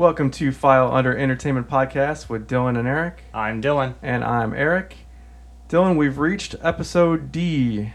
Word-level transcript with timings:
Welcome 0.00 0.30
to 0.30 0.50
File 0.50 0.90
Under 0.90 1.14
Entertainment 1.14 1.68
Podcast 1.68 2.30
with 2.30 2.48
Dylan 2.48 2.78
and 2.78 2.88
Eric. 2.88 3.22
I'm 3.34 3.60
Dylan. 3.60 3.96
And 4.00 4.24
I'm 4.24 4.54
Eric. 4.54 4.96
Dylan, 5.68 5.98
we've 5.98 6.16
reached 6.16 6.56
episode 6.62 7.30
D. 7.30 7.92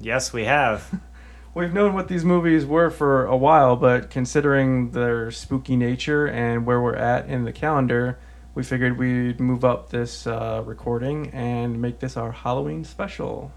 Yes, 0.00 0.32
we 0.32 0.46
have. 0.46 1.00
We've 1.54 1.72
known 1.72 1.94
what 1.94 2.08
these 2.08 2.24
movies 2.24 2.66
were 2.66 2.90
for 2.90 3.24
a 3.24 3.36
while, 3.36 3.76
but 3.76 4.10
considering 4.10 4.90
their 4.90 5.30
spooky 5.30 5.76
nature 5.76 6.26
and 6.26 6.66
where 6.66 6.80
we're 6.80 6.96
at 6.96 7.28
in 7.28 7.44
the 7.44 7.52
calendar, 7.52 8.18
we 8.56 8.64
figured 8.64 8.98
we'd 8.98 9.38
move 9.38 9.64
up 9.64 9.90
this 9.90 10.26
uh, 10.26 10.60
recording 10.66 11.30
and 11.30 11.80
make 11.80 12.00
this 12.00 12.16
our 12.16 12.32
Halloween 12.32 12.82
special. 12.82 13.52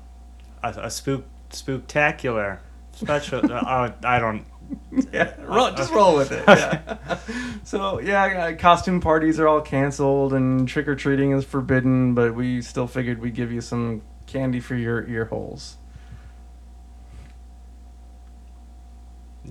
A, 0.62 0.70
a 0.70 0.92
spook, 0.92 1.26
spooktacular 1.50 2.60
special. 2.92 3.42
uh, 3.52 3.92
I 4.04 4.20
don't. 4.20 4.46
Yeah, 5.14 5.34
roll, 5.42 5.72
just 5.72 5.94
roll 5.94 6.16
with 6.16 6.32
it. 6.32 6.44
Yeah. 6.48 6.98
so 7.64 8.00
yeah, 8.00 8.24
uh, 8.26 8.56
costume 8.56 9.00
parties 9.00 9.40
are 9.40 9.48
all 9.48 9.62
canceled 9.62 10.34
and 10.34 10.68
trick 10.68 10.88
or 10.88 10.96
treating 10.96 11.32
is 11.32 11.46
forbidden, 11.46 12.14
but 12.16 12.34
we 12.36 12.62
still 12.62 12.88
figured 12.88 13.20
we'd 13.20 13.36
give 13.36 13.52
you 13.52 13.62
some 13.62 14.02
candy 14.26 14.60
for 14.60 14.76
your 14.76 15.06
ear 15.08 15.26
holes. 15.26 15.78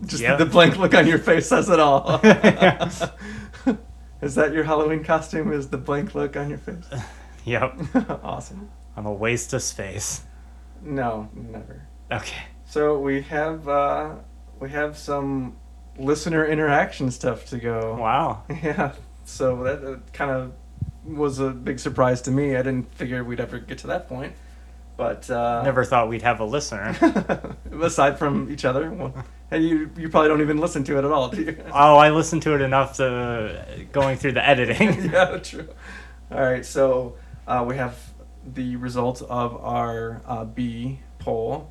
Just 0.05 0.23
Yeah. 0.23 0.37
the 0.37 0.47
blank 0.47 0.77
look 0.79 0.95
on 0.95 1.07
your 1.07 1.19
face 1.19 1.49
says 1.49 1.69
it 1.71 1.81
all. 1.81 2.21
Is 4.23 4.35
that 4.35 4.53
your 4.53 4.65
Halloween 4.65 5.05
costume? 5.05 5.53
Is 5.53 5.69
the 5.69 5.79
blank 5.79 6.15
look 6.15 6.37
on 6.37 6.49
your 6.49 6.59
face? 6.59 6.85
Yep. 7.45 7.79
awesome. 8.25 8.71
I'm 8.97 9.07
a 9.07 9.13
waste 9.13 9.53
of 9.53 9.63
space. 9.63 10.23
No, 10.83 11.29
never. 11.35 11.87
Okay. 12.11 12.43
So 12.65 12.99
we 12.99 13.23
have 13.23 13.69
uh, 13.69 14.15
we 14.61 14.71
have 14.71 14.97
some 14.99 15.57
listener 15.99 16.45
interaction 16.47 17.11
stuff 17.11 17.47
to 17.47 17.59
go. 17.59 17.97
Wow. 17.99 18.43
Yeah. 18.63 18.93
So 19.25 19.65
that 19.65 19.85
uh, 19.85 19.97
kind 20.13 20.31
of 20.31 20.53
was 21.05 21.41
a 21.41 21.51
big 21.51 21.81
surprise 21.81 22.23
to 22.23 22.31
me. 22.31 22.55
I 22.55 22.63
didn't 22.63 22.95
figure 22.95 23.25
we'd 23.25 23.41
ever 23.41 23.59
get 23.59 23.79
to 23.79 23.89
that 23.89 24.09
point. 24.09 24.33
But 24.97 25.29
uh, 25.29 25.63
Never 25.63 25.85
thought 25.85 26.09
we'd 26.09 26.23
have 26.23 26.41
a 26.41 26.45
listener. 26.45 26.97
aside 27.83 28.19
from 28.19 28.51
each 28.51 28.65
other, 28.65 28.91
well, 28.91 29.13
and 29.51 29.63
you 29.63 29.91
you 29.99 30.09
probably 30.09 30.29
don't 30.29 30.41
even 30.41 30.57
listen 30.59 30.85
to 30.85 30.97
it 30.97 31.05
at 31.05 31.11
all, 31.11 31.29
do 31.29 31.43
you? 31.43 31.57
Oh, 31.73 31.97
I 31.97 32.11
listened 32.11 32.43
to 32.43 32.55
it 32.55 32.63
enough 32.63 32.97
to 32.97 33.87
going 33.93 34.17
through 34.17 34.33
the 34.33 34.47
editing. 34.49 35.11
yeah, 35.11 35.37
true. 35.39 35.69
All 36.31 36.41
right, 36.41 36.65
so 36.65 37.17
uh, 37.47 37.63
we 37.67 37.77
have 37.77 37.99
the 38.55 38.77
results 38.77 39.21
of 39.23 39.57
our 39.63 40.23
uh, 40.25 40.45
B 40.45 41.01
poll, 41.19 41.71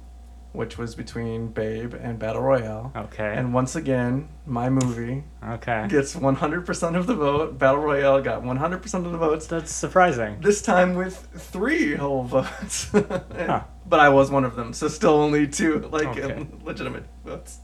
which 0.56 0.78
was 0.78 0.95
between 0.95 1.48
Babe 1.50 1.94
and 1.94 2.17
Battle 2.17 2.42
Royale. 2.42 2.92
Okay. 2.95 3.34
And 3.36 3.53
once 3.53 3.75
again, 3.75 4.30
my 4.45 4.70
movie 4.70 5.23
okay. 5.44 5.88
gets 5.89 6.16
100% 6.16 6.95
of 6.95 7.08
the 7.08 7.16
vote. 7.16 7.58
Battle 7.58 7.81
Royale 7.81 8.22
got 8.22 8.44
100% 8.44 9.06
of 9.06 9.11
the 9.11 9.17
votes. 9.17 9.48
That's 9.48 9.72
surprising. 9.72 10.38
This 10.42 10.61
time 10.61 10.95
with 10.95 11.28
three 11.36 11.95
whole 11.95 12.23
votes. 12.23 12.92
Huh. 13.36 13.64
But 13.88 14.00
I 14.00 14.09
was 14.09 14.31
one 14.31 14.45
of 14.45 14.56
them, 14.56 14.73
so 14.73 14.88
still 14.88 15.11
only 15.14 15.48
two 15.48 15.80
like 15.92 16.08
Okay. 16.08 16.33
um, 16.33 16.59
legitimate 16.64 17.03
votes. 17.23 17.59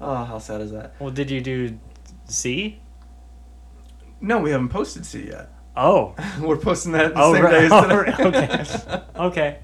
Oh, 0.00 0.24
how 0.24 0.38
sad 0.38 0.60
is 0.62 0.72
that? 0.72 0.94
Well, 0.98 1.10
did 1.10 1.30
you 1.30 1.40
do 1.40 1.78
C? 2.24 2.80
No, 4.20 4.38
we 4.38 4.50
haven't 4.50 4.70
posted 4.70 5.06
C 5.06 5.26
yet. 5.28 5.52
Oh. 5.76 6.14
We're 6.40 6.56
posting 6.56 6.92
that 6.92 7.14
the 7.14 7.20
Oh, 7.22 7.32
same 7.34 7.44
right. 7.44 7.50
day 7.52 7.66
as 7.66 8.86
Oh. 8.88 9.16
Okay. 9.18 9.18
Okay. 9.26 9.58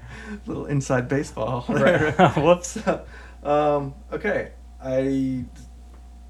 Little 0.45 0.65
inside 0.65 1.07
baseball. 1.07 1.65
Right. 1.69 2.13
Whoops. 2.37 2.77
um, 3.43 3.95
okay. 4.11 4.51
I. 4.81 5.45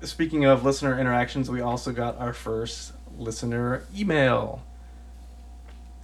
Speaking 0.02 0.46
of 0.46 0.64
listener 0.64 1.00
interactions, 1.00 1.50
we 1.50 1.62
also 1.62 1.92
got 1.92 2.20
our 2.20 2.34
first 2.34 2.94
listener 3.18 3.84
email. 3.98 4.64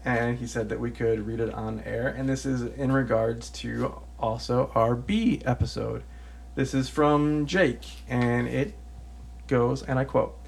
And 0.06 0.38
he 0.38 0.48
said 0.48 0.70
that 0.70 0.80
we 0.80 0.92
could 0.92 1.26
read 1.26 1.40
it 1.40 1.54
on 1.54 1.80
air. 1.82 2.08
And 2.08 2.28
this 2.28 2.46
is 2.46 2.64
in 2.64 2.92
regards 2.92 3.50
to 3.52 4.02
also 4.20 4.72
our 4.76 4.96
B 4.96 5.42
episode. 5.46 6.04
This 6.56 6.74
is 6.74 6.90
from 6.90 7.46
Jake. 7.46 7.86
And 8.10 8.48
it 8.48 8.74
goes, 9.48 9.84
and 9.84 10.00
I 10.00 10.06
quote 10.06 10.43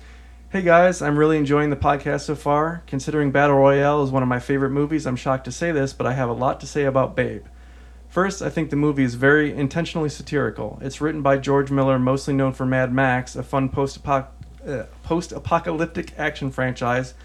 Hey 0.56 0.62
guys, 0.62 1.02
I'm 1.02 1.20
really 1.20 1.38
enjoying 1.38 1.70
the 1.70 1.76
podcast 1.76 2.22
so 2.22 2.34
far. 2.34 2.82
Considering 2.88 3.30
Battle 3.30 3.58
Royale 3.58 4.02
is 4.04 4.10
one 4.10 4.24
of 4.24 4.30
my 4.30 4.40
favorite 4.40 4.70
movies, 4.70 5.06
I'm 5.06 5.18
shocked 5.18 5.44
to 5.44 5.52
say 5.52 5.74
this, 5.74 5.92
but 5.92 6.08
I 6.08 6.14
have 6.14 6.30
a 6.30 6.32
lot 6.32 6.62
to 6.62 6.66
say 6.66 6.86
about 6.86 7.14
Babe. 7.14 7.44
First, 8.08 8.42
I 8.42 8.50
think 8.50 8.70
the 8.70 8.78
movie 8.78 9.04
is 9.04 9.16
very 9.16 9.54
intentionally 9.54 10.08
satirical. 10.08 10.80
It's 10.82 11.02
written 11.02 11.22
by 11.22 11.40
George 11.40 11.72
Miller, 11.72 12.00
mostly 12.00 12.34
known 12.34 12.54
for 12.54 12.66
Mad 12.66 12.94
Max, 12.94 13.36
a 13.36 13.44
fun 13.44 13.70
uh, 13.76 14.84
post-apocalyptic 15.04 16.18
action 16.18 16.50
franchise 16.50 17.16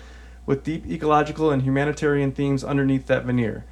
with 0.44 0.64
deep 0.64 0.84
ecological 0.88 1.52
and 1.52 1.62
humanitarian 1.62 2.32
themes 2.32 2.64
underneath 2.64 3.06
that 3.06 3.26
veneer. 3.26 3.64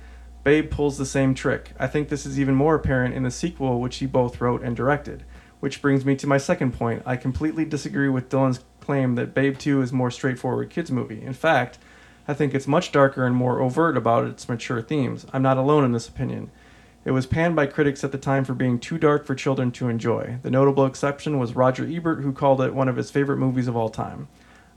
Babe 0.44 0.70
pulls 0.70 0.98
the 0.98 1.04
same 1.04 1.34
trick. 1.34 1.72
I 1.80 1.88
think 1.88 2.10
this 2.10 2.24
is 2.24 2.38
even 2.38 2.54
more 2.54 2.76
apparent 2.76 3.16
in 3.16 3.24
the 3.24 3.30
sequel, 3.32 3.80
which 3.80 3.96
he 3.96 4.06
both 4.06 4.40
wrote 4.40 4.62
and 4.62 4.76
directed. 4.76 5.24
Which 5.58 5.82
brings 5.82 6.04
me 6.04 6.14
to 6.14 6.28
my 6.28 6.38
second 6.38 6.74
point. 6.74 7.02
I 7.04 7.16
completely 7.16 7.64
disagree 7.64 8.08
with 8.08 8.28
Dylan's 8.28 8.60
claim 8.88 9.16
that 9.16 9.34
Babe 9.34 9.58
2 9.58 9.82
is 9.82 9.92
more 9.92 10.10
straightforward 10.10 10.70
kids 10.70 10.90
movie. 10.90 11.20
In 11.22 11.34
fact, 11.34 11.76
I 12.26 12.32
think 12.32 12.54
it's 12.54 12.66
much 12.66 12.90
darker 12.90 13.26
and 13.26 13.36
more 13.36 13.60
overt 13.60 13.98
about 13.98 14.24
its 14.24 14.48
mature 14.48 14.80
themes. 14.80 15.26
I'm 15.30 15.42
not 15.42 15.58
alone 15.58 15.84
in 15.84 15.92
this 15.92 16.08
opinion. 16.08 16.50
It 17.04 17.10
was 17.10 17.26
panned 17.26 17.54
by 17.54 17.66
critics 17.66 18.02
at 18.02 18.12
the 18.12 18.16
time 18.18 18.46
for 18.46 18.54
being 18.54 18.78
too 18.78 18.96
dark 18.96 19.26
for 19.26 19.34
children 19.34 19.72
to 19.72 19.90
enjoy. 19.90 20.38
The 20.42 20.50
notable 20.50 20.86
exception 20.86 21.38
was 21.38 21.54
Roger 21.54 21.86
Ebert, 21.86 22.22
who 22.22 22.32
called 22.32 22.62
it 22.62 22.72
one 22.74 22.88
of 22.88 22.96
his 22.96 23.10
favorite 23.10 23.36
movies 23.36 23.68
of 23.68 23.76
all 23.76 23.90
time. 23.90 24.26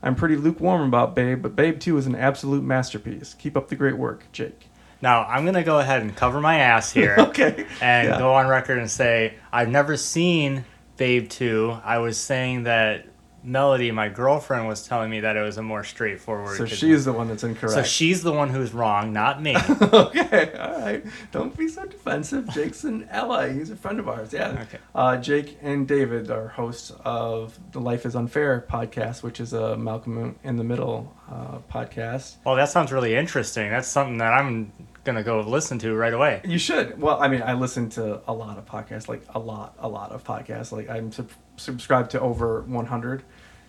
I'm 0.02 0.14
pretty 0.14 0.36
lukewarm 0.36 0.82
about 0.86 1.14
Babe, 1.16 1.40
but 1.40 1.56
Babe 1.56 1.80
2 1.80 1.96
is 1.96 2.06
an 2.06 2.14
absolute 2.14 2.62
masterpiece. 2.62 3.32
Keep 3.32 3.56
up 3.56 3.68
the 3.68 3.76
great 3.76 3.96
work, 3.96 4.26
Jake. 4.32 4.66
Now, 5.00 5.24
I'm 5.24 5.44
going 5.44 5.54
to 5.54 5.62
go 5.62 5.78
ahead 5.78 6.02
and 6.02 6.14
cover 6.14 6.38
my 6.38 6.58
ass 6.58 6.92
here. 6.92 7.16
okay. 7.18 7.64
and 7.80 8.08
Yeah. 8.08 8.18
go 8.18 8.34
on 8.34 8.46
record 8.46 8.76
and 8.76 8.90
say 8.90 9.36
I've 9.50 9.70
never 9.70 9.96
seen 9.96 10.66
Babe 10.98 11.30
2. 11.30 11.78
I 11.82 11.96
was 11.98 12.18
saying 12.18 12.64
that 12.64 13.06
Melody, 13.44 13.90
my 13.90 14.08
girlfriend, 14.08 14.68
was 14.68 14.86
telling 14.86 15.10
me 15.10 15.20
that 15.20 15.36
it 15.36 15.42
was 15.42 15.58
a 15.58 15.62
more 15.62 15.84
straightforward. 15.84 16.56
So 16.56 16.66
she's 16.66 17.04
the 17.04 17.12
one 17.12 17.28
that's 17.28 17.42
incorrect. 17.44 17.74
so 17.74 17.82
she's 17.82 18.22
the 18.22 18.32
one 18.32 18.50
who's 18.50 18.72
wrong, 18.72 19.12
not 19.12 19.42
me. 19.42 19.56
okay, 19.82 20.52
all 20.58 20.80
right. 20.80 21.04
Don't 21.32 21.56
be 21.56 21.68
so 21.68 21.84
defensive. 21.84 22.48
Jake's 22.50 22.84
an 22.84 23.08
ally. 23.10 23.52
He's 23.52 23.70
a 23.70 23.76
friend 23.76 23.98
of 23.98 24.08
ours. 24.08 24.32
Yeah. 24.32 24.64
Okay. 24.68 24.78
Uh, 24.94 25.16
Jake 25.16 25.58
and 25.62 25.88
David 25.88 26.30
are 26.30 26.48
hosts 26.48 26.92
of 27.04 27.58
the 27.72 27.80
Life 27.80 28.06
is 28.06 28.14
Unfair 28.14 28.64
podcast, 28.68 29.22
which 29.22 29.40
is 29.40 29.52
a 29.52 29.76
Malcolm 29.76 30.36
in 30.44 30.56
the 30.56 30.64
Middle 30.64 31.14
uh, 31.30 31.58
podcast. 31.72 32.36
well, 32.44 32.56
that 32.56 32.68
sounds 32.68 32.92
really 32.92 33.14
interesting. 33.14 33.70
That's 33.70 33.88
something 33.88 34.18
that 34.18 34.32
I'm 34.32 34.72
gonna 35.04 35.22
go 35.22 35.40
listen 35.40 35.78
to 35.80 35.94
right 35.94 36.12
away. 36.12 36.40
You 36.44 36.58
should. 36.58 37.00
Well, 37.00 37.20
I 37.20 37.28
mean, 37.28 37.42
I 37.42 37.54
listen 37.54 37.88
to 37.90 38.20
a 38.28 38.32
lot 38.32 38.58
of 38.58 38.66
podcasts, 38.66 39.08
like 39.08 39.22
a 39.34 39.38
lot, 39.38 39.74
a 39.78 39.88
lot 39.88 40.12
of 40.12 40.24
podcasts. 40.24 40.72
Like 40.72 40.88
I'm 40.88 41.10
subscribed 41.56 42.10
to 42.12 42.20
over 42.20 42.62
100, 42.62 43.22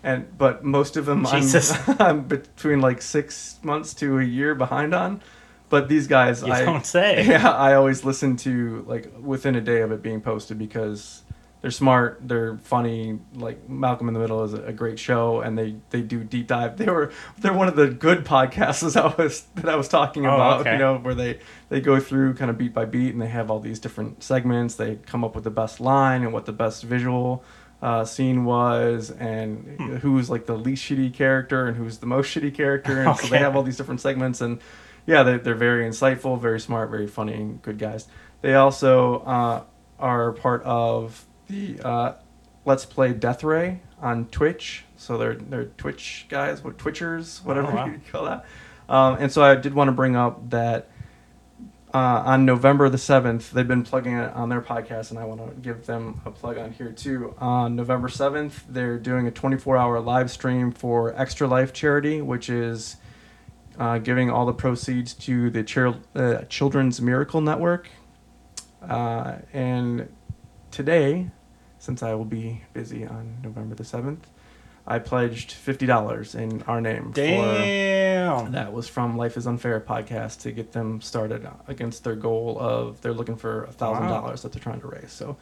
and 0.03 0.38
but 0.38 0.63
most 0.63 0.97
of 0.97 1.05
them 1.05 1.25
I'm, 1.27 1.47
I'm 1.99 2.21
between 2.23 2.81
like 2.81 3.01
six 3.01 3.59
months 3.63 3.94
to 3.95 4.19
a 4.19 4.23
year 4.23 4.55
behind 4.55 4.94
on. 4.94 5.21
But 5.69 5.89
these 5.89 6.05
guys, 6.07 6.44
You 6.44 6.53
I 6.53 6.63
don't 6.66 6.85
say. 6.85 7.25
Yeah, 7.27 7.49
I 7.49 7.73
always 7.73 8.03
listen 8.05 8.35
to 8.38 8.83
like 8.88 9.12
within 9.19 9.56
a 9.56 9.62
day 9.62 9.81
of 9.81 9.91
it 9.91 10.03
being 10.03 10.21
posted 10.21 10.59
because 10.59 11.24
they're 11.62 11.71
smart, 11.71 12.19
they're 12.21 12.57
funny. 12.57 13.18
Like 13.33 13.68
Malcolm 13.69 14.07
in 14.07 14.13
the 14.13 14.19
Middle 14.19 14.44
is 14.44 14.53
a, 14.53 14.71
great 14.74 15.00
show, 15.00 15.39
and 15.41 15.57
they 15.57 15.77
they 15.89 16.01
do 16.01 16.24
deep 16.24 16.45
dive. 16.47 16.77
They 16.77 16.86
were 16.86 17.12
they're 17.39 17.53
one 17.53 17.69
of 17.69 17.75
the 17.75 17.88
good 17.88 18.24
podcasts 18.25 18.83
as 18.83 18.95
I 18.97 19.07
was 19.15 19.45
that 19.56 19.68
I 19.69 19.75
was 19.75 19.88
talking 19.88 20.27
Oh, 20.27 20.36
about. 20.36 20.59
okay. 20.62 20.74
You 20.74 20.77
know, 20.77 20.97
where 20.97 21.15
they 21.15 21.39
they 21.69 21.81
go 21.81 22.00
through 22.00 22.36
kind 22.36 22.51
of 22.51 22.57
beat 22.57 22.74
by 22.74 22.86
beat, 22.86 23.13
and 23.13 23.21
they 23.21 23.29
have 23.29 23.50
all 23.50 23.59
these 23.62 23.79
different 23.79 24.21
segments. 24.21 24.75
They 24.75 24.97
come 24.97 25.24
up 25.24 25.33
with 25.33 25.45
the 25.45 25.50
best 25.51 25.79
line 25.79 26.21
and 26.21 26.33
what 26.33 26.45
the 26.45 26.51
best 26.53 26.83
visual. 26.83 27.44
Uh, 27.83 28.06
scene 28.06 28.45
was 28.45 29.12
and 29.12 29.75
Hmm. 29.77 29.95
who's 29.97 30.30
like 30.30 30.45
the 30.45 30.56
least 30.56 30.85
shitty 30.85 31.13
character 31.13 31.68
and 31.68 31.75
who's 31.75 31.97
the 31.97 32.06
most 32.06 32.33
shitty 32.33 32.56
character 32.56 33.01
and 33.01 33.18
so 33.18 33.27
they 33.27 33.39
have 33.39 33.57
all 33.57 33.63
these 33.63 33.75
different 33.75 34.00
segments 34.00 34.39
and 34.39 34.59
yeah, 35.06 35.24
they're, 35.24 35.38
they're 35.38 35.53
very 35.53 35.83
insightful, 35.85 36.39
very 36.39 36.62
smart, 36.62 36.89
very 36.89 37.07
funny, 37.07 37.33
and 37.33 37.62
good 37.62 37.77
guys. 37.77 38.07
They 38.39 38.53
also 38.56 39.19
uh, 39.24 39.63
are 40.00 40.31
part 40.31 40.63
of 40.63 41.25
the 41.47 41.77
uh, 41.83 42.13
Let's 42.63 42.85
Play 42.85 43.12
Death 43.12 43.44
Ray 43.44 43.81
on 44.01 44.27
Twitch. 44.27 44.86
So 44.95 45.18
they're 45.18 45.36
they're 45.36 45.65
Twitch 45.65 46.27
guys, 46.29 46.63
what 46.63 46.77
Twitchers, 46.77 47.44
whatever 47.44 47.74
Oh, 47.74 47.75
wow. 47.75 47.86
you 47.88 48.00
call 48.09 48.24
that. 48.24 48.45
Um, 48.88 49.18
and 49.19 49.29
so 49.29 49.44
I 49.44 49.56
did 49.56 49.74
want 49.74 49.89
to 49.89 49.91
bring 49.91 50.15
up 50.15 50.51
that 50.51 50.88
uh, 51.94 52.24
on 52.25 52.45
November 52.45 52.90
the 52.90 52.98
7th, 52.98 53.51
they've 53.51 53.68
been 53.68 53.84
plugging 53.84 54.18
it 54.18 54.34
on 54.34 54.50
their 54.50 54.62
podcast, 54.62 55.12
and 55.12 55.19
I 55.19 55.25
want 55.25 55.48
to 55.48 55.62
give 55.62 55.86
them 55.86 56.22
a 56.25 56.31
plug 56.31 56.57
on 56.57 56.72
here 56.72 56.92
too. 56.92 57.36
On 57.38 57.75
November 57.75 58.07
7th, 58.07 58.62
they're 58.68 58.98
doing 58.98 59.28
a 59.28 59.31
24 59.31 59.78
hour 59.78 60.00
live 60.00 60.31
stream 60.31 60.72
for 60.72 61.13
Extra 61.19 61.48
Life 61.48 61.72
Charity, 61.72 62.19
which 62.22 62.50
is 62.50 62.95
uh, 63.78 64.00
giving 64.00 64.31
all 64.31 64.45
the 64.45 64.54
proceeds 64.54 65.13
to 65.13 65.51
the 65.51 65.63
Chil- 65.63 66.01
uh, 66.16 66.40
Children's 66.50 67.00
Miracle 67.00 67.42
Network. 67.42 67.90
Uh, 68.81 69.36
and 69.54 70.10
today, 70.72 71.30
since 71.78 72.01
I 72.01 72.16
will 72.16 72.25
be 72.25 72.63
busy 72.74 73.06
on 73.06 73.38
November 73.44 73.75
the 73.75 73.84
7th, 73.84 74.24
I 74.85 75.00
pledged 75.00 75.51
fifty 75.53 75.85
dollars 75.85 76.35
in 76.35 76.62
our 76.63 76.81
name. 76.81 77.13
For, 77.13 77.21
Damn. 77.21 78.51
that 78.51 78.74
was 78.74 78.89
from 78.89 79.18
Life 79.18 79.38
is 79.38 79.47
Unfair 79.47 79.80
podcast 79.80 80.41
to 80.41 80.51
get 80.51 80.74
them 80.74 81.00
started 81.00 81.47
against 81.68 82.03
their 82.03 82.15
goal 82.15 82.57
of 82.59 83.00
they're 83.01 83.13
looking 83.13 83.38
for 83.38 83.63
a 83.63 83.71
thousand 83.71 84.07
dollars 84.07 84.41
that 84.41 84.51
they're 84.51 84.62
trying 84.62 84.81
to 84.81 84.88
raise. 84.88 85.12
So, 85.12 85.38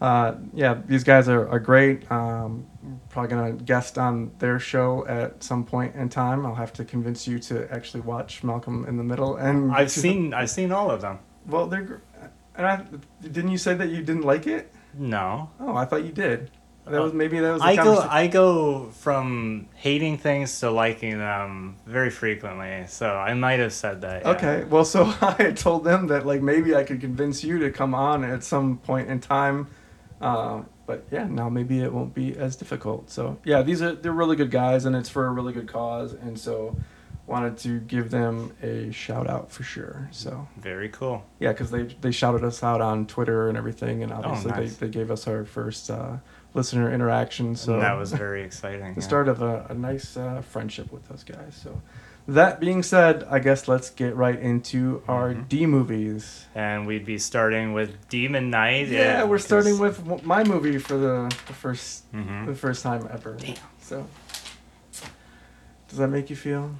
uh, 0.00 0.34
yeah, 0.52 0.80
these 0.86 1.04
guys 1.04 1.28
are, 1.28 1.48
are 1.48 1.60
great. 1.60 2.10
Um, 2.10 2.66
probably 3.10 3.30
gonna 3.30 3.52
guest 3.52 3.96
on 3.96 4.32
their 4.40 4.58
show 4.58 5.06
at 5.06 5.44
some 5.44 5.64
point 5.64 5.94
in 5.94 6.08
time. 6.08 6.44
I'll 6.44 6.56
have 6.56 6.72
to 6.74 6.84
convince 6.84 7.28
you 7.28 7.38
to 7.40 7.72
actually 7.72 8.00
watch 8.00 8.42
Malcolm 8.42 8.86
in 8.88 8.96
the 8.96 9.04
Middle. 9.04 9.36
And 9.36 9.72
I've 9.72 9.92
seen 9.92 10.34
I've 10.34 10.50
seen 10.50 10.72
all 10.72 10.90
of 10.90 11.00
them. 11.00 11.20
Well, 11.46 11.68
they're 11.68 12.02
and 12.56 12.66
I 12.66 12.84
didn't 13.22 13.52
you 13.52 13.58
say 13.58 13.74
that 13.74 13.90
you 13.90 14.02
didn't 14.02 14.22
like 14.22 14.48
it? 14.48 14.72
No. 14.94 15.50
Oh, 15.60 15.76
I 15.76 15.84
thought 15.84 16.04
you 16.04 16.12
did. 16.12 16.50
That 16.86 17.00
was 17.00 17.12
maybe 17.14 17.38
that 17.40 17.52
was. 17.52 17.62
I 17.62 17.76
go 17.76 17.98
I 17.98 18.26
go 18.26 18.90
from 18.90 19.68
hating 19.74 20.18
things 20.18 20.60
to 20.60 20.70
liking 20.70 21.18
them 21.18 21.76
very 21.86 22.10
frequently. 22.10 22.84
So 22.88 23.08
I 23.08 23.32
might 23.32 23.58
have 23.60 23.72
said 23.72 24.02
that. 24.02 24.22
yeah. 24.22 24.30
Okay, 24.32 24.64
well, 24.64 24.84
so 24.84 25.04
I 25.22 25.52
told 25.52 25.84
them 25.84 26.08
that 26.08 26.26
like 26.26 26.42
maybe 26.42 26.74
I 26.74 26.84
could 26.84 27.00
convince 27.00 27.42
you 27.42 27.58
to 27.60 27.70
come 27.70 27.94
on 27.94 28.22
at 28.22 28.44
some 28.44 28.76
point 28.78 29.08
in 29.08 29.18
time, 29.20 29.68
uh, 30.20 30.60
but 30.86 31.04
yeah, 31.10 31.24
now 31.26 31.48
maybe 31.48 31.80
it 31.80 31.90
won't 31.90 32.12
be 32.14 32.36
as 32.36 32.54
difficult. 32.56 33.08
So 33.10 33.38
yeah, 33.44 33.62
these 33.62 33.80
are 33.80 33.94
they're 33.94 34.12
really 34.12 34.36
good 34.36 34.50
guys, 34.50 34.84
and 34.84 34.94
it's 34.94 35.08
for 35.08 35.26
a 35.26 35.30
really 35.30 35.54
good 35.54 35.68
cause, 35.68 36.12
and 36.12 36.38
so 36.38 36.76
wanted 37.26 37.56
to 37.56 37.80
give 37.80 38.10
them 38.10 38.52
a 38.62 38.90
shout 38.92 39.26
out 39.26 39.50
for 39.50 39.62
sure. 39.62 40.06
So 40.10 40.46
Very 40.58 40.90
cool. 40.90 41.24
yeah, 41.40 41.52
because 41.52 41.70
they 41.70 41.84
they 42.02 42.10
shouted 42.10 42.44
us 42.44 42.62
out 42.62 42.82
on 42.82 43.06
Twitter 43.06 43.48
and 43.48 43.56
everything, 43.56 44.02
and 44.02 44.12
obviously 44.12 44.52
Oh, 44.52 44.56
nice. 44.56 44.76
they, 44.76 44.86
they 44.88 44.92
gave 44.92 45.10
us 45.10 45.26
our 45.26 45.46
first 45.46 45.90
uh, 45.90 46.16
listener 46.54 46.90
interaction. 46.92 47.56
So 47.56 47.74
and 47.74 47.82
that 47.82 47.98
was 47.98 48.12
very 48.12 48.42
exciting. 48.42 48.94
the 48.94 49.00
yeah. 49.00 49.06
start 49.06 49.28
of 49.28 49.42
a, 49.42 49.66
a 49.68 49.74
nice 49.74 50.16
uh, 50.16 50.40
friendship 50.40 50.90
with 50.92 51.06
those 51.08 51.24
guys. 51.24 51.58
So, 51.62 51.82
that 52.26 52.58
being 52.58 52.82
said, 52.82 53.24
I 53.28 53.38
guess 53.38 53.68
let's 53.68 53.90
get 53.90 54.16
right 54.16 54.38
into 54.38 55.02
our 55.06 55.34
Mhm. 55.34 55.48
D 55.50 55.66
movies. 55.66 56.46
And 56.54 56.86
we'd 56.86 57.04
be 57.04 57.18
starting 57.18 57.74
with 57.74 58.08
Demon 58.08 58.48
Knight. 58.48 58.88
Yeah, 58.88 59.24
we're 59.24 59.36
starting 59.38 59.78
with 59.78 60.24
my 60.24 60.42
movie 60.42 60.78
for 60.78 60.96
the, 60.96 61.28
the 61.46 61.52
first 61.52 62.04
hmm 62.12 62.46
the 62.46 62.54
first 62.54 62.82
time 62.82 63.06
ever. 63.12 63.34
Damn. 63.34 63.56
So, 63.82 64.06
does 65.88 65.98
that 65.98 66.08
make 66.08 66.30
you 66.30 66.36
feel 66.36 66.70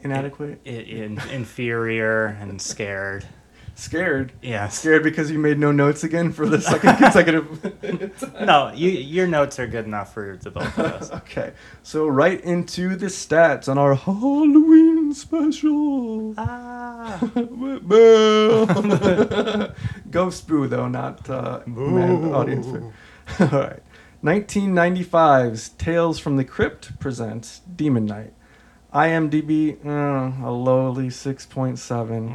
inadequate? 0.00 0.60
in, 0.64 1.18
inferior 1.32 2.26
and 2.40 2.60
scared. 2.62 3.26
Scared? 3.76 4.32
Yeah. 4.40 4.68
Scared 4.68 5.02
because 5.02 5.30
you 5.30 5.38
made 5.38 5.58
no 5.58 5.72
notes 5.72 6.04
again 6.04 6.32
for 6.32 6.46
the 6.46 6.60
second 6.60 6.96
consecutive. 7.02 7.72
No, 8.40 8.72
you 8.74 8.90
your 8.90 9.26
notes 9.26 9.58
are 9.58 9.66
good 9.66 9.84
enough 9.84 10.14
for 10.14 10.38
the 10.40 10.50
both 10.50 10.78
of 10.78 10.84
us. 10.86 11.10
okay, 11.22 11.52
so 11.82 12.06
right 12.06 12.40
into 12.42 12.94
the 12.96 13.06
stats 13.06 13.68
on 13.68 13.76
our 13.78 13.94
Halloween 13.94 15.12
special. 15.14 16.34
ah. 16.38 17.18
Ghost 20.10 20.46
boo 20.48 20.66
though, 20.68 20.88
not 20.88 21.28
uh, 21.28 21.60
man, 21.66 22.32
audience 22.34 22.66
boo. 22.66 22.92
All 23.40 23.46
right. 23.48 23.82
1995's 24.22 25.70
Tales 25.70 26.18
from 26.18 26.36
the 26.36 26.44
Crypt 26.44 26.98
presents 26.98 27.60
Demon 27.76 28.06
Knight. 28.06 28.32
IMDb, 28.94 29.84
uh, 29.84 30.46
a 30.46 30.50
lowly 30.50 31.08
6.7. 31.08 32.30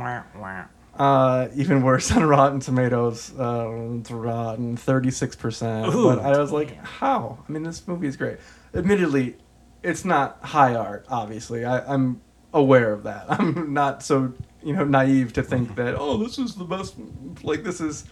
Uh, 1.00 1.48
even 1.56 1.82
worse 1.82 2.12
on 2.16 2.26
Rotten 2.26 2.60
Tomatoes, 2.60 3.32
uh, 3.40 3.98
it's 4.00 4.12
rotten 4.12 4.76
36%. 4.76 5.94
Ooh, 5.96 6.04
but 6.16 6.20
I 6.20 6.38
was 6.38 6.52
like, 6.52 6.76
how? 6.84 7.40
I 7.48 7.52
mean, 7.52 7.64
this 7.64 7.88
movie 7.88 8.08
is 8.08 8.18
great. 8.18 8.38
Admittedly, 8.74 9.38
it's 9.82 10.04
not 10.04 10.44
high 10.44 10.76
art, 10.76 11.06
obviously. 11.10 11.64
I, 11.64 11.80
I'm 11.94 12.22
aware 12.54 12.92
of 12.92 13.04
that. 13.04 13.26
I'm 13.30 13.74
not 13.74 14.04
so, 14.04 14.34
you 14.62 14.76
know, 14.76 14.84
naive 14.84 15.32
to 15.34 15.44
think 15.44 15.76
that, 15.76 15.96
oh, 15.98 16.18
this 16.18 16.38
is 16.38 16.56
the 16.56 16.66
best, 16.66 16.96
like, 17.44 17.64
this 17.64 17.80
is 17.80 18.04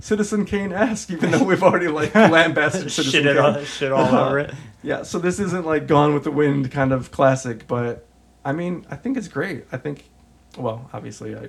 Citizen 0.00 0.44
Kane-esque, 0.44 1.12
even 1.12 1.30
though 1.30 1.44
we've 1.44 1.62
already, 1.62 1.86
like, 1.86 2.12
lambasted 2.16 2.90
Citizen 2.90 3.22
shit, 3.22 3.26
it 3.26 3.36
Kane. 3.36 3.44
all, 3.56 3.62
shit 3.64 3.92
all 3.92 4.14
over 4.16 4.40
it. 4.40 4.54
Yeah, 4.82 5.04
so 5.04 5.20
this 5.20 5.38
isn't 5.38 5.64
like 5.64 5.86
Gone 5.86 6.12
with 6.12 6.24
the 6.24 6.32
Wind 6.32 6.72
kind 6.72 6.92
of 6.92 7.12
classic, 7.12 7.68
but 7.68 8.04
I 8.44 8.50
mean, 8.50 8.84
I 8.90 8.96
think 8.96 9.16
it's 9.16 9.28
great. 9.28 9.64
I 9.70 9.76
think, 9.76 10.10
well, 10.58 10.90
obviously, 10.92 11.36
I, 11.36 11.44
I 11.44 11.48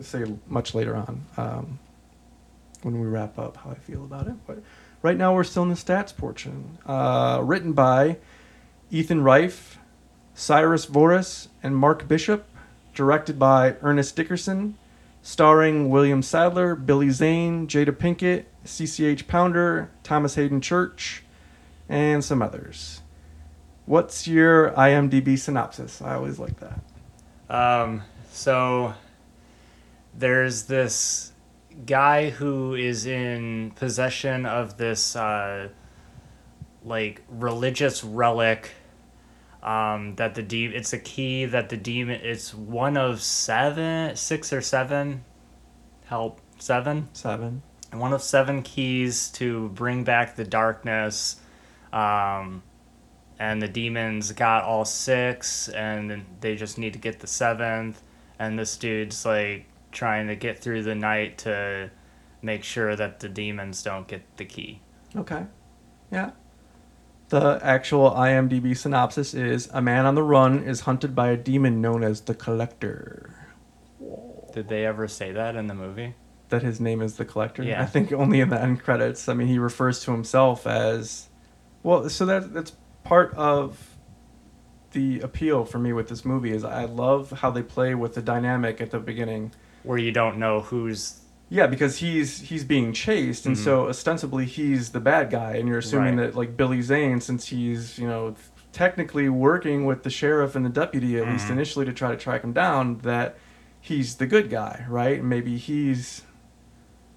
say 0.00 0.24
much 0.46 0.74
later 0.74 0.96
on 0.96 1.24
um, 1.36 1.78
when 2.82 3.00
we 3.00 3.06
wrap 3.06 3.38
up 3.38 3.56
how 3.58 3.70
I 3.70 3.74
feel 3.74 4.04
about 4.04 4.26
it. 4.26 4.34
But 4.46 4.62
right 5.02 5.16
now, 5.16 5.34
we're 5.34 5.44
still 5.44 5.62
in 5.62 5.68
the 5.68 5.74
stats 5.74 6.16
portion. 6.16 6.78
Uh, 6.86 7.40
written 7.42 7.72
by 7.72 8.18
Ethan 8.90 9.22
Reiff, 9.22 9.76
Cyrus 10.34 10.86
Voris, 10.86 11.48
and 11.62 11.76
Mark 11.76 12.08
Bishop. 12.08 12.46
Directed 12.94 13.38
by 13.38 13.76
Ernest 13.82 14.16
Dickerson. 14.16 14.76
Starring 15.22 15.88
William 15.88 16.20
Sadler, 16.20 16.74
Billy 16.74 17.10
Zane, 17.10 17.68
Jada 17.68 17.92
Pinkett, 17.92 18.44
CCH 18.66 19.28
Pounder, 19.28 19.88
Thomas 20.02 20.34
Haden 20.34 20.60
Church, 20.60 21.22
and 21.88 22.24
some 22.24 22.42
others. 22.42 23.02
What's 23.86 24.26
your 24.26 24.70
IMDb 24.72 25.38
synopsis? 25.38 26.02
I 26.02 26.14
always 26.14 26.38
like 26.38 26.58
that. 26.60 26.80
Um, 27.48 28.02
so 28.32 28.94
there's 30.14 30.64
this 30.64 31.32
guy 31.86 32.30
who 32.30 32.74
is 32.74 33.06
in 33.06 33.72
possession 33.76 34.46
of 34.46 34.76
this 34.76 35.16
uh, 35.16 35.68
like 36.84 37.22
religious 37.28 38.04
relic 38.04 38.70
um, 39.62 40.14
that 40.16 40.34
the 40.34 40.42
de- 40.42 40.66
it's 40.74 40.92
a 40.92 40.98
key 40.98 41.44
that 41.46 41.68
the 41.68 41.76
demon 41.76 42.20
it's 42.22 42.52
one 42.52 42.96
of 42.96 43.22
seven 43.22 44.14
six 44.16 44.52
or 44.52 44.60
seven 44.60 45.24
help 46.06 46.40
seven 46.58 47.08
Seven. 47.12 47.62
one 47.92 48.12
of 48.12 48.22
seven 48.22 48.62
keys 48.62 49.30
to 49.30 49.68
bring 49.70 50.04
back 50.04 50.36
the 50.36 50.44
darkness 50.44 51.36
um, 51.92 52.62
and 53.38 53.62
the 53.62 53.68
demons 53.68 54.32
got 54.32 54.64
all 54.64 54.84
six 54.84 55.68
and 55.68 56.24
they 56.40 56.56
just 56.56 56.76
need 56.76 56.92
to 56.92 56.98
get 56.98 57.20
the 57.20 57.26
seventh 57.26 58.02
and 58.38 58.58
this 58.58 58.76
dude's 58.76 59.24
like 59.24 59.66
trying 59.92 60.26
to 60.26 60.36
get 60.36 60.58
through 60.58 60.82
the 60.82 60.94
night 60.94 61.38
to 61.38 61.90
make 62.40 62.64
sure 62.64 62.96
that 62.96 63.20
the 63.20 63.28
demons 63.28 63.82
don't 63.82 64.08
get 64.08 64.22
the 64.36 64.44
key 64.44 64.80
Okay. 65.14 65.44
Yeah. 66.10 66.30
The 67.28 67.58
actual 67.62 68.10
IMDb 68.10 68.76
synopsis 68.76 69.34
is 69.34 69.68
A 69.72 69.80
man 69.80 70.06
on 70.06 70.14
the 70.14 70.22
run 70.22 70.62
is 70.64 70.80
hunted 70.80 71.14
by 71.14 71.28
a 71.30 71.36
demon 71.36 71.80
known 71.80 72.02
as 72.04 72.22
the 72.22 72.34
Collector. 72.34 73.34
did 74.52 74.68
they 74.68 74.84
ever 74.84 75.08
say 75.08 75.32
that 75.32 75.56
in 75.56 75.66
the 75.66 75.74
movie 75.74 76.14
That 76.50 76.62
his 76.62 76.80
name 76.80 77.00
is 77.00 77.16
the 77.16 77.24
Collector? 77.24 77.62
Yeah. 77.62 77.82
I 77.82 77.86
think 77.86 78.12
only 78.12 78.40
in 78.40 78.48
the 78.48 78.60
end 78.60 78.82
credits. 78.82 79.28
I 79.28 79.34
mean, 79.34 79.48
he 79.48 79.58
refers 79.58 80.02
to 80.04 80.12
himself 80.12 80.66
as. 80.66 81.28
Well, 81.82 82.08
so 82.08 82.26
that 82.26 82.52
that's 82.52 82.72
part 83.04 83.34
of 83.34 83.96
the 84.92 85.20
appeal 85.20 85.64
for 85.64 85.78
me 85.78 85.92
with 85.92 86.08
this 86.08 86.24
movie 86.24 86.52
is 86.52 86.64
I 86.64 86.84
love 86.84 87.30
how 87.30 87.50
they 87.50 87.62
play 87.62 87.94
with 87.94 88.14
the 88.14 88.22
dynamic 88.22 88.80
at 88.80 88.90
the 88.90 88.98
beginning. 88.98 89.52
Where 89.82 89.98
you 89.98 90.12
don't 90.12 90.38
know 90.38 90.60
who's 90.60 91.18
Yeah, 91.48 91.66
because 91.66 91.98
he's 91.98 92.40
he's 92.40 92.64
being 92.64 92.94
chased, 92.94 93.44
and 93.44 93.54
Mhm. 93.54 93.64
so 93.64 93.88
ostensibly 93.88 94.46
he's 94.46 94.90
the 94.92 95.00
bad 95.00 95.30
guy, 95.30 95.56
and 95.56 95.68
you're 95.68 95.78
assuming 95.78 96.16
Right. 96.16 96.28
that 96.32 96.34
like 96.34 96.56
Billy 96.56 96.80
Zane, 96.80 97.20
since 97.20 97.48
he's 97.48 97.98
you 97.98 98.06
know 98.06 98.34
technically 98.72 99.28
working 99.28 99.84
with 99.84 100.02
the 100.02 100.08
sheriff 100.08 100.56
and 100.56 100.64
the 100.64 100.70
deputy 100.70 101.18
at 101.18 101.28
least 101.28 101.48
Mhm. 101.48 101.52
initially 101.52 101.84
to 101.84 101.92
try 101.92 102.10
to 102.10 102.16
track 102.16 102.42
him 102.42 102.54
down, 102.54 102.98
that 103.02 103.36
he's 103.82 104.14
the 104.16 104.26
good 104.26 104.48
guy, 104.48 104.86
right? 104.88 105.22
Maybe 105.22 105.58
he's 105.58 106.22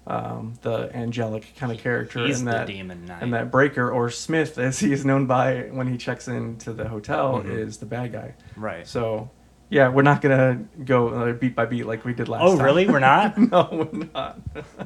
um, 0.08 0.52
the 0.62 0.94
angelic 0.94 1.54
kind 1.58 1.72
of 1.72 1.78
character 1.78 2.24
he's 2.24 2.38
in 2.38 2.44
the 2.44 2.52
that 2.52 2.66
demon 2.68 3.06
knight 3.06 3.22
and 3.22 3.34
that 3.34 3.50
breaker 3.50 3.90
or 3.90 4.08
Smith, 4.08 4.56
as 4.56 4.78
he 4.78 4.92
is 4.92 5.04
known 5.04 5.26
by 5.26 5.62
when 5.72 5.88
he 5.88 5.96
checks 5.96 6.28
into 6.28 6.72
the 6.72 6.88
hotel, 6.88 7.42
Mhm. 7.42 7.50
is 7.58 7.78
the 7.78 7.86
bad 7.86 8.12
guy. 8.12 8.34
right 8.56 8.86
So. 8.86 9.30
Yeah, 9.68 9.88
we're 9.88 10.02
not 10.02 10.20
gonna 10.20 10.64
go 10.84 11.08
uh, 11.08 11.32
beat 11.32 11.56
by 11.56 11.66
beat 11.66 11.86
like 11.86 12.04
we 12.04 12.14
did 12.14 12.28
last 12.28 12.42
oh 12.44 12.56
time. 12.56 12.64
really 12.64 12.88
we're 12.88 13.00
not 13.00 13.36
no, 13.52 13.68
we're 13.92 14.06
not. 14.14 14.38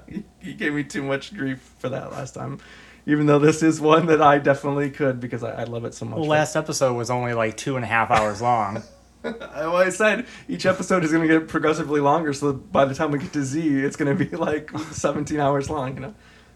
he 0.38 0.54
gave 0.54 0.72
me 0.72 0.84
too 0.84 1.02
much 1.02 1.34
grief 1.34 1.60
for 1.78 1.88
that 1.90 2.12
last 2.12 2.34
time. 2.34 2.58
Even 3.06 3.26
though 3.26 3.38
this 3.38 3.62
is 3.62 3.80
one 3.80 4.06
that 4.06 4.22
I 4.22 4.38
definitely 4.38 4.90
could 4.90 5.20
because 5.20 5.42
I, 5.42 5.62
I 5.62 5.64
love 5.64 5.84
it 5.84 5.94
so 5.94 6.06
much. 6.06 6.18
well 6.18 6.28
last 6.28 6.56
episode 6.56 6.94
was 6.94 7.10
only 7.10 7.34
like 7.34 7.56
two 7.56 7.76
and 7.76 7.84
a 7.84 7.88
half 7.88 8.10
hours 8.10 8.40
long 8.40 8.82
I, 9.24 9.30
well, 9.66 9.76
I 9.76 9.90
said 9.90 10.26
each 10.48 10.64
episode 10.64 11.04
is 11.04 11.12
going 11.12 11.28
to 11.28 11.40
get 11.40 11.46
progressively 11.46 12.00
longer, 12.00 12.32
so 12.32 12.54
by 12.54 12.86
the 12.86 12.94
time 12.94 13.10
we 13.10 13.18
get 13.18 13.34
to 13.34 13.44
Z, 13.44 13.60
it's 13.60 13.94
going 13.94 14.16
to 14.16 14.24
be 14.24 14.34
like 14.34 14.70
17 14.92 15.38
hours 15.38 15.68
long, 15.68 15.94
you 15.94 16.00
know. 16.00 16.14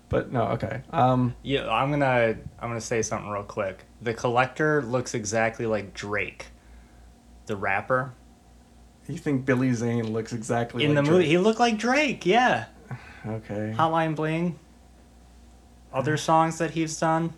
But 0.08 0.32
no, 0.32 0.44
okay. 0.52 0.80
Um, 0.90 1.34
Yeah, 1.42 1.68
I'm 1.68 1.90
gonna 1.90 2.36
I'm 2.58 2.70
gonna 2.70 2.80
say 2.80 3.02
something 3.02 3.28
real 3.28 3.42
quick. 3.42 3.84
The 4.00 4.14
collector 4.14 4.80
looks 4.82 5.12
exactly 5.14 5.66
like 5.66 5.92
Drake, 5.92 6.46
the 7.46 7.56
rapper. 7.56 8.12
you 9.08 9.18
think 9.18 9.44
Billy 9.44 9.72
Zane 9.72 10.12
looks 10.12 10.32
exactly 10.32 10.84
In 10.84 10.94
like 10.94 11.04
the 11.04 11.10
movie, 11.10 11.26
he 11.26 11.38
looked 11.38 11.60
like 11.60 11.76
Drake. 11.78 12.24
Yeah, 12.26 12.66
Okay. 13.26 13.74
Hotline 13.76 14.14
Bling. 14.14 14.58
Other 15.92 16.16
songs 16.16 16.58
that 16.58 16.72
he's 16.72 16.98
done. 16.98 17.32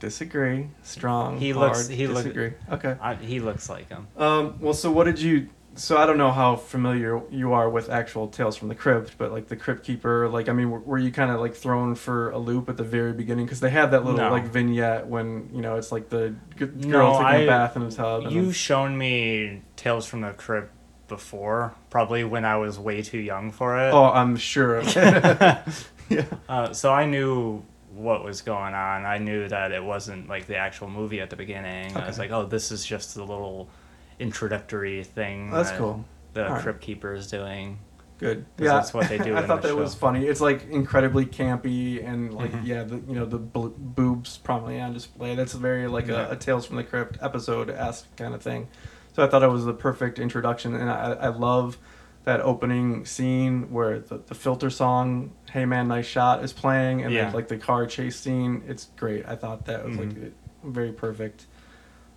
disagree. 0.00 0.68
Strong. 0.82 1.38
He 1.38 1.52
looks- 1.54 1.86
hard, 1.86 1.96
he 1.96 2.06
look- 2.06 2.24
disagree. 2.24 2.52
okay. 2.70 2.96
I, 3.00 3.14
he 3.14 3.40
looks 3.40 3.68
like 3.70 3.88
him. 3.88 4.06
Um, 4.18 4.56
well, 4.60 4.74
so 4.74 4.90
what 4.90 5.04
did 5.04 5.18
you? 5.20 5.48
So 5.76 5.96
I 5.96 6.06
don't 6.06 6.18
know 6.18 6.30
how 6.30 6.56
familiar 6.56 7.20
you 7.30 7.52
are 7.52 7.68
with 7.68 7.90
actual 7.90 8.28
Tales 8.28 8.56
from 8.56 8.68
the 8.68 8.74
Crypt, 8.74 9.18
but 9.18 9.32
like 9.32 9.48
the 9.48 9.56
Crypt 9.56 9.84
Keeper, 9.84 10.28
like 10.28 10.48
I 10.48 10.52
mean, 10.52 10.70
were, 10.70 10.78
were 10.80 10.98
you 10.98 11.10
kind 11.10 11.30
of 11.30 11.40
like 11.40 11.54
thrown 11.54 11.94
for 11.96 12.30
a 12.30 12.38
loop 12.38 12.68
at 12.68 12.76
the 12.76 12.84
very 12.84 13.12
beginning 13.12 13.46
because 13.46 13.60
they 13.60 13.70
have 13.70 13.90
that 13.90 14.04
little 14.04 14.20
No. 14.20 14.30
like 14.30 14.46
vignette 14.46 15.06
when 15.06 15.50
you 15.52 15.62
know 15.62 15.76
it's 15.76 15.90
like 15.90 16.08
the 16.10 16.34
g- 16.58 16.66
No, 16.76 16.88
girl 16.90 17.12
taking 17.14 17.26
I- 17.26 17.36
a 17.38 17.46
bath 17.46 17.76
in 17.76 17.82
a 17.82 17.90
tub. 17.90 18.24
You've 18.30 18.44
then- 18.44 18.52
shown 18.52 18.96
me 18.98 19.62
Tales 19.76 20.06
from 20.06 20.20
the 20.20 20.30
Crypt 20.32 20.70
before, 21.08 21.74
probably 21.90 22.24
when 22.24 22.44
I 22.44 22.56
was 22.56 22.78
way 22.78 23.02
too 23.02 23.18
young 23.18 23.50
for 23.50 23.76
it. 23.78 23.90
oh, 23.92 24.04
I'm 24.12 24.36
sure. 24.36 24.80
yeah. 26.08 26.24
Uh, 26.48 26.72
so 26.72 26.92
I 26.92 27.04
knew 27.06 27.62
what 27.94 28.24
was 28.24 28.42
going 28.42 28.74
on. 28.74 29.04
I 29.04 29.18
knew 29.18 29.48
that 29.48 29.70
it 29.72 29.82
wasn't 29.82 30.28
like 30.28 30.46
the 30.46 30.56
actual 30.56 30.88
movie 30.88 31.20
at 31.20 31.30
the 31.30 31.36
beginning. 31.36 31.96
I 31.96 32.06
was 32.06 32.18
like, 32.18 32.30
oh, 32.30 32.46
this 32.46 32.72
is 32.72 32.84
just 32.84 33.14
the 33.14 33.22
little 33.22 33.68
introductory 34.18 35.04
thing. 35.04 35.50
That's 35.50 35.70
that 35.70 35.78
cool. 35.78 36.04
The 36.34 36.46
Alright. 36.46 36.62
Crypt 36.62 36.80
Keeper 36.80 37.14
is 37.14 37.28
doing. 37.28 37.78
Good. 38.18 38.46
'Cause 38.56 38.66
that's 38.66 38.94
what 38.94 39.08
they 39.08 39.18
do 39.28 39.36
I 39.36 39.42
thought 39.46 39.62
that 39.62 39.76
was 39.76 39.94
funny. 39.94 40.26
It's 40.26 40.40
like 40.40 40.68
incredibly 40.70 41.26
campy 41.26 42.04
and 42.06 42.32
like 42.32 42.52
Mhm. 42.52 42.64
yeah, 42.66 42.84
the 42.84 42.96
you 43.08 43.14
know 43.14 43.26
the 43.26 43.38
bl- 43.38 43.68
boobs 43.76 44.38
prominently 44.38 44.80
on 44.80 44.92
display. 44.94 45.34
That's 45.34 45.52
very 45.52 45.86
like 45.88 46.06
Yeah. 46.06 46.28
a, 46.28 46.32
a 46.32 46.36
Tales 46.36 46.64
from 46.66 46.76
the 46.76 46.84
Crypt 46.84 47.18
episode 47.20 47.70
esque 47.70 48.14
kind 48.16 48.34
of 48.34 48.40
thing. 48.42 48.68
So 49.14 49.22
I 49.24 49.26
thought 49.28 49.42
it 49.42 49.48
was 49.50 49.64
the 49.64 49.72
perfect 49.74 50.18
introduction, 50.18 50.74
and 50.74 50.90
I, 50.90 51.12
I 51.12 51.28
love 51.28 51.78
that 52.24 52.40
opening 52.40 53.04
scene 53.04 53.70
where 53.70 53.98
the, 54.00 54.18
the 54.26 54.34
filter 54.34 54.70
song 54.70 55.32
"Hey 55.50 55.64
Man, 55.66 55.88
Nice 55.88 56.06
Shot" 56.06 56.42
is 56.42 56.52
playing, 56.52 57.02
and 57.02 57.12
Yeah. 57.12 57.24
then 57.26 57.34
like 57.34 57.48
the 57.48 57.58
car 57.58 57.84
chase 57.86 58.16
scene. 58.18 58.62
It's 58.66 58.86
great. 58.96 59.26
I 59.28 59.36
thought 59.36 59.66
that 59.66 59.84
was 59.84 59.96
like 59.98 60.08
Mhm. 60.08 60.32
very 60.64 60.92
perfect. 60.92 61.46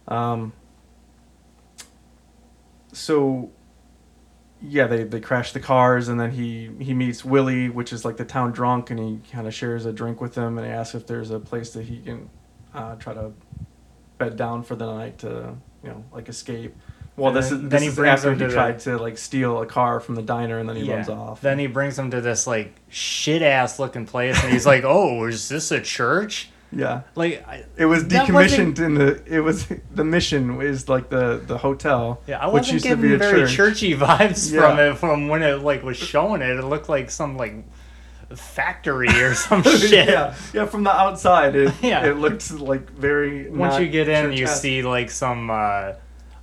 Um. 0.08 0.54
So 2.98 3.52
yeah, 4.62 4.88
they, 4.88 5.04
they 5.04 5.20
crash 5.20 5.52
the 5.52 5.60
cars, 5.60 6.08
and 6.08 6.20
then 6.20 6.32
he, 6.32 6.72
he 6.80 6.94
meets 6.96 7.24
Willie, 7.24 7.70
which 7.70 7.94
is 7.94 8.04
like 8.04 8.18
the 8.18 8.26
town 8.26 8.52
drunk, 8.52 8.90
and 8.90 9.00
he 9.00 9.20
kind 9.32 9.46
of 9.48 9.54
shares 9.54 9.86
a 9.86 9.94
drink 9.94 10.20
with 10.20 10.34
him, 10.36 10.58
and 10.58 10.66
he 10.66 10.74
asks 10.74 10.96
if 10.96 11.06
there's 11.06 11.30
a 11.30 11.40
place 11.40 11.72
that 11.74 11.84
he 11.86 12.00
can 12.00 12.30
uh, 12.74 12.96
try 12.96 13.14
to 13.14 13.32
bed 14.18 14.36
down 14.36 14.64
for 14.64 14.76
the 14.76 14.86
night 14.92 15.20
to, 15.20 15.56
you 15.84 15.90
know, 15.90 16.04
like 16.12 16.28
escape. 16.28 16.76
Well, 17.16 17.28
And 17.30 17.38
this 17.38 17.50
then- 17.50 17.56
is 17.58 17.62
then 17.62 17.70
this 17.70 17.82
he 17.84 17.88
is 17.90 17.96
brings 17.96 18.14
after 18.20 18.32
him 18.32 18.40
he 18.40 18.46
the- 18.48 18.52
tried 18.54 18.80
to 18.80 18.98
like 18.98 19.18
steal 19.20 19.62
a 19.62 19.66
car 19.68 20.00
from 20.00 20.16
the 20.16 20.24
diner, 20.24 20.58
and 20.58 20.68
then 20.68 20.76
he 20.76 20.92
runs 20.92 21.08
off. 21.10 21.42
Then 21.42 21.60
he 21.60 21.68
brings 21.68 21.98
him 21.98 22.10
to 22.12 22.22
this 22.22 22.48
like 22.48 22.74
shit 22.90 23.44
ass 23.44 23.78
looking 23.78 24.08
place, 24.08 24.42
and 24.44 24.52
he's 24.52 24.66
like, 24.66 24.84
"Oh, 24.88 25.26
is 25.26 25.50
this 25.50 25.72
a 25.72 25.80
church?" 25.82 26.50
Yeah, 26.72 27.02
Like, 27.16 27.48
I, 27.48 27.64
it 27.78 27.86
was 27.86 28.04
decommissioned 28.04 28.80
in 28.80 28.96
the. 28.96 29.22
It 29.26 29.40
was 29.40 29.68
the 29.94 30.04
mission 30.04 30.62
is 30.62 30.90
like 30.90 31.10
the 31.10 31.42
the 31.46 31.58
hotel, 31.58 32.22
yeah, 32.28 32.40
I 32.40 32.48
which 32.48 32.72
wasn't 32.74 32.84
getting 32.84 33.18
very 33.18 33.42
church. 33.42 33.54
churchy 33.56 33.96
vibes 33.98 34.54
from 34.54 34.78
it 34.80 34.98
from 34.98 35.28
when 35.30 35.44
it 35.44 35.62
like 35.62 35.84
was 35.84 35.96
showing 35.98 36.42
it. 36.42 36.50
It 36.58 36.64
looked 36.66 36.90
like 36.90 37.10
some 37.10 37.38
like 37.38 37.54
factory 38.36 39.08
or 39.22 39.34
some 39.48 39.64
shit. 39.64 40.10
yeah, 40.10 40.36
yeah. 40.54 40.66
From 40.66 40.84
the 40.84 40.92
outside, 40.92 41.56
it 41.56 41.74
Yeah. 41.82 42.06
it 42.06 42.18
looked 42.18 42.52
like 42.52 42.90
very. 42.92 43.50
Once 43.50 43.80
you 43.80 43.88
get 43.88 44.10
in, 44.10 44.34
you 44.34 44.48
see 44.48 44.84
like 44.84 45.10
some 45.10 45.50
uh, 45.50 45.94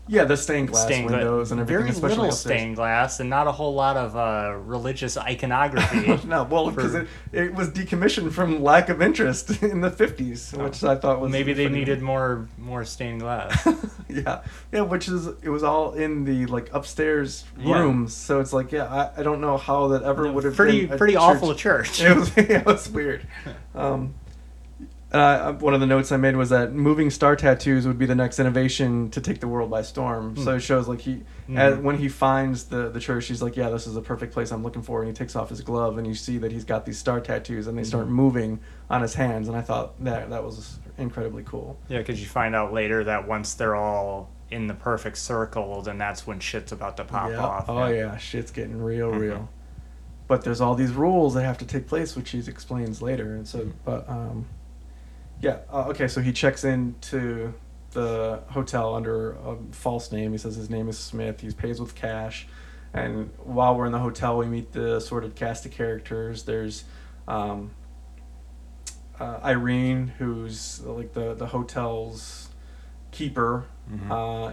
Yeah, 0.06 0.24
the 0.24 0.36
stained 0.36 0.68
glass 0.68 0.84
stained 0.84 1.06
windows 1.10 1.50
and 1.50 1.60
everything, 1.62 1.78
very 1.84 1.90
especially 1.90 2.08
little 2.10 2.24
upstairs. 2.26 2.58
stained 2.60 2.76
glass, 2.76 3.20
and 3.20 3.30
not 3.30 3.46
a 3.46 3.52
whole 3.52 3.72
lot 3.74 3.96
of 3.96 4.14
uh, 4.16 4.54
religious 4.58 5.16
iconography. 5.16 6.18
no, 6.28 6.44
well, 6.44 6.70
because 6.70 6.92
for- 6.92 7.00
it, 7.02 7.08
it 7.32 7.54
was 7.54 7.70
decommissioned 7.70 8.30
from 8.32 8.62
lack 8.62 8.90
of 8.90 9.00
interest 9.00 9.50
in 9.62 9.80
the 9.80 9.90
50s, 9.90 10.58
Oh. 10.58 10.64
which 10.64 10.84
I 10.84 10.96
thought 10.96 11.20
was 11.20 11.32
Maybe 11.32 11.54
they 11.54 11.70
needed 11.70 12.02
more 12.02 12.48
more 12.58 12.84
stained 12.84 13.20
glass. 13.20 13.66
yeah, 14.10 14.42
yeah, 14.72 14.82
which 14.82 15.08
is 15.08 15.26
it 15.42 15.48
was 15.48 15.62
all 15.62 15.94
in 15.94 16.24
the 16.24 16.44
like 16.46 16.68
upstairs 16.74 17.44
Yeah. 17.58 17.78
rooms, 17.80 18.12
so 18.14 18.40
it's 18.40 18.52
like 18.52 18.72
yeah, 18.72 18.84
I, 19.16 19.20
I 19.20 19.22
don't 19.22 19.40
know 19.40 19.56
how 19.56 19.88
that 19.88 20.02
ever 20.02 20.30
would 20.30 20.44
have 20.44 20.54
pretty 20.54 20.84
been 20.86 20.98
pretty 20.98 21.14
church. 21.14 21.22
awful 21.22 21.54
church. 21.54 22.02
It 22.02 22.14
was 22.14 22.30
it 22.36 22.66
was 22.66 22.90
weird. 22.90 23.26
Um, 23.74 24.14
uh, 25.14 25.52
one 25.54 25.74
of 25.74 25.80
the 25.80 25.86
notes 25.86 26.10
I 26.12 26.16
made 26.16 26.34
was 26.36 26.50
that 26.50 26.72
moving 26.74 27.08
star 27.10 27.36
tattoos 27.36 27.86
would 27.86 27.98
be 27.98 28.06
the 28.06 28.14
next 28.14 28.40
innovation 28.40 29.10
to 29.10 29.20
take 29.20 29.40
the 29.40 29.46
world 29.48 29.70
by 29.70 29.82
storm. 29.82 30.36
So 30.36 30.50
Hmm. 30.50 30.56
it 30.56 30.60
shows 30.60 30.88
like 30.88 31.00
he, 31.00 31.22
Mhm. 31.48 31.56
as, 31.58 31.78
when 31.78 31.96
he 31.98 32.08
finds 32.08 32.64
the 32.64 32.88
the 32.90 33.00
church, 33.00 33.26
he's 33.26 33.40
like, 33.40 33.56
yeah, 33.56 33.70
this 33.70 33.86
is 33.86 33.94
the 33.94 34.00
perfect 34.02 34.32
place 34.34 34.50
I'm 34.50 34.62
looking 34.64 34.82
for, 34.82 35.00
and 35.00 35.08
he 35.08 35.14
takes 35.14 35.36
off 35.36 35.48
his 35.50 35.60
glove, 35.60 35.98
and 35.98 36.06
you 36.06 36.14
see 36.14 36.38
that 36.38 36.50
he's 36.52 36.64
got 36.64 36.84
these 36.84 36.98
star 36.98 37.20
tattoos, 37.20 37.66
and 37.66 37.78
they 37.78 37.84
start 37.84 38.06
Mhm. 38.06 38.10
moving 38.10 38.60
on 38.90 39.02
his 39.02 39.14
hands, 39.14 39.46
and 39.48 39.56
I 39.56 39.60
thought 39.60 40.02
that 40.04 40.30
that 40.30 40.42
was 40.44 40.78
incredibly 40.98 41.42
cool. 41.44 41.76
Yeah, 41.88 41.98
because 41.98 42.20
you 42.20 42.26
find 42.26 42.54
out 42.54 42.72
later 42.72 43.04
that 43.04 43.26
once 43.28 43.54
they're 43.54 43.76
all 43.76 44.30
in 44.50 44.66
the 44.66 44.74
perfect 44.74 45.18
circle, 45.18 45.80
then 45.82 45.98
that's 45.98 46.26
when 46.26 46.38
shit's 46.40 46.72
about 46.72 46.96
to 46.96 47.04
pop 47.04 47.30
Yeah. 47.30 47.38
off. 47.42 47.64
Oh 47.68 47.86
yeah, 47.86 48.16
shit's 48.16 48.50
getting 48.50 48.82
real, 48.82 49.10
Mhm. 49.12 49.20
real. 49.20 49.48
But 50.26 50.42
there's 50.42 50.60
all 50.60 50.74
these 50.74 50.92
rules 50.92 51.34
that 51.34 51.42
have 51.42 51.58
to 51.58 51.66
take 51.66 51.86
place, 51.86 52.16
which 52.16 52.30
he 52.30 52.38
explains 52.38 53.02
later. 53.02 53.34
And 53.34 53.46
so, 53.46 53.66
but 53.84 54.08
um, 54.08 54.46
yeah, 55.40 55.58
uh, 55.72 55.88
okay. 55.88 56.08
So 56.08 56.20
he 56.20 56.32
checks 56.32 56.64
into 56.64 57.54
the 57.92 58.40
hotel 58.48 58.94
under 58.94 59.32
a 59.32 59.56
false 59.72 60.10
name. 60.10 60.32
He 60.32 60.38
says 60.38 60.56
his 60.56 60.70
name 60.70 60.88
is 60.88 60.98
Smith. 60.98 61.40
He 61.40 61.50
pays 61.52 61.80
with 61.80 61.94
cash, 61.94 62.46
and 62.92 63.30
while 63.38 63.76
we're 63.76 63.86
in 63.86 63.92
the 63.92 63.98
hotel, 63.98 64.36
we 64.38 64.46
meet 64.46 64.72
the 64.72 64.96
assorted 64.96 65.34
cast 65.36 65.64
of 65.66 65.72
characters. 65.72 66.44
There's 66.44 66.84
um, 67.28 67.70
uh, 69.20 69.38
Irene, 69.44 70.08
who's 70.18 70.80
like 70.82 71.12
the 71.12 71.34
the 71.34 71.46
hotel's 71.46 72.48
keeper. 73.10 73.66
Mhm. 73.92 74.10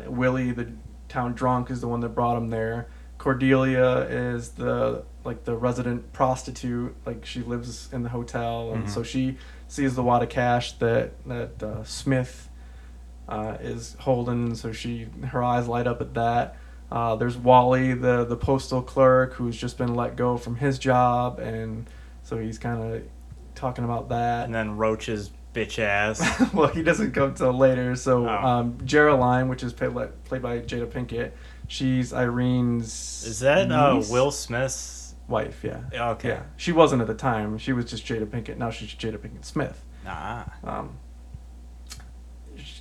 Uh, 0.07 0.11
Willie, 0.11 0.51
the 0.51 0.67
town 1.07 1.33
drunk, 1.33 1.69
is 1.71 1.81
the 1.81 1.87
one 1.87 2.01
that 2.01 2.09
brought 2.09 2.37
him 2.37 2.49
there. 2.49 2.87
Cordelia 3.17 4.01
is 4.09 4.49
the 4.51 5.03
like 5.23 5.43
the 5.45 5.55
resident 5.55 6.11
prostitute. 6.13 6.95
Like 7.05 7.25
she 7.25 7.41
lives 7.41 7.89
in 7.91 8.03
the 8.03 8.09
hotel, 8.09 8.71
and 8.73 8.85
Mhm. 8.85 8.89
so 8.89 9.03
she 9.03 9.37
sees 9.71 9.95
the 9.95 10.03
wad 10.03 10.21
of 10.21 10.27
cash 10.29 10.73
that 10.73 11.11
that 11.25 11.63
uh, 11.63 11.83
Smith 11.85 12.49
uh, 13.29 13.57
is 13.61 13.95
holding. 13.99 14.53
So 14.55 14.71
she 14.71 15.07
her 15.27 15.41
eyes 15.41 15.67
light 15.67 15.87
up 15.87 16.01
at 16.01 16.13
that. 16.15 16.57
Uh, 16.91 17.15
there's 17.15 17.37
Wally, 17.37 17.93
the 17.93 18.25
the 18.25 18.35
postal 18.35 18.81
clerk, 18.81 19.33
who's 19.33 19.55
just 19.55 19.77
been 19.77 19.95
let 19.95 20.17
go 20.17 20.37
from 20.37 20.57
his 20.57 20.77
job, 20.77 21.39
and 21.39 21.89
so 22.23 22.37
he's 22.37 22.57
kind 22.57 22.83
of 22.95 23.03
talking 23.55 23.85
about 23.85 24.09
that. 24.09 24.45
And 24.45 24.53
then 24.53 24.75
Roach's 24.75 25.31
bitch 25.55 25.79
ass. 25.79 26.21
well, 26.53 26.67
he 26.67 26.83
doesn't 26.83 27.13
come 27.13 27.33
till 27.33 27.53
later. 27.53 27.95
So, 27.95 28.27
Oh. 28.27 28.29
um, 28.47 28.77
Geraldine, 28.85 29.47
which 29.49 29.63
is 29.63 29.71
played, 29.73 29.93
played 30.25 30.41
by 30.41 30.59
Jada 30.59 30.87
Pinkett, 30.87 31.31
she's 31.67 32.11
Irene's. 32.13 33.23
Is 33.25 33.39
that 33.39 33.71
uh. 33.71 34.01
Will 34.09 34.31
Smith's? 34.31 35.00
Wife? 35.27 35.63
Yeah. 35.63 35.81
Okay. 36.11 36.29
Yeah. 36.29 36.43
She 36.57 36.71
wasn't 36.71 37.01
at 37.01 37.07
the 37.07 37.13
time. 37.13 37.57
She 37.57 37.73
was 37.73 37.85
just 37.85 38.05
Jada 38.05 38.25
Pinkett. 38.25 38.57
Now 38.57 38.69
she's 38.69 38.89
Jada 38.93 39.17
Pinkett 39.17 39.45
Smith. 39.45 39.83
Nah. 40.03 40.43
Um, 40.63 40.97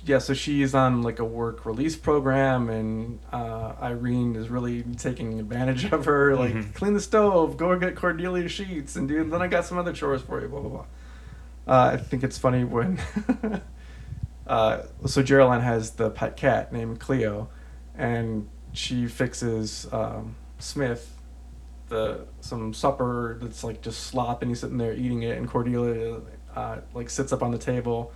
yeah, 0.03 0.17
so 0.19 0.33
she's 0.33 0.75
on 0.75 1.01
like 1.01 1.19
a 1.19 1.25
work 1.25 1.65
release 1.65 1.95
program, 1.95 2.69
and 2.69 3.19
uh, 3.31 3.73
Irene 3.81 4.35
is 4.35 4.49
really 4.49 4.83
taking 4.97 5.39
advantage 5.39 5.85
of 5.91 6.05
her. 6.05 6.35
Like, 6.35 6.53
Mhm. 6.53 6.73
clean 6.73 6.93
the 6.93 6.99
stove, 6.99 7.57
go 7.57 7.77
get 7.79 7.95
Cordelia 7.95 8.47
sheets, 8.47 8.95
and 8.95 9.07
dude, 9.07 9.31
Then 9.31 9.41
I 9.41 9.47
got 9.47 9.65
some 9.65 9.77
other 9.77 9.93
chores 9.93 10.21
for 10.21 10.41
you. 10.41 10.47
Blah 10.47 10.59
blah 10.61 10.69
blah. 10.69 10.85
Uh, 11.67 11.91
I 11.93 11.97
think 11.97 12.23
it's 12.23 12.37
funny 12.37 12.63
when. 12.63 12.99
uh, 14.47 14.81
so 15.05 15.21
Geraldine 15.23 15.61
has 15.61 15.91
the 15.91 16.09
pet 16.09 16.35
cat 16.35 16.73
named 16.73 16.99
Cleo, 16.99 17.49
and 17.95 18.49
she 18.73 19.07
fixes 19.07 19.87
um, 19.91 20.35
Smith 20.59 21.15
the 21.91 22.25
some 22.39 22.73
supper 22.73 23.37
that's 23.39 23.63
like 23.63 23.81
just 23.81 24.05
slop, 24.05 24.41
and 24.41 24.49
he's 24.49 24.61
sitting 24.61 24.77
there 24.77 24.93
eating 24.93 25.21
it, 25.21 25.37
and 25.37 25.47
Cordelia 25.47 26.21
uh, 26.55 26.77
like 26.95 27.09
sits 27.11 27.31
up 27.31 27.43
on 27.43 27.51
the 27.51 27.59
table, 27.59 28.11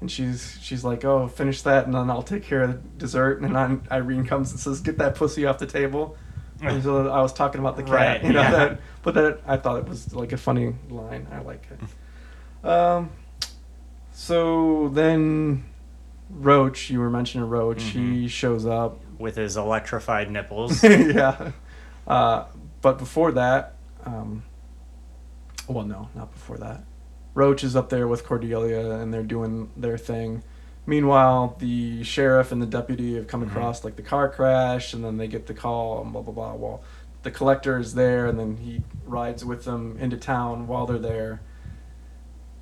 and 0.00 0.08
she's 0.10 0.56
she's 0.62 0.84
like, 0.84 1.04
"Oh, 1.04 1.26
finish 1.26 1.62
that, 1.62 1.86
and 1.86 1.94
then 1.94 2.08
I'll 2.10 2.22
take 2.22 2.44
care 2.44 2.62
of 2.62 2.72
the 2.72 2.88
dessert." 2.98 3.40
And 3.40 3.56
then 3.56 3.82
Irene 3.90 4.24
comes 4.24 4.52
and 4.52 4.60
says, 4.60 4.80
"Get 4.80 4.98
that 4.98 5.16
pussy 5.16 5.44
off 5.46 5.58
the 5.58 5.66
table." 5.66 6.16
And 6.62 6.82
so 6.82 7.08
I 7.08 7.20
was 7.20 7.32
talking 7.32 7.60
about 7.60 7.76
the 7.76 7.82
cat, 7.82 7.92
Right, 7.92 8.24
you 8.24 8.32
know 8.32 8.40
yeah. 8.40 8.50
that, 8.52 8.80
but 9.02 9.14
that 9.14 9.40
I 9.46 9.56
thought 9.56 9.78
it 9.80 9.88
was 9.88 10.14
like 10.14 10.32
a 10.32 10.36
funny 10.36 10.74
line. 10.88 11.26
I 11.32 11.40
like 11.40 11.66
it. 11.70 12.66
Um, 12.66 13.10
so 14.12 14.88
then 14.88 15.64
Roach, 16.30 16.88
you 16.90 17.00
were 17.00 17.10
mentioning 17.10 17.48
Roach. 17.48 17.82
He 17.82 18.28
shows 18.28 18.64
up. 18.64 19.00
With 19.18 19.36
his 19.36 19.56
electrified 19.56 20.30
nipples. 20.30 20.82
yeah. 20.84 21.52
Uh, 22.06 22.46
but 22.84 22.98
before 22.98 23.32
that, 23.32 23.76
um, 24.04 24.42
well, 25.66 25.86
no, 25.86 26.10
not 26.14 26.30
before 26.30 26.58
that. 26.58 26.84
Roach 27.32 27.64
is 27.64 27.74
up 27.74 27.88
there 27.88 28.06
with 28.06 28.26
Cordelia, 28.26 28.90
and 28.96 29.12
they're 29.12 29.22
doing 29.22 29.70
their 29.74 29.96
thing. 29.96 30.42
Meanwhile, 30.84 31.56
the 31.60 32.02
sheriff 32.04 32.52
and 32.52 32.60
the 32.60 32.66
deputy 32.66 33.14
have 33.14 33.26
come 33.26 33.42
Mhm. 33.42 33.46
across 33.46 33.84
like 33.84 33.96
the 33.96 34.02
car 34.02 34.28
crash, 34.28 34.92
and 34.92 35.02
then 35.02 35.16
they 35.16 35.26
get 35.28 35.46
the 35.46 35.54
call, 35.54 36.02
and 36.02 36.12
blah 36.12 36.20
blah 36.20 36.34
blah. 36.34 36.52
Well, 36.52 36.82
the 37.22 37.30
collector 37.30 37.78
is 37.78 37.94
there, 37.94 38.26
and 38.26 38.38
then 38.38 38.58
he 38.58 38.82
rides 39.06 39.46
with 39.46 39.64
them 39.64 39.96
into 39.98 40.18
town 40.18 40.66
while 40.66 40.84
they're 40.84 40.98
there. 40.98 41.40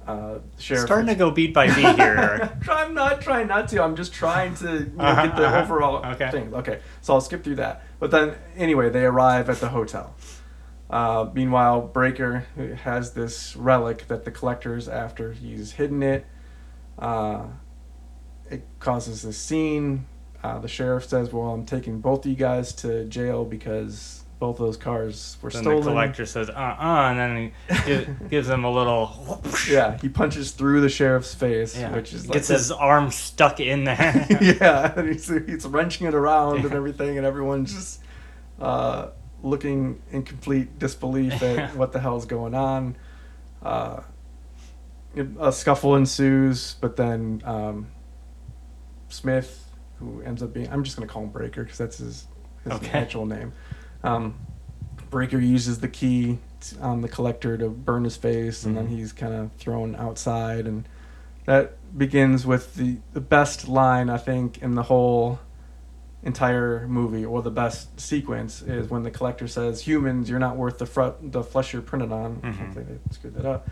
Uh, 0.06 0.38
sheriff. 0.58 0.86
Starting 0.86 1.06
to 1.08 1.14
go 1.14 1.30
beat 1.30 1.54
by 1.54 1.66
beat 1.66 1.96
here. 1.96 2.58
I'm 2.68 2.94
not 2.94 3.20
trying 3.20 3.46
not 3.48 3.68
to. 3.68 3.82
I'm 3.82 3.96
just 3.96 4.12
trying 4.12 4.54
to 4.56 4.66
you 4.78 4.92
know, 4.96 5.04
Uh-huh, 5.04 5.26
get 5.26 5.36
the 5.36 5.46
uh-huh. 5.46 5.62
overall 5.62 6.04
Okay. 6.14 6.30
thing. 6.30 6.52
Okay, 6.54 6.80
so 7.00 7.14
I'll 7.14 7.20
skip 7.20 7.44
through 7.44 7.56
that. 7.56 7.84
But 7.98 8.10
then, 8.10 8.34
anyway, 8.56 8.90
they 8.90 9.04
arrive 9.04 9.48
at 9.48 9.58
the 9.60 9.68
hotel. 9.68 10.14
Uh, 10.90 11.30
meanwhile, 11.32 11.80
Breaker 11.80 12.46
has 12.82 13.12
this 13.14 13.56
relic 13.56 14.08
that 14.08 14.24
the 14.24 14.30
collector's 14.30 14.88
after 14.88 15.32
he's 15.32 15.72
hidden 15.72 16.02
it. 16.02 16.26
Uh, 16.98 17.44
it 18.50 18.66
causes 18.80 19.22
this 19.22 19.38
scene. 19.38 20.06
Uh, 20.42 20.58
the 20.58 20.68
sheriff 20.68 21.06
says, 21.08 21.32
"Well, 21.32 21.48
I'm 21.50 21.64
taking 21.64 22.00
both 22.00 22.24
of 22.26 22.30
you 22.30 22.36
guys 22.36 22.72
to 22.74 23.04
jail 23.06 23.44
because 23.44 24.21
both 24.42 24.58
of 24.58 24.66
those 24.66 24.76
cars 24.76 25.36
were 25.40 25.50
then 25.50 25.62
stolen." 25.62 25.84
the 25.84 25.90
collector 25.90 26.26
says, 26.26 26.50
"Uh, 26.50 26.52
uh," 26.52 27.08
and 27.10 27.18
then 27.18 27.36
he 27.36 27.84
gi- 27.86 28.06
gives 28.28 28.48
him 28.48 28.64
a 28.64 28.70
little. 28.70 29.40
Yeah, 29.70 29.96
he 30.02 30.08
punches 30.08 30.50
through 30.50 30.80
the 30.80 30.88
sheriff's 30.88 31.32
face, 31.32 31.78
Yeah. 31.78 31.94
which 31.94 32.12
is 32.12 32.26
like 32.26 32.32
gets 32.34 32.48
this- 32.48 32.58
his 32.62 32.72
arm 32.72 33.12
stuck 33.12 33.60
in 33.60 33.84
there. 33.84 34.26
yeah, 34.40 34.92
and 34.96 35.08
he's, 35.08 35.28
he's 35.28 35.64
wrenching 35.66 36.08
it 36.08 36.14
around 36.14 36.64
and 36.64 36.74
everything, 36.74 37.18
and 37.18 37.24
everyone's 37.24 37.72
just 37.72 38.00
uh, 38.60 39.10
looking 39.44 40.02
in 40.10 40.24
complete 40.24 40.76
disbelief 40.80 41.40
at 41.42 41.76
what 41.76 41.92
the 41.92 42.00
hell's 42.00 42.26
going 42.26 42.54
on. 42.56 42.96
Uh, 43.62 44.00
a 45.38 45.52
scuffle 45.52 45.94
ensues, 45.94 46.74
but 46.80 46.96
then 46.96 47.42
um, 47.44 47.86
Smith, 49.08 49.70
who 50.00 50.20
ends 50.22 50.42
up 50.42 50.52
being, 50.52 50.68
I'm 50.72 50.82
just 50.82 50.96
going 50.96 51.06
to 51.06 51.12
call 51.12 51.22
him 51.22 51.28
Breaker 51.30 51.62
because 51.62 51.78
that's 51.78 51.98
his, 51.98 52.26
his 52.64 52.72
Okay. 52.72 52.98
actual 52.98 53.26
name. 53.26 53.52
Um, 54.04 54.34
Breaker 55.10 55.38
uses 55.38 55.80
the 55.80 55.88
key 55.88 56.38
on 56.80 57.00
the 57.02 57.08
collector 57.08 57.58
to 57.58 57.68
burn 57.68 58.04
his 58.04 58.16
face, 58.16 58.64
and 58.64 58.76
then 58.76 58.86
Mhm. 58.86 58.90
he's 58.90 59.12
kind 59.12 59.34
of 59.34 59.52
thrown 59.58 59.94
outside. 59.96 60.66
And 60.66 60.88
that 61.44 61.74
begins 61.96 62.46
with 62.46 62.76
the, 62.76 62.98
the 63.12 63.20
best 63.20 63.68
line, 63.68 64.08
I 64.08 64.16
think, 64.16 64.62
in 64.62 64.74
the 64.74 64.84
whole 64.84 65.38
entire 66.22 66.86
movie, 66.88 67.24
or 67.24 67.42
the 67.42 67.50
best 67.50 68.00
sequence, 68.00 68.62
is 68.62 68.88
when 68.88 69.02
the 69.02 69.10
collector 69.10 69.48
says, 69.48 69.82
Humans, 69.82 70.30
you're 70.30 70.38
not 70.38 70.56
worth 70.56 70.78
the, 70.78 70.86
fr- 70.86 71.10
the 71.20 71.42
flesh 71.42 71.72
you're 71.72 71.82
printed 71.82 72.12
on. 72.12 72.36
Mhm. 72.36 72.54
Hopefully 72.54 72.84
they 72.88 72.98
screwed 73.12 73.34
that 73.34 73.44
up. 73.44 73.68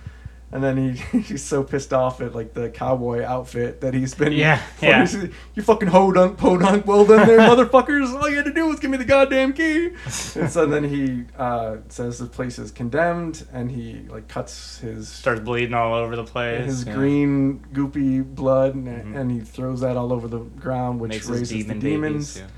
And 0.52 0.64
then 0.64 0.76
he 1.12 1.18
he's 1.20 1.44
so 1.44 1.62
pissed 1.62 1.92
off 1.92 2.20
at 2.20 2.34
like 2.34 2.54
the 2.54 2.70
cowboy 2.70 3.22
outfit 3.22 3.80
that 3.82 3.94
he's 3.94 4.14
been 4.14 4.32
Yeah, 4.32 4.60
yeah. 4.82 5.06
you 5.54 5.62
fucking 5.62 5.86
ho 5.88 6.10
dunk 6.10 6.38
podunk 6.38 6.86
well 6.88 7.04
done 7.04 7.28
there 7.28 7.38
motherfuckers 7.50 8.12
all 8.20 8.28
you 8.28 8.34
had 8.36 8.46
to 8.46 8.52
do 8.52 8.66
was 8.66 8.80
give 8.80 8.90
me 8.90 8.96
the 8.96 9.04
goddamn 9.04 9.52
key 9.52 9.90
and 10.34 10.50
so 10.50 10.66
then 10.66 10.82
he 10.82 11.22
uh, 11.38 11.76
says 11.88 12.18
the 12.18 12.26
place 12.26 12.58
is 12.58 12.72
condemned 12.72 13.46
and 13.52 13.70
he 13.70 14.00
like 14.08 14.26
cuts 14.26 14.78
his 14.78 15.08
Starts 15.08 15.40
bleeding 15.40 15.72
all 15.74 15.94
over 15.94 16.16
the 16.16 16.24
place. 16.24 16.64
his 16.66 16.84
yeah. 16.84 16.94
green 16.94 17.64
goopy 17.72 18.24
blood 18.24 18.74
and, 18.74 18.88
Mhm. 18.88 19.16
and 19.20 19.30
he 19.30 19.38
throws 19.40 19.80
that 19.82 19.96
all 19.96 20.12
over 20.12 20.26
the 20.26 20.40
ground 20.40 20.98
which 21.00 21.10
Makes 21.10 21.28
raises 21.28 21.48
demon 21.50 21.78
the 21.78 21.88
demons 21.90 22.34
babies. 22.38 22.52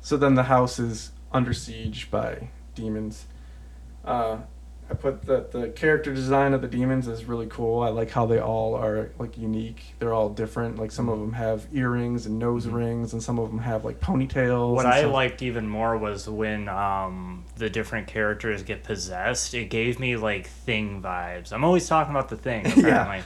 so 0.00 0.16
then 0.16 0.34
the 0.34 0.42
house 0.44 0.80
is 0.80 1.12
under 1.32 1.52
siege 1.52 2.10
by 2.10 2.48
demons. 2.74 3.26
Uh, 4.04 4.38
I 4.88 4.94
put 4.94 5.22
that 5.26 5.50
the 5.50 5.68
character 5.70 6.14
design 6.14 6.54
of 6.54 6.62
the 6.62 6.68
demons 6.68 7.08
is 7.08 7.24
really 7.24 7.46
cool. 7.48 7.82
I 7.82 7.88
like 7.88 8.10
how 8.10 8.24
they 8.26 8.38
all 8.38 8.76
are 8.76 9.10
like 9.18 9.36
unique. 9.36 9.82
They're 9.98 10.14
all 10.14 10.28
different. 10.28 10.78
Like 10.78 10.92
some 10.92 11.08
of 11.08 11.18
them 11.18 11.32
have 11.32 11.66
earrings 11.72 12.26
and 12.26 12.38
nose 12.38 12.66
Mhm. 12.66 12.72
rings, 12.74 13.12
and 13.12 13.20
some 13.20 13.40
of 13.40 13.48
them 13.50 13.58
have 13.58 13.84
like 13.84 13.98
ponytails. 14.00 14.74
What 14.74 14.86
I 14.86 15.00
stuff. 15.00 15.12
liked 15.12 15.42
even 15.42 15.68
more 15.68 15.96
was 15.98 16.28
when 16.28 16.68
um, 16.68 17.44
the 17.56 17.68
different 17.68 18.06
characters 18.06 18.62
get 18.62 18.84
possessed. 18.84 19.54
It 19.54 19.70
gave 19.70 19.98
me 19.98 20.16
like 20.16 20.46
Thing 20.46 21.02
vibes. 21.02 21.52
I'm 21.52 21.64
always 21.64 21.88
talking 21.88 22.12
about 22.12 22.28
the 22.28 22.36
Thing, 22.36 22.64
Yeah. 22.76 23.22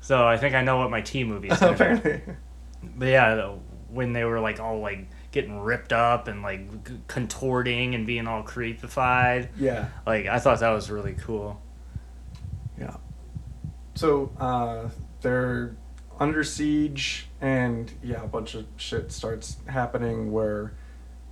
So 0.00 0.26
I 0.28 0.36
think 0.36 0.54
I 0.54 0.62
know 0.62 0.76
what 0.78 0.90
my 0.90 1.00
T 1.00 1.24
movie 1.24 1.48
is. 1.48 1.58
be. 1.60 1.66
apparently. 1.66 2.20
But 2.96 3.06
yeah, 3.08 3.54
when 3.90 4.12
they 4.12 4.22
were 4.24 4.38
like 4.38 4.60
all 4.60 4.78
like 4.80 5.08
getting 5.34 5.58
ripped 5.60 5.92
up 5.92 6.28
and 6.28 6.42
like 6.42 7.06
contorting 7.08 7.94
and 7.96 8.06
being 8.06 8.26
all 8.28 8.44
creepified, 8.44 9.48
yeah, 9.58 9.88
like 10.06 10.26
I 10.26 10.38
thought 10.38 10.60
that 10.60 10.70
was 10.70 10.90
really 10.90 11.14
cool. 11.14 11.60
yeah. 12.78 12.96
So 13.96 14.32
uh, 14.38 14.88
they're 15.20 15.76
under 16.20 16.44
siege, 16.44 17.26
and 17.40 17.92
yeah, 18.02 18.22
a 18.22 18.26
bunch 18.28 18.54
of 18.54 18.64
shit 18.76 19.10
starts 19.12 19.56
happening 19.66 20.30
where 20.32 20.72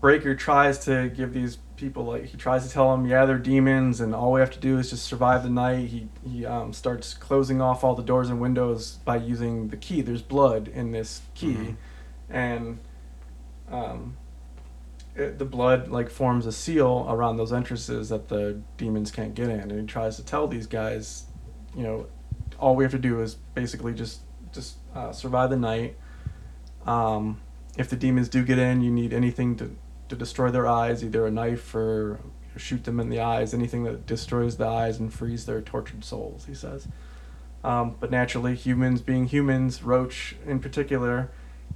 Breaker 0.00 0.34
tries 0.34 0.80
to 0.86 1.08
give 1.10 1.32
these 1.32 1.58
people 1.76 2.04
like 2.04 2.24
he 2.26 2.36
tries 2.36 2.66
to 2.66 2.72
tell 2.72 2.90
them, 2.90 3.06
yeah, 3.06 3.24
they're 3.24 3.38
demons, 3.38 4.00
and 4.00 4.14
all 4.14 4.32
we 4.32 4.40
have 4.40 4.50
to 4.50 4.58
do 4.58 4.78
is 4.78 4.90
just 4.90 5.04
survive 5.04 5.44
the 5.44 5.50
night. 5.50 5.86
He 5.88 6.08
he 6.28 6.44
um, 6.44 6.72
starts 6.72 7.14
closing 7.14 7.60
off 7.60 7.84
all 7.84 7.94
the 7.94 8.02
doors 8.02 8.30
and 8.30 8.40
windows 8.40 8.98
by 9.04 9.16
using 9.16 9.68
the 9.68 9.76
key. 9.76 10.00
There's 10.00 10.22
blood 10.22 10.66
in 10.66 10.90
this 10.90 11.22
key, 11.34 11.54
Mhm. 11.54 11.76
and 12.30 12.78
um, 13.72 14.16
it, 15.16 15.38
the 15.38 15.44
blood 15.44 15.88
like 15.88 16.10
forms 16.10 16.46
a 16.46 16.52
seal 16.52 17.06
around 17.08 17.36
those 17.36 17.52
entrances 17.52 18.08
that 18.10 18.28
the 18.28 18.60
demons 18.76 19.10
can't 19.10 19.34
get 19.34 19.48
in. 19.48 19.60
And 19.60 19.80
he 19.80 19.86
tries 19.86 20.16
to 20.16 20.24
tell 20.24 20.46
these 20.46 20.66
guys, 20.66 21.24
you 21.76 21.82
know, 21.82 22.06
all 22.58 22.76
we 22.76 22.84
have 22.84 22.92
to 22.92 22.98
do 22.98 23.20
is 23.20 23.34
basically 23.54 23.94
just 23.94 24.20
just 24.52 24.76
uh, 24.94 25.12
survive 25.12 25.50
the 25.50 25.56
night. 25.56 25.96
Um, 26.86 27.40
if 27.78 27.88
the 27.88 27.96
demons 27.96 28.28
do 28.28 28.44
get 28.44 28.58
in, 28.58 28.82
you 28.82 28.90
need 28.90 29.12
anything 29.12 29.56
to, 29.56 29.74
to 30.10 30.16
destroy 30.16 30.50
their 30.50 30.66
eyes, 30.66 31.02
either 31.02 31.26
a 31.26 31.30
knife 31.30 31.74
or 31.74 32.20
shoot 32.56 32.84
them 32.84 33.00
in 33.00 33.08
the 33.08 33.20
eyes, 33.20 33.54
anything 33.54 33.84
that 33.84 34.06
destroys 34.06 34.58
the 34.58 34.66
eyes 34.66 34.98
and 34.98 35.12
frees 35.12 35.46
their 35.46 35.62
tortured 35.62 36.04
souls, 36.04 36.44
he 36.44 36.54
says. 36.54 36.86
Um, 37.64 37.96
but 37.98 38.10
naturally, 38.10 38.54
humans 38.54 39.00
being 39.00 39.26
humans, 39.26 39.82
Roach 39.82 40.36
in 40.46 40.58
particular, 40.58 41.30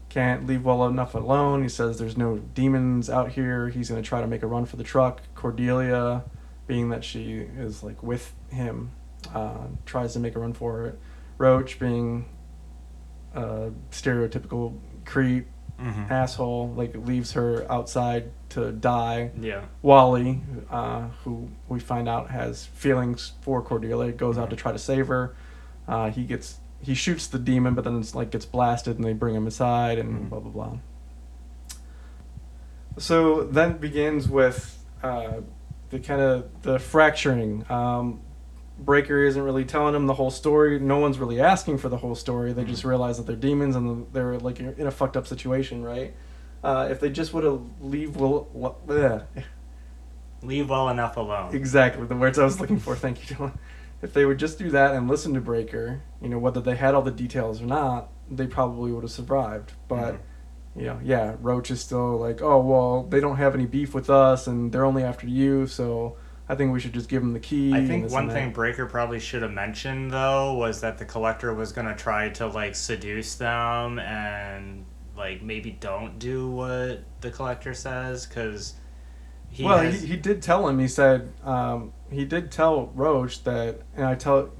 can't 0.08 0.46
leave 0.46 0.64
well 0.64 0.86
enough 0.86 1.14
alone. 1.14 1.62
He 1.62 1.68
says 1.68 1.98
there's 1.98 2.16
no 2.16 2.38
demons 2.38 3.10
out 3.10 3.32
here. 3.32 3.68
He's 3.68 3.88
going 3.90 4.02
to 4.02 4.08
try 4.08 4.20
to 4.20 4.26
make 4.26 4.42
a 4.42 4.46
run 4.46 4.64
for 4.66 4.76
the 4.76 4.84
truck. 4.84 5.20
Cordelia, 5.34 6.24
being 6.66 6.88
that 6.90 7.04
she 7.04 7.32
is 7.58 7.82
like 7.82 8.02
with 8.02 8.32
him, 8.50 8.92
uh, 9.34 9.66
tries 9.84 10.12
to 10.14 10.18
make 10.20 10.34
a 10.36 10.38
run 10.38 10.52
for 10.52 10.86
it. 10.86 10.98
Roach, 11.38 11.78
being 11.78 12.26
a 13.34 13.70
stereotypical 13.90 14.78
creep, 15.04 15.48
Mm-hmm. 15.78 16.10
asshole, 16.10 16.72
like 16.74 16.96
leaves 16.96 17.32
her 17.32 17.70
outside 17.70 18.30
to 18.48 18.72
die. 18.72 19.30
Yeah. 19.38 19.66
Wally, 19.82 20.40
uh, 20.70 21.08
who 21.22 21.50
we 21.68 21.80
find 21.80 22.08
out 22.08 22.30
has 22.30 22.64
feelings 22.64 23.32
for 23.42 23.60
Cordelia, 23.60 24.10
goes 24.12 24.38
out 24.38 24.48
to 24.48 24.56
try 24.56 24.72
to 24.72 24.78
save 24.78 25.08
her. 25.08 25.36
Uh, 25.86 26.08
he 26.10 26.24
gets 26.24 26.60
he 26.80 26.94
shoots 26.94 27.26
the 27.26 27.38
demon, 27.38 27.74
but 27.74 27.84
then 27.84 27.98
it's 27.98 28.14
like 28.14 28.30
gets 28.30 28.44
blasted, 28.46 28.96
and 28.96 29.04
they 29.04 29.12
bring 29.12 29.34
him 29.34 29.46
aside, 29.46 29.98
and 29.98 30.26
Mhm. 30.26 30.28
blah 30.30 30.40
blah 30.40 30.50
blah. 30.50 30.78
So 32.98 33.44
then 33.44 33.76
begins 33.78 34.28
with 34.28 34.72
uh, 35.02 35.40
the 35.90 35.98
kind 36.00 36.20
of 36.20 36.62
the 36.62 36.78
fracturing. 36.78 37.64
Um, 37.70 38.20
Breaker 38.78 39.22
isn't 39.24 39.40
really 39.42 39.64
telling 39.64 39.94
him 39.94 40.06
the 40.06 40.14
whole 40.14 40.30
story. 40.30 40.78
No 40.78 40.98
one's 40.98 41.18
really 41.18 41.40
asking 41.40 41.78
for 41.78 41.88
the 41.88 41.96
whole 41.96 42.14
story. 42.14 42.52
They 42.52 42.64
just 42.64 42.82
Mhm. 42.82 42.88
realize 42.90 43.16
that 43.16 43.26
they're 43.26 43.34
demons 43.36 43.74
and 43.74 44.06
they're 44.12 44.38
like 44.38 44.60
in 44.60 44.86
a 44.86 44.90
fucked 44.90 45.16
up 45.16 45.26
situation, 45.26 45.82
right? 45.82 46.14
Uh, 46.62 46.88
if 46.90 47.00
they 47.00 47.08
just 47.08 47.32
would 47.32 47.44
have 47.44 47.60
leave 47.80 48.16
well, 48.16 48.48
well, 48.52 48.76
bleh. 48.86 49.22
Leave 50.42 50.68
well 50.68 50.88
enough 50.90 51.16
alone. 51.16 51.54
exactly 51.54 52.06
the 52.06 52.14
words 52.16 52.38
I 52.38 52.44
was 52.44 52.60
looking 52.60 52.78
for. 52.78 52.94
Thank 52.96 53.30
you, 53.30 53.36
Dylan. 53.36 53.52
If 54.02 54.12
they 54.12 54.24
would 54.24 54.38
just 54.38 54.58
do 54.58 54.70
that 54.70 54.94
and 54.94 55.08
listen 55.08 55.34
to 55.34 55.40
Breaker, 55.40 56.02
you 56.20 56.28
know, 56.28 56.38
whether 56.38 56.60
they 56.60 56.76
had 56.76 56.94
all 56.94 57.02
the 57.02 57.10
details 57.10 57.62
or 57.62 57.66
not, 57.66 58.08
they 58.30 58.46
probably 58.46 58.92
would 58.92 59.04
have 59.04 59.10
survived. 59.10 59.72
But 59.88 60.14
Mhm. 60.14 60.18
you 60.76 60.84
know, 60.84 61.00
yeah, 61.02 61.36
Roach 61.40 61.70
is 61.70 61.80
still 61.80 62.18
like, 62.18 62.42
oh 62.42 62.60
well, 62.60 63.04
they 63.04 63.20
don't 63.20 63.36
have 63.36 63.54
any 63.54 63.66
beef 63.66 63.94
with 63.94 64.10
us, 64.10 64.46
and 64.46 64.70
they're 64.70 64.84
only 64.84 65.02
after 65.02 65.26
you, 65.26 65.66
so 65.66 66.16
I 66.48 66.54
think 66.54 66.72
we 66.72 66.78
should 66.80 66.92
just 66.92 67.08
give 67.08 67.22
them 67.22 67.32
the 67.32 67.40
key. 67.40 67.74
I 67.74 67.84
think 67.86 68.10
one 68.10 68.28
thing. 68.30 68.52
Breaker 68.52 68.86
probably 68.86 69.18
should 69.18 69.42
have 69.42 69.52
mentioned 69.52 70.12
though 70.12 70.54
was 70.54 70.80
that 70.82 70.98
the 70.98 71.04
collector 71.04 71.52
was 71.54 71.72
gonna 71.72 71.96
try 71.96 72.28
to 72.30 72.46
like 72.46 72.74
seduce 72.74 73.34
them 73.36 73.98
and 73.98 74.84
like 75.16 75.42
maybe 75.42 75.70
don't 75.70 76.18
do 76.18 76.50
what 76.50 77.02
the 77.22 77.30
collector 77.30 77.72
says 77.72 78.26
because 78.26 78.74
he 79.48 79.64
well, 79.64 79.78
has, 79.78 80.02
he, 80.02 80.08
he 80.08 80.16
did 80.16 80.42
tell 80.42 80.68
him. 80.68 80.78
He 80.78 80.88
said 80.88 81.32
um, 81.42 81.92
he 82.10 82.24
did 82.24 82.50
tell 82.50 82.86
Roach 82.94 83.44
that, 83.44 83.80
and 83.96 84.04
I 84.06 84.14
tell 84.14 84.50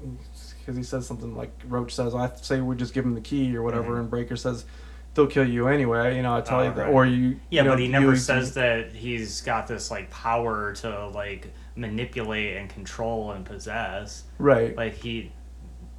because 0.59 0.75
he 0.77 0.83
says 0.83 1.05
something 1.07 1.35
like 1.35 1.51
Roach 1.67 1.93
says, 1.95 2.13
"I 2.13 2.29
say 2.35 2.61
we 2.61 2.75
just 2.75 2.93
give 2.93 3.05
him 3.05 3.13
the 3.15 3.21
key 3.21 3.55
or 3.55 3.61
whatever," 3.63 3.95
Mhm. 3.95 3.99
and 4.01 4.09
Breaker 4.09 4.35
says, 4.35 4.65
"They'll 5.13 5.27
kill 5.27 5.47
you 5.47 5.67
anyway." 5.67 6.15
You 6.17 6.21
know, 6.23 6.35
I 6.35 6.41
tell 6.41 6.59
Oh, 6.59 6.63
you 6.63 6.73
that, 6.73 6.85
right. 6.87 6.93
or 6.93 7.05
you. 7.05 7.39
yeah, 7.49 7.61
you 7.61 7.63
know, 7.63 7.71
but 7.71 7.79
he 7.79 7.87
never 7.87 8.11
you- 8.11 8.15
says 8.17 8.53
that 8.55 8.91
he's 8.91 9.41
got 9.41 9.67
this 9.67 9.89
like 9.89 10.09
power 10.09 10.73
to 10.73 11.07
like 11.07 11.53
manipulate 11.75 12.57
and 12.57 12.69
control 12.69 13.31
and 13.31 13.45
possess. 13.45 14.23
right. 14.39 14.75
Like 14.75 14.95
he, 14.95 15.31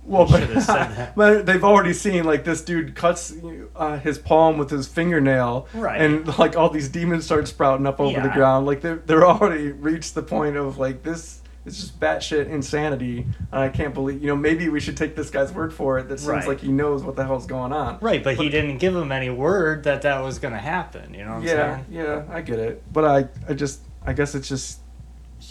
Well, 0.09 0.27
but, 0.27 0.40
should've 0.40 0.62
said 0.62 0.88
that. 0.88 1.16
but 1.16 1.47
they've 1.47 1.62
already 1.62 1.92
seen 1.92 2.25
like 2.25 2.44
this 2.44 2.62
dude 2.62 2.94
cuts 2.94 3.35
uh, 3.77 3.99
his 3.99 4.18
palm 4.18 4.59
with 4.59 4.71
his 4.71 4.88
fingernail, 4.88 5.68
Right. 5.75 6.01
And 6.01 6.38
like 6.38 6.57
all 6.57 6.71
these 6.71 6.88
demons 6.88 7.25
start 7.25 7.47
sprouting 7.49 7.87
up 7.87 8.01
over 8.01 8.21
the 8.21 8.29
ground. 8.29 8.66
Like 8.66 8.81
they're 8.81 8.97
they're 8.97 9.27
already 9.27 9.73
reached 9.73 10.14
the 10.14 10.23
point 10.23 10.57
of 10.57 10.79
like 10.79 11.03
this 11.03 11.42
it's 11.68 11.81
just 11.81 12.01
batshit 12.01 12.49
insanity. 12.49 13.27
And 13.53 13.61
I 13.61 13.68
can't 13.68 13.94
believe, 13.94 14.21
you 14.21 14.29
know, 14.29 14.37
maybe 14.37 14.68
we 14.68 14.81
should 14.81 14.97
take 14.97 15.14
this 15.14 15.31
guy's 15.31 15.53
word 15.53 15.73
for 15.73 15.99
it. 15.99 16.09
That 16.09 16.18
seems 16.18 16.29
Right. 16.31 16.49
like 16.49 16.61
he 16.61 16.68
knows 16.73 17.03
what 17.03 17.14
the 17.14 17.25
hell's 17.25 17.47
going 17.47 17.73
on. 17.73 17.99
Right, 18.01 18.25
but, 18.25 18.37
he 18.37 18.49
didn't 18.49 18.79
give 18.79 18.97
him 18.97 19.12
any 19.12 19.31
word 19.31 19.85
that 19.85 20.03
that 20.03 20.21
was 20.23 20.38
going 20.38 20.55
to 20.55 20.61
happen. 20.61 21.14
You 21.14 21.25
know 21.25 21.33
what 21.33 21.37
I'm 21.37 21.42
yeah, 21.44 21.77
saying? 21.77 21.87
yeah, 21.90 22.23
I 22.31 22.40
get 22.40 22.59
it. 22.59 22.83
But 22.92 23.05
I, 23.05 23.29
I 23.49 23.55
just, 23.55 23.81
I 24.05 24.12
guess 24.14 24.35
it's 24.35 24.49
just 24.49 24.81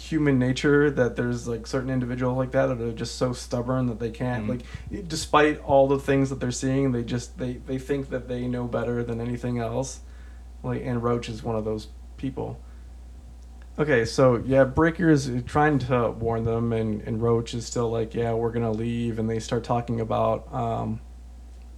human 0.10 0.40
nature 0.40 0.90
that 0.92 1.16
there's 1.16 1.48
like 1.48 1.68
certain 1.68 1.90
individuals 1.90 2.38
like 2.38 2.52
that 2.52 2.68
that 2.68 2.80
are 2.82 2.92
just 2.94 3.16
so 3.16 3.34
stubborn 3.34 3.88
that 3.88 4.00
they 4.00 4.10
can't 4.12 4.46
Mhm. 4.46 4.50
like 4.50 5.08
despite 5.08 5.60
all 5.64 5.88
the 5.88 6.00
things 6.00 6.30
that 6.30 6.40
they're 6.40 6.52
seeing 6.52 6.92
they 6.92 7.04
just 7.04 7.38
they 7.38 7.54
they 7.66 7.78
think 7.78 8.10
that 8.10 8.28
they 8.28 8.48
know 8.48 8.66
better 8.68 9.04
than 9.04 9.20
anything 9.22 9.60
else. 9.60 10.02
Like 10.64 10.82
and 10.86 11.04
roach 11.04 11.30
is 11.30 11.44
one 11.44 11.56
of 11.56 11.66
those 11.66 11.88
people. 12.18 12.60
Okay 13.80 14.06
so 14.06 14.42
yeah 14.46 14.64
breaker 14.64 15.10
is 15.10 15.32
trying 15.46 15.78
to 15.80 16.12
warn 16.12 16.44
them 16.46 16.74
and 16.74 17.02
and 17.02 17.22
roach 17.22 17.54
is 17.54 17.66
still 17.66 17.90
like 17.90 18.16
yeah 18.16 18.34
we're 18.34 18.52
gonna 18.52 18.72
leave 18.72 19.20
and 19.20 19.30
they 19.30 19.40
start 19.40 19.64
talking 19.64 20.00
about 20.00 20.52
um 20.54 21.00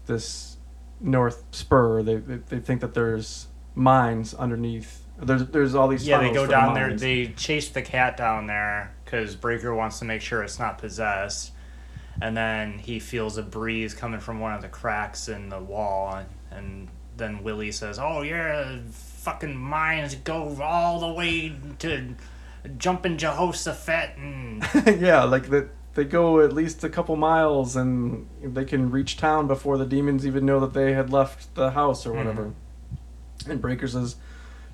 this 0.06 0.58
north 1.02 1.44
spur. 1.52 2.02
They 2.04 2.16
they, 2.18 2.36
they 2.38 2.60
think 2.60 2.82
that 2.82 2.94
there's 2.94 3.48
mines 3.76 4.34
underneath 4.34 4.99
there's 5.22 5.46
there's 5.48 5.76
all 5.76 5.88
these 5.88 6.08
Yeah, 6.08 6.20
they 6.20 6.32
go 6.32 6.42
for 6.42 6.48
the 6.48 6.54
down 6.54 6.74
there. 6.74 6.96
They 6.96 7.28
chase 7.28 7.70
the 7.70 7.82
cat 7.82 8.18
down 8.18 8.48
there 8.48 8.94
because 9.04 9.36
Breaker 9.36 9.74
wants 9.74 10.00
to 10.00 10.06
make 10.06 10.22
sure 10.22 10.44
it's 10.44 10.60
not 10.60 10.78
possessed. 10.78 11.52
And 12.22 12.36
then 12.36 12.80
he 12.80 13.00
feels 13.00 13.38
a 13.38 13.44
breeze 13.44 13.94
coming 13.94 14.20
from 14.20 14.40
one 14.40 14.54
of 14.54 14.62
the 14.62 14.68
cracks 14.68 15.30
in 15.30 15.50
the 15.50 15.60
wall. 15.60 16.22
And 16.52 16.90
then 17.16 17.44
Willie 17.44 17.72
says, 17.72 17.98
Oh, 18.00 18.22
yeah, 18.22 18.80
fucking 18.92 19.56
mines 19.56 20.16
go 20.16 20.58
all 20.62 21.00
the 21.00 21.14
way 21.14 21.56
to 21.80 22.16
jumping 22.78 23.18
Jehoshaphat. 23.18 24.18
And 24.18 24.64
yeah, 25.02 25.24
like 25.24 25.50
that 25.50 25.70
they 25.96 26.06
go 26.06 26.42
at 26.42 26.54
least 26.54 26.84
a 26.84 26.90
couple 26.90 27.16
miles 27.16 27.76
and 27.76 28.28
they 28.44 28.66
can 28.66 28.92
reach 28.92 29.18
town 29.18 29.48
before 29.48 29.78
the 29.78 29.86
demons 29.86 30.26
even 30.26 30.46
know 30.46 30.60
that 30.60 30.74
they 30.74 30.94
had 30.94 31.12
left 31.12 31.54
the 31.56 31.72
house 31.72 32.06
or 32.06 32.12
hmm. 32.12 32.18
whatever. 32.18 32.54
And 33.48 33.62
Breaker 33.62 33.88
says, 33.88 34.18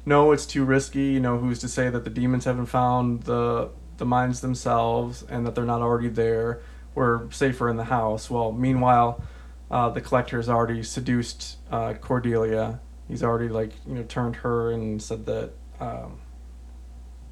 "No, 0.06 0.32
it's 0.32 0.46
too 0.46 0.64
risky. 0.64 1.06
You 1.06 1.20
know, 1.20 1.38
who's 1.38 1.60
to 1.60 1.68
say 1.68 1.90
that 1.90 2.04
the 2.04 2.10
demons 2.10 2.46
haven't 2.46 2.68
found 2.68 3.24
the 3.24 3.70
the 3.98 4.06
mines 4.06 4.42
themselves 4.42 5.24
and 5.30 5.46
that 5.46 5.56
they're 5.56 5.66
not 5.66 5.82
already 5.82 6.10
there? 6.10 6.62
We're 6.94 7.30
safer 7.32 7.70
in 7.70 7.78
the 7.78 7.86
house." 7.86 8.30
Well, 8.30 8.52
meanwhile, 8.52 9.24
uh, 9.70 9.90
the 9.90 10.02
collector 10.02 10.38
has 10.38 10.50
already 10.50 10.84
seduced 10.84 11.58
uh, 11.72 11.94
Cordelia. 11.96 12.80
He's 13.08 13.24
already 13.24 13.50
like 13.50 13.72
you 13.88 13.96
know 13.96 14.04
turned 14.04 14.38
her 14.38 14.72
and 14.72 15.02
said 15.02 15.26
that. 15.26 15.52
Um, 15.80 16.20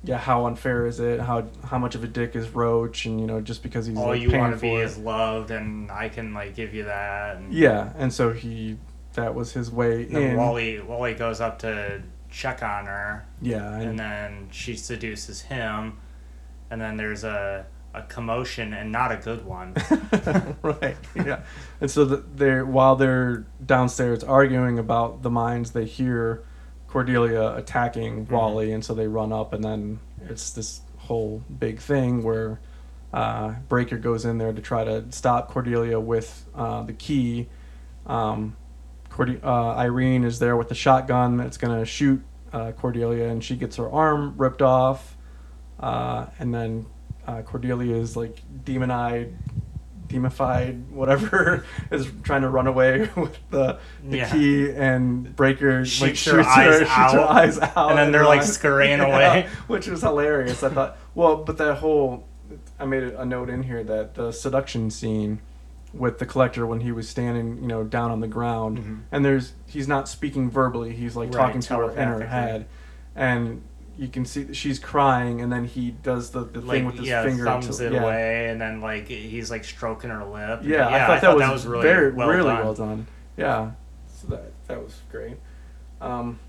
yeah, 0.05 0.17
how 0.17 0.47
unfair 0.47 0.85
is 0.85 0.99
it? 0.99 1.21
How 1.21 1.47
how 1.63 1.77
much 1.77 1.95
of 1.95 2.03
a 2.03 2.07
dick 2.07 2.35
is 2.35 2.49
Roach? 2.49 3.05
And 3.05 3.21
you 3.21 3.25
know, 3.25 3.39
just 3.39 3.63
because 3.63 3.85
he's 3.85 3.97
all 3.97 4.07
like, 4.07 4.21
you 4.21 4.37
want 4.37 4.53
to 4.53 4.59
be 4.59 4.75
is 4.75 4.97
loved, 4.97 5.49
and 5.49 5.89
I 5.89 6.09
can, 6.09 6.33
like, 6.33 6.55
give 6.55 6.73
you 6.73 6.83
that. 6.83 7.37
And 7.37 7.53
Yeah, 7.53 7.93
and 7.95 8.11
so 8.11 8.33
he 8.33 8.77
that 9.13 9.33
was 9.33 9.53
his 9.53 9.71
way 9.71 10.03
then 10.03 10.21
in. 10.21 10.37
Wally, 10.37 10.79
Wally 10.81 11.13
goes 11.13 11.39
up 11.39 11.59
to 11.59 12.01
check 12.33 12.63
on 12.63 12.87
her. 12.87 13.25
yeah, 13.41 13.75
and 13.75 13.91
and, 13.91 13.99
then 13.99 14.47
she 14.51 14.75
seduces 14.75 15.41
him, 15.43 15.99
and 16.69 16.81
then 16.81 16.97
there's 16.97 17.23
a 17.23 17.65
a 17.93 18.01
commotion 18.01 18.73
and 18.73 18.91
not 18.91 19.11
a 19.11 19.17
good 19.17 19.45
one. 19.45 19.75
right, 20.63 20.97
yeah, 21.15 21.43
and 21.79 21.89
so 21.89 22.03
the, 22.03 22.23
they're 22.35 22.65
while 22.65 22.95
they're 22.95 23.45
downstairs 23.63 24.23
arguing 24.23 24.79
about 24.79 25.21
the 25.21 25.29
mines, 25.29 25.71
they 25.71 25.85
hear 25.85 26.43
Cordelia 26.87 27.55
attacking 27.55 28.25
Mm-hmm. 28.25 28.33
Wally, 28.33 28.73
and 28.73 28.83
so 28.83 28.93
they 28.93 29.07
run 29.07 29.31
up, 29.31 29.53
and 29.53 29.63
then 29.63 29.99
it's 30.27 30.51
this 30.51 30.81
whole 30.97 31.43
big 31.59 31.79
thing 31.79 32.23
where 32.23 32.59
uh, 33.13 33.53
Breaker 33.69 33.97
goes 33.97 34.25
in 34.25 34.39
there 34.39 34.53
to 34.53 34.61
try 34.61 34.83
to 34.83 35.05
stop 35.11 35.49
Cordelia 35.51 35.99
with 35.99 36.45
uh, 36.55 36.81
the 36.81 36.93
key. 36.93 37.47
Um, 38.07 38.55
Uh, 39.19 39.75
Irene 39.75 40.23
is 40.23 40.39
there 40.39 40.57
with 40.57 40.69
the 40.69 40.75
shotgun 40.75 41.37
that's 41.37 41.57
gonna 41.57 41.85
shoot 41.85 42.21
uh, 42.51 42.71
Cordelia, 42.73 43.27
and 43.29 43.43
she 43.43 43.55
gets 43.55 43.75
her 43.77 43.89
arm 43.89 44.33
ripped 44.37 44.61
off. 44.61 45.17
Uh, 45.79 46.27
and 46.39 46.53
then 46.53 46.85
uh, 47.27 47.41
Cordelia 47.41 47.95
is 47.95 48.15
like 48.15 48.41
demon-eyed, 48.63 49.33
demonified, 50.07 50.87
whatever, 50.89 51.65
is 51.91 52.07
trying 52.23 52.41
to 52.43 52.49
run 52.49 52.67
away 52.67 53.09
with 53.15 53.37
the, 53.49 53.79
the 54.07 54.17
Yeah. 54.17 54.31
key, 54.31 54.69
and 54.71 55.35
Breaker 55.35 55.79
like 55.79 55.87
Shoots 55.87 56.19
shoots 56.19 56.31
her 56.31 56.41
eyes 56.41 56.79
shoots 56.79 56.91
her 56.91 57.19
out, 57.19 57.29
eyes 57.29 57.59
out, 57.59 57.89
and 57.89 57.97
then 57.97 58.11
they're, 58.11 58.25
like, 58.25 58.43
scurrying 58.43 58.99
away. 59.01 59.47
which 59.67 59.87
was 59.87 60.01
hilarious. 60.01 60.63
I 60.63 60.69
thought, 60.69 60.97
well, 61.15 61.37
but 61.37 61.57
that 61.57 61.75
whole, 61.77 62.25
I 62.79 62.85
made 62.85 63.03
a 63.03 63.25
note 63.25 63.49
in 63.49 63.63
here 63.63 63.83
that 63.83 64.15
the 64.15 64.31
seduction 64.31 64.89
scene 64.91 65.39
with 65.93 66.17
the 66.19 66.25
collector 66.25 66.65
when 66.65 66.79
he 66.79 66.91
was 66.91 67.07
standing, 67.07 67.57
you 67.61 67.67
know, 67.67 67.83
down 67.83 68.09
on 68.11 68.19
the 68.19 68.27
ground, 68.27 68.79
Mhm. 68.79 68.99
and 69.11 69.23
there's 69.23 69.53
he's 69.67 69.87
not 69.87 70.07
speaking 70.09 70.49
verbally, 70.49 70.93
he's 70.93 71.15
like 71.15 71.27
Right, 71.33 71.45
talking 71.45 71.61
to 71.61 71.75
her 71.75 71.91
in 71.91 72.07
her 72.07 72.25
head, 72.25 72.65
and 73.15 73.61
you 73.95 74.07
can 74.07 74.25
see 74.25 74.41
that 74.43 74.55
she's 74.55 74.79
crying, 74.79 75.39
and 75.39 75.51
then 75.53 75.65
he 75.65 75.91
does 75.91 76.31
the, 76.31 76.43
the 76.45 76.61
thing 76.61 76.85
with 76.85 76.95
his 76.95 77.07
yeah, 77.07 77.23
finger, 77.23 77.45
thumbs 77.45 77.77
to, 77.77 77.85
it 77.85 77.93
yeah. 77.93 78.01
away, 78.01 78.49
and 78.49 78.59
then 78.59 78.81
like 78.81 79.07
he's 79.07 79.51
like 79.51 79.63
stroking 79.63 80.09
her 80.09 80.25
lip. 80.25 80.61
Yeah, 80.63 80.87
I, 80.87 81.19
thought 81.19 81.37
that, 81.37 81.51
was 81.53 81.65
really 81.67 81.83
very 81.83 82.11
well 82.11 82.27
really 82.27 82.43
done. 82.49 82.63
well 82.63 82.73
done. 82.73 83.07
Yeah, 83.37 83.71
so 84.07 84.27
that 84.29 84.51
that 84.67 84.83
was 84.83 84.99
great. 85.11 85.37
Um, 86.01 86.39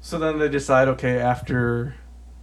so 0.00 0.18
then 0.18 0.38
they 0.38 0.48
decide, 0.48 0.88
okay, 0.88 1.18
after, 1.18 1.94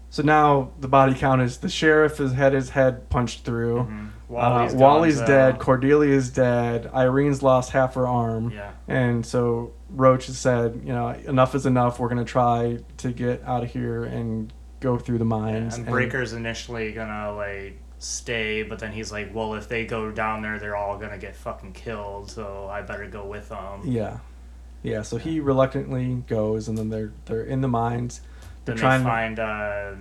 so 0.09 0.23
now 0.23 0.71
the 0.79 0.87
body 0.87 1.13
count 1.13 1.41
is 1.41 1.57
the 1.57 1.69
sheriff 1.69 2.17
has 2.17 2.33
had 2.33 2.53
his 2.53 2.69
head 2.71 3.09
punched 3.09 3.43
through. 3.43 3.83
Mhm. 3.83 4.07
Wally's, 4.31 4.73
Wally's, 4.73 4.73
uh, 4.73 4.77
Wally's 4.79 5.19
dead. 5.21 5.59
Cordelia's 5.59 6.29
dead. 6.29 6.89
Irene's 6.93 7.43
lost 7.43 7.71
half 7.71 7.95
her 7.95 8.07
arm. 8.07 8.51
Yeah. 8.51 8.71
And 8.87 9.25
so 9.25 9.73
Roach 9.89 10.27
has 10.27 10.37
said, 10.37 10.81
you 10.85 10.93
know, 10.93 11.09
enough 11.09 11.53
is 11.55 11.65
enough. 11.65 11.99
We're 11.99 12.09
gonna 12.09 12.25
try 12.25 12.79
to 12.97 13.11
get 13.11 13.43
out 13.45 13.63
of 13.63 13.71
here 13.71 14.03
and 14.05 14.51
go 14.79 14.97
through 14.97 15.17
the 15.19 15.25
mines. 15.25 15.75
And 15.77 15.85
Breaker's 15.85 16.33
initially 16.33 16.91
gonna 16.93 17.33
like 17.35 17.77
stay, 17.99 18.63
but 18.63 18.79
then 18.79 18.91
he's 18.91 19.11
like, 19.11 19.29
"Well, 19.35 19.53
if 19.53 19.67
they 19.69 19.85
go 19.85 20.09
down 20.11 20.41
there, 20.41 20.57
they're 20.57 20.75
all 20.75 20.97
gonna 20.97 21.19
get 21.19 21.35
fucking 21.35 21.73
killed. 21.73 22.31
So 22.31 22.67
I 22.71 22.81
better 22.81 23.07
go 23.07 23.25
with 23.25 23.49
them." 23.49 23.81
Yeah, 23.83 24.17
yeah. 24.81 25.01
So 25.03 25.17
he 25.17 25.39
reluctantly 25.39 26.23
goes, 26.27 26.67
and 26.67 26.77
then 26.77 26.89
they're 26.89 27.11
they're 27.25 27.43
in 27.43 27.61
the 27.61 27.67
mines. 27.67 28.21
They're 28.65 28.75
Then 28.75 28.81
trying 28.81 29.03
they 29.03 29.09
find, 29.09 29.39
uh, 29.39 29.91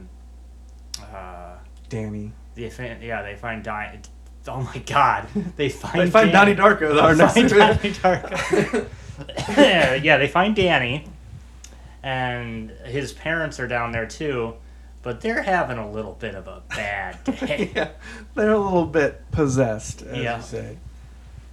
uh, 1.15 1.57
Danny. 1.89 2.33
they 2.55 2.71
find, 2.71 3.03
yeah, 3.03 3.23
they 3.23 3.37
find 3.37 3.63
Di- 3.63 4.01
Oh 4.49 4.63
my 4.63 4.79
God! 4.79 5.27
They 5.57 5.69
find 5.69 5.95
Danny. 5.95 6.05
They 6.07 6.11
find 6.11 6.33
Donnie 6.33 6.55
Darko. 6.55 6.95
They 6.95 7.17
next 7.23 7.35
find 7.35 7.49
Danny 7.51 7.95
Darko. 7.95 8.89
yeah, 10.03 10.17
they 10.17 10.29
find 10.29 10.57
Danny, 10.57 11.05
and 12.03 12.71
his 12.87 13.13
parents 13.13 13.61
are 13.61 13.69
down 13.69 13.93
there 13.93 14.07
too, 14.07 14.55
but 15.03 15.21
they're 15.21 15.43
having 15.43 15.79
a 15.79 15.91
little 15.91 16.15
bit 16.15 16.35
of 16.35 16.49
a 16.49 16.63
bad 16.71 17.23
day. 17.41 17.71
yeah, 17.75 17.91
they're 18.35 18.53
a 18.53 18.59
little 18.59 18.87
bit 18.87 19.31
possessed, 19.31 20.03
as 20.03 20.17
Yeah. 20.19 20.37
you 20.39 20.43
say. 20.43 20.79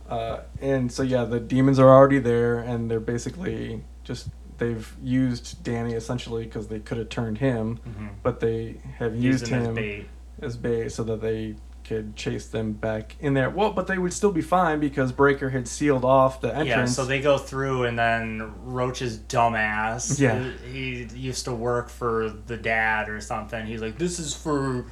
Uh, 0.10 0.40
and 0.62 0.90
so 0.92 1.04
yeah, 1.04 1.26
the 1.26 1.40
demons 1.40 1.80
are 1.80 1.90
already 1.90 2.20
there, 2.20 2.60
and 2.60 2.90
they're 2.90 3.00
basically 3.02 3.84
just 4.06 4.30
they've 4.58 4.96
used 5.04 5.62
Danny 5.64 5.94
essentially 5.94 6.46
because 6.46 6.68
they 6.70 6.80
could 6.80 6.98
have 6.98 7.10
turned 7.10 7.38
him, 7.40 7.80
Mhm. 7.88 8.10
but 8.24 8.40
they 8.40 8.78
have 8.98 9.14
Use 9.16 9.42
used 9.42 9.48
him 9.50 9.62
him 9.64 9.70
as 9.72 9.76
bait. 9.76 10.08
as 10.42 10.58
bait 10.58 10.90
so 10.90 11.04
that 11.04 11.22
they 11.22 11.56
could 11.88 12.16
chase 12.16 12.48
them 12.48 12.74
back 12.74 13.16
in 13.20 13.34
there. 13.34 13.50
Well, 13.50 13.72
but 13.72 13.88
they 13.88 13.98
would 13.98 14.14
still 14.14 14.32
be 14.32 14.42
fine 14.42 14.80
because 14.80 15.12
Breaker 15.12 15.50
had 15.50 15.68
sealed 15.68 16.04
off 16.04 16.42
the 16.42 16.50
entrance. 16.50 16.70
Yeah, 16.70 16.86
so 16.86 17.06
they 17.06 17.22
go 17.22 17.38
through, 17.38 17.86
and 17.86 17.98
then 17.98 18.52
Roach's 18.64 19.18
dumbass. 19.18 20.20
Yeah. 20.20 20.52
He, 20.72 21.06
he 21.06 21.18
used 21.20 21.46
to 21.46 21.54
work 21.54 21.90
for 21.90 22.30
the 22.30 22.58
dad 22.58 23.10
or 23.10 23.22
something. 23.22 23.66
He's 23.66 23.82
like, 23.82 23.98
"This 23.98 24.20
is 24.20 24.34
for 24.34 24.86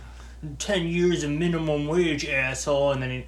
ten 0.57 0.87
years 0.87 1.23
of 1.23 1.31
minimum 1.31 1.87
wage, 1.87 2.25
asshole." 2.25 2.91
And 2.93 3.01
then 3.03 3.09
he, 3.09 3.25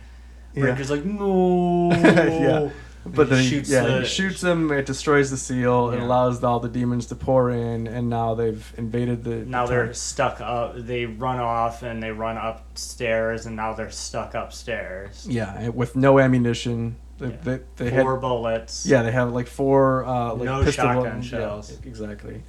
Yeah. 0.53 0.61
Breaker's 0.61 0.89
like, 0.89 1.03
"No." 1.05 1.91
yeah. 1.91 2.69
But 3.13 3.27
He 3.27 3.35
then 3.35 3.43
shoots 3.45 3.69
yeah, 3.69 3.83
the- 3.83 3.99
he 4.01 4.05
shoots 4.05 4.41
them. 4.41 4.71
It 4.71 4.85
destroys 4.85 5.29
the 5.31 5.37
seal. 5.37 5.89
It 5.91 5.99
allows 5.99 6.43
all 6.43 6.59
the 6.59 6.69
demons 6.69 7.05
to 7.07 7.15
pour 7.15 7.49
in, 7.49 7.87
and 7.87 8.09
now 8.09 8.35
they've 8.35 8.73
invaded 8.77 9.23
the. 9.23 9.35
Now 9.45 9.65
the 9.65 9.71
they're 9.73 9.93
stuck 9.93 10.39
up. 10.41 10.75
They 10.77 11.05
run 11.05 11.39
off 11.39 11.83
and 11.83 12.01
they 12.03 12.11
run 12.11 12.37
upstairs, 12.37 13.45
and 13.45 13.55
now 13.55 13.73
they're 13.73 13.89
stuck 13.91 14.33
upstairs. 14.33 15.25
yeah, 15.29 15.69
with 15.69 15.95
no 15.95 16.19
ammunition. 16.19 16.97
They, 17.19 17.29
Yeah. 17.29 17.35
they, 17.43 17.59
they 17.77 17.89
had 17.89 18.03
Four 18.03 18.17
bullets. 18.17 18.85
yeah, 18.85 19.01
they 19.01 19.11
have 19.11 19.33
like 19.33 19.47
four 19.47 20.05
uh, 20.05 20.33
like 20.35 20.45
No 20.45 20.63
pistol 20.63 20.83
shotgun 20.85 21.15
yeah, 21.23 21.27
shells. 21.29 21.77
exactly. 21.83 22.43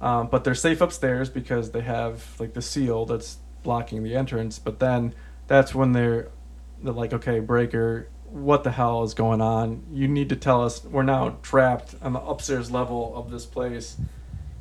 Um, 0.00 0.28
but 0.28 0.44
they're 0.44 0.54
safe 0.54 0.80
upstairs 0.80 1.28
because 1.30 1.70
they 1.72 1.82
have 1.82 2.24
like 2.38 2.54
the 2.54 2.62
seal 2.62 3.04
that's 3.06 3.38
blocking 3.62 4.02
the 4.02 4.14
entrance. 4.16 4.58
But 4.58 4.78
then 4.78 5.14
that's 5.46 5.74
when 5.74 5.92
they're 5.92 6.28
they're 6.82 6.92
like, 6.94 7.12
okay, 7.12 7.40
Breaker, 7.40 8.08
what 8.34 8.64
the 8.64 8.70
hell 8.72 9.04
is 9.04 9.14
going 9.14 9.40
on? 9.40 9.84
You 9.92 10.08
need 10.08 10.28
to 10.30 10.36
tell 10.36 10.64
us. 10.64 10.84
We're 10.84 11.04
now 11.04 11.38
trapped 11.42 11.94
on 12.02 12.12
the 12.14 12.20
upstairs 12.20 12.70
level 12.70 13.14
of 13.16 13.30
this 13.30 13.46
place. 13.46 13.96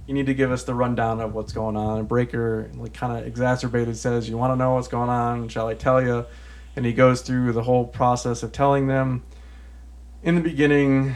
you 0.05 0.13
need 0.13 0.25
to 0.25 0.33
give 0.33 0.51
us 0.51 0.63
the 0.65 0.75
rundown 0.75 1.21
of 1.21 1.33
what's 1.33 1.53
going 1.53 1.77
on. 1.77 1.99
And 1.99 2.07
Breaker, 2.09 2.69
like, 2.75 2.93
kind 2.93 3.17
of 3.17 3.25
exacerbated, 3.25 3.95
says, 3.95 4.27
"You 4.29 4.37
want 4.37 4.51
to 4.51 4.57
know 4.57 4.73
what's 4.75 4.89
going 4.89 5.09
on? 5.09 5.47
Shall 5.47 5.67
I 5.69 5.75
tell 5.75 6.01
you?" 6.01 6.25
And 6.75 6.85
he 6.85 6.91
goes 6.91 7.21
through 7.21 7.53
the 7.53 7.63
whole 7.63 7.85
process 7.87 8.43
of 8.43 8.51
telling 8.51 8.87
them. 8.87 9.23
In 10.21 10.35
the 10.35 10.41
beginning, 10.41 11.15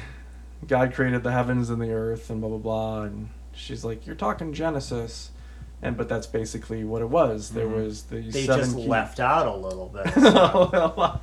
God 0.66 0.94
created 0.94 1.24
the 1.24 1.32
heavens 1.34 1.70
and 1.70 1.82
the 1.82 1.92
earth, 1.92 2.30
and 2.30 2.40
blah 2.40 2.50
blah 2.50 2.58
blah. 2.60 3.02
And 3.04 3.30
she's 3.52 3.84
like, 3.84 4.08
"You're 4.08 4.16
talking 4.16 4.54
Genesis." 4.54 5.32
And 5.82 5.96
but 5.98 6.08
that's 6.10 6.26
basically 6.26 6.84
what 6.86 7.02
it 7.02 7.10
was. 7.10 7.50
There 7.50 7.68
Mhm. 7.68 7.84
was 7.86 8.04
the 8.04 8.22
They 8.22 8.46
just 8.48 8.76
key- 8.76 8.88
left 8.88 9.20
out 9.20 9.48
a 9.48 9.56
little 9.56 9.90
bit. 9.90 10.12
so- 10.14 11.20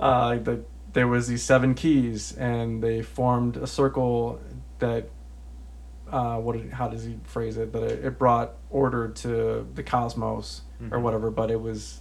uh, 0.00 0.36
the, 0.38 0.60
there 0.92 1.06
was 1.08 1.28
these 1.28 1.42
seven 1.42 1.74
keys, 1.74 2.32
and 2.36 2.82
they 2.82 3.02
formed 3.02 3.56
a 3.56 3.66
circle 3.66 4.40
that. 4.78 5.08
Uh, 6.10 6.38
what? 6.38 6.56
did- 6.56 6.72
How 6.72 6.88
does 6.88 7.04
he 7.04 7.18
phrase 7.24 7.58
it? 7.58 7.72
That 7.72 7.82
it, 7.82 8.04
it 8.04 8.18
brought 8.18 8.54
order 8.70 9.08
to 9.08 9.66
the 9.74 9.82
cosmos 9.82 10.62
or 10.90 10.98
Mhm. 10.98 11.02
whatever. 11.02 11.30
But 11.30 11.50
it 11.50 11.60
was, 11.60 12.00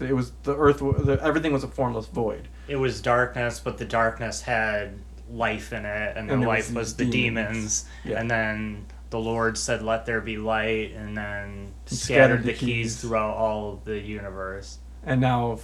it 0.00 0.12
was 0.14 0.32
the 0.42 0.54
earth. 0.54 0.80
The, 0.80 1.18
everything 1.22 1.52
was 1.52 1.64
a 1.64 1.68
formless 1.68 2.06
void. 2.06 2.48
it 2.68 2.76
was 2.76 3.00
darkness, 3.00 3.58
but 3.58 3.78
the 3.78 3.84
darkness 3.86 4.42
had 4.42 4.98
life 5.30 5.72
in 5.72 5.84
it, 5.86 6.16
and, 6.16 6.28
the 6.28 6.36
was 6.38 6.46
life 6.46 6.72
was 6.74 6.94
these 6.96 7.06
the 7.06 7.10
demons. 7.12 7.48
demons. 7.54 7.84
Yeah. 8.04 8.20
And 8.20 8.30
then 8.30 8.86
the 9.08 9.18
Lord 9.18 9.56
said, 9.56 9.80
"Let 9.82 10.04
there 10.04 10.20
be 10.20 10.36
light," 10.36 10.92
and 10.94 11.16
then 11.16 11.48
And 11.48 11.72
scattered 11.86 12.44
the 12.44 12.52
keys 12.52 13.00
throughout 13.00 13.34
all 13.36 13.72
of 13.72 13.84
the 13.86 13.98
universe. 13.98 14.78
And 15.04 15.20
now 15.22 15.58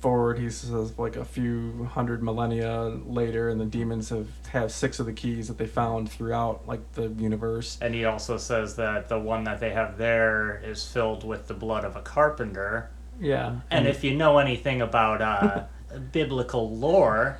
forward, 0.00 0.38
he 0.38 0.50
says 0.50 0.98
like 0.98 1.16
a 1.16 1.24
few 1.24 1.84
hundred 1.92 2.22
millennia 2.22 2.98
later, 3.06 3.48
and 3.48 3.60
the 3.60 3.66
demons 3.66 4.08
have 4.08 4.28
have 4.48 4.72
six 4.72 4.98
of 4.98 5.06
the 5.06 5.12
keys 5.12 5.48
that 5.48 5.58
they 5.58 5.66
found 5.66 6.10
throughout 6.10 6.66
like 6.66 6.92
the 6.92 7.08
universe. 7.08 7.78
And 7.80 7.94
he 7.94 8.04
also 8.04 8.36
says 8.36 8.76
that 8.76 9.08
the 9.08 9.18
one 9.18 9.44
that 9.44 9.60
they 9.60 9.70
have 9.70 9.98
there 9.98 10.60
is 10.64 10.86
filled 10.86 11.24
with 11.24 11.46
the 11.46 11.54
blood 11.54 11.84
of 11.84 11.96
a 11.96 12.02
carpenter. 12.02 12.90
Yeah. 13.20 13.60
And 13.70 13.86
if 13.86 14.02
you 14.02 14.14
know 14.14 14.38
anything 14.38 14.80
about 14.80 15.20
uh, 15.20 15.64
biblical 16.12 16.74
lore, 16.74 17.38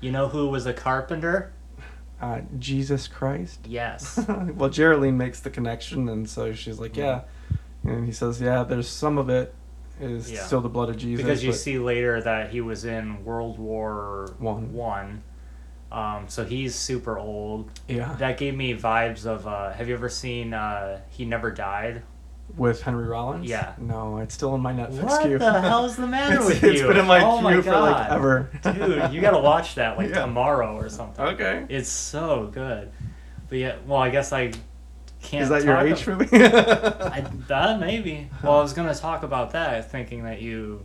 you 0.00 0.10
know 0.10 0.28
who 0.28 0.48
was 0.48 0.66
a 0.66 0.72
carpenter? 0.72 1.52
uh, 2.20 2.40
Jesus 2.58 3.06
Christ. 3.06 3.60
Yes. 3.66 4.18
well, 4.54 4.70
Geraldine 4.70 5.16
makes 5.16 5.40
the 5.40 5.50
connection, 5.50 6.08
and 6.08 6.28
so 6.28 6.52
she's 6.52 6.78
like, 6.78 6.96
"Yeah," 6.96 7.22
and 7.84 8.06
he 8.06 8.12
says, 8.12 8.40
"Yeah, 8.40 8.64
there's 8.64 8.88
some 8.88 9.18
of 9.18 9.28
it 9.28 9.54
is 10.00 10.30
Yeah. 10.30 10.42
still 10.44 10.60
the 10.60 10.68
blood 10.68 10.88
of 10.90 10.96
Jesus." 10.96 11.24
because 11.24 11.42
you 11.44 11.52
see 11.52 11.78
later 11.78 12.20
that 12.22 12.50
he 12.50 12.60
was 12.60 12.84
in 12.84 13.24
World 13.24 13.58
War 13.58 14.34
One. 14.38 14.72
One. 14.72 15.22
Um, 15.90 16.26
so 16.28 16.44
he's 16.44 16.74
super 16.74 17.18
old. 17.18 17.70
yeah, 17.88 18.14
That 18.18 18.36
gave 18.36 18.54
me 18.54 18.74
vibes 18.76 19.24
of. 19.24 19.46
Uh, 19.46 19.70
have 19.72 19.88
you 19.88 19.94
ever 19.94 20.08
seen 20.10 20.52
uh, 20.52 21.00
He 21.10 21.24
Never 21.24 21.50
Died? 21.50 22.02
with 22.56 22.80
Henry 22.80 23.06
Rollins. 23.06 23.44
Yeah. 23.48 23.74
no, 23.76 24.18
it's 24.18 24.34
still 24.34 24.54
in 24.54 24.62
my 24.62 24.72
Netflix 24.72 25.02
What 25.02 25.22
queue. 25.22 25.36
the 25.38 25.60
hell's 25.60 25.96
the 25.96 26.06
matter 26.16 26.36
it's, 26.36 26.46
with 26.46 26.54
it's 26.54 26.62
you? 26.62 26.70
It's 26.70 26.82
been 26.82 26.96
in 26.96 27.06
my 27.06 27.22
oh 27.22 27.34
queue 27.40 27.42
my 27.42 27.60
for 27.60 27.70
like 27.72 28.10
ever. 28.10 28.48
Dude, 28.62 29.12
you 29.12 29.20
gotta 29.20 29.38
watch 29.38 29.74
that 29.74 29.98
like 29.98 30.08
Yeah. 30.14 30.22
tomorrow 30.22 30.74
or 30.74 30.88
something. 30.88 31.22
Okay. 31.26 31.66
It's 31.68 31.90
so 31.90 32.48
good. 32.50 32.90
But 33.50 33.58
yeah, 33.58 33.76
well, 33.86 33.98
I 34.00 34.08
guess 34.08 34.32
I 34.32 34.52
can't. 35.22 35.42
Is 35.44 35.48
that 35.50 35.64
your 35.64 35.76
H 35.78 36.06
ab- 36.08 36.18
movie? 36.18 36.28
I, 36.36 37.24
that 37.48 37.80
maybe. 37.80 38.28
Well, 38.42 38.58
I 38.58 38.62
was 38.62 38.72
gonna 38.72 38.94
talk 38.94 39.22
about 39.22 39.52
that, 39.52 39.90
thinking 39.90 40.24
that 40.24 40.40
you 40.40 40.84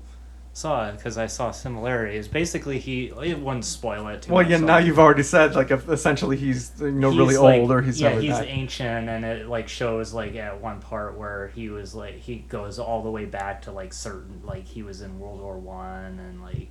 saw 0.56 0.88
it 0.90 0.98
because 0.98 1.18
I 1.18 1.26
saw 1.26 1.50
similarities. 1.50 2.28
Basically, 2.28 2.78
he 2.78 3.06
it 3.24 3.40
wouldn't 3.40 3.66
spoil 3.66 4.08
it 4.10 4.22
too 4.22 4.34
well, 4.34 4.44
much. 4.44 4.52
yeah. 4.52 4.58
so- 4.60 4.66
Now 4.66 4.78
you've 4.78 5.00
already 5.00 5.24
said 5.24 5.56
like 5.56 5.72
essentially 5.72 6.38
he's 6.38 6.72
you 6.80 6.92
know 6.92 7.10
really 7.10 7.38
like- 7.38 7.60
old 7.62 7.72
or 7.72 7.82
he's 7.82 8.00
yeah 8.00 8.20
he's 8.20 8.32
died. 8.38 8.48
ancient 8.50 9.10
and 9.10 9.26
it 9.26 9.48
like 9.48 9.68
shows 9.68 10.14
like 10.14 10.36
at 10.36 10.62
one 10.62 10.80
part 10.80 11.18
where 11.18 11.48
he 11.56 11.70
was 11.70 11.96
like 11.96 12.20
he 12.20 12.36
goes 12.38 12.78
all 12.80 13.02
the 13.02 13.10
way 13.10 13.26
back 13.26 13.64
to 13.64 13.72
like 13.72 13.94
certain 13.94 14.42
like 14.44 14.66
he 14.68 14.84
was 14.84 15.02
in 15.02 15.20
world 15.20 15.40
war 15.42 15.58
one 15.58 16.20
and 16.20 16.42
like 16.42 16.70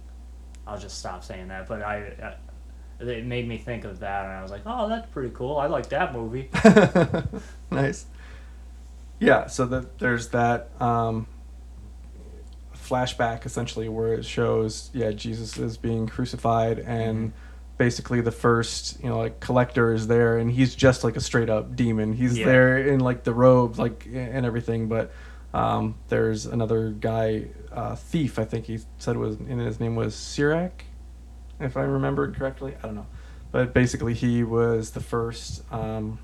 i'll 0.66 0.78
just 0.78 0.98
stop 1.00 1.24
saying 1.24 1.48
that 1.48 1.66
but 1.66 1.82
i, 1.82 1.96
I 2.22 2.34
it 3.08 3.24
made 3.24 3.46
me 3.48 3.58
think 3.58 3.84
of 3.84 4.00
that 4.00 4.24
and 4.24 4.32
i 4.32 4.42
was 4.42 4.50
like 4.50 4.62
oh 4.66 4.88
that's 4.88 5.06
pretty 5.10 5.30
cool 5.34 5.56
i 5.58 5.66
like 5.66 5.88
that 5.88 6.12
movie 6.12 6.48
nice. 7.70 8.06
Yeah, 9.18 9.46
so 9.46 9.66
that 9.66 9.98
there's 10.00 10.28
that 10.30 10.70
um, 10.82 11.28
flashback 12.76 13.46
essentially 13.46 13.88
where 13.88 14.14
it 14.14 14.24
shows 14.24 14.90
yeah 14.92 15.12
Jesus 15.12 15.56
is 15.58 15.76
being 15.76 16.06
crucified 16.06 16.78
and 16.80 17.28
Mm-hmm. 17.28 17.36
basically 17.78 18.20
the 18.20 18.32
first 18.32 19.00
you 19.02 19.08
know 19.08 19.18
like 19.18 19.38
collector 19.40 19.92
is 19.92 20.06
there 20.08 20.38
and 20.38 20.50
he's 20.50 20.74
just 20.74 21.04
like 21.04 21.16
a 21.16 21.20
straight 21.20 21.48
up 21.50 21.74
demon. 21.76 22.12
He's 22.14 22.36
Yeah. 22.38 22.46
there 22.46 22.78
in 22.78 23.00
like 23.00 23.22
the 23.24 23.32
robes 23.34 23.78
like 23.78 24.06
and 24.12 24.44
everything, 24.44 24.88
but 24.88 25.12
um, 25.54 25.96
there's 26.08 26.46
another 26.46 26.90
guy 26.90 27.46
uh, 27.70 27.94
thief 27.94 28.38
I 28.38 28.44
think 28.44 28.66
he 28.66 28.80
said 28.98 29.16
was 29.16 29.36
and 29.36 29.60
his 29.60 29.78
name 29.80 29.94
was 29.96 30.14
Sirach, 30.14 30.84
if 31.62 31.76
I 31.76 31.82
remember 31.82 32.30
correctly. 32.32 32.74
I 32.82 32.86
don't 32.86 32.94
know, 32.94 33.06
but 33.50 33.72
basically 33.72 34.14
he 34.14 34.42
was 34.42 34.90
the 34.90 35.00
first. 35.00 35.62
Um, 35.72 36.18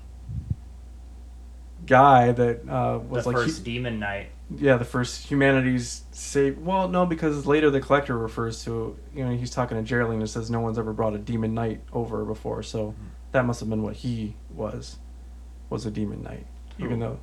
guy 1.85 2.31
that 2.31 2.67
uh, 2.69 2.93
the 2.93 2.99
was 2.99 3.25
like 3.25 3.35
first 3.35 3.59
hu- 3.59 3.63
demon 3.63 3.99
knight. 3.99 4.29
Yeah 4.55 4.77
the 4.77 4.85
first 4.85 5.27
humanity's 5.27 6.03
save 6.11 6.57
well 6.57 6.87
no 6.87 7.05
because 7.05 7.45
later 7.45 7.69
the 7.69 7.81
collector 7.81 8.17
refers 8.17 8.63
to 8.65 8.97
you 9.13 9.25
know 9.25 9.35
he's 9.35 9.51
talking 9.51 9.77
to 9.77 9.83
Geraldine 9.83 10.19
and 10.19 10.29
says 10.29 10.49
no 10.49 10.59
one's 10.59 10.77
ever 10.77 10.93
brought 10.93 11.13
a 11.13 11.17
demon 11.17 11.53
knight 11.53 11.81
over 11.93 12.25
before. 12.25 12.63
So 12.63 12.95
that 13.31 13.45
must 13.45 13.59
have 13.59 13.69
been 13.69 13.83
what 13.83 13.95
he 13.95 14.35
was 14.53 14.97
was 15.69 15.85
a 15.85 15.91
demon 15.91 16.23
knight 16.23 16.45
even 16.79 16.99
though 16.99 17.19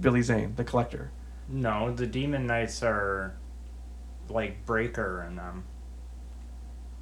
Billy 0.00 0.22
Zane 0.22 0.54
the 0.56 0.64
collector. 0.64 1.10
No 1.48 1.92
the 1.92 2.06
demon 2.06 2.46
knights 2.46 2.82
are 2.82 3.34
like 4.28 4.64
breaker 4.64 5.20
and 5.20 5.38
them 5.38 5.64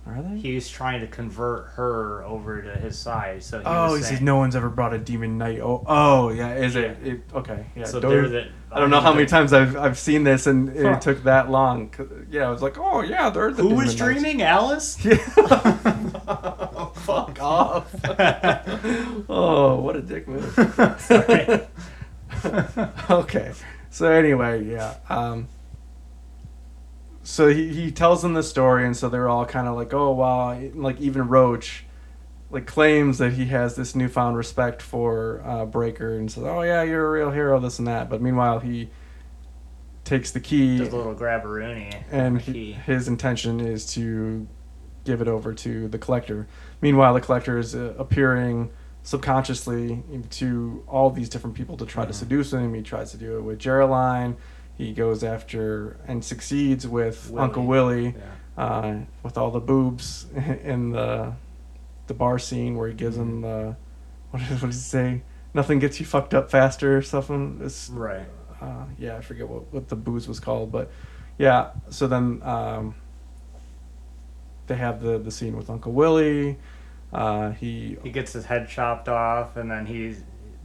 are 0.06 0.20
they 0.20 0.36
he's 0.38 0.68
trying 0.68 1.00
to 1.00 1.06
convert 1.06 1.68
her 1.70 2.24
over 2.24 2.60
to 2.62 2.70
his 2.72 2.98
side 2.98 3.42
so 3.42 3.58
he 3.60 3.64
oh 3.66 3.94
he 3.94 4.02
saying, 4.02 4.14
says 4.16 4.20
no 4.20 4.36
one's 4.36 4.56
ever 4.56 4.68
brought 4.68 4.92
a 4.92 4.98
demon 4.98 5.38
knight 5.38 5.60
oh 5.60 5.82
oh 5.86 6.30
yeah 6.30 6.54
is 6.54 6.74
it, 6.74 6.98
Yeah. 7.04 7.12
it 7.12 7.20
okay 7.34 7.66
yeah 7.76 7.84
so 7.84 8.00
don't- 8.00 8.10
they're 8.10 8.28
the 8.28 8.46
I 8.74 8.80
don't 8.80 8.88
know 8.88 9.00
how 9.00 9.12
many 9.12 9.26
times 9.26 9.52
I've, 9.52 9.76
I've 9.76 9.98
seen 9.98 10.24
this 10.24 10.46
and 10.46 10.70
it 10.70 10.82
Huh. 10.86 10.98
took 10.98 11.24
that 11.24 11.50
long. 11.50 11.92
yeah 12.30 12.46
I 12.46 12.50
was 12.50 12.62
like 12.62 12.78
oh 12.78 13.02
yeah 13.02 13.28
they're 13.30 13.52
the 13.52 13.62
Who 13.62 13.74
was 13.74 13.94
demon 13.94 14.14
knights. 14.14 14.22
dreaming, 14.22 14.42
Alice? 14.42 14.98
Yeah. 15.04 15.16
Fuck 16.94 17.42
off. 17.42 17.94
oh, 19.28 19.80
what 19.80 19.96
a 19.96 20.02
dick 20.02 20.26
move. 20.28 20.56
Okay. 23.10 23.52
So 23.90 24.10
anyway, 24.10 24.64
yeah. 24.64 24.94
Um, 25.10 25.48
so 27.32 27.48
he, 27.48 27.68
he 27.72 27.90
tells 27.90 28.20
them 28.20 28.34
the 28.34 28.42
story, 28.42 28.84
and 28.84 28.94
so 28.94 29.08
they're 29.08 29.26
all 29.26 29.46
kind 29.46 29.66
of 29.66 29.74
like, 29.74 29.94
oh 29.94 30.10
wow, 30.10 30.60
like 30.74 31.00
even 31.00 31.28
Roach, 31.28 31.86
like 32.50 32.66
claims 32.66 33.16
that 33.16 33.32
he 33.32 33.46
has 33.46 33.74
this 33.74 33.94
newfound 33.94 34.36
respect 34.36 34.82
for 34.82 35.40
uh, 35.46 35.64
Breaker, 35.64 36.18
and 36.18 36.30
says, 36.30 36.44
oh 36.44 36.60
yeah, 36.60 36.82
you're 36.82 37.06
a 37.06 37.10
real 37.10 37.30
hero, 37.30 37.58
this 37.58 37.78
and 37.78 37.88
that. 37.88 38.10
But 38.10 38.20
meanwhile, 38.20 38.58
he 38.58 38.90
takes 40.04 40.30
the 40.32 40.40
key 40.40 40.76
Just 40.76 40.92
a 40.92 40.96
little 40.96 41.14
grabberoonie. 41.14 42.04
and 42.10 42.38
he, 42.38 42.72
his 42.72 43.08
intention 43.08 43.60
is 43.60 43.86
to 43.94 44.46
give 45.04 45.22
it 45.22 45.28
over 45.28 45.54
to 45.54 45.88
the 45.88 45.96
collector. 45.96 46.46
Meanwhile, 46.82 47.14
the 47.14 47.22
collector 47.22 47.56
is 47.56 47.74
uh, 47.74 47.94
appearing 47.96 48.70
subconsciously 49.04 50.02
to 50.30 50.84
all 50.86 51.08
these 51.08 51.30
different 51.30 51.56
people 51.56 51.78
to 51.78 51.86
try 51.86 52.04
to 52.04 52.12
Mhm. 52.12 52.14
seduce 52.14 52.52
him. 52.52 52.74
He 52.74 52.82
tries 52.82 53.10
to 53.12 53.16
do 53.16 53.38
it 53.38 53.40
with 53.42 53.58
Geraldine. 53.58 54.36
He 54.76 54.92
goes 54.92 55.22
after 55.22 55.98
and 56.06 56.24
succeeds 56.24 56.86
with. 56.86 57.32
Uncle 57.36 57.64
Willie 57.66 58.14
Yeah. 58.56 58.62
uh, 58.64 58.98
with 59.22 59.36
all 59.38 59.50
the 59.50 59.60
boobs 59.60 60.26
in 60.64 60.90
the 60.90 61.32
the 62.08 62.14
bar 62.14 62.38
scene 62.38 62.76
where 62.76 62.88
he 62.88 62.94
gives 62.94 63.16
him 63.16 63.42
the 63.42 63.76
what, 64.30 64.42
is, 64.42 64.50
what 64.62 64.70
does 64.70 64.76
he 64.76 64.88
say? 64.88 65.22
Nothing 65.54 65.78
gets 65.78 66.00
you 66.00 66.06
fucked 66.06 66.34
up 66.34 66.50
faster 66.50 66.96
or 66.96 67.02
something. 67.02 67.60
It's, 67.62 67.90
Right. 67.90 68.26
uh, 68.60 68.84
yeah, 68.98 69.16
I 69.16 69.20
forget 69.20 69.46
what, 69.48 69.72
what 69.72 69.88
the 69.88 69.96
booze 69.96 70.26
was 70.26 70.40
called, 70.40 70.72
but 70.72 70.90
yeah. 71.38 71.70
So 71.90 72.06
then 72.08 72.40
um, 72.42 72.94
they 74.66 74.76
have 74.76 75.02
the 75.02 75.18
the 75.18 75.30
scene 75.30 75.56
with 75.56 75.68
Uncle 75.70 75.92
Willie. 75.92 76.58
Uh, 77.12 77.50
he 77.50 77.98
He 78.02 78.10
gets 78.10 78.32
his 78.32 78.46
head 78.46 78.68
chopped 78.68 79.08
off, 79.08 79.56
and 79.56 79.70
then 79.70 79.86
he's. 79.86 80.24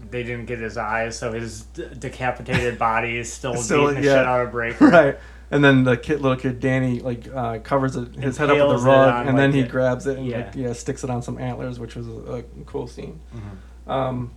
They 0.09 0.23
didn't 0.23 0.45
get 0.45 0.59
his 0.59 0.77
eyes, 0.77 1.17
so 1.17 1.31
his 1.33 1.63
d- 1.63 1.87
decapitated 1.97 2.77
body 2.89 3.17
is 3.17 3.31
still, 3.31 3.55
Still, 3.55 3.87
beating 3.87 4.01
the 4.01 4.07
yeah. 4.07 4.15
shit 4.15 4.25
out 4.25 4.41
of 4.41 4.51
Breaker. 4.51 4.87
right, 4.89 5.19
and 5.51 5.63
then 5.63 5.83
the 5.83 5.97
kid, 5.97 6.21
little 6.21 6.37
kid 6.37 6.59
Danny, 6.59 6.99
like 6.99 7.27
uh, 7.33 7.59
covers 7.59 7.95
it, 7.95 8.15
his 8.15 8.37
head 8.37 8.49
up 8.49 8.55
with 8.57 8.77
Impales 8.77 8.83
the 8.83 8.87
rug, 8.89 9.13
on, 9.13 9.27
and 9.27 9.37
then 9.37 9.53
he 9.53 9.61
it- 9.61 9.69
grabs 9.69 10.07
it 10.07 10.17
and 10.17 10.27
yeah. 10.27 10.37
like 10.37 10.55
yeah 10.55 10.73
sticks 10.73 11.03
it 11.03 11.09
on 11.09 11.21
some 11.21 11.37
antlers, 11.37 11.79
which 11.79 11.95
was 11.95 12.07
a, 12.07 12.11
a 12.11 12.43
cool 12.65 12.87
scene. 12.87 13.19
Mhm. 13.35 13.91
Um, 13.91 14.31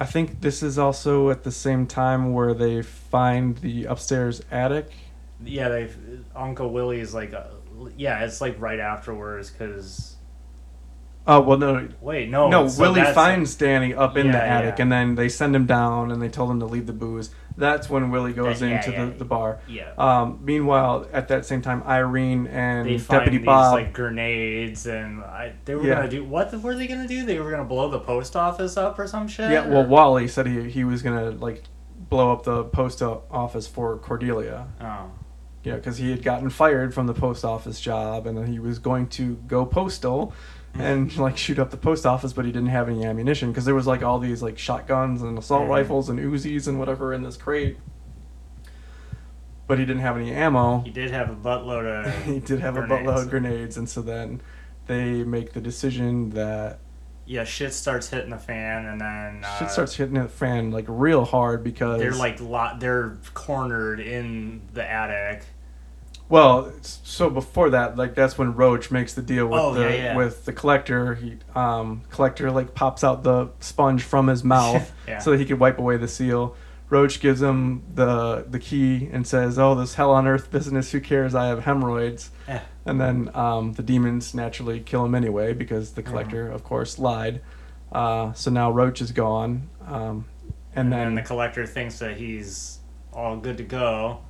I 0.00 0.04
think 0.06 0.40
this 0.40 0.62
is 0.62 0.78
also 0.78 1.30
at 1.30 1.42
the 1.42 1.50
same 1.50 1.86
time 1.86 2.32
where 2.32 2.54
they 2.54 2.82
find 2.82 3.58
the 3.58 3.86
upstairs 3.86 4.40
attic. 4.50 4.92
Yeah, 5.44 5.68
they 5.68 5.90
Uncle 6.36 6.70
Willie's 6.70 7.12
like, 7.12 7.34
uh, 7.34 7.44
yeah, 7.96 8.24
it's 8.24 8.40
like 8.40 8.60
right 8.60 8.78
afterwards 8.78 9.50
because 9.50 10.14
Oh 11.30 11.40
well, 11.42 11.58
no, 11.58 11.86
Wait, 12.00 12.30
no. 12.30 12.48
no. 12.48 12.66
so 12.68 12.80
Willie 12.80 13.04
finds 13.12 13.54
Danny 13.54 13.92
up 13.92 14.16
in 14.16 14.32
the 14.32 14.42
attic, 14.42 14.76
yeah. 14.78 14.82
and 14.82 14.90
then 14.90 15.14
they 15.14 15.28
send 15.28 15.54
him 15.54 15.66
down, 15.66 16.10
and 16.10 16.22
they 16.22 16.30
told 16.30 16.50
him 16.50 16.58
to 16.60 16.66
leave 16.66 16.86
the 16.86 16.94
booze. 16.94 17.30
That's 17.54 17.90
when 17.90 18.10
Willie 18.10 18.32
goes 18.32 18.62
Yeah, 18.62 18.76
into 18.78 18.92
yeah, 18.92 19.04
the, 19.04 19.10
yeah. 19.12 19.18
the 19.18 19.24
bar. 19.26 19.58
Yeah. 19.68 19.92
Um, 19.98 20.38
meanwhile, 20.42 21.06
at 21.12 21.28
that 21.28 21.44
same 21.44 21.60
time, 21.60 21.82
Irene 21.84 22.46
and 22.46 22.88
they 22.88 22.96
Deputy 22.96 23.38
these 23.38 23.46
Bob. 23.46 23.74
like 23.74 23.92
grenades, 23.92 24.86
and 24.86 25.20
I, 25.22 25.52
they 25.66 25.74
were 25.74 25.84
Yeah. 25.86 25.96
gonna 25.96 26.08
do 26.08 26.24
what 26.24 26.50
were 26.62 26.74
they 26.74 26.86
gonna 26.86 27.06
do? 27.06 27.26
They 27.26 27.38
were 27.38 27.50
gonna 27.50 27.64
blow 27.64 27.90
the 27.90 28.00
post 28.00 28.34
office 28.34 28.78
up 28.78 28.98
or 28.98 29.06
some 29.06 29.28
shit. 29.28 29.50
yeah, 29.50 29.66
well, 29.68 29.84
or- 29.84 29.86
Wally 29.86 30.28
said 30.28 30.46
he 30.46 30.70
he 30.70 30.84
was 30.84 31.02
gonna 31.02 31.30
like 31.32 31.64
blow 32.08 32.32
up 32.32 32.44
the 32.44 32.64
post 32.64 33.02
office 33.02 33.66
for 33.66 33.98
Cordelia. 33.98 34.68
oh, 34.80 34.84
know, 35.66 35.76
because 35.76 35.98
he 35.98 36.10
had 36.10 36.22
gotten 36.22 36.48
fired 36.48 36.94
from 36.94 37.06
the 37.06 37.12
post 37.12 37.44
office 37.44 37.78
job, 37.80 38.26
and 38.26 38.38
then 38.38 38.46
he 38.46 38.58
was 38.58 38.78
going 38.78 39.06
to 39.08 39.34
go 39.46 39.66
postal 39.66 40.32
and 40.78 41.16
like 41.18 41.36
shoot 41.36 41.58
up 41.58 41.70
the 41.70 41.76
post 41.76 42.06
office, 42.06 42.32
but 42.32 42.44
he 42.44 42.52
didn't 42.52 42.68
have 42.68 42.88
any 42.88 43.04
ammunition 43.04 43.50
because 43.50 43.64
there 43.64 43.74
was 43.74 43.86
like 43.86 44.02
all 44.02 44.18
these 44.18 44.42
like 44.42 44.58
shotguns 44.58 45.22
and 45.22 45.36
assault 45.38 45.64
Mhm. 45.66 45.70
rifles 45.70 46.08
and 46.08 46.18
Uzis 46.18 46.66
and 46.68 46.78
whatever 46.78 47.12
in 47.12 47.22
this 47.22 47.36
crate, 47.36 47.78
but 49.66 49.78
he 49.78 49.84
didn't 49.84 50.02
have 50.02 50.16
any 50.16 50.32
ammo. 50.32 50.80
he 50.80 50.90
did 50.90 51.10
have 51.10 51.30
a 51.30 51.34
buttload 51.36 51.84
of. 52.06 52.24
he 52.24 52.40
did 52.40 52.60
have 52.60 52.76
a 52.76 52.80
grenades. 52.86 53.08
buttload 53.10 53.22
of 53.22 53.30
grenades, 53.30 53.76
and 53.76 53.88
so 53.88 54.00
then 54.02 54.40
they 54.86 55.22
make 55.24 55.52
the 55.52 55.60
decision 55.60 56.30
that 56.30 56.78
Yeah, 57.26 57.44
shit 57.44 57.74
starts 57.74 58.08
hitting 58.08 58.30
the 58.30 58.38
fan, 58.38 58.86
and 58.86 59.00
then 59.00 59.44
uh, 59.44 59.58
shit 59.58 59.70
starts 59.70 59.94
hitting 59.96 60.14
the 60.14 60.28
fan 60.28 60.70
like 60.70 60.86
real 60.88 61.24
hard 61.24 61.62
because 61.62 61.98
They're 62.00 62.12
like 62.12 62.40
lot. 62.40 62.80
They're 62.80 63.18
cornered 63.34 64.00
in 64.00 64.62
the 64.72 64.88
attic. 64.90 65.44
Well, 66.28 66.72
so 66.82 67.30
before 67.30 67.70
that, 67.70 67.96
like 67.96 68.14
that's 68.14 68.36
when 68.36 68.54
Roach 68.54 68.90
makes 68.90 69.14
the 69.14 69.22
deal 69.22 69.46
with 69.46 69.60
Oh, 69.60 69.74
the 69.74 69.80
yeah, 69.82 69.88
yeah. 69.94 70.16
with 70.16 70.44
the 70.44 70.52
collector. 70.52 71.14
He 71.14 71.36
um 71.54 72.02
collector 72.10 72.50
like 72.50 72.74
pops 72.74 73.02
out 73.02 73.22
the 73.22 73.50
sponge 73.60 74.02
from 74.02 74.26
his 74.28 74.44
mouth 74.56 74.92
Yeah. 75.06 75.18
so 75.20 75.30
that 75.30 75.40
he 75.40 75.46
could 75.46 75.58
wipe 75.58 75.78
away 75.78 75.96
the 75.96 76.08
seal. 76.08 76.54
Roach 76.90 77.20
gives 77.20 77.40
him 77.42 77.82
the 77.94 78.44
the 78.48 78.58
key 78.58 79.08
and 79.12 79.26
says, 79.26 79.58
"Oh, 79.58 79.74
this 79.74 79.94
hell 79.94 80.10
on 80.10 80.26
earth 80.26 80.50
business. 80.50 80.92
Who 80.92 81.00
cares? 81.00 81.34
I 81.34 81.46
have 81.46 81.64
hemorrhoids." 81.64 82.30
Eh. 82.46 82.60
And 82.86 82.98
then 83.00 83.30
um, 83.34 83.74
the 83.74 83.82
demons 83.82 84.34
naturally 84.34 84.80
kill 84.80 85.04
him 85.04 85.14
anyway 85.14 85.52
because 85.52 85.92
the 85.92 86.02
collector, 86.02 86.50
of 86.50 86.64
course, 86.64 86.98
lied. 86.98 87.42
Uh, 87.92 88.32
so 88.32 88.50
now 88.50 88.70
Roach 88.70 89.00
is 89.02 89.12
gone, 89.12 89.68
um, 89.86 90.24
and, 90.74 90.86
And 90.86 90.92
then 90.92 90.98
then 91.06 91.14
the 91.16 91.22
collector 91.22 91.66
thinks 91.66 91.98
that 91.98 92.16
he's 92.16 92.78
all 93.12 93.36
good 93.36 93.58
to 93.58 93.64
go. 93.64 94.20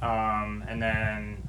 Um, 0.00 0.64
and 0.68 0.80
then, 0.82 1.48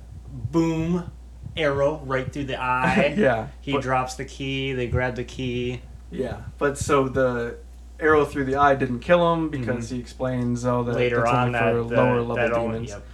boom, 0.52 1.12
arrow 1.56 2.02
right 2.06 2.32
through 2.32 2.46
the 2.46 2.56
eye. 2.62 3.14
yeah, 3.18 3.48
He 3.62 3.74
but- 3.74 3.82
drops 3.82 4.16
the 4.16 4.26
key. 4.26 4.74
They 4.74 4.88
grab 4.88 5.16
the 5.16 5.24
key. 5.24 5.82
Yeah, 6.12 6.42
but 6.58 6.78
so 6.78 7.08
the 7.08 7.58
arrow 8.00 8.26
through 8.26 8.46
the 8.46 8.56
eye 8.56 8.74
didn't 8.76 9.02
kill 9.02 9.32
him 9.34 9.50
because 9.50 9.90
he 9.92 10.00
explains, 10.00 10.66
oh, 10.66 10.84
that 10.84 10.92
Mm-hmm. 10.92 11.00
Later 11.00 11.18
that's 11.18 11.30
on, 11.30 11.48
only 11.48 11.60
that 11.60 11.72
for 11.74 11.84
the- 11.84 11.96
lower 11.96 12.22
level 12.22 12.36
that 12.36 12.54
only- 12.54 12.72
demons. 12.86 12.90
yep. 12.90 13.06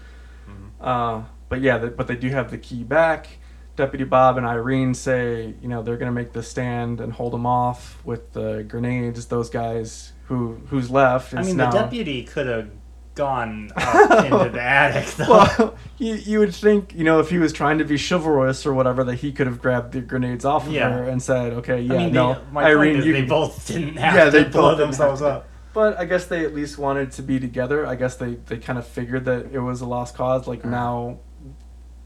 Uh, 0.80 1.24
but 1.50 1.62
yeah, 1.62 1.78
the, 1.78 1.88
but 1.88 2.08
they 2.08 2.16
do 2.16 2.30
have 2.30 2.52
the 2.52 2.58
key 2.58 2.84
back. 2.84 3.28
Deputy 3.76 4.06
Bob 4.06 4.38
and 4.38 4.46
Irene 4.46 4.94
say, 4.94 5.54
you 5.62 5.68
know, 5.68 5.82
they're 5.84 5.98
gonna 5.98 6.12
make 6.12 6.32
the 6.32 6.44
stand 6.44 7.02
and 7.02 7.12
hold 7.12 7.34
him 7.34 7.46
off 7.46 8.00
with 8.06 8.32
the 8.34 8.64
grenades. 8.68 9.26
Those 9.26 9.50
guys 9.50 10.14
who 10.28 10.62
who's 10.70 10.90
left 10.90 11.34
is 11.34 11.40
I 11.40 11.42
mean, 11.44 11.58
now. 11.58 11.72
the 11.72 11.80
deputy 11.80 12.24
could 12.24 12.48
have 12.48 12.70
gone 13.16 13.72
up 13.76 14.12
into 14.26 14.50
the 14.50 14.62
attic, 14.62 15.08
though. 15.16 15.26
well, 15.30 15.76
you, 15.98 16.16
you 16.16 16.40
would 16.40 16.54
think, 16.54 16.94
you 16.94 17.04
know, 17.04 17.20
if 17.20 17.30
he 17.30 17.38
was 17.38 17.52
trying 17.54 17.78
to 17.80 17.86
be 17.86 17.98
chivalrous 17.98 18.66
or 18.66 18.74
whatever, 18.74 19.04
that 19.06 19.16
he 19.16 19.32
could 19.32 19.48
have 19.48 19.62
grabbed 19.62 19.94
the 19.94 20.02
grenades 20.02 20.46
off 20.46 20.68
of 20.68 20.74
Yeah. 20.74 20.90
her 20.90 21.04
and 21.06 21.22
said, 21.24 21.54
okay, 21.54 21.82
yeah, 21.82 21.96
I 21.96 21.98
mean, 22.04 22.14
no, 22.14 22.34
they, 22.34 22.40
my 22.52 22.64
Irene, 22.66 23.02
you 23.04 23.14
they 23.14 23.24
both 23.24 23.66
didn't 23.68 23.96
have 23.98 24.16
Yeah, 24.16 24.26
to 24.26 24.32
they 24.32 24.44
blow 24.44 24.76
themselves 24.76 25.22
up. 25.22 25.48
But 25.74 25.98
I 26.00 26.06
guess 26.06 26.26
they 26.26 26.46
at 26.46 26.54
least 26.54 26.78
wanted 26.78 27.12
to 27.14 27.22
be 27.22 27.40
together. 27.40 27.86
I 27.86 27.96
guess 27.96 28.16
they, 28.16 28.36
they 28.36 28.58
kind 28.58 28.80
of 28.80 28.88
figured 28.88 29.26
that 29.26 29.52
it 29.52 29.60
was 29.60 29.82
a 29.82 29.86
lost 29.86 30.16
cause. 30.16 30.48
Like 30.48 30.60
Uh-huh. 30.60 30.70
now, 30.70 31.20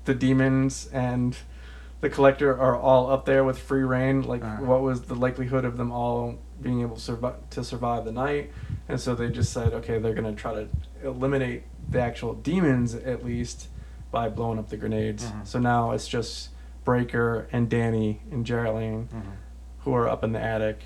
the 0.05 0.15
demons 0.15 0.89
and 0.91 1.37
the 2.01 2.09
collector 2.09 2.57
are 2.57 2.75
all 2.75 3.11
up 3.11 3.25
there 3.25 3.43
with 3.43 3.59
free 3.59 3.83
reign. 3.83 4.23
Like 4.23 4.43
Uh-huh. 4.43 4.63
what 4.63 4.81
was 4.81 5.01
the 5.03 5.15
likelihood 5.15 5.65
of 5.65 5.77
them 5.77 5.91
all 5.91 6.39
being 6.61 6.81
able 6.81 6.95
to 6.95 7.01
survive 7.01 7.35
to 7.51 7.63
survive 7.63 8.05
the 8.05 8.11
night? 8.11 8.51
And 8.87 8.99
so 8.99 9.13
they 9.13 9.29
just 9.29 9.53
said, 9.53 9.73
okay, 9.73 9.99
they're 9.99 10.15
gonna 10.15 10.33
try 10.33 10.53
to 10.55 10.67
eliminate 11.03 11.63
the 11.89 11.99
actual 12.01 12.33
demons 12.33 12.93
at 12.95 13.23
least 13.25 13.67
by 14.11 14.29
blowing 14.29 14.59
up 14.59 14.69
the 14.69 14.77
grenades. 14.77 15.25
Mhm. 15.25 15.45
So 15.47 15.59
now 15.59 15.91
it's 15.91 16.07
just 16.07 16.49
Brayker 16.85 17.47
and 17.51 17.69
Danny 17.69 18.21
and 18.31 18.45
Geraldine 18.45 19.07
who 19.79 19.93
are 19.93 20.07
up 20.09 20.23
in 20.23 20.31
the 20.33 20.41
attic. 20.41 20.81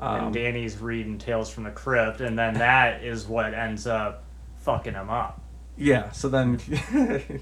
Um, 0.00 0.26
and 0.26 0.34
Danny's 0.34 0.78
reading 0.78 1.18
Tales 1.18 1.50
from 1.50 1.64
the 1.64 1.70
Crypt, 1.70 2.20
and 2.20 2.38
then 2.38 2.54
that 2.54 3.02
is 3.04 3.26
what 3.26 3.54
ends 3.54 3.86
up 3.86 4.24
fucking 4.58 4.94
him 4.94 5.10
up. 5.10 5.40
Yeah, 5.76 6.10
so 6.12 6.28
then 6.28 6.60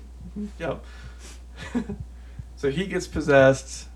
yep. 0.58 0.84
so 2.56 2.70
he 2.70 2.86
gets 2.86 3.06
possessed. 3.06 3.88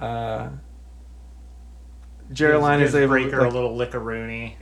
Uh 0.00 0.48
Geraldine 2.32 2.80
is 2.80 2.94
able 2.94 3.14
Brayker 3.14 3.30
to 3.30 3.46
a 3.46 3.48
little 3.48 3.76
lickaroony. 3.76 4.54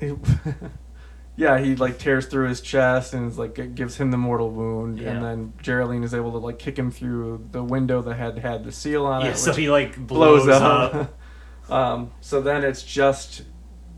Yeah, 1.41 1.59
he 1.59 1.75
like 1.75 1.99
tears 1.99 2.27
through 2.27 2.49
his 2.49 2.61
chest 2.61 3.15
and 3.15 3.27
is 3.31 3.39
like 3.39 3.59
it 3.59 3.75
gives 3.75 3.97
him 3.97 4.11
the 4.11 4.19
mortal 4.19 4.51
wound 4.51 4.99
Yeah. 4.99 5.11
and 5.13 5.25
then 5.25 5.53
Geraldine 5.63 6.05
is 6.05 6.13
able 6.13 6.33
to 6.33 6.39
like 6.39 6.59
kick 6.59 6.79
him 6.79 6.91
through 6.91 7.47
the 7.51 7.65
window 7.65 8.03
that 8.03 8.15
had 8.17 8.39
had 8.39 8.63
the 8.65 8.73
seal 8.73 9.07
on 9.07 9.23
Yeah, 9.25 9.31
it. 9.31 9.37
so 9.39 9.53
he 9.55 9.71
like 9.71 9.97
blows, 9.97 10.47
up. 10.49 11.17
um 11.71 12.11
so 12.21 12.43
then 12.43 12.63
it's 12.63 12.83
just 12.83 13.43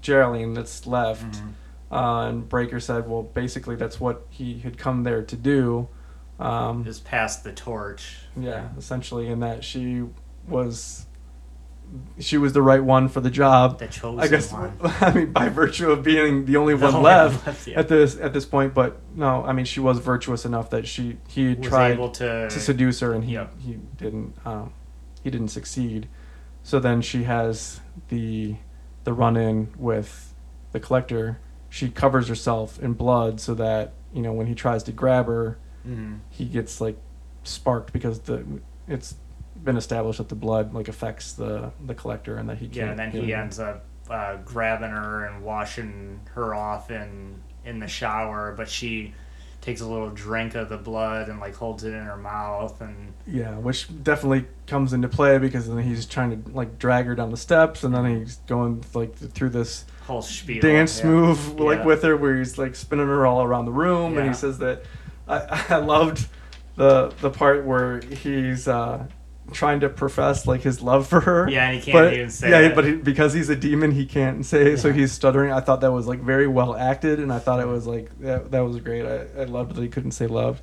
Geraldine 0.00 0.54
that's 0.54 0.86
left. 0.86 1.24
Mhm. 1.24 1.52
Uh, 1.90 2.28
and 2.28 2.48
Brayker 2.48 2.80
said, 2.80 3.08
well, 3.08 3.22
basically 3.22 3.76
that's 3.76 4.00
what 4.00 4.24
he 4.30 4.60
had 4.60 4.78
come 4.78 5.02
there 5.02 5.22
to 5.22 5.36
do. 5.36 5.88
Um, 6.40 6.84
Just 6.84 7.04
pass 7.04 7.36
the 7.38 7.52
torch. 7.52 8.18
yeah, 8.36 8.68
essentially, 8.78 9.28
in 9.28 9.40
that 9.40 9.62
she 9.62 10.04
was 10.48 11.06
she 12.18 12.38
was 12.38 12.52
the 12.54 12.62
right 12.62 12.82
one 12.82 13.08
for 13.08 13.20
the 13.20 13.30
job. 13.30 13.78
The 13.78 13.86
chosen 13.88 14.20
I 14.20 14.28
guess 14.28 14.52
one. 14.52 14.76
I 14.82 15.12
mean 15.12 15.32
by 15.32 15.48
virtue 15.48 15.90
of 15.90 16.02
being 16.02 16.44
the 16.46 16.56
only 16.56 16.74
The 16.74 16.84
one 16.86 16.94
only 16.94 17.04
left 17.06 17.46
left, 17.46 17.66
yeah. 17.66 17.78
at 17.78 17.88
this 17.88 18.18
at 18.18 18.32
this 18.32 18.44
point. 18.46 18.72
But 18.74 19.00
no, 19.14 19.44
I 19.44 19.52
mean 19.52 19.64
she 19.64 19.80
was 19.80 19.98
virtuous 19.98 20.44
enough 20.44 20.70
that 20.70 20.86
she 20.86 21.18
he 21.28 21.54
Was 21.54 21.66
tried 21.68 21.96
to, 22.14 22.48
to 22.48 22.60
seduce 22.60 23.00
her 23.00 23.12
and 23.12 23.24
he 23.24 23.34
Yep. 23.34 23.60
he 23.60 23.78
didn't 23.96 24.34
um, 24.46 24.72
he 25.22 25.30
didn't 25.30 25.48
succeed. 25.48 26.08
So 26.62 26.78
then 26.80 27.02
she 27.02 27.24
has 27.24 27.80
the 28.08 28.56
the 29.04 29.12
run 29.12 29.36
in 29.36 29.72
with 29.76 30.32
the 30.72 30.80
collector. 30.80 31.40
She 31.68 31.90
covers 31.90 32.28
herself 32.28 32.78
in 32.80 32.92
blood 32.94 33.40
so 33.40 33.54
that 33.54 33.92
you 34.14 34.22
know 34.22 34.32
when 34.32 34.46
he 34.46 34.54
tries 34.54 34.82
to 34.84 34.92
grab 34.92 35.26
her, 35.26 35.58
Mhm. 35.86 36.20
he 36.30 36.44
gets 36.46 36.80
like 36.80 36.96
sparked 37.44 37.92
because 37.92 38.20
the 38.20 38.44
it's 38.86 39.16
been 39.64 39.76
established 39.76 40.18
that 40.18 40.28
the 40.28 40.34
blood 40.34 40.74
like 40.74 40.88
affects 40.88 41.32
the 41.32 41.72
the 41.84 41.94
collector 41.94 42.36
and 42.36 42.48
that 42.48 42.58
he 42.58 42.66
can't. 42.66 42.76
Yeah, 42.76 42.90
and 42.90 42.98
then 42.98 43.10
he 43.10 43.26
know- 43.32 43.38
ends 43.38 43.58
up 43.58 43.84
uh, 44.10 44.36
grabbing 44.44 44.90
her 44.90 45.26
and 45.26 45.42
washing 45.44 46.20
her 46.34 46.54
off 46.54 46.90
in 46.90 47.40
in 47.64 47.78
the 47.78 47.86
shower, 47.88 48.52
but 48.56 48.68
she 48.68 49.14
takes 49.60 49.80
a 49.80 49.86
little 49.86 50.10
drink 50.10 50.56
of 50.56 50.68
the 50.68 50.76
blood 50.76 51.28
and 51.28 51.38
like 51.38 51.54
holds 51.54 51.84
it 51.84 51.94
in 51.94 52.02
her 52.02 52.16
mouth 52.16 52.80
and 52.80 53.12
Yeah, 53.28 53.56
which 53.58 53.86
definitely 54.02 54.46
comes 54.66 54.92
into 54.92 55.06
play 55.08 55.38
because 55.38 55.68
then 55.68 55.78
he's 55.78 56.04
trying 56.04 56.42
to 56.42 56.50
like 56.50 56.80
drag 56.80 57.06
her 57.06 57.14
down 57.14 57.30
the 57.30 57.36
steps, 57.36 57.84
and 57.84 57.94
then 57.94 58.18
he's 58.18 58.36
going 58.48 58.84
like 58.94 59.14
through 59.14 59.50
this 59.50 59.84
whole 60.06 60.20
spiel. 60.22 60.60
dance 60.60 60.98
yeah. 60.98 61.06
move 61.06 61.60
like 61.60 61.78
Yeah. 61.78 61.84
with 61.84 62.02
her, 62.02 62.16
where 62.16 62.36
he's 62.38 62.58
like 62.58 62.74
spinning 62.74 63.06
her 63.06 63.24
all 63.24 63.44
around 63.44 63.66
the 63.66 63.72
room, 63.72 64.18
and 64.18 64.26
he 64.26 64.34
says 64.34 64.58
that 64.58 64.82
I, 65.28 65.64
I 65.68 65.76
loved 65.76 66.26
the 66.74 67.14
the 67.20 67.30
part 67.30 67.64
where 67.64 68.00
he's 68.00 68.66
uh, 68.66 69.06
trying 69.52 69.80
to 69.80 69.88
profess 69.88 70.46
like 70.46 70.62
his 70.62 70.80
love 70.82 71.06
for 71.06 71.20
her. 71.20 71.48
Yeah, 71.50 71.68
and 71.68 71.76
he 71.76 71.82
can't 71.82 71.94
but, 71.94 72.14
even 72.14 72.30
say 72.30 72.50
yeah, 72.50 72.68
it. 72.68 72.74
but 72.74 72.84
he, 72.84 72.94
because 72.94 73.32
he's 73.32 73.48
a 73.48 73.56
demon, 73.56 73.90
he 73.92 74.06
can't 74.06 74.44
say 74.46 74.72
it, 74.72 74.78
so 74.78 74.92
he's 74.92 75.12
stuttering. 75.12 75.52
I 75.52 75.60
thought 75.60 75.80
that 75.80 75.92
was 75.92 76.06
like 76.06 76.20
very 76.20 76.46
well 76.46 76.74
acted, 76.76 77.18
and 77.20 77.32
I 77.32 77.38
thought 77.38 77.60
it 77.60 77.66
was 77.66 77.86
like 77.86 78.16
that, 78.20 78.50
that 78.52 78.60
was 78.60 78.78
great. 78.80 79.04
I, 79.04 79.26
I 79.40 79.44
loved 79.44 79.74
that 79.74 79.82
he 79.82 79.88
couldn't 79.88 80.12
say 80.12 80.26
love. 80.26 80.62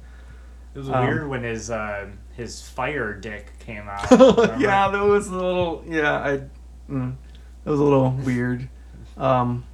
It 0.74 0.80
was 0.80 0.90
Um, 0.90 1.06
weird 1.06 1.28
when 1.28 1.44
his 1.44 1.70
uh, 1.70 2.08
his 2.36 2.62
fire 2.68 3.14
dick 3.14 3.52
came 3.60 3.88
out. 3.90 4.10
remember? 4.12 4.56
yeah, 4.60 4.90
that 4.90 5.04
was 5.04 5.28
a 5.28 5.36
little. 5.36 5.84
Yeah, 5.88 6.14
I. 6.14 6.44
Mm, 6.90 7.16
that 7.64 7.72
was 7.72 7.80
a 7.80 7.84
little 7.84 8.12
weird. 8.12 8.70
Um, 9.18 9.66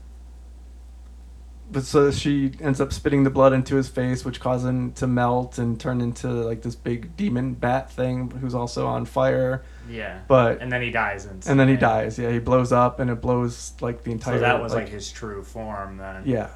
but 1.76 1.84
so 1.84 2.10
she 2.10 2.54
ends 2.62 2.80
up 2.80 2.94
spitting 2.94 3.26
the 3.26 3.30
blood 3.30 3.52
into 3.52 3.76
his 3.76 3.90
face, 3.90 4.24
which 4.24 4.40
caused 4.40 4.66
him 4.66 4.94
to 4.94 5.06
melt 5.08 5.58
and 5.58 5.78
turn 5.78 6.00
into 6.00 6.28
like 6.30 6.62
this 6.62 6.74
big 6.74 7.18
demon 7.18 7.54
bat 7.54 7.92
thing, 7.92 8.32
who's 8.32 8.56
also 8.56 8.88
on 8.88 9.04
fire. 9.06 9.62
Yeah. 9.90 10.22
But 10.30 10.62
and 10.62 10.72
then 10.72 10.82
he 10.82 10.90
dies 10.90 11.26
instantly. 11.26 11.52
and 11.52 11.60
then 11.60 11.68
he 11.68 11.76
dies. 11.76 12.18
Yeah, 12.18 12.32
he 12.32 12.40
blows 12.40 12.72
up, 12.72 13.02
and 13.02 13.12
it 13.12 13.20
blows 13.20 13.74
like 13.82 14.04
the 14.04 14.12
entire. 14.12 14.36
So 14.36 14.40
that 14.40 14.62
was 14.62 14.74
like, 14.74 14.88
his 14.88 15.12
true 15.12 15.44
form 15.44 15.98
then. 15.98 16.24
Yeah, 16.26 16.48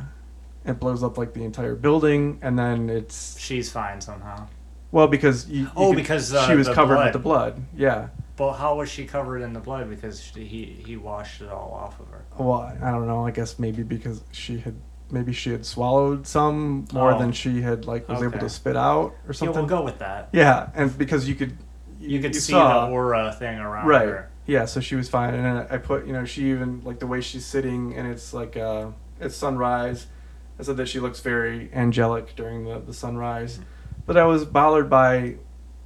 it 0.65 0.79
blows 0.79 1.03
up 1.03 1.17
like 1.17 1.33
the 1.33 1.43
entire 1.43 1.75
building, 1.75 2.39
and 2.41 2.57
then 2.57 2.89
it's 2.89 3.37
She's 3.37 3.69
fine 3.69 3.99
somehow. 3.99 4.47
well 4.91 5.07
because 5.07 5.49
you, 5.49 5.63
you 5.63 5.71
Oh, 5.75 5.89
could- 5.89 5.97
because, 5.97 6.33
uh, 6.33 6.47
she 6.47 6.55
was 6.55 6.69
covered 6.69 6.95
blood. 6.95 7.03
with 7.07 7.13
the 7.13 7.19
blood. 7.19 7.61
Yeah. 7.75 8.07
But 8.37 8.53
how 8.53 8.77
was 8.77 8.89
she 8.89 9.05
covered 9.05 9.41
in 9.41 9.51
the 9.51 9.59
blood? 9.59 9.89
Because 9.89 10.21
he 10.33 10.63
he 10.85 10.95
washed 10.95 11.41
it 11.41 11.49
all 11.49 11.73
off 11.73 11.99
of 11.99 12.07
her. 12.07 12.23
Well, 12.37 12.61
I 12.81 12.89
don't 12.89 13.05
know. 13.05 13.27
I 13.27 13.31
guess 13.31 13.59
maybe 13.59 13.83
because 13.83 14.23
she 14.31 14.59
had 14.59 14.75
maybe 15.11 15.33
she 15.33 15.51
had 15.51 15.65
swallowed 15.65 16.27
some 16.27 16.85
more 16.93 17.13
Oh. 17.13 17.19
than 17.19 17.31
she 17.31 17.61
had 17.61 17.85
like 17.85 18.07
was 18.09 18.21
able 18.21 18.39
to 18.39 18.49
spit 18.49 18.75
out 18.75 19.13
or 19.27 19.33
something. 19.33 19.55
Yeah, 19.55 19.59
we'll 19.61 19.69
go 19.69 19.83
with 19.83 19.99
that. 19.99 20.29
Yeah, 20.31 20.69
and 20.75 20.95
because 20.97 21.27
you 21.27 21.35
could 21.35 21.57
You 21.99 22.19
could 22.21 22.35
see 22.35 22.53
saw- 22.53 22.87
the 22.87 22.91
aura 22.93 23.33
thing 23.37 23.59
around 23.59 23.87
right. 23.87 24.07
her. 24.07 24.29
Yeah, 24.45 24.65
so 24.65 24.79
she 24.79 24.95
was 24.95 25.07
fine, 25.09 25.33
and 25.35 25.45
then 25.45 25.67
I 25.69 25.77
put 25.77 26.07
you 26.07 26.13
know 26.13 26.25
she 26.25 26.49
even 26.51 26.81
like 26.83 26.99
the 26.99 27.07
way 27.07 27.21
she's 27.21 27.45
sitting, 27.45 27.93
and 27.95 28.07
it's 28.07 28.33
like 28.33 28.57
uh, 28.57 28.87
it's 29.19 29.35
sunrise. 29.35 30.07
I 30.59 30.63
said 30.63 30.77
that 30.77 30.87
she 30.87 30.99
looks 30.99 31.19
very 31.19 31.69
angelic 31.73 32.35
during 32.35 32.65
the 32.65 32.79
the 32.79 32.93
sunrise, 32.93 33.55
Mm-hmm. 33.57 33.63
but 34.07 34.17
I 34.17 34.25
was 34.25 34.45
bothered 34.45 34.89
by 34.89 35.35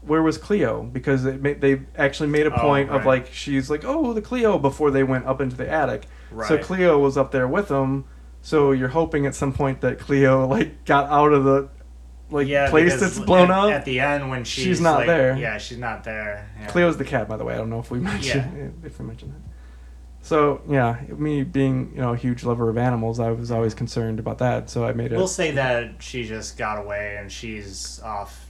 where 0.02 0.22
was 0.22 0.38
Cleo 0.38 0.84
because 0.84 1.24
made, 1.24 1.62
they 1.62 1.82
actually 1.98 2.28
made 2.30 2.46
a 2.46 2.54
Oh, 2.54 2.60
point 2.60 2.90
of 2.90 3.06
like 3.06 3.32
she's 3.34 3.70
like 3.70 3.84
oh 3.86 4.14
the 4.14 4.22
Cleo 4.22 4.58
before 4.58 4.92
they 4.92 5.04
went 5.04 5.26
up 5.26 5.40
into 5.42 5.56
the 5.56 5.70
attic. 5.70 6.08
Right. 6.32 6.48
So 6.48 6.58
Cleo 6.58 6.98
was 7.00 7.18
up 7.18 7.32
there 7.32 7.48
with 7.48 7.68
them. 7.70 8.06
So 8.44 8.74
you're 8.74 8.90
hoping 8.90 9.26
at 9.26 9.34
some 9.36 9.54
point 9.54 9.80
that 9.82 10.00
Cleo 10.00 10.46
like 10.46 10.84
got 10.84 11.10
out 11.10 11.32
of 11.32 11.46
the 11.46 11.70
like 12.30 12.46
yeah, 12.46 12.70
place 12.70 13.00
that's 13.00 13.18
blown 13.18 13.50
at, 13.50 13.58
up. 13.58 13.72
At 13.72 13.86
the 13.86 14.02
end, 14.02 14.30
when 14.30 14.44
she's, 14.44 14.66
She's 14.66 14.82
not 14.82 15.00
like- 15.00 15.08
there. 15.08 15.38
Yeah, 15.38 15.58
she's 15.58 15.78
not 15.78 16.04
there. 16.04 16.50
Yeah. 16.60 16.68
Cleo's 16.68 16.98
the 16.98 17.06
cat, 17.06 17.30
by 17.30 17.38
the 17.38 17.46
way. 17.46 17.54
I 17.54 17.58
don't 17.58 17.70
know 17.70 17.80
if 17.80 17.90
we 17.90 18.00
mentioned 18.12 18.58
yeah. 18.84 18.88
if 18.88 19.00
we 19.00 19.06
mentioned 19.06 19.34
that. 19.34 19.42
So 20.24 20.62
yeah, 20.70 21.00
me 21.16 21.44
being 21.44 21.92
you 21.96 22.02
know 22.02 22.14
a 22.14 22.18
huge 22.18 22.44
lover 22.44 22.70
of 22.70 22.78
animals, 22.78 23.18
I 23.20 23.32
was 23.32 23.50
always 23.50 23.74
concerned 23.74 24.20
about 24.20 24.40
that. 24.40 24.70
So 24.70 24.86
I 24.86 24.92
made 24.92 25.14
it. 25.14 25.16
We'll 25.18 25.28
say 25.28 25.52
that 25.52 26.04
she 26.04 26.26
just 26.26 26.58
got 26.58 26.80
away 26.84 27.16
and 27.18 27.32
she's 27.32 28.02
off 28.02 28.43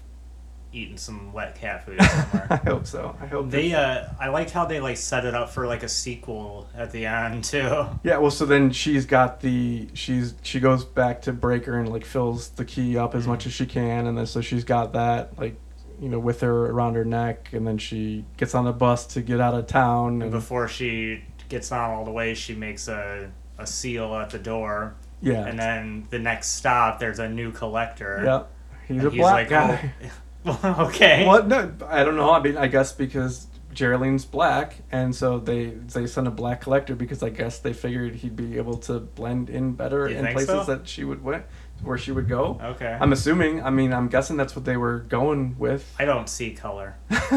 eating 0.73 0.97
some 0.97 1.31
wet 1.31 1.55
cat 1.55 1.85
food 1.85 1.97
I 2.01 2.59
hope 2.65 2.85
so. 2.87 3.15
I 3.21 3.25
hope 3.27 3.49
they, 3.49 3.73
uh, 3.73 4.07
I 4.19 4.29
liked 4.29 4.51
how 4.51 4.65
they 4.65 4.79
like 4.79 4.97
set 4.97 5.23
it 5.25 5.33
up 5.33 5.49
for 5.51 5.67
like 5.67 5.83
a 5.83 5.89
sequel 5.89 6.67
at 6.75 6.91
the 6.91 7.05
end 7.05 7.43
too. 7.53 7.85
Yeah, 8.03 8.17
well, 8.17 8.31
so 8.31 8.45
then 8.45 8.71
she's 8.71 9.05
got 9.05 9.41
the 9.41 9.87
she's 9.93 10.33
she 10.41 10.59
goes 10.59 10.83
back 10.83 11.21
to 11.23 11.33
Brayker 11.33 11.79
and 11.79 11.89
like 11.89 12.05
fills 12.05 12.49
the 12.49 12.65
key 12.65 12.97
up 12.97 13.15
as 13.15 13.27
much 13.27 13.45
as 13.45 13.53
she 13.53 13.65
can, 13.65 14.07
and 14.07 14.17
then 14.17 14.25
so 14.25 14.41
she's 14.41 14.63
got 14.63 14.93
that 14.93 15.37
like 15.39 15.55
you 16.01 16.09
know 16.09 16.19
with 16.19 16.41
her 16.41 16.65
around 16.67 16.95
her 16.95 17.05
neck, 17.05 17.49
and 17.53 17.65
then 17.67 17.77
she 17.77 18.25
gets 18.37 18.55
on 18.55 18.65
the 18.65 18.73
bus 18.73 19.05
to 19.07 19.21
get 19.21 19.39
out 19.39 19.53
of 19.53 19.67
town, 19.67 20.13
And 20.15 20.23
and 20.23 20.31
before 20.31 20.67
she 20.67 21.23
gets 21.49 21.71
on 21.71 21.91
all 21.91 22.03
the 22.03 22.11
way, 22.11 22.33
she 22.33 22.55
makes 22.55 22.87
a, 22.87 23.31
a 23.59 23.67
seal 23.67 24.15
at 24.15 24.31
the 24.31 24.39
door. 24.39 24.95
yeah, 25.21 25.45
And 25.45 25.57
then 25.59 26.07
the 26.09 26.17
next 26.19 26.47
stop, 26.55 26.99
there's 26.99 27.19
a 27.19 27.29
new 27.29 27.51
collector. 27.51 28.21
yeah, 28.25 28.43
he's 28.87 28.97
And 29.03 29.07
a 29.07 29.11
black 29.11 29.49
guy. 29.49 29.91
Oh, 30.03 30.07
okay. 30.63 31.25
What? 31.25 31.47
No, 31.47 31.71
I 31.87 32.03
don't 32.03 32.15
know. 32.15 32.31
I 32.31 32.41
mean, 32.41 32.57
I 32.57 32.67
guess 32.67 32.91
because 32.91 33.47
Geraldine's 33.73 34.25
black, 34.25 34.75
and 34.91 35.15
so 35.15 35.39
they 35.39 35.67
they 35.67 36.05
sent 36.07 36.27
a 36.27 36.31
black 36.31 36.61
collector 36.61 36.95
because 36.95 37.23
I 37.23 37.29
guess 37.29 37.59
they 37.59 37.73
figured 37.73 38.15
he'd 38.15 38.35
be 38.35 38.57
able 38.57 38.77
to 38.79 38.99
blend 38.99 39.49
in 39.49 39.73
better 39.73 40.07
in 40.07 40.25
places 40.27 40.47
so? 40.47 40.63
that 40.65 40.87
she 40.87 41.03
would 41.03 41.23
went, 41.23 41.45
where 41.81 41.97
she 41.97 42.11
would 42.11 42.27
go. 42.29 42.59
Okay. 42.61 42.95
I'm 42.99 43.13
assuming. 43.13 43.63
I 43.63 43.69
mean, 43.71 43.91
I'm 43.93 44.09
guessing 44.09 44.37
that's 44.37 44.55
what 44.55 44.65
they 44.65 44.77
were 44.77 44.99
going 44.99 45.55
with. 45.57 45.91
I 45.97 46.05
don't 46.05 46.27
see 46.29 46.51
color. 46.51 46.97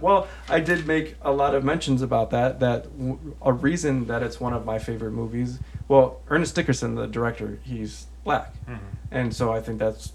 Well, 0.00 0.26
I 0.48 0.60
did 0.60 0.86
make 0.86 1.16
a 1.22 1.30
lot 1.32 1.54
of 1.54 1.64
mentions 1.64 2.02
about 2.02 2.30
that. 2.30 2.60
That 2.60 2.84
w- 2.98 3.36
a 3.42 3.52
reason 3.52 4.06
that 4.06 4.22
it's 4.22 4.40
one 4.40 4.52
of 4.52 4.64
my 4.64 4.78
favorite 4.78 5.12
movies. 5.12 5.58
Well, 5.88 6.20
Ernest 6.28 6.54
Dickerson, 6.54 6.94
the 6.94 7.06
director, 7.06 7.58
he's 7.62 8.06
black, 8.24 8.52
Mhm. 8.66 8.78
and 9.10 9.34
so 9.34 9.52
I 9.52 9.60
think 9.60 9.78
that's 9.78 10.12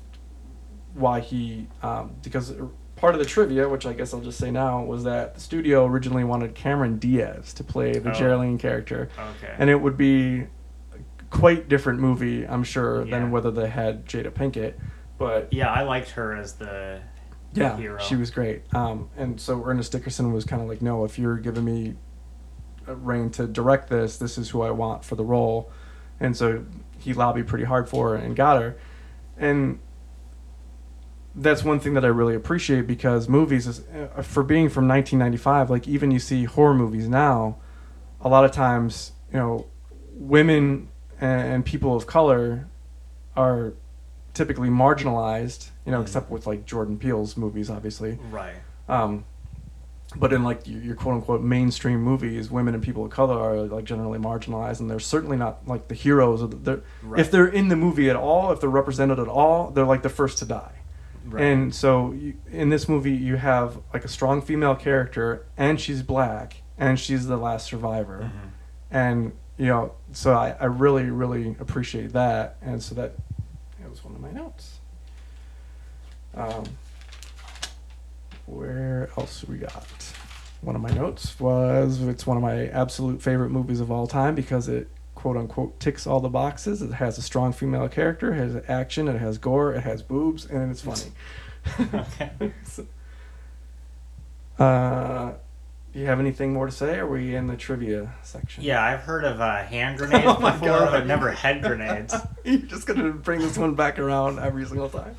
why 0.98 1.20
he. 1.20 1.68
Um, 1.84 2.16
because 2.24 2.54
part 2.95 3.14
of 3.14 3.20
the 3.20 3.26
trivia, 3.26 3.70
which 3.70 3.86
I 3.86 3.93
guess 3.93 4.14
I'll 4.14 4.22
just 4.22 4.38
say 4.39 4.52
now, 4.52 4.84
was 4.84 5.04
that 5.04 5.36
the 5.36 5.39
studio 5.39 5.86
originally 5.86 6.24
wanted 6.24 6.56
Cameron 6.56 6.98
Diaz 6.98 7.54
to 7.56 7.64
play 7.64 7.93
the 8.00 8.10
Oh. 8.10 8.14
Geraldine 8.14 8.58
character, 8.58 9.10
Okay. 9.18 9.54
and 9.58 9.70
it 9.70 9.76
would 9.82 9.98
be 9.98 10.39
a 10.93 11.00
quite 11.30 11.70
different 11.70 12.00
movie, 12.00 12.45
I'm 12.48 12.64
sure, 12.64 13.06
Yeah. 13.06 13.20
than 13.20 13.32
whether 13.32 13.52
they 13.52 13.70
had 13.70 14.06
Jada 14.06 14.32
Pinkett. 14.32 14.74
But 15.18 15.52
yeah, 15.54 15.72
I 15.72 15.84
liked 15.84 16.12
her 16.12 16.36
as 16.36 16.54
the 16.54 17.00
yeah, 17.54 17.76
hero. 17.78 18.00
she 18.00 18.16
was 18.16 18.30
great. 18.32 18.64
Um, 18.76 19.10
and 19.18 19.39
so 19.39 19.64
Ernest 19.64 19.91
Dickerson 19.91 20.32
was 20.32 20.43
kind 20.45 20.62
of 20.62 20.68
like, 20.68 20.82
no, 20.82 21.06
if 21.06 21.18
you're 21.18 21.38
giving 21.38 21.66
me 21.66 21.95
a 22.88 22.95
reign 22.95 23.30
to 23.32 23.48
direct 23.48 23.89
this, 23.89 24.18
this 24.18 24.38
is 24.38 24.50
who 24.52 24.62
I 24.62 24.72
want 24.72 25.04
for 25.04 25.16
the 25.16 25.24
role. 25.26 25.72
And 26.20 26.36
so 26.38 26.66
he 27.00 27.14
lobbied 27.14 27.45
pretty 27.48 27.66
hard 27.66 27.89
for 27.89 28.10
her 28.10 28.16
and 28.16 28.36
got 28.36 28.62
her. 28.62 28.78
And 29.38 29.80
that's 31.40 31.64
one 31.64 31.80
thing 31.80 31.94
that 31.94 32.04
I 32.04 32.08
really 32.10 32.34
appreciate 32.36 32.88
because 32.88 33.30
movies, 33.30 33.68
is, 33.68 33.82
uh, 34.18 34.22
for 34.24 34.42
being 34.44 34.70
from 34.70 34.88
1995, 34.88 35.70
like 35.70 35.88
even 35.88 36.10
you 36.12 36.20
see 36.20 36.46
horror 36.46 36.74
movies 36.74 37.08
now, 37.08 37.58
a 38.22 38.28
lot 38.28 38.44
of 38.44 38.52
times, 38.52 39.12
you 39.32 39.38
know, 39.38 39.68
women 40.14 40.90
and, 41.22 41.64
people 41.66 41.96
of 41.96 42.08
color 42.08 42.68
are 43.36 43.74
typically 44.34 44.70
marginalized, 44.70 45.70
you 45.86 45.92
know, 45.92 46.00
Mhm. 46.00 46.04
except 46.04 46.30
with 46.32 46.48
like 46.48 46.66
Jordan 46.66 46.98
Peele's 46.98 47.38
movies, 47.38 47.70
obviously. 47.70 48.20
right. 48.32 48.56
Um, 48.90 49.26
but 50.16 50.32
in 50.32 50.44
like 50.44 50.66
your, 50.68 50.82
your 50.82 50.96
quote 50.96 51.16
unquote 51.16 51.42
mainstream 51.42 52.02
movies, 52.02 52.50
women 52.50 52.74
and 52.74 52.82
people 52.82 53.04
of 53.06 53.12
color 53.12 53.38
are 53.38 53.64
like 53.68 53.84
generally 53.84 54.18
marginalized, 54.18 54.80
and 54.80 54.90
they're 54.90 55.00
certainly 55.00 55.38
not 55.38 55.68
like 55.68 55.88
the 55.90 55.96
heroes. 55.96 56.42
Of 56.42 56.52
the, 56.52 56.58
they're, 56.58 56.82
Right. 57.04 57.20
If 57.20 57.30
they're 57.30 57.48
in 57.48 57.68
the 57.68 57.76
movie 57.76 58.10
at 58.10 58.16
all, 58.16 58.52
if 58.52 58.60
they're 58.62 58.70
represented 58.70 59.20
at 59.20 59.28
all, 59.28 59.70
they're 59.72 59.86
like 59.86 60.02
the 60.04 60.10
first 60.10 60.38
to 60.40 60.46
die. 60.46 60.72
Right. 61.30 61.43
And 61.43 61.75
so 61.75 62.11
you, 62.13 62.36
in 62.51 62.69
this 62.69 62.88
movie, 62.88 63.11
you 63.13 63.36
have 63.36 63.80
like 63.93 64.05
a 64.05 64.07
strong 64.07 64.41
female 64.41 64.75
character, 64.75 65.45
and 65.57 65.80
she's 65.80 66.01
black, 66.01 66.61
and 66.78 66.99
she's 66.99 67.28
the 67.28 67.38
last 67.38 67.65
survivor 67.67 68.32
Mhm. 68.34 68.49
and 68.91 69.32
you 69.57 69.65
know 69.65 69.91
so 70.13 70.34
I, 70.34 70.55
I 70.59 70.65
really 70.65 71.05
really 71.09 71.55
appreciate 71.59 72.13
that 72.13 72.55
and 72.61 72.82
so 72.84 72.93
that 72.95 73.13
that 73.82 73.89
was 73.89 74.05
one 74.05 74.13
of 74.13 74.21
my 74.21 74.32
notes 74.32 74.78
um, 76.36 76.63
where 78.45 79.09
else 79.17 79.43
we 79.45 79.57
got 79.57 79.86
one 80.61 80.75
of 80.75 80.82
my 80.82 80.89
notes 80.91 81.39
was 81.39 82.01
it's 82.03 82.25
one 82.25 82.38
of 82.38 82.43
my 82.43 82.67
absolute 82.67 83.21
favorite 83.21 83.49
movies 83.49 83.80
of 83.80 83.91
all 83.91 84.07
time 84.07 84.36
because 84.36 84.67
it 84.67 84.88
quote 85.28 85.36
unquote 85.36 85.78
ticks 85.78 86.07
all 86.07 86.21
the 86.21 86.30
boxes 86.30 86.82
it 86.82 86.93
has 86.93 87.17
a 87.17 87.21
strong 87.21 87.51
female 87.51 87.89
character 87.89 88.32
it 88.34 88.38
has 88.38 88.63
action 88.69 89.09
it 89.09 89.19
has 89.19 89.38
gore 89.38 89.73
it 89.73 89.82
has 89.82 90.01
boobs 90.01 90.45
and 90.45 90.71
it's 90.71 90.82
funny 90.82 91.11
Okay. 91.93 92.32
Uh, 94.57 95.34
do 95.93 95.99
you 95.99 96.07
have 96.07 96.19
anything 96.19 96.51
more 96.51 96.65
to 96.65 96.71
say? 96.71 96.95
Or 96.97 97.03
are 97.03 97.07
we 97.09 97.36
in 97.36 97.45
the 97.45 97.55
trivia 97.55 98.11
section? 98.23 98.63
Yeah, 98.63 98.84
I've 98.84 99.01
heard 99.01 99.23
of 99.23 99.39
uh, 99.39 99.57
hand 99.65 99.97
grenades 99.99 100.23
Oh 100.25 100.34
before, 100.39 100.67
God. 100.80 100.91
but 100.93 101.05
never 101.05 101.32
head 101.32 101.61
grenades. 101.61 102.15
You're 102.43 102.57
just 102.61 102.88
gonna 102.88 103.11
bring 103.11 103.39
this 103.41 103.55
one 103.55 103.75
back 103.75 103.99
around 103.99 104.39
every 104.39 104.65
single 104.65 104.89
time. 104.89 105.15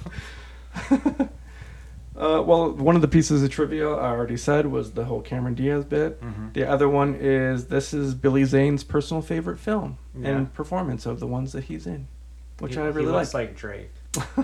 Uh, 2.18 2.42
well, 2.44 2.72
one 2.72 2.96
of 2.96 3.02
the 3.02 3.08
pieces 3.08 3.42
of 3.42 3.50
trivia 3.50 3.88
I 3.90 4.10
already 4.10 4.36
said 4.36 4.66
was 4.66 4.92
the 4.92 5.04
whole 5.04 5.20
Cameron 5.22 5.54
Diaz 5.54 5.84
bit. 5.84 6.20
Mhm. 6.20 6.52
The 6.52 6.64
other 6.68 6.88
one 6.88 7.14
is 7.14 7.66
this 7.66 7.94
is 7.94 8.14
Billy 8.14 8.44
Zane's 8.44 8.82
personal 8.84 9.22
favorite 9.22 9.58
film 9.58 9.98
Yeah. 10.18 10.30
and 10.30 10.52
performance 10.52 11.06
of 11.06 11.20
the 11.20 11.26
ones 11.26 11.52
that 11.52 11.64
he's 11.64 11.86
in, 11.86 12.08
which 12.58 12.74
He- 12.74 12.80
I 12.80 12.86
really 12.86 13.02
he 13.02 13.06
like. 13.06 13.14
looks 13.20 13.34
like 13.34 13.56
Drake. 13.56 13.92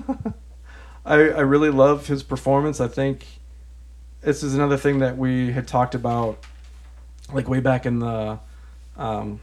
I, 1.07 1.15
I 1.15 1.41
really 1.41 1.71
love 1.71 2.07
his 2.07 2.23
performance. 2.23 2.81
I 2.81 2.89
think 2.89 3.27
this 4.23 4.43
is 4.43 4.55
another 4.55 4.77
thing 4.79 5.01
that 5.01 5.19
we 5.19 5.53
had 5.53 5.69
talked 5.69 5.95
about, 5.95 6.39
like 7.33 7.49
way 7.49 7.61
back 7.61 7.85
in 7.87 7.99
the 7.99 8.39
um, 8.97 9.41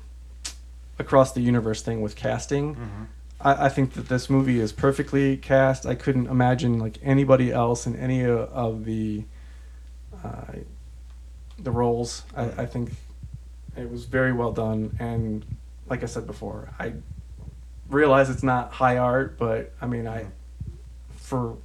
across 0.97 1.33
the 1.33 1.41
universe 1.41 1.81
thing 1.81 2.01
with 2.01 2.15
casting. 2.15 2.75
Mhm. 2.75 3.07
I, 3.43 3.65
I 3.65 3.69
think 3.69 3.93
that 3.93 4.07
this 4.07 4.29
movie 4.29 4.59
is 4.59 4.71
perfectly 4.71 5.37
cast. 5.37 5.85
I 5.85 5.95
couldn't 5.95 6.27
imagine 6.27 6.79
like 6.79 6.97
anybody 7.03 7.51
else 7.51 7.85
in 7.85 7.95
any 7.95 8.25
of, 8.25 8.85
the 8.85 9.23
uh, 10.23 10.53
the 11.59 11.71
roles. 11.71 12.23
I, 12.35 12.43
I 12.63 12.65
think 12.65 12.91
it 13.75 13.89
was 13.89 14.05
very 14.05 14.33
well 14.33 14.51
done, 14.51 14.95
and 14.99 15.45
like 15.89 16.03
I 16.03 16.05
said 16.05 16.27
before, 16.27 16.69
I 16.79 16.93
realize 17.89 18.29
it's 18.29 18.43
not 18.43 18.71
high 18.71 18.97
art, 18.97 19.37
but 19.37 19.73
I 19.81 19.87
mean, 19.87 20.07
I 20.07 20.27
for 21.15 21.57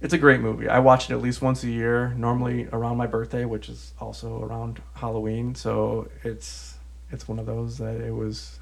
it's 0.00 0.12
a 0.12 0.18
great 0.18 0.40
movie. 0.40 0.68
I 0.68 0.80
watch 0.80 1.10
it 1.10 1.14
at 1.14 1.22
least 1.22 1.42
once 1.42 1.62
a 1.62 1.68
year, 1.68 2.12
normally 2.16 2.68
around 2.72 2.96
my 2.96 3.06
birthday, 3.06 3.44
which 3.44 3.68
is 3.68 3.92
also 4.00 4.42
around 4.42 4.82
Halloween. 4.94 5.54
So 5.54 6.08
it's 6.24 6.76
it's 7.10 7.28
one 7.28 7.38
of 7.38 7.46
those 7.46 7.78
that 7.78 8.00
it 8.00 8.12
was 8.12 8.58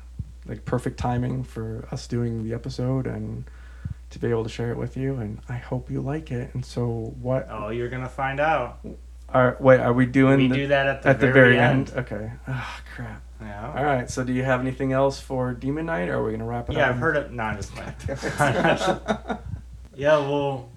like 0.47 0.65
perfect 0.65 0.99
timing 0.99 1.45
for 1.45 1.87
us 1.91 2.07
doing 2.07 2.45
the 2.45 2.55
episode 2.55 3.07
and 3.07 3.45
to 4.11 4.19
be 4.19 4.29
able 4.29 4.43
to 4.43 4.49
share 4.51 4.71
it 4.71 4.77
with 4.77 4.97
you. 4.97 5.17
And 5.17 5.41
I 5.49 5.57
hope 5.57 5.91
you 5.91 6.01
like 6.01 6.31
it. 6.31 6.55
And 6.55 6.65
so 6.65 7.15
what? 7.21 7.47
Oh, 7.51 7.69
you're 7.69 7.89
gonna 7.89 8.09
find 8.09 8.41
out. 8.41 8.81
Are 9.29 9.57
wait? 9.61 9.79
Are 9.81 9.93
we 9.93 10.07
doing 10.07 10.39
we 10.39 10.49
the, 10.49 10.55
do 10.55 10.67
that 10.69 10.87
at 10.87 11.03
the, 11.03 11.09
at 11.11 11.21
very, 11.21 11.33
the 11.33 11.35
very 11.35 11.59
end. 11.59 11.91
end? 11.91 11.99
Okay. 11.99 12.31
Ah, 12.49 12.81
crap. 12.97 13.23
Yeah. 13.41 13.73
All 13.77 13.85
right. 13.85 14.11
So 14.11 14.25
do 14.25 14.33
you 14.33 14.43
have 14.43 14.61
anything 14.61 14.93
else 14.93 15.21
for 15.21 15.53
Demon 15.55 15.87
Knight? 15.87 16.09
Or 16.09 16.19
are 16.19 16.25
we 16.25 16.33
gonna 16.33 16.45
wrap 16.45 16.69
it 16.69 16.73
Yeah, 16.75 16.81
up? 16.81 16.87
Yeah, 16.87 16.91
I've 16.95 16.99
heard 16.99 17.17
it. 17.17 17.33
No, 17.33 17.43
I'm 17.45 17.57
just 17.57 17.73
playing. 17.73 17.95
yeah, 19.95 20.19
we'll 20.19 20.69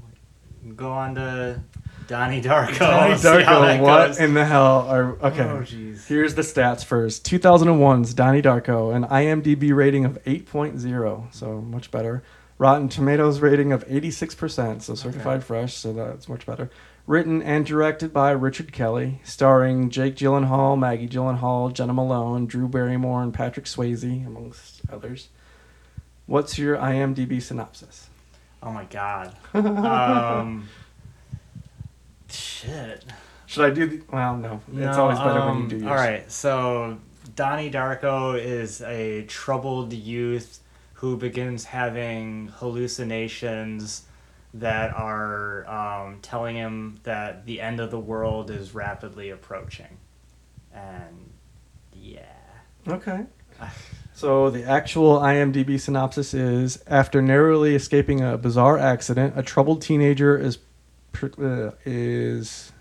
go 0.76 0.92
on 0.92 1.16
to 1.16 1.62
Donnie 2.08 2.42
Darko. 2.42 2.80
Donnie 2.80 3.10
We'll 3.10 3.18
see 3.18 3.44
how 3.44 3.62
Darko, 3.62 3.82
what 3.82 4.08
goes. 4.08 4.20
in 4.20 4.34
the 4.34 4.46
hell 4.46 4.88
are 4.90 5.14
okay? 5.22 5.44
Oh, 5.44 5.60
jeez. 5.62 6.06
Here's 6.08 6.36
the 6.36 6.42
stats 6.42 6.84
first. 6.84 7.26
2001's 7.26 8.14
Donnie 8.14 8.42
Darko, 8.42 8.96
an 8.96 9.04
IMDb 9.06 9.74
rating 9.76 10.06
of 10.06 10.22
8.0, 10.26 11.34
so 11.34 11.62
much 11.62 11.92
better. 11.92 12.24
Rotten 12.58 12.88
Tomatoes 12.88 13.40
rating 13.40 13.72
of 13.72 13.86
86%, 13.88 14.82
so 14.84 14.96
certified 14.96 15.44
fresh, 15.44 15.74
so 15.74 15.92
that's 15.92 16.30
much 16.30 16.46
better. 16.46 16.70
Written 17.06 17.42
and 17.42 17.66
directed 17.66 18.14
by 18.14 18.32
Richard 18.32 18.72
Kelly, 18.72 19.20
starring 19.24 19.90
Jake 19.90 20.16
Gyllenhaal, 20.16 20.80
Maggie 20.80 21.10
Gyllenhaal, 21.10 21.74
Jena 21.74 21.94
Malone, 21.94 22.46
Drew 22.46 22.68
Barrymore, 22.70 23.22
and 23.24 23.34
Patrick 23.34 23.66
Swayze, 23.66 24.26
amongst 24.26 24.82
others. 24.92 25.30
What's 26.28 26.58
your 26.58 26.78
IMDb 26.78 27.42
synopsis? 27.42 28.10
Oh 28.62 28.72
my 28.72 28.86
god. 28.86 29.36
Um, 29.54 30.70
shit. 32.36 33.06
Should 33.46 33.66
I 33.66 33.70
do 33.70 33.86
the. 33.88 34.02
Well, 34.12 34.38
no. 34.38 34.62
It's 34.76 34.98
always 34.98 35.20
better 35.20 35.46
when 35.46 35.58
you 35.58 35.64
um, 35.64 35.68
do 35.68 35.78
yours. 35.78 35.88
All 35.88 35.96
right, 35.96 36.32
so 36.32 36.98
Donnie 37.36 37.70
Darko 37.70 38.40
is 38.42 38.82
a 38.82 39.24
troubled 39.24 39.94
youth 39.94 40.60
who 40.94 41.18
begins 41.18 41.66
having 41.66 42.48
hallucinations 42.56 44.04
that 44.54 44.94
are 44.96 45.68
um, 45.68 46.20
telling 46.22 46.56
him 46.56 47.00
that 47.04 47.46
the 47.46 47.60
end 47.60 47.80
of 47.80 47.92
the 47.92 48.00
world 48.00 48.50
is 48.50 48.74
rapidly 48.74 49.30
approaching. 49.30 49.98
And 50.74 51.32
yeah. 51.94 52.24
Okay. 52.88 53.26
So 54.16 54.52
the 54.52 54.64
actual 54.64 55.18
IMDb 55.18 55.82
synopsis 55.82 56.36
is: 56.36 56.84
After 56.86 57.20
narrowly 57.20 57.74
escaping 57.74 58.22
a 58.22 58.38
bizarre 58.38 58.78
accident, 58.78 59.34
a 59.36 59.42
troubled 59.42 59.82
teenager 59.82 60.38
is 60.38 60.60
is 61.86 62.72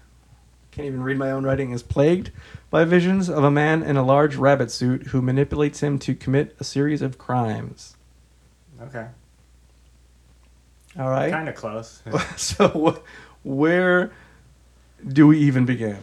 can't 0.70 0.86
even 0.86 1.02
read 1.02 1.18
my 1.18 1.30
own 1.30 1.44
writing 1.44 1.72
is 1.72 1.82
plagued 1.82 2.30
by 2.70 2.84
visions 2.84 3.28
of 3.28 3.44
a 3.44 3.50
man 3.50 3.82
in 3.82 3.96
a 3.96 4.02
large 4.02 4.36
rabbit 4.36 4.70
suit 4.70 5.08
who 5.08 5.20
manipulates 5.20 5.82
him 5.82 5.98
to 5.98 6.14
commit 6.14 6.56
a 6.58 6.64
series 6.64 7.02
of 7.02 7.18
crimes. 7.18 7.96
Okay. 8.80 9.06
All 10.98 11.10
right. 11.10 11.30
Kind 11.30 11.48
of 11.48 11.54
close. 11.54 12.02
so 12.36 13.02
where 13.42 14.12
do 15.06 15.26
we 15.26 15.38
even 15.40 15.66
begin? 15.66 15.98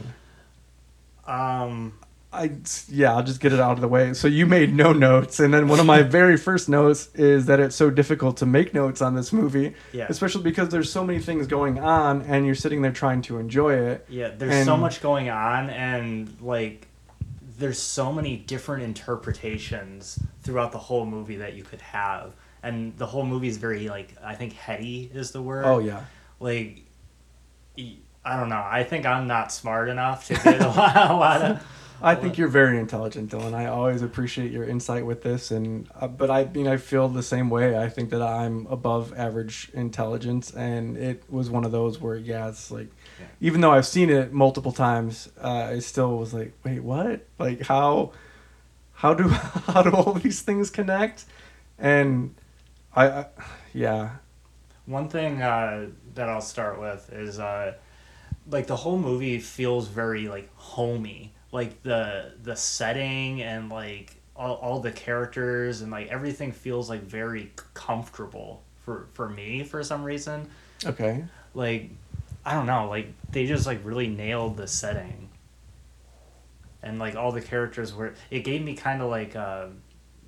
um, 1.30 1.94
I 2.32 2.52
yeah, 2.90 3.16
I'll 3.16 3.24
just 3.24 3.40
get 3.40 3.54
it 3.54 3.60
out 3.60 3.72
of 3.72 3.82
the 3.82 3.88
way. 3.88 4.14
So 4.14 4.28
you 4.28 4.46
made 4.46 4.74
no 4.74 4.94
notes, 4.94 5.40
and 5.40 5.52
then 5.52 5.68
one 5.68 5.80
of 5.80 5.88
my 5.88 6.02
very 6.20 6.38
first 6.38 6.70
notes 6.70 7.10
is 7.16 7.48
that 7.48 7.60
it's 7.60 7.76
so 7.76 7.90
difficult 7.90 8.38
to 8.38 8.46
make 8.46 8.72
notes 8.72 9.02
on 9.02 9.16
this 9.16 9.34
movie, 9.34 9.74
yeah. 9.94 10.06
especially 10.10 10.44
because 10.44 10.70
there's 10.70 10.92
so 10.92 11.04
many 11.04 11.20
things 11.20 11.48
going 11.48 11.80
on, 11.80 12.22
and 12.22 12.46
you're 12.46 12.54
sitting 12.54 12.84
there 12.84 12.92
trying 12.92 13.24
to 13.24 13.40
enjoy 13.40 13.74
it. 13.74 14.06
Yeah, 14.10 14.30
there's 14.30 14.66
so 14.66 14.78
much 14.78 15.02
going 15.02 15.32
on, 15.32 15.72
and 15.72 16.40
like, 16.40 16.88
there's 17.58 17.80
so 17.80 18.14
many 18.14 18.38
different 18.38 18.84
interpretations 18.84 20.20
throughout 20.44 20.72
the 20.72 20.78
whole 20.78 21.08
movie 21.08 21.38
that 21.38 21.56
you 21.56 21.64
could 21.64 21.82
have, 21.82 22.36
and 22.62 22.96
the 23.00 23.08
whole 23.08 23.26
movie 23.26 23.48
is 23.48 23.58
very 23.58 23.90
like 23.90 24.14
I 24.24 24.36
think 24.36 24.54
heady 24.54 25.10
is 25.12 25.32
the 25.32 25.42
word. 25.42 25.66
Oh 25.66 25.80
yeah, 25.80 26.06
Like, 26.40 26.84
I 27.76 28.38
don't 28.38 28.50
know. 28.50 28.64
I 28.64 28.84
think 28.84 29.08
I'm 29.08 29.26
not 29.26 29.52
smart 29.52 29.90
enough 29.90 30.28
to 30.28 30.36
get 30.36 30.62
a 30.62 30.68
lot, 30.68 30.96
a 30.96 31.16
lot 31.16 31.42
of. 31.42 31.66
I 32.02 32.16
think 32.16 32.38
you're 32.38 32.48
very 32.48 32.80
intelligent, 32.80 33.32
Dylan. 33.32 33.54
I 33.54 33.66
always 33.66 34.02
appreciate 34.02 34.52
your 34.52 34.64
insight 34.64 35.06
with 35.06 35.22
this, 35.24 35.52
and 35.52 35.90
uh, 36.00 36.08
but 36.08 36.30
I 36.32 36.46
mean 36.46 36.68
I 36.68 36.78
feel 36.78 37.08
the 37.10 37.24
same 37.24 37.50
way. 37.50 37.78
I 37.78 37.90
think 37.90 38.10
that 38.12 38.22
I'm 38.22 38.68
above 38.68 39.14
average 39.18 39.70
intelligence, 39.74 40.52
and 40.54 40.96
it 40.98 41.24
was 41.30 41.50
one 41.50 41.66
of 41.66 41.72
those 41.72 42.00
where 42.00 42.16
yeah, 42.16 42.48
it's 42.48 42.72
like, 42.72 42.88
Yeah. 43.20 43.26
even 43.42 43.62
though 43.62 43.72
I've 43.72 43.86
seen 43.88 44.10
it 44.10 44.32
multiple 44.32 44.72
times, 44.72 45.30
uh, 45.44 45.72
I 45.74 45.80
still 45.80 46.18
was 46.18 46.34
like, 46.34 46.54
wait, 46.64 46.82
what? 46.84 47.26
Like 47.38 47.62
how, 47.64 48.12
how 48.94 49.14
do 49.14 49.28
how 49.68 49.82
do 49.82 49.92
all 49.92 50.14
these 50.14 50.42
things 50.42 50.70
connect? 50.70 51.26
And 51.78 52.36
I, 52.96 53.08
I 53.08 53.26
yeah, 53.74 54.12
One 54.86 55.10
thing 55.10 55.42
uh, 55.42 55.88
that 56.16 56.30
I'll 56.30 56.42
start 56.42 56.80
with 56.80 57.12
is 57.14 57.40
uh, 57.40 57.74
like 58.50 58.68
the 58.68 58.76
whole 58.78 58.98
movie 58.98 59.40
feels 59.40 59.88
very 59.88 60.28
like 60.28 60.50
homey. 60.56 61.34
Like 61.52 61.82
the 61.84 62.34
the 62.44 62.56
setting 62.56 63.42
and 63.42 63.70
like 63.70 64.16
all, 64.36 64.56
all 64.56 64.80
the 64.80 64.92
characters 64.92 65.82
and 65.82 65.92
like 65.92 66.08
everything 66.10 66.52
feels 66.52 66.90
like 66.90 67.02
very 67.04 67.52
comfortable 67.74 68.62
for 68.86 69.08
for 69.14 69.28
me 69.30 69.64
for 69.64 69.84
some 69.84 70.04
reason. 70.04 70.48
okay, 70.86 71.26
Like 71.54 71.90
I 72.46 72.54
don't 72.54 72.68
know, 72.68 72.88
like 72.88 73.08
they 73.32 73.46
just 73.48 73.66
like 73.66 73.80
really 73.84 74.08
nailed 74.08 74.58
the 74.58 74.68
setting. 74.68 75.30
And 76.82 76.98
like 77.00 77.16
all 77.16 77.32
the 77.32 77.42
characters 77.42 77.94
were 77.94 78.14
it 78.32 78.42
gave 78.46 78.64
me 78.64 78.76
kind 78.76 79.02
of 79.02 79.10
like 79.10 79.36
uh, 79.36 79.68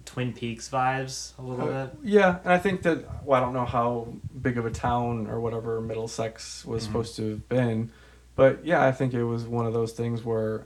Twin 0.05 0.33
Peaks 0.33 0.67
vibes 0.69 1.37
a 1.39 1.41
little 1.41 1.69
Uh, 1.69 1.85
bit. 1.85 1.95
yeah, 2.03 2.39
and 2.43 2.51
I 2.51 2.57
think 2.57 2.81
that 2.81 3.23
well, 3.23 3.41
I 3.41 3.45
don't 3.45 3.53
know 3.53 3.65
how 3.65 4.07
big 4.41 4.57
of 4.57 4.65
a 4.65 4.71
town 4.71 5.27
or 5.27 5.39
whatever 5.39 5.79
Middlesex 5.79 6.65
was 6.65 6.83
Mhm. 6.83 6.87
supposed 6.87 7.15
to 7.17 7.29
have 7.29 7.47
been, 7.47 7.91
but 8.35 8.65
yeah, 8.65 8.83
I 8.85 8.91
think 8.91 9.13
it 9.13 9.23
was 9.23 9.45
one 9.45 9.65
of 9.65 9.71
those 9.73 9.93
things 9.93 10.25
where 10.25 10.65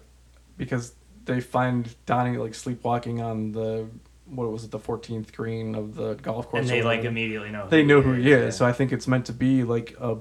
because 0.58 0.94
they 1.26 1.42
find 1.42 1.94
Donnie 2.06 2.38
like 2.38 2.54
sleepwalking 2.54 3.22
on 3.22 3.52
the 3.52 3.88
what 4.28 4.52
was 4.52 4.64
it 4.64 4.72
the 4.72 4.80
14th 4.80 5.32
green 5.34 5.76
of 5.76 5.96
the 5.96 6.16
golf 6.16 6.48
course, 6.50 6.62
And 6.62 6.70
they 6.70 6.82
like 6.82 7.04
immediately 7.04 7.52
know 7.52 7.68
they 7.70 7.84
know 7.84 8.02
who 8.02 8.14
he 8.14 8.32
is. 8.32 8.44
yeah. 8.44 8.50
So 8.50 8.66
I 8.66 8.72
think 8.74 8.92
it's 8.92 9.08
meant 9.08 9.26
to 9.28 9.34
be 9.34 9.64
like 9.64 9.96
a 10.00 10.18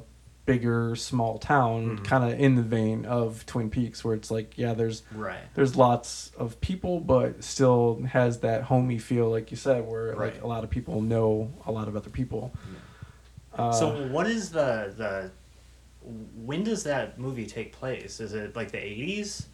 bigger 0.46 0.94
small 0.94 1.38
town, 1.38 1.96
Mhm. 2.00 2.04
kind 2.04 2.30
of 2.30 2.38
in 2.38 2.54
the 2.54 2.62
vein 2.62 3.06
of 3.06 3.46
Twin 3.46 3.70
Peaks, 3.70 4.04
where 4.04 4.14
it's 4.14 4.30
like 4.30 4.58
yeah, 4.58 4.74
there's 4.74 5.02
right. 5.14 5.38
there's 5.54 5.74
lots 5.74 6.32
of 6.36 6.60
people, 6.60 7.00
but 7.00 7.42
still 7.42 8.02
has 8.10 8.40
that 8.40 8.64
homey 8.64 8.98
feel, 8.98 9.30
like 9.30 9.50
you 9.50 9.56
said, 9.56 9.86
where 9.88 10.14
like 10.16 10.42
a 10.42 10.46
lot 10.46 10.62
of 10.64 10.68
people 10.68 11.00
know 11.00 11.50
a 11.66 11.72
lot 11.72 11.88
of 11.88 11.96
other 11.96 12.10
people. 12.10 12.52
Uh, 13.56 13.72
so 13.72 14.06
what 14.08 14.26
is 14.26 14.50
the 14.50 14.92
the 14.96 15.30
when 16.44 16.62
does 16.62 16.82
that 16.84 17.18
movie 17.18 17.46
take 17.46 17.72
place? 17.72 18.20
Is 18.20 18.34
it 18.34 18.54
like 18.54 18.70
the 18.70 18.84
eighties? 18.84 19.46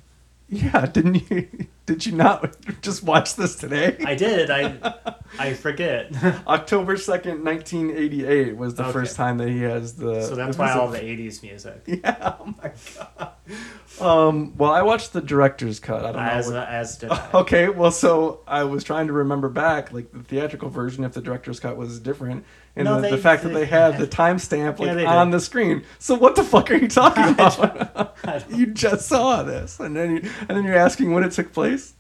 Yeah, 0.51 0.87
didn't 0.87 1.31
you? 1.31 1.49
Did 1.87 2.07
you 2.07 2.13
not 2.13 2.57
just 2.83 3.03
watch 3.03 3.35
this 3.35 3.57
today? 3.57 3.97
I 4.07 4.15
did. 4.15 4.49
I 4.49 4.95
I 5.41 5.55
forget. 5.55 6.13
October 6.47 6.97
second, 6.97 7.43
nineteen 7.43 7.91
eighty-eight 7.91 8.57
was 8.57 8.77
the 8.77 8.85
Okay. 8.85 8.93
first 8.93 9.17
time 9.17 9.39
that 9.39 9.49
he 9.49 9.63
has 9.63 9.95
the. 9.97 10.23
so 10.23 10.37
that's 10.37 10.57
why 10.57 10.67
was 10.69 10.77
a- 10.77 10.81
all 10.81 10.89
the 10.89 11.03
eighties 11.05 11.43
music. 11.43 11.83
Yeah. 11.87 12.35
Oh 12.39 12.55
my 12.63 12.73
god. 12.97 13.33
Um. 14.01 14.57
Well, 14.57 14.71
I 14.71 14.83
watched 14.83 15.13
the 15.13 15.21
director's 15.21 15.81
cut. 15.81 16.05
I 16.05 16.13
don't 16.13 16.17
know. 16.23 16.29
As 16.31 16.47
what- 16.47 16.57
as 16.69 16.97
did 16.99 17.11
I. 17.11 17.29
Okay, 17.35 17.69
well, 17.71 17.91
so 17.91 18.41
I 18.47 18.63
was 18.65 18.85
trying 18.85 19.09
to 19.09 19.13
remember 19.13 19.49
back, 19.49 19.93
like 19.93 20.13
the 20.13 20.23
theatrical 20.23 20.69
version, 20.69 21.03
if 21.03 21.13
the 21.15 21.21
director's 21.23 21.59
cut 21.59 21.77
was 21.77 21.99
different, 21.99 22.45
and 22.77 22.85
No, 22.85 22.97
the, 22.97 23.03
they- 23.03 23.11
the 23.13 23.19
fact 23.19 23.43
that 23.43 23.51
they- 23.53 23.67
have 23.67 23.99
the 23.99 24.07
timestamp 24.07 24.79
like 24.79 24.95
they 24.95 25.05
on 25.07 25.31
the 25.31 25.41
screen. 25.41 25.85
So 25.99 26.15
what 26.15 26.37
the 26.37 26.45
fuck 26.45 26.71
are 26.71 26.75
you 26.77 26.89
talking 26.89 27.29
about? 27.29 28.17
You 28.51 28.67
just 28.67 29.07
saw 29.09 29.43
this, 29.43 29.81
and 29.81 29.97
then 29.97 30.11
you, 30.17 30.31
and 30.49 30.57
then 30.57 30.65
you're 30.65 30.77
asking 30.77 31.13
when 31.13 31.25
it 31.25 31.33
took 31.33 31.53
place, 31.53 31.95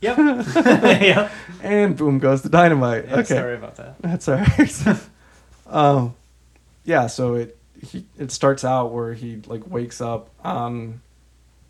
Yep. 0.00 0.16
yep. 0.56 1.32
and 1.62 1.96
boom 1.96 2.18
goes 2.20 2.42
the 2.42 2.48
dynamite. 2.48 3.06
Yeah, 3.06 3.14
okay, 3.14 3.24
Sorry 3.34 3.54
about 3.56 3.74
that. 3.76 3.96
that's 4.00 4.28
all 4.28 4.36
right. 4.36 4.96
um, 5.66 6.14
yeah. 6.84 7.06
So 7.08 7.34
it 7.34 7.58
he 7.82 8.04
it 8.16 8.30
starts 8.30 8.64
out 8.64 8.92
where 8.92 9.14
he 9.14 9.40
like 9.46 9.66
wakes 9.68 10.00
up 10.00 10.30
on 10.44 11.00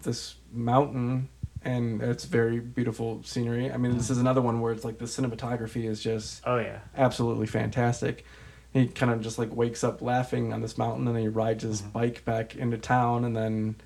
this 0.03 0.35
mountain, 0.53 1.29
and 1.69 2.03
it's 2.03 2.25
very 2.25 2.59
beautiful 2.61 3.23
scenery. 3.23 3.71
I 3.71 3.77
mean, 3.77 3.97
this 3.97 4.11
is 4.11 4.19
another 4.19 4.41
one 4.41 4.61
where 4.61 4.73
it's 4.73 4.85
like 4.85 4.99
the 4.99 5.05
cinematography 5.05 5.85
is 5.89 6.03
just 6.03 6.43
Oh 6.47 6.59
yeah. 6.59 6.79
absolutely 6.97 7.47
fantastic. 7.47 8.25
He 8.73 8.87
kind 8.89 9.13
of 9.13 9.21
just 9.21 9.39
like 9.39 9.55
wakes 9.55 9.85
up 9.85 10.01
laughing 10.03 10.53
on 10.53 10.63
this 10.63 10.77
mountain, 10.79 11.07
and 11.07 11.15
then 11.17 11.23
he 11.23 11.29
rides 11.29 11.63
his 11.63 11.83
Mhm. 11.83 11.93
bike 11.93 12.25
back 12.25 12.57
into 12.57 12.79
town, 12.79 13.25
and 13.25 13.37
then. 13.37 13.77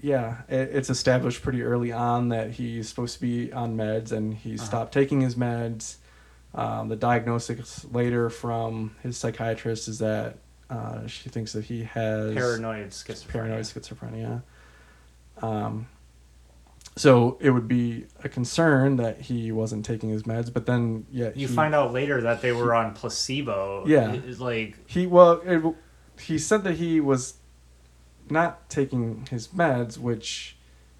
Yeah, 0.00 0.42
it's 0.48 0.90
established 0.90 1.42
pretty 1.42 1.62
early 1.64 1.90
on 1.90 2.28
that 2.28 2.52
he's 2.52 2.88
supposed 2.88 3.14
to 3.16 3.20
be 3.20 3.52
on 3.52 3.76
meds, 3.76 4.12
and 4.12 4.32
he 4.34 4.54
Uh-huh. 4.54 4.64
stopped 4.64 4.92
taking 4.94 5.22
his 5.22 5.34
meds. 5.34 5.96
Um, 6.54 6.88
the 6.88 6.94
diagnosis 6.94 7.84
later 7.90 8.30
from 8.30 8.94
his 9.02 9.16
psychiatrist 9.16 9.88
is 9.88 9.98
that 9.98 10.36
uh, 10.70 11.06
she 11.08 11.28
thinks 11.28 11.52
that 11.52 11.64
he 11.64 11.82
has 11.84 12.34
Paranoid 12.34 12.88
schizophrenia. 12.90 13.28
paranoid 13.28 13.64
schizophrenia. 13.64 14.42
Um, 15.42 15.88
so 16.96 17.38
it 17.40 17.50
would 17.50 17.66
be 17.66 18.06
a 18.22 18.28
concern 18.28 18.96
that 18.96 19.22
he 19.22 19.50
wasn't 19.50 19.84
taking 19.84 20.10
his 20.10 20.22
meds, 20.24 20.52
but 20.52 20.66
then 20.66 21.06
yeah, 21.10 21.30
You 21.34 21.48
he, 21.48 21.54
find 21.54 21.74
out 21.74 21.92
later 21.92 22.20
that 22.20 22.40
they 22.40 22.52
were 22.52 22.72
on 22.74 22.94
placebo. 22.94 23.84
Yeah. 23.86 24.12
It- 24.12 24.38
like 24.38 24.78
he 24.88 25.06
well 25.06 25.40
it, 25.44 25.62
he 26.20 26.38
said 26.38 26.62
that 26.64 26.74
he 26.74 27.00
was 27.00 27.34
not 28.30 28.70
taking 28.70 29.26
his 29.30 29.48
meds, 29.48 29.98
which 29.98 30.56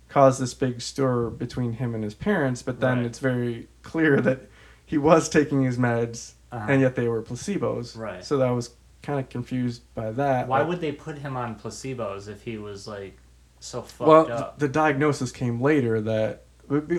caused 0.09 0.41
this 0.41 0.53
big 0.53 0.81
stir 0.81 1.31
between 1.31 1.75
him 1.75 1.95
and 1.95 2.03
his 2.03 2.15
parents. 2.15 2.63
But 2.63 2.81
then 2.81 2.99
Right. 2.99 3.07
it's 3.07 3.21
very 3.21 3.69
clear 3.83 4.21
that 4.21 4.49
he 4.85 4.99
was 4.99 5.29
taking 5.29 5.63
his 5.63 5.79
meds, 5.79 6.33
uh 6.51 6.67
and 6.69 6.81
yet 6.81 6.97
they 6.97 7.07
were 7.07 7.23
placebos. 7.23 7.97
Right. 7.97 8.25
So 8.25 8.37
that 8.39 8.51
was 8.51 8.71
kind 9.03 9.21
of 9.21 9.29
confused 9.29 9.83
by 9.95 10.11
that. 10.11 10.49
Why 10.49 10.59
Like, 10.61 10.69
would 10.69 10.81
they 10.81 10.93
put 10.93 11.19
him 11.19 11.37
on 11.37 11.55
placebos 11.57 12.27
if 12.29 12.43
he 12.43 12.59
was 12.59 12.89
like 12.89 13.19
so 13.65 13.83
fucked 13.83 14.09
well, 14.09 14.33
up? 14.33 14.59
the 14.59 14.69
diagnosis 14.69 15.33
came 15.33 15.61
later 15.61 16.01
that 16.03 16.43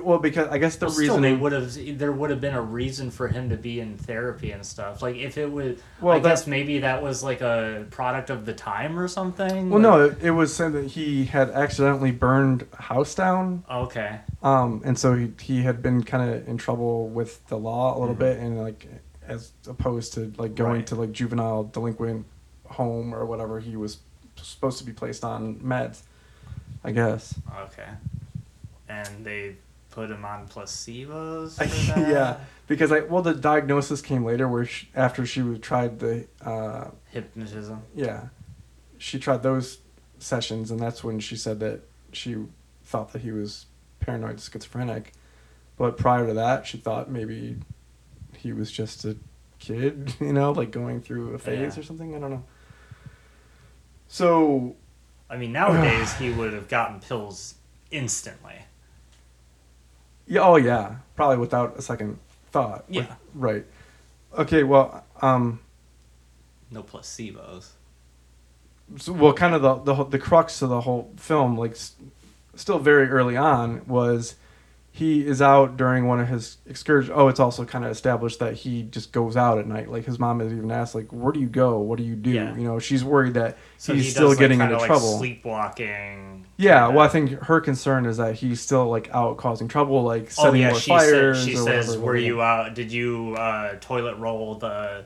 well 0.03 0.19
because 0.19 0.47
I 0.49 0.59
guess 0.59 0.75
the 0.75 0.85
Well, 0.87 0.95
reason 0.95 1.21
they 1.23 1.33
would 1.33 1.51
have. 1.51 1.97
There 1.97 2.11
would 2.11 2.29
have 2.29 2.39
been 2.39 2.53
a 2.53 2.61
reason 2.61 3.09
for 3.09 3.27
him 3.27 3.49
to 3.49 3.57
be 3.57 3.79
in 3.79 3.97
therapy 3.97 4.51
and 4.51 4.63
stuff. 4.63 5.01
Like 5.01 5.15
if 5.15 5.39
it 5.39 5.51
was, 5.51 5.79
Well, 5.99 6.15
I 6.15 6.19
that- 6.19 6.29
guess 6.29 6.45
maybe 6.47 6.79
that 6.79 7.01
was 7.01 7.23
like 7.23 7.41
a 7.41 7.85
product 7.89 8.29
of 8.29 8.45
the 8.45 8.53
time 8.53 8.99
or 8.99 9.07
something. 9.07 9.71
well 9.71 9.79
like- 9.81 9.81
no 9.81 10.05
it, 10.05 10.17
it 10.27 10.31
was 10.31 10.55
said 10.55 10.73
that 10.73 10.85
he 10.91 11.25
had 11.25 11.49
accidentally 11.49 12.11
burned 12.11 12.67
a 12.77 12.81
house 12.83 13.15
down 13.15 13.63
Okay. 13.71 14.19
um 14.43 14.81
and 14.85 14.99
so 14.99 15.15
he, 15.15 15.31
he 15.41 15.63
had 15.63 15.81
been 15.81 16.03
kind 16.03 16.29
of 16.29 16.47
in 16.47 16.57
trouble 16.57 17.07
with 17.09 17.45
the 17.47 17.57
law 17.57 17.97
a 17.97 17.99
little 17.99 18.15
Mhm. 18.15 18.19
bit 18.19 18.37
and 18.37 18.61
like 18.61 18.87
as 19.27 19.51
opposed 19.67 20.13
to 20.13 20.31
like 20.37 20.53
going 20.53 20.73
Right. 20.73 20.87
to 20.87 20.95
like 20.95 21.11
juvenile 21.11 21.63
delinquent 21.63 22.25
home 22.67 23.15
or 23.15 23.25
whatever 23.25 23.59
he 23.59 23.75
was 23.75 23.97
supposed 24.35 24.77
to 24.77 24.83
be 24.85 24.91
placed 24.93 25.23
on 25.23 25.55
meds 25.55 26.03
I 26.85 26.91
guess 26.91 27.33
Okay. 27.65 27.87
And 28.87 29.25
they 29.25 29.55
put 29.91 30.11
him 30.11 30.23
on 30.25 30.47
placebos. 30.47 31.53
For 31.93 31.99
that? 31.99 32.09
yeah 32.09 32.37
because 32.67 32.91
I 32.91 33.01
well 33.01 33.21
the 33.21 33.33
diagnosis 33.33 34.01
came 34.01 34.23
later 34.25 34.47
where 34.47 34.65
she, 34.65 34.89
after 34.95 35.25
she 35.25 35.41
was 35.41 35.59
tried 35.59 35.99
the 35.99 36.27
uh 36.43 36.89
Hypnotism. 37.11 37.81
yeah 37.95 38.27
she 38.97 39.19
tried 39.19 39.41
those 39.43 39.79
sessions 40.19 40.71
and 40.71 40.79
that's 40.79 41.03
when 41.03 41.19
she 41.19 41.35
said 41.35 41.59
that 41.61 41.81
she 42.11 42.35
thought 42.83 43.11
that 43.13 43.21
he 43.21 43.31
was 43.31 43.65
paranoid 43.99 44.39
schizophrenic 44.39 45.11
but 45.77 45.97
prior 45.97 46.25
to 46.27 46.33
that 46.33 46.65
she 46.67 46.77
thought 46.77 47.09
maybe 47.09 47.57
he 48.37 48.51
was 48.53 48.71
just 48.71 49.03
a 49.05 49.15
kid 49.59 50.13
you 50.19 50.33
know 50.33 50.51
like 50.51 50.71
going 50.71 51.01
through 51.01 51.33
a 51.33 51.39
phase 51.39 51.75
Yeah. 51.75 51.81
or 51.81 51.83
something 51.83 52.15
i 52.15 52.19
don't 52.19 52.31
know 52.31 52.43
so 54.07 54.75
I 55.35 55.37
mean, 55.37 55.51
nowadays 55.51 56.13
he 56.17 56.29
would 56.31 56.53
have 56.53 56.69
gotten 56.69 56.99
pills 57.01 57.55
instantly. 57.91 58.55
yeah 60.27 60.41
oh 60.41 60.55
yeah 60.55 60.95
probably 61.15 61.37
without 61.37 61.77
a 61.77 61.81
second 61.81 62.17
thought 62.51 62.85
Yeah. 62.89 63.15
right 63.33 63.65
okay 64.37 64.63
well 64.63 65.03
um 65.21 65.59
No 66.71 66.81
placebos. 66.83 67.71
so, 68.97 69.11
well, 69.13 69.33
kind 69.33 69.53
of 69.55 69.61
the, 69.61 69.75
the 69.93 70.03
the 70.05 70.19
crux 70.19 70.61
of 70.61 70.69
the 70.69 70.81
whole 70.81 71.11
film, 71.17 71.57
like 71.57 71.71
s- 71.71 71.95
still 72.55 72.79
very 72.79 73.07
early 73.09 73.35
on, 73.37 73.81
was 73.87 74.35
he 74.97 75.27
is 75.27 75.41
out 75.41 75.75
during 75.75 76.07
one 76.07 76.21
of 76.21 76.29
his 76.29 76.55
excursions. 76.65 77.11
Oh, 77.13 77.27
it's 77.27 77.41
also 77.41 77.65
kind 77.65 77.83
of 77.83 77.91
established 77.91 78.39
that 78.39 78.53
he 78.53 78.83
just 78.83 79.11
goes 79.11 79.35
out 79.35 79.57
at 79.57 79.67
night. 79.67 79.91
Like 79.91 80.05
his 80.05 80.17
mom 80.19 80.39
has 80.39 80.53
even 80.53 80.71
asked, 80.71 80.95
like, 80.95 81.11
"Where 81.11 81.33
do 81.33 81.39
you 81.41 81.47
go? 81.47 81.79
What 81.79 81.97
do 81.97 82.03
you 82.05 82.15
do?" 82.15 82.29
Yeah. 82.29 82.55
You 82.55 82.63
know, 82.63 82.79
she's 82.79 83.03
worried 83.03 83.33
that 83.33 83.57
So 83.77 83.93
he's 83.93 84.05
he 84.05 84.11
still 84.11 84.29
does, 84.29 84.37
getting 84.39 84.59
like, 84.59 84.67
into 84.69 84.77
kinda 84.79 84.87
trouble. 84.87 85.17
Sleepwalking. 85.19 86.45
yeah, 86.57 86.87
well, 86.87 86.99
I 87.05 87.09
think 87.09 87.31
her 87.43 87.59
concern 87.59 88.05
is 88.05 88.17
that 88.17 88.35
he's 88.35 88.61
still 88.61 88.87
like 88.87 89.09
out 89.13 89.35
causing 89.37 89.67
trouble, 89.67 90.03
like 90.03 90.27
Oh 90.37 90.43
setting 90.45 90.61
yeah, 90.61 90.69
more 90.69 90.79
she 90.79 90.89
fires. 90.91 91.39
said. 91.39 91.45
She 91.49 91.55
or 91.57 91.63
says, 91.63 91.87
whatever, 91.87 91.99
"Were 91.99 92.05
whatever. 92.13 92.17
you 92.25 92.41
out? 92.41 92.73
Did 92.73 92.91
you 92.91 93.35
uh, 93.37 93.75
toilet 93.81 94.15
roll 94.17 94.55
the 94.55 95.05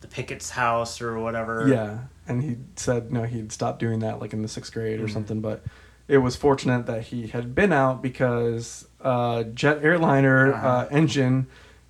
the 0.00 0.08
Pickett's 0.08 0.50
house 0.50 1.00
or 1.00 1.18
whatever?" 1.20 1.68
Yeah, 1.68 1.98
and 2.26 2.42
he 2.42 2.56
said 2.76 3.12
no, 3.12 3.22
he'd 3.22 3.52
stopped 3.52 3.78
doing 3.78 4.00
that 4.00 4.20
like 4.20 4.32
in 4.32 4.42
the 4.42 4.48
sixth 4.48 4.72
grade 4.72 5.00
or 5.00 5.06
Mhm. 5.06 5.12
something. 5.12 5.40
But 5.40 5.62
it 6.08 6.18
was 6.18 6.34
fortunate 6.34 6.86
that 6.86 7.02
he 7.04 7.28
had 7.28 7.54
been 7.54 7.72
out 7.72 8.02
because 8.02 8.86
uh, 9.02 9.42
jet 9.44 9.82
airliner 9.84 10.54
Uh-huh. 10.54 10.66
uh, 10.68 10.88
engine 10.90 11.46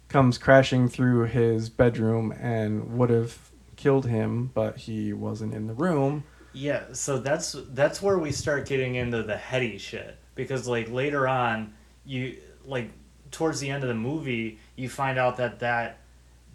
comes 0.08 0.38
crashing 0.38 0.88
through 0.88 1.24
his 1.24 1.68
bedroom 1.70 2.32
and 2.38 2.96
would 2.98 3.10
have 3.10 3.38
killed 3.76 4.06
him, 4.06 4.50
but 4.54 4.76
he 4.76 5.12
wasn't 5.12 5.54
in 5.54 5.66
the 5.66 5.74
room. 5.74 6.24
Yeah, 6.52 6.82
so 6.92 7.18
that's 7.18 7.56
that's 7.70 8.02
where 8.02 8.18
we 8.18 8.30
start 8.30 8.66
getting 8.68 8.94
into 8.96 9.22
the 9.22 9.36
heady 9.36 9.78
shit 9.78 10.18
because 10.34 10.68
like 10.68 10.90
later 10.90 11.26
on, 11.26 11.72
you 12.04 12.36
like 12.66 12.90
towards 13.30 13.58
the 13.60 13.70
end 13.70 13.82
of 13.84 13.88
the 13.88 13.94
movie, 13.94 14.58
you 14.76 14.88
find 14.90 15.18
out 15.18 15.36
that 15.38 15.60
that 15.60 15.98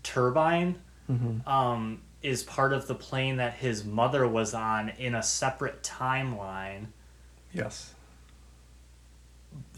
turbine 0.03 0.76
Mm-hmm. 1.10 1.47
um, 1.49 2.01
is 2.22 2.43
part 2.43 2.74
of 2.74 2.86
the 2.88 2.93
plane 2.95 3.38
that 3.38 3.53
his 3.53 3.86
mother 3.86 4.28
was 4.28 4.53
on 4.53 4.89
in 4.89 5.16
a 5.16 5.24
separate 5.24 5.82
timeline. 5.82 6.88
Yes. 7.53 7.93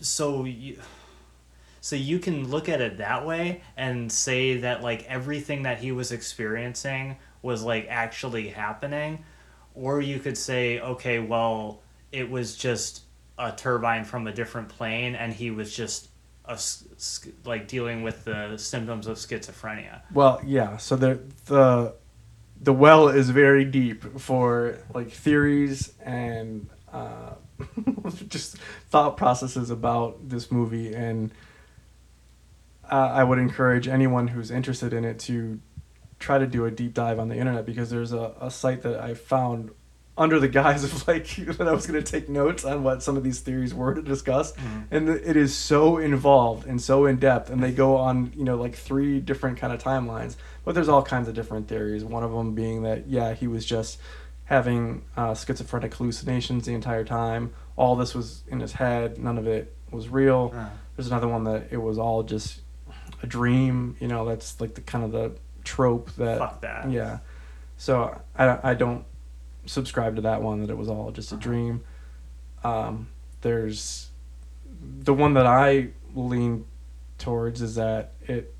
So 0.01 0.45
you, 0.45 0.79
so 1.81 1.95
you 1.95 2.19
can 2.19 2.49
look 2.49 2.69
at 2.69 2.81
it 2.81 2.97
that 2.97 3.25
way 3.25 3.61
and 3.77 4.11
say 4.11 4.57
that 4.57 4.83
like 4.83 5.03
everything 5.05 5.63
that 5.63 5.79
he 5.79 5.91
was 5.91 6.11
experiencing 6.11 7.17
was 7.41 7.63
like 7.63 7.87
actually 7.89 8.49
happening, 8.49 9.23
or 9.73 10.01
you 10.01 10.19
could 10.19 10.37
say, 10.37 10.79
okay, 10.79 11.19
well, 11.19 11.81
it 12.11 12.29
was 12.29 12.57
just 12.57 13.03
a 13.37 13.51
turbine 13.51 14.03
from 14.03 14.27
a 14.27 14.33
different 14.33 14.67
plane, 14.69 15.15
and 15.15 15.33
he 15.33 15.51
was 15.51 15.73
just 15.73 16.09
a, 16.45 16.59
like 17.45 17.67
dealing 17.67 18.03
with 18.03 18.25
the 18.25 18.57
symptoms 18.57 19.07
of 19.07 19.17
schizophrenia. 19.17 20.01
Well, 20.13 20.41
yeah. 20.45 20.77
So 20.77 20.95
the 20.95 21.21
the 21.45 21.95
the 22.61 22.73
well 22.73 23.07
is 23.07 23.29
very 23.29 23.63
deep 23.63 24.19
for 24.19 24.79
like 24.93 25.11
theories 25.11 25.93
and 26.03 26.69
uh, 26.91 27.35
just 28.27 28.57
thought 28.89 29.17
processes 29.17 29.69
about 29.69 30.29
this 30.29 30.51
movie, 30.51 30.93
and 30.93 31.31
uh, 32.89 32.95
I 32.95 33.23
would 33.23 33.39
encourage 33.39 33.87
anyone 33.87 34.27
who's 34.27 34.51
interested 34.51 34.93
in 34.93 35.05
it 35.05 35.19
to 35.19 35.59
try 36.19 36.37
to 36.37 36.47
do 36.47 36.65
a 36.65 36.71
deep 36.71 36.93
dive 36.93 37.19
on 37.19 37.29
the 37.29 37.37
internet 37.37 37.65
because 37.65 37.89
there's 37.89 38.11
a, 38.11 38.33
a 38.41 38.51
site 38.51 38.81
that 38.83 38.99
I 38.99 39.13
found 39.13 39.71
under 40.19 40.37
the 40.37 40.49
guise 40.49 40.83
of 40.83 41.07
like 41.07 41.27
that 41.57 41.67
I 41.67 41.71
was 41.71 41.87
going 41.87 42.03
to 42.03 42.11
take 42.11 42.27
notes 42.27 42.65
on 42.65 42.83
what 42.83 43.01
some 43.01 43.15
of 43.15 43.23
these 43.23 43.39
theories 43.39 43.73
were 43.73 43.93
to 43.93 44.01
discuss. 44.01 44.53
And 44.91 45.07
it 45.07 45.37
is 45.37 45.55
so 45.55 45.97
involved 45.97 46.67
and 46.67 46.79
so 46.81 47.05
in 47.05 47.17
depth 47.17 47.49
and 47.49 47.63
they 47.63 47.71
go 47.71 47.95
on 47.95 48.33
you 48.35 48.43
know 48.43 48.57
like 48.57 48.75
three 48.75 49.19
different 49.21 49.57
kind 49.57 49.71
of 49.71 49.81
timelines 49.81 50.35
but 50.65 50.75
there's 50.75 50.89
all 50.89 51.01
kinds 51.01 51.29
of 51.29 51.35
different 51.35 51.69
theories 51.69 52.03
one 52.03 52.23
of 52.23 52.31
them 52.31 52.53
being 52.53 52.83
that 52.83 53.07
yeah 53.07 53.33
he 53.33 53.47
was 53.47 53.65
just 53.65 53.97
having 54.49 55.03
uh, 55.15 55.33
schizophrenic 55.35 55.93
hallucinations 55.93 56.65
the 56.65 56.73
entire 56.73 57.03
time 57.05 57.53
all 57.75 57.95
this 57.95 58.13
was 58.15 58.43
in 58.47 58.59
his 58.59 58.73
head 58.73 59.17
none 59.17 59.37
of 59.37 59.45
it 59.47 59.73
was 59.91 60.09
real 60.09 60.51
Uh, 60.55 60.67
there's 60.95 61.07
another 61.07 61.27
one 61.27 61.43
that 61.45 61.67
it 61.71 61.77
was 61.77 61.97
all 61.97 62.23
just 62.23 62.61
a 63.23 63.27
dream 63.27 63.95
you 63.99 64.07
know 64.07 64.25
that's 64.25 64.59
like 64.59 64.73
the 64.73 64.81
kind 64.81 65.03
of 65.05 65.11
the 65.11 65.31
trope 65.63 66.09
that 66.15 66.39
fuck 66.39 66.61
that. 66.61 66.89
yeah. 66.91 67.19
So 67.77 68.19
I, 68.37 68.71
I 68.71 68.73
don't 68.73 69.05
subscribe 69.65 70.15
to 70.15 70.21
that 70.23 70.41
one 70.41 70.61
that 70.61 70.69
it 70.69 70.77
was 70.77 70.89
all 70.89 71.11
just 71.11 71.31
a 71.31 71.35
Uh-huh. 71.35 71.43
dream. 71.43 71.83
Um, 72.63 73.07
there's 73.41 74.09
the 75.03 75.13
one 75.13 75.33
that 75.35 75.45
I 75.45 75.89
lean 76.15 76.65
towards 77.19 77.61
is 77.61 77.75
that 77.75 78.13
it 78.27 78.53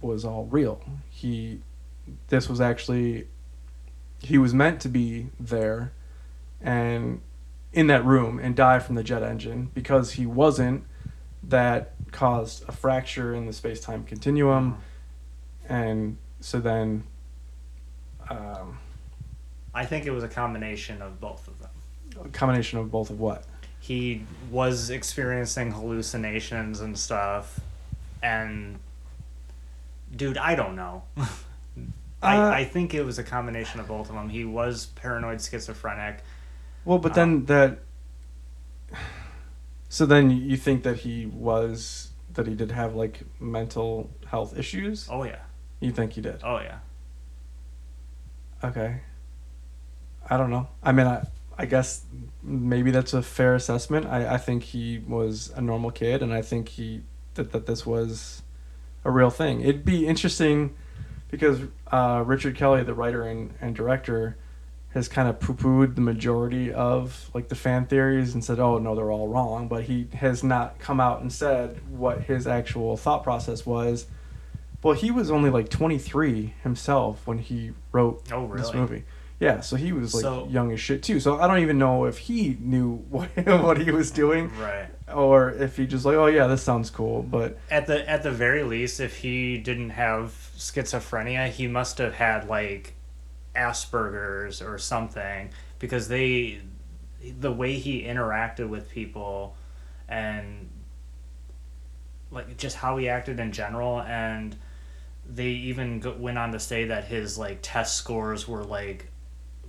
was 0.00 0.24
all 0.24 0.44
real. 0.46 0.80
He, 1.10 1.60
this 2.28 2.48
was 2.48 2.60
actually, 2.60 3.26
he 4.22 4.38
was 4.38 4.54
meant 4.54 4.80
to 4.82 4.88
be 4.88 5.28
there 5.38 5.92
and 6.60 7.20
in 7.72 7.86
that 7.88 8.04
room 8.04 8.38
and 8.38 8.54
die 8.54 8.78
from 8.78 8.94
the 8.94 9.02
jet 9.02 9.22
engine 9.22 9.70
because 9.74 10.12
he 10.12 10.26
wasn't. 10.26 10.84
That 11.44 11.94
caused 12.12 12.68
a 12.68 12.72
fracture 12.72 13.34
in 13.34 13.46
the 13.46 13.52
space 13.52 13.80
time 13.80 14.04
continuum 14.04 14.78
and 15.68 16.16
so 16.40 16.60
then 16.60 17.04
um, 18.30 18.78
I 19.74 19.84
think 19.86 20.06
it 20.06 20.10
was 20.10 20.22
a 20.22 20.28
combination 20.28 21.02
of 21.02 21.20
both 21.20 21.48
of 21.48 21.58
them. 21.58 21.70
a 22.24 22.28
combination 22.28 22.78
of 22.78 22.90
both 22.92 23.10
of 23.10 23.18
what 23.18 23.44
he 23.80 24.24
was 24.50 24.90
experiencing 24.90 25.72
hallucinations 25.72 26.80
and 26.80 26.96
stuff 26.96 27.58
and 28.22 28.78
dude 30.14 30.38
i 30.38 30.54
don't 30.54 30.76
know 30.76 31.02
I, 32.22 32.36
uh, 32.36 32.50
I 32.50 32.64
think 32.64 32.94
it 32.94 33.02
was 33.02 33.18
a 33.18 33.24
combination 33.24 33.80
of 33.80 33.88
both 33.88 34.08
of 34.08 34.14
them. 34.14 34.28
He 34.28 34.44
was 34.44 34.86
paranoid 34.86 35.40
schizophrenic. 35.40 36.22
Well 36.84 36.98
but 36.98 37.14
then 37.14 37.28
um, 37.28 37.44
that 37.46 37.78
so 39.88 40.06
then 40.06 40.30
you 40.30 40.56
think 40.56 40.84
that 40.84 40.98
he 40.98 41.26
was 41.26 42.10
that 42.34 42.46
he 42.46 42.54
did 42.54 42.70
have 42.70 42.94
like 42.94 43.20
mental 43.40 44.10
health 44.26 44.56
issues? 44.56 45.08
Oh 45.10 45.24
yeah. 45.24 45.40
You 45.80 45.92
think 45.92 46.12
he 46.12 46.20
did? 46.20 46.40
Oh 46.42 46.58
yeah. 46.58 46.78
Okay. 48.64 49.00
I 50.28 50.36
don't 50.36 50.50
know. 50.50 50.68
I 50.82 50.92
mean 50.92 51.06
i 51.06 51.26
i 51.58 51.66
guess 51.66 52.04
maybe 52.42 52.90
that's 52.90 53.12
a 53.12 53.22
fair 53.22 53.54
assessment. 53.54 54.06
I 54.06 54.34
i 54.34 54.38
think 54.38 54.62
he 54.62 54.98
was 55.06 55.52
a 55.54 55.60
normal 55.60 55.90
kid 55.90 56.22
and 56.22 56.32
i 56.32 56.40
think 56.40 56.70
he 56.70 57.02
that 57.34 57.52
that 57.52 57.66
this 57.66 57.84
was 57.84 58.42
a 59.04 59.10
real 59.10 59.30
thing. 59.30 59.60
It'd 59.60 59.84
be 59.84 60.06
interesting 60.06 60.74
because 61.32 61.58
uh, 61.90 62.22
richard 62.24 62.54
kelly 62.56 62.84
the 62.84 62.94
writer 62.94 63.22
and, 63.24 63.52
and 63.60 63.74
director 63.74 64.36
has 64.90 65.08
kind 65.08 65.26
of 65.28 65.40
poo-pooed 65.40 65.94
the 65.96 66.00
majority 66.00 66.70
of 66.72 67.30
like 67.34 67.48
the 67.48 67.54
fan 67.56 67.86
theories 67.86 68.34
and 68.34 68.44
said 68.44 68.60
oh 68.60 68.78
no 68.78 68.94
they're 68.94 69.10
all 69.10 69.26
wrong 69.26 69.66
but 69.66 69.84
he 69.84 70.06
has 70.12 70.44
not 70.44 70.78
come 70.78 71.00
out 71.00 71.20
and 71.22 71.32
said 71.32 71.80
what 71.90 72.20
his 72.22 72.46
actual 72.46 72.96
thought 72.96 73.24
process 73.24 73.66
was 73.66 74.06
Well, 74.82 74.94
he 74.94 75.10
was 75.12 75.30
only 75.30 75.48
like 75.50 75.68
23 75.70 76.54
himself 76.62 77.24
when 77.26 77.38
he 77.38 77.70
wrote 77.92 78.22
Oh, 78.32 78.52
this 78.56 78.74
movie. 78.74 79.04
Yeah, 79.38 79.60
so 79.60 79.76
he 79.76 79.92
was 79.92 80.12
like 80.12 80.22
So- 80.22 80.48
young 80.50 80.72
as 80.72 80.80
shit 80.80 81.02
too. 81.04 81.20
So 81.20 81.38
I 81.40 81.46
don't 81.46 81.60
even 81.60 81.78
know 81.78 82.04
if 82.06 82.18
he 82.18 82.56
knew 82.60 82.96
what 83.08 83.28
what 83.46 83.78
he 83.78 83.90
was 83.92 84.10
doing, 84.10 84.50
Right. 84.58 84.88
or 85.12 85.50
if 85.50 85.76
he 85.76 85.86
just 85.86 86.04
like, 86.04 86.16
oh 86.16 86.26
yeah, 86.26 86.48
this 86.48 86.62
sounds 86.64 86.90
cool. 86.90 87.22
But 87.22 87.58
At 87.70 87.86
the 87.86 87.98
at 88.10 88.24
the 88.24 88.32
very 88.32 88.64
least, 88.64 88.98
if 89.00 89.18
he 89.18 89.56
didn't 89.56 89.90
have 89.90 90.41
schizophrenia, 90.62 91.48
he 91.48 91.66
must 91.66 91.98
have 91.98 92.14
had 92.14 92.48
like 92.48 92.94
Asperger's 93.54 94.62
or 94.62 94.78
something 94.78 95.50
because 95.78 96.08
they 96.08 96.60
the 97.40 97.52
way 97.52 97.74
he 97.74 98.02
interacted 98.02 98.68
with 98.68 98.90
people 98.90 99.54
and 100.08 100.68
like 102.30 102.56
just 102.56 102.76
how 102.76 102.96
he 102.96 103.08
acted 103.08 103.38
in 103.38 103.52
general 103.52 104.00
and 104.02 104.56
they 105.28 105.48
even 105.48 106.00
go, 106.00 106.12
went 106.12 106.38
on 106.38 106.52
to 106.52 106.58
say 106.58 106.86
that 106.86 107.04
his 107.04 107.38
like 107.38 107.58
test 107.62 107.96
scores 107.96 108.48
were 108.48 108.64
like 108.64 109.08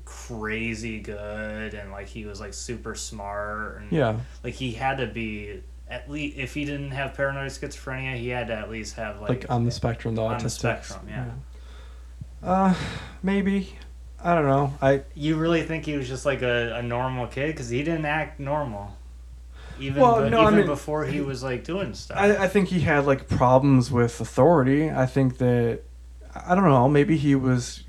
crazy 0.05 0.99
good 0.99 1.73
and 1.73 1.91
like 1.91 2.07
he 2.07 2.25
was 2.25 2.39
like 2.39 2.53
super 2.53 2.95
smart 2.95 3.81
and 3.81 3.91
yeah, 3.91 4.17
like 4.43 4.53
he 4.53 4.71
had 4.71 4.97
to 4.97 5.07
be 5.07 5.61
at 5.93 6.09
least 6.09 6.37
if 6.37 6.53
he 6.55 6.65
didn't 6.65 6.91
have 6.91 7.13
paranoid 7.13 7.51
schizophrenia, 7.51 8.15
he 8.17 8.29
had 8.29 8.47
to 8.47 8.53
at 8.53 8.69
least 8.69 8.95
have 8.95 9.21
like, 9.21 9.29
like, 9.29 9.45
on 9.49 9.63
the 9.65 9.71
spectrum, 9.71 10.15
the 10.15 10.23
on 10.23 10.39
autistic. 10.39 10.43
the 10.43 10.49
spectrum. 10.49 11.07
Yeah. 11.07 11.31
Uh, 12.41 12.73
maybe. 13.21 13.77
I 14.21 14.33
don't 14.35 14.45
know. 14.47 14.73
I 14.81 15.03
You 15.13 15.35
really 15.35 15.63
think 15.63 15.85
he 15.85 15.95
was 15.97 16.07
just 16.07 16.25
like 16.25 16.41
a, 16.41 16.75
a 16.77 16.81
normal 16.81 17.27
kid 17.27 17.47
because 17.47 17.69
he 17.69 17.83
didn't 17.83 18.05
act 18.05 18.39
normal, 18.39 18.95
even 19.79 20.01
Well, 20.01 20.23
be- 20.23 20.29
no, 20.29 20.39
I 20.39 20.43
even 20.47 20.55
mean- 20.59 20.65
before 20.65 21.05
he 21.05 21.21
was 21.21 21.43
like 21.43 21.63
doing 21.63 21.93
stuff. 21.93 22.17
I, 22.17 22.45
I 22.45 22.47
think 22.47 22.69
he 22.69 22.79
had 22.81 23.05
like 23.05 23.27
problems 23.27 23.91
with 23.91 24.19
authority. 24.19 24.89
I 24.89 25.05
think 25.05 25.37
that 25.39 25.81
I 26.33 26.55
don't 26.55 26.63
know. 26.63 26.87
Maybe 26.89 27.17
he 27.17 27.35
was, 27.35 27.83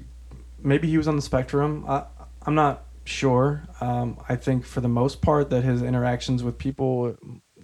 maybe 0.63 0.89
he 0.89 0.99
was 0.99 1.09
on 1.09 1.17
the 1.17 1.23
spectrum. 1.23 1.85
I, 1.89 2.05
I'm 2.45 2.55
not 2.55 2.85
sure. 3.05 3.63
Um, 3.81 4.19
I 4.29 4.37
think 4.37 4.67
for 4.67 4.81
the 4.81 4.89
most 4.89 5.23
part 5.23 5.51
that 5.51 5.63
his 5.63 5.83
interactions 5.83 6.43
with 6.43 6.59
people, 6.59 7.17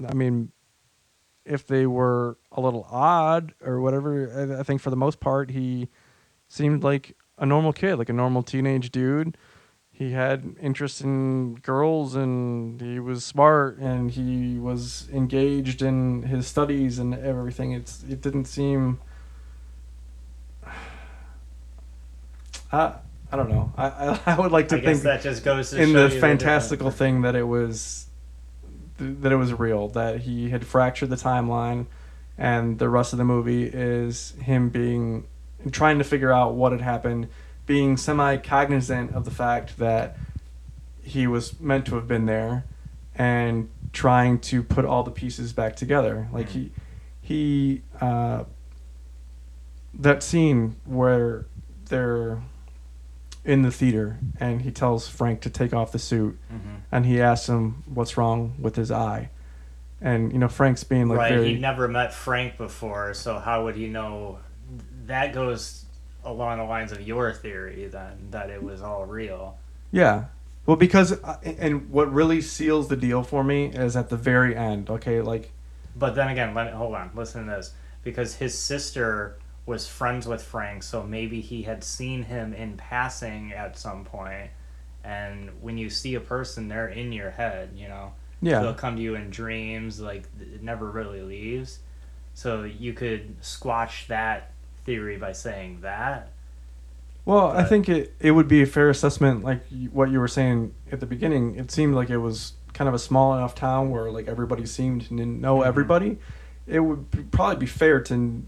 I 0.06 0.14
mean, 0.14 0.52
if 1.44 1.66
they 1.66 1.86
were 1.86 2.38
a 2.52 2.60
little 2.60 2.86
odd 2.90 3.54
or 3.62 3.80
whatever, 3.80 4.54
I, 4.56 4.60
I 4.60 4.62
think 4.62 4.80
for 4.80 4.90
the 4.90 4.96
most 4.96 5.20
part 5.20 5.50
he 5.50 5.88
seemed 6.48 6.82
like 6.82 7.16
a 7.38 7.46
normal 7.46 7.72
kid, 7.72 7.96
like 7.96 8.08
a 8.08 8.12
normal 8.12 8.42
teenage 8.42 8.90
dude. 8.90 9.36
He 9.90 10.12
had 10.12 10.56
interest 10.60 11.02
in 11.02 11.56
girls 11.56 12.14
and 12.14 12.80
he 12.80 12.98
was 12.98 13.24
smart 13.24 13.78
and 13.78 14.10
he 14.10 14.58
was 14.58 15.08
engaged 15.12 15.82
in 15.82 16.22
his 16.22 16.46
studies 16.46 16.98
and 16.98 17.14
everything. 17.14 17.72
It's 17.72 18.02
it 18.08 18.22
didn't 18.22 18.46
seem 18.46 18.98
I 22.72 22.94
I 23.32 23.36
don't 23.36 23.50
know. 23.50 23.72
I 23.76 24.18
I, 24.26 24.40
would 24.40 24.52
like 24.52 24.68
to 24.68 24.76
I 24.76 24.80
think 24.80 25.02
that 25.02 25.22
just 25.22 25.44
goes 25.44 25.70
to 25.70 25.82
in 25.82 25.92
the 25.92 26.08
you 26.08 26.16
uh, 26.16 26.20
fantastical 26.20 26.90
thing 26.90 27.22
that 27.22 27.34
it 27.34 27.44
was 27.44 28.06
th- 29.00 29.16
that 29.20 29.32
it 29.32 29.36
was 29.36 29.52
real 29.52 29.88
that 29.88 30.20
he 30.20 30.50
had 30.50 30.64
fractured 30.64 31.10
the 31.10 31.16
timeline 31.16 31.86
and 32.38 32.78
the 32.78 32.88
rest 32.88 33.12
of 33.12 33.18
the 33.18 33.24
movie 33.24 33.64
is 33.64 34.34
him 34.42 34.68
being 34.68 35.26
trying 35.72 35.98
to 35.98 36.04
figure 36.04 36.32
out 36.32 36.54
what 36.54 36.72
had 36.72 36.80
happened 36.80 37.28
being 37.66 37.96
semi 37.96 38.36
cognizant 38.36 39.12
of 39.14 39.24
the 39.24 39.30
fact 39.30 39.78
that 39.78 40.16
he 41.02 41.26
was 41.26 41.58
meant 41.60 41.86
to 41.86 41.94
have 41.94 42.06
been 42.06 42.26
there 42.26 42.64
and 43.14 43.68
trying 43.92 44.38
to 44.38 44.62
put 44.62 44.84
all 44.84 45.02
the 45.02 45.10
pieces 45.10 45.52
back 45.52 45.76
together. 45.76 46.28
Like 46.32 46.48
he 46.50 46.72
he 47.20 47.82
uh 48.00 48.44
that 49.94 50.22
scene 50.22 50.76
where 50.84 51.46
they're 51.86 52.40
in 53.44 53.62
the 53.62 53.70
theater 53.70 54.18
and 54.38 54.62
he 54.62 54.70
tells 54.70 55.08
Frank 55.08 55.40
to 55.40 55.50
take 55.50 55.72
off 55.72 55.92
the 55.92 55.98
suit 55.98 56.38
Mhm. 56.52 56.80
and 56.92 57.06
he 57.06 57.20
asks 57.20 57.48
him 57.48 57.82
what's 57.86 58.16
wrong 58.16 58.54
with 58.60 58.76
his 58.76 58.90
eye. 58.90 59.30
And 60.00 60.32
you 60.32 60.38
know 60.38 60.48
Frank's 60.48 60.84
being 60.84 61.08
like 61.08 61.18
right, 61.18 61.32
very 61.32 61.54
he 61.54 61.60
never 61.60 61.88
met 61.88 62.12
Frank 62.14 62.56
before, 62.58 63.14
so 63.14 63.38
how 63.38 63.64
would 63.64 63.76
he 63.76 63.86
know? 63.86 64.38
That 65.06 65.32
goes 65.32 65.84
along 66.24 66.58
the 66.58 66.64
lines 66.64 66.92
of 66.92 67.00
your 67.00 67.32
theory 67.32 67.88
then 67.88 68.28
that 68.30 68.50
it 68.50 68.62
was 68.62 68.82
all 68.82 69.04
real. 69.06 69.56
Yeah. 69.90 70.24
Well, 70.66 70.76
because 70.76 71.12
uh, 71.24 71.38
and 71.42 71.90
what 71.90 72.12
really 72.12 72.40
seals 72.42 72.88
the 72.88 72.96
deal 72.96 73.22
for 73.22 73.42
me 73.42 73.66
is 73.66 73.96
at 73.96 74.10
the 74.10 74.16
very 74.16 74.54
end. 74.54 74.88
Okay, 74.90 75.20
like 75.22 75.50
But 75.96 76.14
then 76.14 76.28
again, 76.28 76.54
let 76.54 76.66
me 76.66 76.72
hold 76.72 76.94
on. 76.94 77.10
Listen 77.14 77.46
to 77.46 77.50
this, 77.52 77.72
because 78.04 78.36
his 78.36 78.56
sister 78.56 79.36
was 79.66 79.86
friends 79.86 80.26
with 80.26 80.42
Frank, 80.42 80.82
so 80.82 81.02
maybe 81.02 81.40
he 81.40 81.62
had 81.62 81.84
seen 81.84 82.24
him 82.24 82.52
in 82.52 82.76
passing 82.76 83.52
at 83.52 83.78
some 83.78 84.04
point. 84.04 84.50
And 85.04 85.50
when 85.62 85.78
you 85.78 85.88
see 85.90 86.14
a 86.14 86.20
person, 86.20 86.68
they're 86.68 86.88
in 86.88 87.12
your 87.12 87.30
head. 87.30 87.70
You 87.76 87.88
know, 87.88 88.12
yeah, 88.42 88.60
they'll 88.60 88.74
come 88.74 88.96
to 88.96 89.02
you 89.02 89.14
in 89.14 89.30
dreams. 89.30 90.00
Like 90.00 90.24
it 90.40 90.62
never 90.62 90.90
really 90.90 91.22
leaves. 91.22 91.78
So 92.34 92.64
you 92.64 92.92
could 92.92 93.36
squash 93.40 94.06
that 94.08 94.52
theory 94.84 95.16
by 95.16 95.32
saying 95.32 95.80
that. 95.82 96.30
Well, 97.24 97.48
I 97.50 97.64
think 97.64 97.88
it, 97.88 98.14
it 98.18 98.30
would 98.32 98.48
be 98.48 98.62
a 98.62 98.66
fair 98.66 98.88
assessment, 98.88 99.44
like 99.44 99.60
what 99.92 100.10
you 100.10 100.18
were 100.20 100.28
saying 100.28 100.74
at 100.90 101.00
the 101.00 101.06
beginning. 101.06 101.56
It 101.56 101.70
seemed 101.70 101.94
like 101.94 102.08
it 102.10 102.18
was 102.18 102.54
kind 102.72 102.88
of 102.88 102.94
a 102.94 102.98
small 102.98 103.34
enough 103.34 103.54
town 103.54 103.90
where 103.90 104.10
like 104.10 104.26
everybody 104.26 104.64
seemed 104.66 105.02
to 105.08 105.14
know 105.14 105.58
Mhm. 105.58 105.66
everybody. 105.66 106.18
It 106.66 106.80
would 106.80 107.30
probably 107.30 107.56
be 107.56 107.66
fair 107.66 108.00
to 108.00 108.42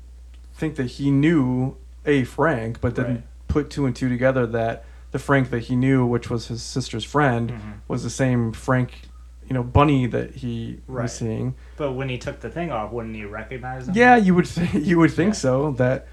think 0.55 0.77
that 0.77 0.87
he 0.93 1.11
knew 1.11 1.77
a 2.07 2.25
Frank, 2.25 2.81
but 2.81 2.95
didn't 2.95 3.15
Right. 3.15 3.25
put 3.49 3.71
two 3.71 3.87
and 3.87 3.95
two 3.95 4.09
together 4.09 4.47
that 4.47 4.85
the 5.13 5.19
Frank 5.19 5.51
that 5.51 5.61
he 5.61 5.77
knew, 5.77 6.07
which 6.07 6.31
was 6.31 6.49
his 6.49 6.63
sister's 6.63 7.05
friend, 7.05 7.51
Mhm. 7.53 7.59
was 7.89 8.03
the 8.03 8.11
same 8.11 8.53
Frank, 8.53 9.03
you 9.47 9.55
know, 9.55 9.63
bunny 9.63 10.07
that 10.07 10.37
he 10.37 10.81
Right. 10.87 11.03
was 11.05 11.13
seeing. 11.13 11.55
But 11.77 11.93
when 11.93 12.09
he 12.09 12.17
took 12.19 12.41
the 12.41 12.49
thing 12.51 12.71
off, 12.73 12.93
wouldn't 12.93 13.15
he 13.15 13.25
recognize 13.25 13.89
him? 13.89 13.95
Yeah, 13.95 14.17
you 14.17 14.35
would 14.35 14.47
th- 14.47 14.73
you 14.89 14.99
would 14.99 15.11
think 15.13 15.31
Yeah. 15.35 15.41
so 15.41 15.71
that 15.73 16.07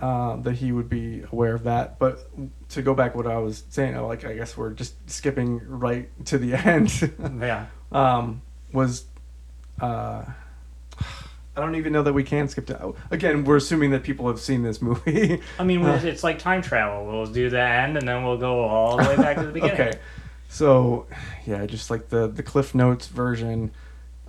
uh, 0.00 0.34
that 0.36 0.54
he 0.54 0.72
would 0.72 0.88
be 0.88 1.22
aware 1.30 1.54
of 1.54 1.62
that. 1.62 1.96
But 2.00 2.28
to 2.70 2.82
go 2.82 2.92
back, 2.92 3.14
what 3.14 3.24
I 3.28 3.38
was 3.38 3.62
saying, 3.68 3.96
like 4.02 4.24
I 4.24 4.34
guess 4.34 4.56
we're 4.56 4.72
just 4.72 4.94
skipping 5.08 5.60
right 5.68 6.08
to 6.26 6.38
the 6.38 6.54
end. 6.66 7.12
Yeah. 7.40 7.66
um, 7.92 8.42
was 8.72 9.04
uh, 9.80 10.24
I 11.56 11.60
don't 11.60 11.74
even 11.74 11.92
know 11.92 12.02
that 12.02 12.12
we 12.14 12.24
can 12.24 12.48
skip 12.48 12.66
to. 12.66 12.94
Again, 13.10 13.44
we're 13.44 13.56
assuming 13.56 13.90
that 13.90 14.02
people 14.02 14.26
have 14.28 14.40
seen 14.40 14.62
this 14.62 14.80
movie. 14.80 15.40
I 15.58 15.64
mean, 15.64 15.84
Uh. 15.84 16.00
it's 16.02 16.24
like 16.24 16.38
time 16.38 16.62
travel. 16.62 17.04
We'll 17.06 17.26
do 17.26 17.50
the 17.50 17.60
end, 17.60 17.96
and 17.98 18.08
then 18.08 18.24
we'll 18.24 18.38
go 18.38 18.60
all 18.64 18.96
the 18.96 19.04
way 19.04 19.16
back 19.16 19.36
to 19.36 19.44
the 19.46 19.52
beginning. 19.52 19.74
okay, 19.80 19.98
so 20.48 21.06
yeah, 21.46 21.66
just 21.66 21.90
like 21.90 22.08
the 22.08 22.26
the 22.28 22.42
Cliff 22.42 22.74
Notes 22.74 23.06
version. 23.08 23.70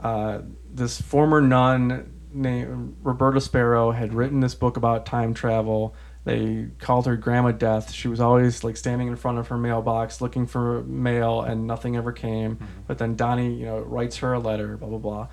Uh, 0.01 0.39
this 0.73 0.99
former 1.01 1.39
nun 1.39 2.11
named 2.33 2.97
Roberta 3.03 3.39
Sparrow 3.39 3.91
had 3.91 4.13
written 4.13 4.41
this 4.41 4.55
book 4.55 4.75
about 4.75 5.05
time 5.05 5.33
travel. 5.33 5.95
They 6.25 6.67
called 6.79 7.05
her 7.05 7.15
Grandma 7.15 7.51
Death. 7.51 7.91
She 7.91 8.07
was 8.07 8.19
always 8.19 8.63
like 8.63 8.75
standing 8.77 9.07
in 9.07 9.15
front 9.15 9.37
of 9.39 9.47
her 9.49 9.57
mailbox 9.57 10.19
looking 10.19 10.45
for 10.45 10.83
mail, 10.83 11.41
and 11.41 11.67
nothing 11.67 11.95
ever 11.95 12.11
came. 12.11 12.57
But 12.87 12.97
then 12.97 13.15
Donnie, 13.15 13.53
you 13.53 13.65
know, 13.65 13.79
writes 13.79 14.17
her 14.17 14.33
a 14.33 14.39
letter. 14.39 14.75
Blah 14.77 14.89
blah 14.89 14.97
blah. 14.97 15.27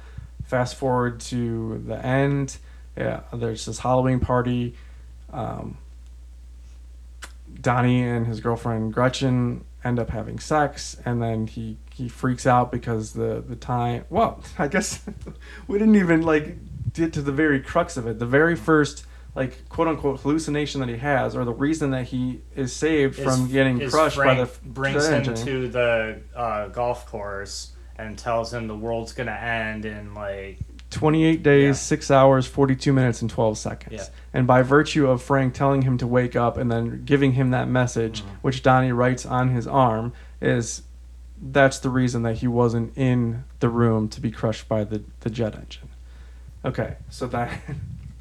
Fast 0.50 0.74
forward 0.74 1.20
to 1.20 1.80
the 1.86 2.04
end. 2.04 2.56
Yeah, 2.96 3.20
there's 3.32 3.66
this 3.66 3.78
Halloween 3.78 4.18
party. 4.18 4.74
Um, 5.32 5.78
Donnie 7.60 8.02
and 8.02 8.26
his 8.26 8.40
girlfriend 8.40 8.92
Gretchen 8.92 9.64
end 9.84 10.00
up 10.00 10.10
having 10.10 10.40
sex, 10.40 10.96
and 11.04 11.22
then 11.22 11.46
he 11.46 11.76
he 11.94 12.08
freaks 12.08 12.48
out 12.48 12.72
because 12.72 13.12
the 13.12 13.44
the 13.46 13.54
time. 13.54 14.06
Well, 14.10 14.42
I 14.58 14.66
guess 14.66 15.04
we 15.68 15.78
didn't 15.78 15.94
even 15.94 16.22
like 16.22 16.56
get 16.94 17.12
to 17.12 17.22
the 17.22 17.30
very 17.30 17.60
crux 17.60 17.96
of 17.96 18.08
it. 18.08 18.18
The 18.18 18.26
very 18.26 18.56
first 18.56 19.06
like 19.36 19.68
quote 19.68 19.86
unquote 19.86 20.18
hallucination 20.18 20.80
that 20.80 20.88
he 20.88 20.96
has, 20.96 21.36
or 21.36 21.44
the 21.44 21.54
reason 21.54 21.92
that 21.92 22.06
he 22.06 22.40
is 22.56 22.72
saved 22.72 23.20
Is- 23.20 23.24
from 23.24 23.48
getting 23.52 23.88
crushed 23.88 24.16
Frank 24.16 24.40
by 24.40 24.44
the 24.44 24.68
brings 24.68 25.06
him 25.06 25.32
to 25.32 25.68
the 25.68 26.22
uh, 26.34 26.66
golf 26.70 27.06
course 27.06 27.70
and 28.00 28.18
tells 28.18 28.52
him 28.52 28.66
the 28.66 28.76
world's 28.76 29.12
gonna 29.12 29.30
end 29.32 29.84
in 29.84 30.14
like 30.14 30.58
28 30.90 31.42
days, 31.42 31.66
Yeah. 31.66 31.72
6 31.72 32.10
hours, 32.10 32.46
42 32.46 32.92
minutes, 32.92 33.20
and 33.22 33.30
12 33.30 33.56
seconds. 33.58 33.92
Yeah. 33.94 34.06
And 34.34 34.46
by 34.46 34.62
virtue 34.62 35.06
of 35.08 35.22
Frank 35.22 35.54
telling 35.54 35.82
him 35.82 35.98
to 35.98 36.06
wake 36.06 36.34
up 36.34 36.56
and 36.56 36.70
then 36.70 37.02
giving 37.04 37.32
him 37.32 37.50
that 37.50 37.68
message, 37.68 38.22
Mhm. 38.22 38.26
which 38.42 38.62
Donnie 38.62 38.90
writes 38.92 39.24
on 39.24 39.50
his 39.50 39.66
arm, 39.68 40.12
is 40.40 40.82
that's 41.40 41.78
the 41.78 41.90
reason 41.90 42.22
that 42.22 42.38
he 42.38 42.48
wasn't 42.48 42.92
in 42.96 43.44
the 43.60 43.68
room 43.68 44.08
to 44.08 44.20
be 44.20 44.30
crushed 44.30 44.68
by 44.68 44.82
the, 44.84 45.02
the 45.20 45.30
jet 45.30 45.54
engine. 45.54 45.88
Okay, 46.64 46.96
so 47.08 47.26
that 47.28 47.50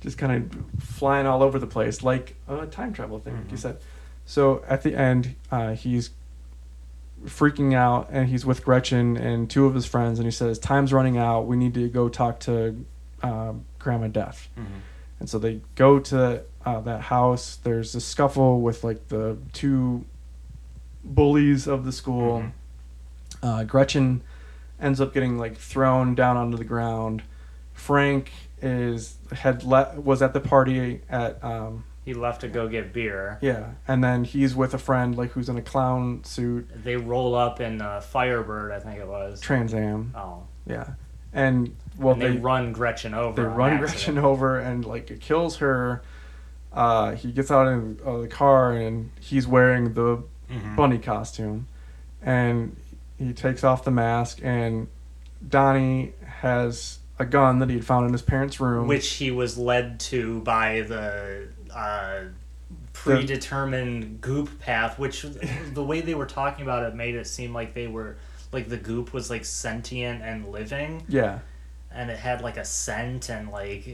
just 0.00 0.18
kind 0.18 0.32
of 0.52 0.82
flying 0.84 1.26
all 1.26 1.42
over 1.42 1.58
the 1.58 1.66
place, 1.66 2.02
like 2.02 2.34
a 2.48 2.66
time 2.66 2.92
travel 2.92 3.18
thing, 3.20 3.34
like 3.36 3.50
you 3.50 3.56
Mhm. 3.56 3.60
said. 3.60 3.76
So 4.26 4.62
at 4.68 4.82
the 4.82 4.94
end, 4.96 5.34
uh, 5.50 5.72
he's 5.74 6.10
freaking 7.26 7.74
out 7.74 8.08
and 8.10 8.28
he's 8.28 8.44
with 8.46 8.64
Gretchen 8.64 9.16
and 9.16 9.48
two 9.50 9.66
of 9.66 9.74
his 9.74 9.86
friends 9.86 10.18
and 10.18 10.26
he 10.26 10.30
says 10.30 10.58
time's 10.58 10.92
running 10.92 11.16
out 11.16 11.46
we 11.46 11.56
need 11.56 11.74
to 11.74 11.88
go 11.88 12.08
talk 12.08 12.38
to 12.40 12.84
uh, 13.22 13.52
grandma 13.78 14.08
death 14.08 14.48
and 15.20 15.30
so 15.30 15.38
they 15.38 15.60
go 15.74 15.98
to 16.00 16.42
uh, 16.66 16.80
that 16.80 17.00
house. 17.02 17.56
There's 17.62 17.94
a 17.94 18.00
scuffle 18.00 18.60
with 18.60 18.84
like 18.84 19.08
the 19.08 19.38
two 19.52 20.04
bullies 21.02 21.66
of 21.66 21.84
the 21.84 21.92
school. 21.92 22.40
Mhm. 22.40 22.52
Uh, 23.42 23.64
Gretchen 23.64 24.22
ends 24.80 25.00
up 25.00 25.14
getting 25.14 25.38
like 25.38 25.56
thrown 25.56 26.14
down 26.14 26.36
onto 26.36 26.56
the 26.56 26.64
ground. 26.64 27.22
Frank 27.72 28.32
is 28.60 29.16
had 29.32 29.62
le- 29.64 29.94
was 30.00 30.20
at 30.22 30.32
the 30.32 30.40
party 30.40 31.00
at 31.08 31.42
um, 31.44 31.84
He 32.04 32.12
left 32.14 32.42
to 32.42 32.48
go 32.48 32.68
get 32.68 32.92
beer. 32.92 33.38
yeah, 33.40 33.70
and 33.88 34.04
then 34.04 34.24
he's 34.24 34.54
with 34.54 34.74
a 34.74 34.78
friend 34.78 35.16
like 35.16 35.30
who's 35.32 35.48
in 35.48 35.56
a 35.56 35.62
clown 35.62 36.22
suit, 36.24 36.68
They 36.84 36.96
roll 36.96 37.34
up 37.34 37.60
in 37.60 37.80
a 37.80 38.00
Firebird, 38.02 38.72
I 38.72 38.78
think 38.80 38.98
it 39.00 39.08
was. 39.08 39.40
Trans 39.40 39.72
Am. 39.72 40.12
oh. 40.16 40.42
Yeah, 40.66 40.94
and 41.32 41.74
well 41.98 42.12
and 42.14 42.22
they, 42.22 42.30
they 42.32 42.36
run 42.38 42.72
Gretchen 42.72 43.14
over. 43.14 43.40
they 43.42 43.48
run 43.48 43.72
accident. 43.72 43.90
Gretchen 43.92 44.18
over 44.18 44.58
and 44.58 44.84
like 44.84 45.10
it 45.10 45.20
kills 45.20 45.56
her. 45.58 46.02
Uh, 46.72 47.12
he 47.12 47.32
gets 47.32 47.50
out 47.50 47.66
of 47.68 48.00
of 48.02 48.20
the 48.22 48.28
car 48.28 48.72
and 48.72 49.10
he's 49.20 49.46
wearing 49.46 49.94
the 49.94 50.22
Mhm. 50.50 50.76
bunny 50.76 50.98
costume, 50.98 51.66
and 52.22 52.76
he 53.18 53.32
takes 53.32 53.64
off 53.64 53.82
the 53.84 53.90
mask 53.90 54.40
and 54.42 54.88
Donnie 55.46 56.12
has 56.40 56.98
a 57.18 57.24
gun 57.24 57.60
that 57.60 57.68
he 57.70 57.76
had 57.76 57.84
found 57.84 58.06
in 58.06 58.12
his 58.12 58.22
parents' 58.22 58.58
room. 58.60 58.86
Which 58.88 59.08
he 59.14 59.30
was 59.30 59.56
led 59.56 60.00
to 60.00 60.40
by 60.40 60.80
the 60.82 61.48
uh, 61.74 62.20
predetermined 62.92 64.20
goop 64.20 64.60
path, 64.60 64.98
which 64.98 65.26
the 65.72 65.84
way 65.84 66.00
they 66.00 66.14
were 66.14 66.26
talking 66.26 66.62
about 66.62 66.84
it 66.84 66.94
made 66.94 67.14
it 67.14 67.26
seem 67.26 67.52
like 67.52 67.74
they 67.74 67.86
were 67.86 68.16
like 68.52 68.68
the 68.68 68.76
goop 68.76 69.12
was 69.12 69.30
like 69.30 69.44
sentient 69.44 70.22
and 70.22 70.50
living, 70.50 71.04
yeah, 71.08 71.40
and 71.92 72.10
it 72.10 72.18
had 72.18 72.40
like 72.40 72.56
a 72.56 72.64
scent 72.64 73.28
and 73.28 73.50
like 73.50 73.86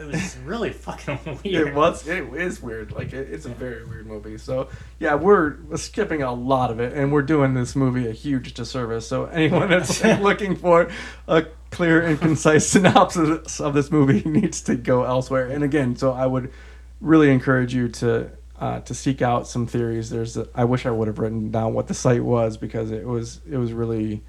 it 0.00 0.06
was 0.06 0.36
really 0.44 0.70
fucking 0.70 1.18
weird. 1.44 1.68
it 1.68 1.74
was. 1.74 2.06
It 2.06 2.32
is 2.34 2.62
weird. 2.62 2.92
Like 2.92 3.12
it, 3.12 3.28
it's 3.30 3.46
a 3.46 3.50
very 3.50 3.84
weird 3.84 4.06
movie. 4.06 4.38
So 4.38 4.68
yeah, 4.98 5.14
we're 5.14 5.56
skipping 5.76 6.22
a 6.22 6.32
lot 6.32 6.70
of 6.70 6.80
it, 6.80 6.92
and 6.92 7.12
we're 7.12 7.22
doing 7.22 7.54
this 7.54 7.76
movie 7.76 8.08
a 8.08 8.12
huge 8.12 8.54
disservice. 8.54 9.06
So 9.06 9.26
anyone 9.26 9.68
that's 9.68 10.02
looking 10.20 10.56
for 10.56 10.90
a 11.28 11.46
clear 11.70 12.00
and 12.00 12.20
concise 12.20 12.66
synopsis 12.66 13.60
of 13.60 13.74
this 13.74 13.90
movie 13.90 14.22
needs 14.28 14.62
to 14.62 14.76
go 14.76 15.04
elsewhere. 15.04 15.48
And 15.48 15.64
again, 15.64 15.96
so 15.96 16.12
I 16.12 16.26
would 16.26 16.52
really 17.00 17.30
encourage 17.30 17.74
you 17.74 17.88
to. 17.88 18.30
Uh, 18.56 18.78
to 18.80 18.94
seek 18.94 19.20
out 19.20 19.48
some 19.48 19.66
theories, 19.66 20.10
there's. 20.10 20.36
A, 20.36 20.46
I 20.54 20.64
wish 20.64 20.86
I 20.86 20.90
would 20.92 21.08
have 21.08 21.18
written 21.18 21.50
down 21.50 21.74
what 21.74 21.88
the 21.88 21.92
site 21.92 22.22
was 22.22 22.56
because 22.56 22.92
it 22.92 23.04
was. 23.04 23.40
It 23.50 23.56
was 23.56 23.72
really. 23.72 24.22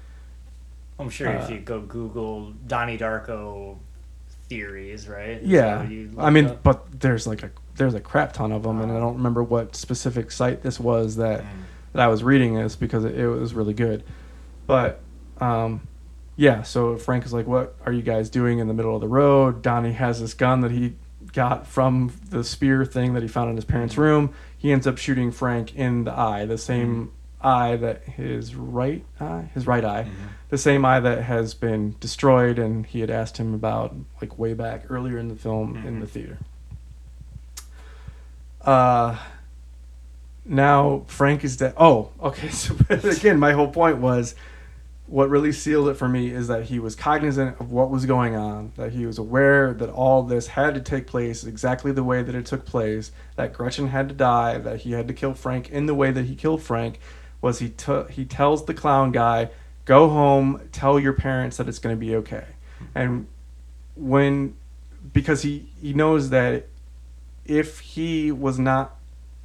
I'm 0.98 1.08
sure 1.10 1.28
if 1.28 1.48
uh, 1.48 1.54
you 1.54 1.60
go 1.60 1.80
Google 1.80 2.50
Donnie 2.66 2.98
Darko 2.98 3.76
theories, 4.48 5.08
right? 5.08 5.40
Yeah, 5.42 5.78
I 6.18 6.30
mean, 6.30 6.46
up- 6.46 6.62
but 6.64 7.00
there's 7.00 7.26
like 7.28 7.44
a 7.44 7.50
there's 7.76 7.94
a 7.94 8.00
crap 8.00 8.32
ton 8.32 8.50
of 8.50 8.64
them, 8.64 8.80
and 8.80 8.90
I 8.90 8.98
don't 8.98 9.14
remember 9.16 9.44
what 9.44 9.76
specific 9.76 10.32
site 10.32 10.60
this 10.62 10.80
was 10.80 11.16
that 11.16 11.42
Mm. 11.42 11.46
that 11.92 12.02
I 12.02 12.08
was 12.08 12.24
reading 12.24 12.54
this 12.54 12.74
because 12.74 13.04
it, 13.04 13.16
it 13.16 13.28
was 13.28 13.54
really 13.54 13.74
good. 13.74 14.02
But 14.66 15.00
um, 15.40 15.86
yeah, 16.34 16.62
so 16.62 16.96
Frank 16.96 17.24
is 17.26 17.32
like, 17.32 17.46
"What 17.46 17.76
are 17.86 17.92
you 17.92 18.02
guys 18.02 18.28
doing 18.28 18.58
in 18.58 18.66
the 18.66 18.74
middle 18.74 18.94
of 18.94 19.00
the 19.00 19.08
road?" 19.08 19.62
Donnie 19.62 19.92
has 19.92 20.20
this 20.20 20.34
gun 20.34 20.62
that 20.62 20.72
he 20.72 20.94
got 21.36 21.66
from 21.66 22.12
the 22.30 22.42
spear 22.42 22.84
thing 22.86 23.12
that 23.14 23.22
he 23.22 23.28
found 23.28 23.50
in 23.50 23.56
his 23.56 23.64
parents' 23.66 23.96
room. 23.98 24.32
He 24.56 24.72
ends 24.72 24.86
up 24.86 24.96
shooting 24.96 25.30
Frank 25.30 25.76
in 25.76 26.04
the 26.04 26.12
eye, 26.18 26.46
the 26.46 26.56
same 26.58 27.12
eye 27.42 27.76
that 27.76 28.02
his 28.04 28.54
right 28.56 29.04
eye, 29.20 29.50
his 29.52 29.66
right 29.66 29.84
eye, 29.84 30.08
the 30.48 30.56
same 30.56 30.84
eye 30.86 30.98
that 30.98 31.22
has 31.24 31.52
been 31.52 31.94
destroyed, 32.00 32.58
and 32.58 32.86
he 32.86 33.00
had 33.00 33.10
asked 33.10 33.36
him 33.36 33.52
about 33.52 33.94
like 34.22 34.38
way 34.38 34.54
back 34.54 34.84
earlier 34.88 35.18
in 35.18 35.28
the 35.28 35.36
film 35.36 35.76
in 35.86 35.98
Mhm. 35.98 36.00
the 36.00 36.06
theater. 36.06 36.38
Uh, 38.62 39.16
now 40.44 41.04
Frank 41.06 41.44
is 41.44 41.56
dead. 41.58 41.74
Oh, 41.76 42.10
okay. 42.20 42.48
So 42.50 42.74
again, 42.90 43.38
my 43.38 43.52
whole 43.52 43.68
point 43.68 43.98
was 43.98 44.34
what 45.06 45.30
really 45.30 45.52
sealed 45.52 45.88
it 45.88 45.94
for 45.94 46.08
me 46.08 46.30
is 46.30 46.48
that 46.48 46.64
he 46.64 46.80
was 46.80 46.96
cognizant 46.96 47.60
of 47.60 47.70
what 47.70 47.90
was 47.90 48.06
going 48.06 48.34
on, 48.34 48.72
that 48.76 48.92
he 48.92 49.06
was 49.06 49.18
aware 49.18 49.72
that 49.72 49.88
all 49.88 50.24
this 50.24 50.48
had 50.48 50.74
to 50.74 50.80
take 50.80 51.06
place 51.06 51.44
exactly 51.44 51.92
the 51.92 52.02
way 52.02 52.22
that 52.22 52.34
it 52.34 52.44
took 52.44 52.64
place, 52.64 53.12
that 53.36 53.52
Gretchen 53.52 53.88
had 53.88 54.08
to 54.08 54.14
die, 54.14 54.58
that 54.58 54.80
he 54.80 54.92
had 54.92 55.06
to 55.06 55.14
kill 55.14 55.32
Frank 55.32 55.70
in 55.70 55.86
the 55.86 55.94
way 55.94 56.10
that 56.10 56.24
he 56.24 56.34
killed 56.34 56.60
Frank. 56.60 56.98
Was 57.40 57.60
he 57.60 57.68
t- 57.68 58.04
he 58.10 58.24
tells 58.24 58.64
the 58.64 58.74
clown 58.74 59.12
guy, 59.12 59.50
"Go 59.84 60.08
home, 60.08 60.60
tell 60.72 60.98
your 60.98 61.12
parents 61.12 61.56
that 61.58 61.68
it's 61.68 61.78
going 61.78 61.94
to 61.94 62.00
be 62.00 62.16
okay," 62.16 62.46
and 62.94 63.28
when 63.94 64.56
because 65.12 65.42
he 65.42 65.68
he 65.80 65.92
knows 65.92 66.30
that 66.30 66.66
if 67.44 67.78
he 67.78 68.32
was 68.32 68.58
not 68.58 68.96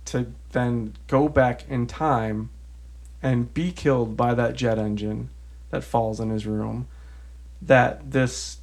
to 0.06 0.32
then 0.54 0.94
go 1.08 1.30
back 1.30 1.70
in 1.70 1.86
time 1.86 2.50
and 3.22 3.54
be 3.54 3.72
killed 3.72 4.18
by 4.18 4.34
that 4.34 4.56
jet 4.56 4.80
engine 4.80 5.30
that 5.72 5.84
falls 5.84 6.20
in 6.20 6.30
his 6.30 6.46
room, 6.46 6.88
that 7.62 8.12
this 8.12 8.58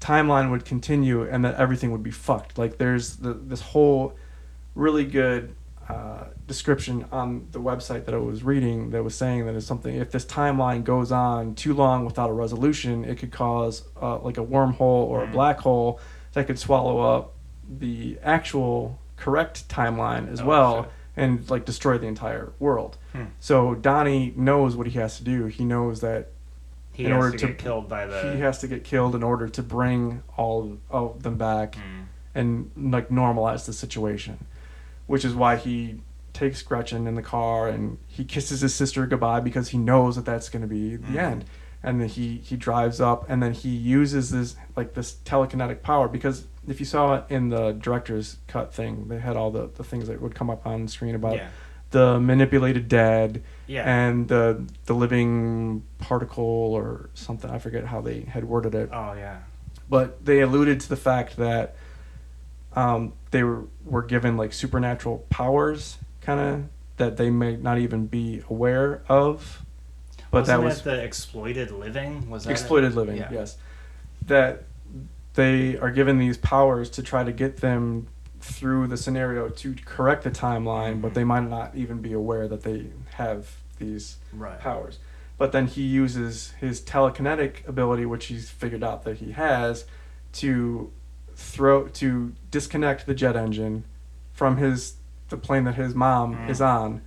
timeline 0.00 0.50
would 0.50 0.64
continue 0.64 1.22
and 1.22 1.44
that 1.44 1.54
everything 1.56 1.90
would 1.92 2.02
be 2.02 2.10
fucked. 2.10 2.58
Like 2.58 2.78
there's 2.78 3.16
the, 3.16 3.32
this 3.34 3.60
whole 3.60 4.14
really 4.74 5.04
good 5.04 5.54
uh, 5.88 6.24
description 6.46 7.06
on 7.12 7.46
the 7.52 7.60
website 7.60 8.04
that 8.06 8.14
I 8.14 8.18
was 8.18 8.42
reading 8.42 8.90
that 8.90 9.02
was 9.02 9.14
saying 9.14 9.46
that 9.46 9.54
it's 9.54 9.66
something 9.66 9.94
if 9.94 10.10
this 10.10 10.24
timeline 10.26 10.84
goes 10.84 11.12
on 11.12 11.54
too 11.54 11.72
long 11.74 12.04
without 12.04 12.28
a 12.28 12.32
resolution, 12.32 13.04
it 13.04 13.18
could 13.18 13.30
cause 13.32 13.84
uh, 14.00 14.18
like 14.18 14.36
a 14.36 14.44
wormhole 14.44 14.80
or 14.80 15.22
a 15.22 15.26
Mhm. 15.28 15.32
black 15.32 15.58
hole 15.60 16.00
that 16.34 16.46
could 16.46 16.58
swallow 16.58 16.98
up 17.00 17.32
the 17.68 18.18
actual 18.22 18.98
correct 19.16 19.68
timeline 19.68 20.30
as 20.30 20.40
Oh, 20.42 20.46
well 20.46 20.82
shit. 20.82 20.92
and 21.16 21.50
like 21.50 21.64
destroy 21.64 21.96
the 21.98 22.06
entire 22.06 22.52
world. 22.58 22.98
Hmm. 23.12 23.24
So 23.40 23.74
Donnie 23.74 24.34
knows 24.36 24.76
what 24.76 24.86
he 24.88 24.98
has 24.98 25.16
to 25.18 25.24
do. 25.24 25.46
He 25.46 25.64
knows 25.64 26.00
that 26.00 26.32
he 26.96 27.04
in 27.04 27.10
has 27.12 27.18
order 27.24 27.36
to 27.36 27.38
to- 27.38 27.46
get 27.48 27.58
killed 27.58 27.88
by 27.88 28.06
the. 28.06 28.32
he 28.34 28.40
has 28.40 28.58
to 28.60 28.66
get 28.68 28.84
killed 28.84 29.14
in 29.14 29.22
order 29.22 29.48
to 29.48 29.62
bring 29.62 30.22
all 30.36 30.78
of 30.90 31.22
them 31.22 31.36
back 31.36 31.72
Mm. 31.74 32.06
and 32.34 32.70
like 32.92 33.08
normalize 33.10 33.66
the 33.66 33.72
situation, 33.72 34.46
which 35.06 35.24
is 35.24 35.34
why 35.34 35.56
he 35.56 36.00
takes 36.32 36.62
Gretchen 36.62 37.06
in 37.06 37.14
the 37.14 37.22
car 37.22 37.68
and 37.68 37.98
he 38.06 38.24
kisses 38.24 38.60
his 38.60 38.74
sister 38.74 39.06
goodbye 39.06 39.40
because 39.40 39.68
he 39.70 39.78
knows 39.78 40.16
that 40.16 40.24
that's 40.24 40.48
going 40.48 40.62
to 40.62 40.68
be 40.68 40.96
the 40.96 41.12
Mhm. 41.14 41.16
end. 41.32 41.44
And 41.82 42.00
then 42.00 42.08
he 42.08 42.38
he 42.38 42.56
drives 42.56 43.00
up 43.00 43.24
and 43.28 43.42
then 43.42 43.52
he 43.52 43.68
uses 43.68 44.30
this 44.30 44.56
like 44.76 44.94
this 44.94 45.16
telekinetic 45.24 45.82
power 45.82 46.08
because 46.08 46.46
if 46.66 46.80
you 46.80 46.86
saw 46.86 47.14
it 47.16 47.24
in 47.28 47.48
the 47.50 47.72
director's 47.72 48.38
cut 48.48 48.74
thing, 48.74 49.06
they 49.08 49.18
had 49.20 49.36
all 49.36 49.50
the, 49.50 49.70
the 49.76 49.84
things 49.84 50.08
that 50.08 50.20
would 50.20 50.34
come 50.34 50.50
up 50.50 50.66
on 50.66 50.88
screen 50.88 51.14
about 51.14 51.36
Yeah. 51.36 51.48
the 51.92 52.18
manipulated 52.18 52.88
dead 52.88 53.42
Yeah. 53.66 53.82
and 53.88 54.28
the 54.28 54.64
the 54.86 54.94
living 54.94 55.82
particle 55.98 56.44
or 56.44 57.10
something. 57.14 57.50
I 57.50 57.58
forget 57.58 57.84
how 57.84 58.00
they 58.00 58.20
had 58.22 58.44
worded 58.44 58.74
it 58.74 58.90
oh 58.92 59.12
yeah. 59.14 59.38
but 59.90 60.24
they 60.24 60.40
alluded 60.40 60.80
to 60.80 60.88
the 60.88 60.96
fact 60.96 61.36
that 61.36 61.76
um, 62.74 63.12
they 63.30 63.42
were, 63.42 63.64
were 63.84 64.02
given 64.02 64.36
like 64.36 64.52
supernatural 64.52 65.24
powers, 65.30 65.96
kind 66.20 66.40
of 66.40 66.64
that 66.98 67.16
they 67.16 67.30
may 67.30 67.56
not 67.56 67.78
even 67.78 68.06
be 68.06 68.42
aware 68.50 69.02
of. 69.08 69.62
But 70.30 70.40
Wasn't 70.40 70.60
that 70.60 70.64
was 70.64 70.80
it 70.80 70.84
the 70.84 71.02
exploited 71.02 71.70
living? 71.70 72.28
Was 72.28 72.44
that 72.44 72.50
it? 72.50 72.52
exploited 72.52 72.94
living. 72.94 73.16
Yeah. 73.16 73.30
Yes, 73.32 73.56
that 74.26 74.64
they 75.34 75.78
are 75.78 75.90
given 75.90 76.18
these 76.18 76.36
powers 76.36 76.90
to 76.90 77.02
try 77.02 77.24
to 77.24 77.32
get 77.32 77.58
them 77.58 78.08
through 78.40 78.86
the 78.88 78.96
scenario 78.96 79.48
to 79.48 79.74
correct 79.84 80.24
the 80.24 80.30
timeline, 80.30 81.00
but 81.00 81.12
Mhm. 81.12 81.14
they 81.14 81.24
might 81.24 81.48
not 81.48 81.74
even 81.74 82.00
be 82.02 82.12
aware 82.12 82.46
that 82.48 82.62
they 82.62 82.86
have 83.16 83.56
these 83.78 84.16
Right. 84.32 84.58
powers. 84.60 84.98
But 85.38 85.52
then 85.52 85.66
he 85.66 85.82
uses 85.82 86.52
his 86.60 86.80
telekinetic 86.80 87.66
ability, 87.68 88.06
which 88.06 88.26
he's 88.26 88.48
figured 88.48 88.82
out 88.82 89.04
that 89.04 89.18
he 89.18 89.32
has, 89.32 89.84
to 90.34 90.90
throw 91.34 91.88
to 91.88 92.32
disconnect 92.50 93.04
the 93.06 93.14
jet 93.14 93.36
engine 93.36 93.84
from 94.32 94.56
his 94.56 94.94
the 95.28 95.36
plane 95.36 95.64
that 95.64 95.74
his 95.74 95.94
mom 95.94 96.36
Mm. 96.36 96.48
is 96.50 96.60
on, 96.60 97.00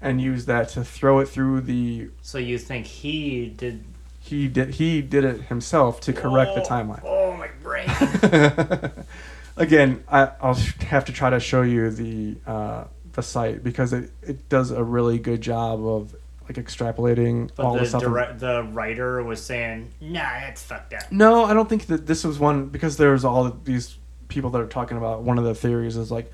and 0.00 0.20
use 0.20 0.44
that 0.46 0.68
to 0.70 0.84
throw 0.84 1.20
it 1.20 1.28
through 1.28 1.60
the. 1.62 2.08
So 2.20 2.36
you 2.38 2.58
think 2.58 2.86
he 2.86 3.46
did? 3.48 3.84
He 4.20 4.46
did 4.48 4.74
he 4.74 5.00
did 5.00 5.24
it 5.24 5.42
himself 5.44 6.00
to 6.02 6.12
correct 6.12 6.54
the 6.54 6.60
timeline. 6.60 7.00
Oh 7.04 7.32
my 7.34 7.48
brain. 7.62 7.88
Again, 9.56 10.04
I, 10.08 10.30
I'll 10.40 10.54
have 10.54 11.04
to 11.06 11.12
try 11.12 11.30
to 11.30 11.40
show 11.40 11.62
you 11.62 11.90
the 11.90 12.36
uh, 12.46 12.84
the 13.18 13.22
site 13.22 13.64
because 13.64 13.92
it, 13.92 14.10
it 14.22 14.48
does 14.48 14.70
a 14.70 14.82
really 14.82 15.18
good 15.18 15.40
job 15.40 15.84
of 15.84 16.14
like 16.44 16.54
extrapolating 16.54 17.50
all 17.58 17.72
But 17.72 17.74
the 17.74 17.80
the 17.80 17.86
stuff. 17.86 18.02
direct, 18.02 18.38
the 18.38 18.62
writer 18.72 19.22
was 19.24 19.42
saying, 19.42 19.90
"Nah, 20.00 20.20
that's 20.20 20.62
fucked 20.62 20.94
up." 20.94 21.10
No, 21.10 21.44
I 21.44 21.52
don't 21.52 21.68
think 21.68 21.86
that 21.86 22.06
this 22.06 22.22
was 22.24 22.38
one 22.38 22.66
because 22.66 22.96
there's 22.96 23.24
all 23.24 23.50
these 23.64 23.98
people 24.28 24.50
that 24.50 24.60
are 24.60 24.68
talking 24.68 24.96
about 24.96 25.22
one 25.22 25.36
of 25.36 25.44
the 25.44 25.54
theories 25.54 25.96
is 25.96 26.10
like, 26.12 26.30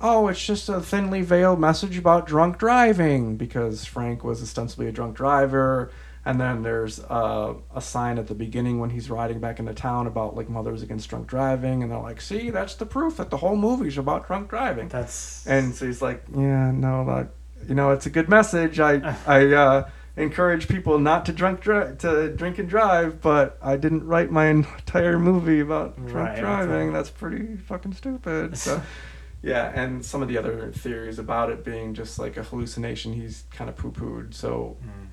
oh, 0.00 0.28
it's 0.28 0.44
just 0.44 0.68
a 0.68 0.80
thinly 0.80 1.22
veiled 1.22 1.58
message 1.58 1.98
about 1.98 2.26
drunk 2.26 2.56
driving 2.56 3.36
because 3.36 3.84
Frank 3.84 4.22
was 4.22 4.40
ostensibly 4.40 4.86
a 4.86 4.92
drunk 4.92 5.16
driver, 5.16 5.90
And 6.28 6.38
then 6.38 6.62
there's 6.62 7.00
uh, 7.00 7.54
a 7.74 7.80
sign 7.80 8.18
at 8.18 8.26
the 8.26 8.34
beginning 8.34 8.80
when 8.80 8.90
he's 8.90 9.08
riding 9.08 9.40
back 9.40 9.58
into 9.60 9.72
town 9.72 10.06
about 10.06 10.36
like 10.36 10.50
mothers 10.50 10.82
against 10.82 11.08
drunk 11.08 11.26
driving, 11.26 11.82
and 11.82 11.90
they're 11.90 11.98
like, 12.10 12.20
"See, 12.20 12.50
that's 12.50 12.74
the 12.74 12.84
proof 12.84 13.16
that 13.16 13.30
the 13.30 13.38
whole 13.38 13.56
movie's 13.56 13.96
about 13.96 14.26
drunk 14.26 14.50
driving." 14.50 14.88
That's 14.88 15.46
And 15.46 15.74
so 15.74 15.86
he's 15.86 16.02
like, 16.02 16.22
"Yeah, 16.36 16.70
no, 16.70 17.06
that, 17.06 17.30
you 17.66 17.74
know, 17.74 17.92
it's 17.92 18.04
a 18.04 18.10
good 18.10 18.28
message. 18.28 18.78
I 18.78 19.16
I 19.26 19.46
uh, 19.54 19.88
encourage 20.18 20.68
people 20.68 20.98
not 20.98 21.24
to 21.26 21.32
drunk 21.32 21.60
dri- 21.62 21.96
to 22.00 22.28
drink 22.36 22.58
and 22.58 22.68
drive, 22.68 23.22
but 23.22 23.56
I 23.62 23.78
didn't 23.78 24.04
write 24.06 24.30
my 24.30 24.46
entire 24.58 25.18
movie 25.18 25.60
about 25.60 25.96
drunk 25.96 26.28
Right. 26.28 26.38
driving. 26.40 26.92
That's 26.92 27.08
pretty 27.10 27.56
fucking 27.56 27.94
stupid." 27.94 28.58
So. 28.58 28.82
Yeah, 29.40 29.70
and 29.72 30.04
some 30.04 30.20
of 30.20 30.26
the 30.26 30.36
other 30.36 30.72
theories 30.72 31.20
about 31.20 31.48
it 31.50 31.64
being 31.64 31.94
just 31.94 32.18
like 32.18 32.36
a 32.36 32.42
hallucination, 32.42 33.12
he's 33.12 33.44
kind 33.52 33.70
of 33.70 33.76
poo 33.76 33.92
pooed. 33.92 34.34
So, 34.34 34.76
Mm. 34.82 35.06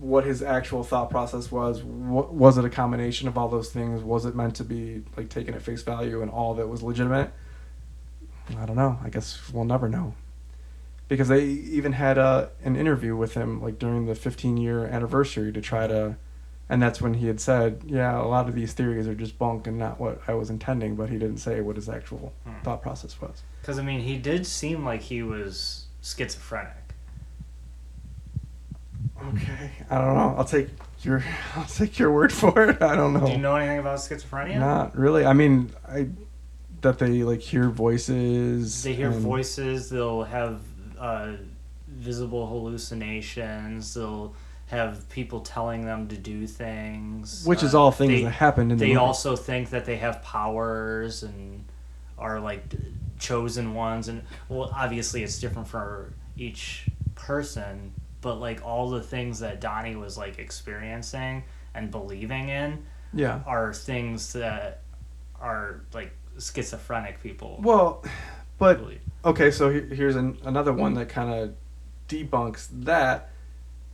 What 0.00 0.24
his 0.24 0.42
actual 0.42 0.82
thought 0.84 1.10
process 1.10 1.50
was, 1.50 1.82
wa- 1.82 2.26
was 2.30 2.58
it 2.58 2.64
a 2.64 2.70
combination 2.70 3.28
of 3.28 3.38
all 3.38 3.48
those 3.48 3.70
things? 3.70 4.02
Was 4.02 4.24
it 4.24 4.34
meant 4.34 4.56
to 4.56 4.64
be 4.64 5.02
like 5.16 5.28
taken 5.28 5.54
at 5.54 5.62
face 5.62 5.82
value 5.82 6.20
and 6.22 6.30
all 6.30 6.52
of 6.52 6.58
it 6.58 6.68
was 6.68 6.82
legitimate? 6.82 7.32
I 8.58 8.66
don't 8.66 8.76
know. 8.76 8.98
I 9.02 9.08
guess 9.08 9.50
we'll 9.52 9.64
never 9.64 9.88
know. 9.88 10.14
Because 11.08 11.28
they 11.28 11.44
even 11.44 11.92
had 11.92 12.18
a, 12.18 12.50
an 12.62 12.76
interview 12.76 13.14
with 13.16 13.34
him 13.34 13.62
like 13.62 13.78
during 13.78 14.06
the 14.06 14.14
15 14.14 14.56
year 14.56 14.84
anniversary 14.86 15.52
to 15.52 15.60
try 15.60 15.86
to, 15.86 16.16
and 16.68 16.82
that's 16.82 17.00
when 17.00 17.14
he 17.14 17.26
had 17.26 17.40
said, 17.40 17.82
yeah, 17.86 18.18
a 18.20 18.24
lot 18.24 18.48
of 18.48 18.54
these 18.54 18.72
theories 18.72 19.06
are 19.06 19.14
just 19.14 19.38
bunk 19.38 19.66
and 19.66 19.78
not 19.78 20.00
what 20.00 20.20
I 20.26 20.34
was 20.34 20.48
intending, 20.50 20.96
but 20.96 21.10
he 21.10 21.18
didn't 21.18 21.38
say 21.38 21.60
what 21.60 21.76
his 21.76 21.88
actual 21.88 22.32
Hmm. 22.44 22.52
thought 22.62 22.82
process 22.82 23.20
was. 23.20 23.42
Because 23.60 23.78
I 23.78 23.82
mean, 23.82 24.00
he 24.00 24.16
did 24.16 24.46
seem 24.46 24.84
like 24.84 25.02
he 25.02 25.22
was 25.22 25.86
schizophrenic. 26.02 26.72
Okay, 29.28 29.70
I 29.90 29.98
don't 29.98 30.14
know. 30.14 30.34
I'll 30.36 30.44
take 30.44 30.68
your 31.02 31.22
I'll 31.56 31.64
take 31.66 31.98
your 31.98 32.12
word 32.12 32.32
for 32.32 32.70
it. 32.70 32.82
I 32.82 32.94
don't 32.96 33.12
know. 33.14 33.26
Do 33.26 33.32
you 33.32 33.38
know 33.38 33.56
anything 33.56 33.78
about 33.78 33.98
schizophrenia? 33.98 34.58
Not 34.58 34.96
really. 34.96 35.24
I 35.26 35.32
mean, 35.32 35.72
I 35.88 36.08
that 36.82 36.98
they 36.98 37.22
like 37.22 37.40
hear 37.40 37.68
voices. 37.70 38.82
They 38.82 38.94
hear 38.94 39.10
and- 39.10 39.20
voices. 39.20 39.88
They'll 39.90 40.24
have 40.24 40.60
uh, 40.98 41.32
visible 41.88 42.46
hallucinations. 42.46 43.94
They'll 43.94 44.34
have 44.66 45.08
people 45.10 45.40
telling 45.40 45.84
them 45.84 46.08
to 46.08 46.16
do 46.16 46.46
things, 46.46 47.44
which 47.46 47.62
is 47.62 47.74
Uh, 47.74 47.80
all 47.80 47.90
things 47.92 48.10
they- 48.12 48.24
that 48.24 48.30
happened 48.30 48.72
in 48.72 48.78
the 48.78 48.84
They 48.84 48.92
movie. 48.92 48.98
also 49.04 49.36
think 49.36 49.70
that 49.70 49.84
they 49.84 49.96
have 49.96 50.22
powers 50.22 51.22
and 51.22 51.64
are 52.18 52.40
like 52.40 52.62
chosen 53.18 53.74
ones, 53.74 54.08
and 54.08 54.22
well, 54.48 54.70
obviously 54.74 55.22
it's 55.22 55.38
different 55.38 55.68
for 55.68 56.12
each 56.36 56.86
person. 57.14 57.92
But 58.24 58.40
like 58.40 58.64
all 58.64 58.88
the 58.88 59.02
things 59.02 59.40
that 59.40 59.60
Donnie 59.60 59.96
was 59.96 60.16
like 60.16 60.38
experiencing 60.38 61.44
and 61.74 61.90
believing 61.90 62.48
in 62.48 62.82
yeah. 63.12 63.42
are 63.46 63.74
things 63.74 64.32
that 64.32 64.80
are 65.38 65.82
like 65.92 66.10
schizophrenic 66.38 67.22
people 67.22 67.60
Well, 67.62 68.02
but 68.56 68.78
believe. 68.78 69.00
okay. 69.26 69.50
So 69.50 69.70
here's 69.70 70.16
an, 70.16 70.38
another 70.42 70.72
one 70.72 70.94
that 70.94 71.10
kind 71.10 71.34
of 71.34 71.54
debunks 72.08 72.68
that. 72.72 73.30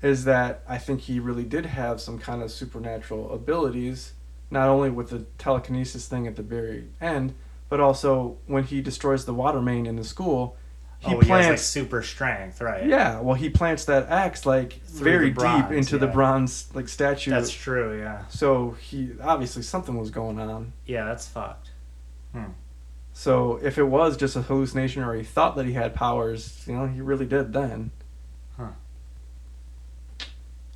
Is 0.01 0.24
that 0.24 0.62
I 0.66 0.78
think 0.78 1.03
he 1.03 1.18
really 1.18 1.45
did 1.45 1.66
have 1.66 2.01
some 2.01 2.18
kind 2.18 2.41
of 2.41 2.53
supernatural 2.53 3.35
abilities, 3.35 4.12
not 4.49 4.68
only 4.68 4.91
with 4.91 5.11
the 5.11 5.26
telekinesis 5.39 6.07
thing 6.07 6.26
at 6.28 6.37
the 6.37 6.43
very 6.43 6.89
end, 7.03 7.35
but 7.68 7.81
also 7.81 8.39
when 8.47 8.64
he 8.64 8.81
destroys 8.81 9.26
the 9.26 9.35
water 9.35 9.61
main 9.61 9.87
in 9.87 9.97
the 9.97 10.05
school. 10.05 10.57
He 11.01 11.07
oh, 11.07 11.09
he 11.09 11.15
has 11.17 11.29
like 11.29 11.29
plants 11.29 11.63
super 11.63 12.03
strength, 12.03 12.61
right? 12.61 12.87
Yeah, 12.87 13.21
well, 13.21 13.35
he 13.35 13.49
plants 13.49 13.87
that 13.87 14.11
axe 14.11 14.45
like 14.45 14.75
Through 14.83 15.05
very 15.05 15.31
bronze, 15.31 15.63
deep 15.63 15.73
into 15.73 15.97
the 15.97 16.07
bronze 16.07 16.69
like 16.75 16.89
statue. 16.89 17.31
That's 17.31 17.51
true. 17.51 17.99
Yeah, 17.99 18.27
so 18.29 18.73
he 18.73 19.13
obviously 19.23 19.63
something 19.63 19.97
was 19.99 20.11
going 20.11 20.39
on. 20.39 20.75
yeah, 20.85 21.07
that's 21.07 21.27
fucked. 21.27 21.71
Hmm. 22.33 22.53
So 23.15 23.59
if 23.63 23.79
it 23.79 23.85
was 23.85 24.17
just 24.17 24.37
a 24.37 24.43
hallucination 24.43 25.03
or 25.03 25.15
he 25.15 25.25
thought 25.25 25.57
that 25.57 25.65
he 25.65 25.73
had 25.73 25.95
powers, 25.95 26.65
you 26.67 26.75
know, 26.75 26.87
he 26.87 27.01
really 27.01 27.27
did 27.27 27.55
then. 27.55 27.93
Huh. 28.59 28.69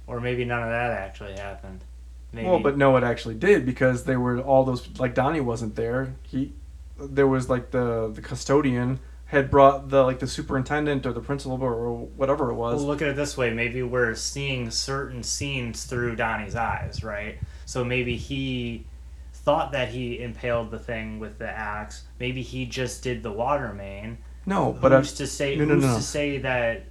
Or 0.06 0.20
maybe 0.20 0.46
none 0.46 0.62
of 0.62 0.70
that 0.70 0.90
actually 0.90 1.34
happened. 1.34 1.84
Maybe. 2.32 2.48
Well, 2.48 2.60
but 2.60 2.78
no, 2.78 2.96
it 2.96 3.04
actually 3.04 3.36
did 3.36 3.64
because 3.64 4.04
they 4.04 4.16
were 4.16 4.40
all 4.40 4.64
those 4.64 4.88
like 4.98 5.14
Donnie 5.14 5.40
wasn't 5.40 5.76
there. 5.76 6.14
He 6.22 6.52
there 6.98 7.26
was 7.26 7.50
like 7.50 7.70
the 7.70 8.10
the 8.12 8.22
custodian 8.22 9.00
had 9.34 9.50
brought 9.50 9.90
the 9.90 10.02
like 10.02 10.18
the 10.20 10.26
superintendent 10.26 11.04
or 11.04 11.12
the 11.12 11.20
principal 11.20 11.62
or 11.62 11.90
whatever 12.16 12.50
it 12.50 12.54
was. 12.54 12.76
Well, 12.76 12.86
look 12.86 13.02
at 13.02 13.08
it 13.08 13.16
this 13.16 13.36
way. 13.36 13.52
Maybe 13.52 13.82
we're 13.82 14.14
seeing 14.14 14.70
certain 14.70 15.22
scenes 15.22 15.84
through 15.84 16.16
Donnie's 16.16 16.56
eyes, 16.56 17.04
right? 17.04 17.38
So 17.66 17.84
maybe 17.84 18.16
he 18.16 18.86
thought 19.32 19.72
that 19.72 19.88
he 19.88 20.20
impaled 20.20 20.70
the 20.70 20.78
thing 20.78 21.18
with 21.18 21.38
the 21.38 21.48
axe. 21.48 22.04
Maybe 22.18 22.42
he 22.42 22.64
just 22.64 23.02
did 23.02 23.22
the 23.22 23.32
water 23.32 23.74
main. 23.74 24.18
no, 24.46 24.76
but 24.80 24.92
uh, 24.92 24.96
I, 24.96 24.98
who's 25.00 25.12
to 25.14 25.26
say? 25.26 25.56
no, 25.56 25.64
no, 25.64 25.74
who's 25.74 25.84
no. 25.84 25.96
to 25.96 26.02
say 26.02 26.38
that 26.38 26.86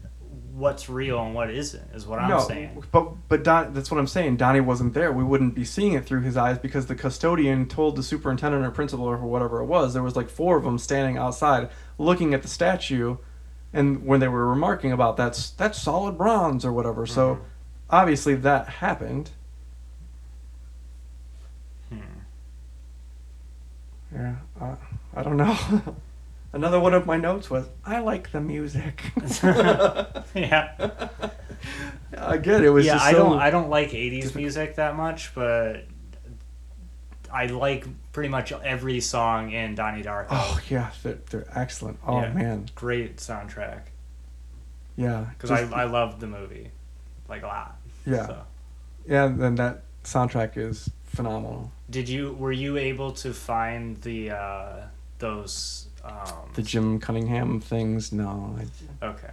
what's 0.54 0.88
real 0.88 1.20
and 1.20 1.34
what 1.34 1.50
isn't? 1.50 1.84
Is 1.94 2.06
what 2.06 2.20
I'm 2.20 2.30
no, 2.30 2.40
saying. 2.40 2.84
but 2.92 3.28
but 3.28 3.44
Don, 3.44 3.74
that's 3.74 3.90
what 3.90 4.00
I'm 4.00 4.08
saying. 4.08 4.38
Donnie 4.38 4.62
wasn't 4.62 4.94
there. 4.94 5.12
We 5.12 5.24
wouldn't 5.24 5.56
be 5.56 5.66
seeing 5.66 5.94
it 5.94 6.06
through 6.06 6.22
his 6.22 6.38
eyes 6.38 6.60
because 6.60 6.86
the 6.86 6.96
custodian 6.96 7.68
told 7.68 7.96
the 7.96 8.04
superintendent 8.04 8.64
or 8.64 8.72
principal 8.72 9.06
or 9.06 9.18
whatever 9.18 9.62
it 9.62 9.66
was. 9.66 9.94
There 9.94 10.04
was 10.04 10.16
like 10.16 10.30
four 10.30 10.58
of 10.58 10.64
them 10.64 10.78
standing 10.78 11.18
outside 11.18 11.70
looking 11.98 12.34
at 12.34 12.42
the 12.42 12.48
statue, 12.48 13.18
and 13.74 14.06
when 14.06 14.20
they 14.20 14.28
were 14.28 14.48
remarking 14.48 14.92
about 14.92 15.18
that's 15.18 15.50
that's 15.52 15.82
solid 15.82 16.18
bronze 16.18 16.64
or 16.66 16.72
whatever. 16.72 17.06
So 17.06 17.36
Mhm. 17.36 17.40
obviously 17.90 18.36
that 18.36 18.68
happened. 18.70 19.32
Hmm. 21.90 21.98
Yeah, 24.14 24.36
uh, 24.62 24.76
I 25.16 25.24
don't 25.24 25.38
know. 25.38 25.58
Another 26.54 26.80
one 26.80 26.94
of 26.94 27.08
my 27.08 27.18
notes 27.18 27.50
was 27.50 27.68
I 27.84 28.00
like 28.00 28.32
the 28.32 28.40
music. 28.42 29.02
yeah. 30.36 31.10
Again, 32.16 32.64
it 32.64 32.70
was 32.70 32.86
yeah, 32.86 32.94
just 32.94 33.06
I 33.06 33.12
so, 33.14 33.18
don't 33.18 33.40
I 33.40 33.50
don't 33.50 33.70
like 33.70 33.90
'80s 33.90 34.12
difficult. 34.22 34.36
music 34.36 34.76
that 34.76 34.96
much, 34.96 35.34
but 35.34 35.86
I 37.34 37.48
like 37.48 37.86
pretty 38.12 38.30
much 38.30 38.52
every 38.52 39.00
song 39.02 39.52
in 39.52 39.74
Donnie 39.76 40.04
Darko. 40.04 40.28
Oh 40.32 40.60
yeah, 40.70 40.92
they're, 41.02 41.18
they're 41.30 41.48
excellent. 41.56 41.98
Oh 42.06 42.22
Yeah. 42.22 42.34
man, 42.34 42.70
Great 42.76 43.18
soundtrack 43.18 43.82
yeah. 44.96 45.26
because 45.34 45.50
I 45.52 45.62
I 45.72 45.86
love 45.86 46.20
the 46.20 46.28
movie 46.28 46.70
like 47.28 47.44
a 47.44 47.48
lot. 47.48 47.76
Yeah. 48.06 48.28
So. 48.28 48.44
Yeah, 49.08 49.26
and 49.26 49.42
then 49.42 49.56
that 49.56 49.82
soundtrack 50.04 50.58
is 50.58 50.90
phenomenal. 51.06 51.72
Did 51.90 52.08
you 52.08 52.34
were 52.34 52.52
you 52.52 52.78
able 52.78 53.12
to 53.14 53.34
find 53.34 54.00
the 54.02 54.32
uh, 54.32 54.82
those? 55.20 55.88
Um, 56.04 56.52
The 56.54 56.62
Jim 56.62 57.00
Cunningham 57.00 57.62
things, 57.62 58.12
no. 58.12 58.58
I, 58.60 59.06
okay, 59.06 59.32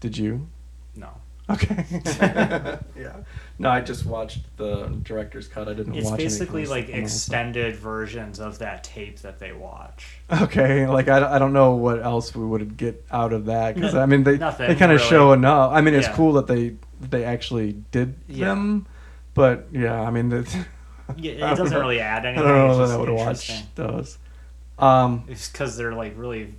did 0.00 0.18
you? 0.18 0.48
no. 0.96 1.08
Okay. 1.50 1.84
yeah. 2.96 3.16
No, 3.58 3.68
I 3.70 3.80
just 3.80 4.06
watched 4.06 4.40
the 4.56 4.86
director's 5.02 5.48
cut. 5.48 5.68
I 5.68 5.74
didn't 5.74 5.94
It's 5.94 6.04
watch. 6.06 6.14
any 6.20 6.24
basically 6.24 6.62
kind 6.66 6.70
like 6.70 6.84
stuff 6.86 6.94
on 6.96 7.02
extended 7.02 7.76
versions 7.76 8.40
of 8.40 8.58
that 8.60 8.84
tape 8.84 9.18
that 9.20 9.38
they 9.38 9.52
watch. 9.52 10.18
Okay, 10.42 10.86
like 10.86 11.08
I, 11.08 11.36
I 11.36 11.38
don't 11.38 11.52
know 11.52 11.74
what 11.74 12.02
else 12.02 12.34
we 12.34 12.44
would 12.46 12.76
get 12.76 13.04
out 13.10 13.32
of 13.32 13.46
that 13.46 13.74
because 13.74 13.94
I 13.94 14.06
mean 14.06 14.22
they 14.24 14.38
Nothing, 14.38 14.68
they 14.68 14.74
kind 14.76 14.92
of 14.92 14.98
really. 14.98 15.10
show 15.10 15.32
enough. 15.32 15.72
I 15.72 15.80
mean 15.80 15.94
it's 15.94 16.06
Yeah. 16.06 16.14
cool 16.14 16.32
that 16.34 16.46
they 16.46 16.74
they 17.00 17.24
actually 17.24 17.72
did 17.90 18.14
Yeah. 18.28 18.46
them, 18.48 18.86
but 19.34 19.66
yeah, 19.72 20.00
I 20.00 20.10
mean 20.10 20.28
that. 20.30 20.54
Yeah, 21.16 21.32
it 21.32 21.38
doesn't 21.56 21.70
know. 21.70 21.80
really 21.80 22.00
add 22.00 22.24
anything. 22.24 22.46
I 22.46 22.48
anything. 22.50 22.66
don't 22.68 22.68
know 22.68 22.70
it's 22.70 22.78
that 22.78 22.84
just 22.84 22.94
I 22.94 22.98
would 23.00 23.26
watch 23.26 23.74
those. 23.74 24.18
Um, 24.78 25.24
It's 25.28 25.50
because 25.50 25.76
they're 25.76 25.94
like 25.94 26.14
really 26.16 26.54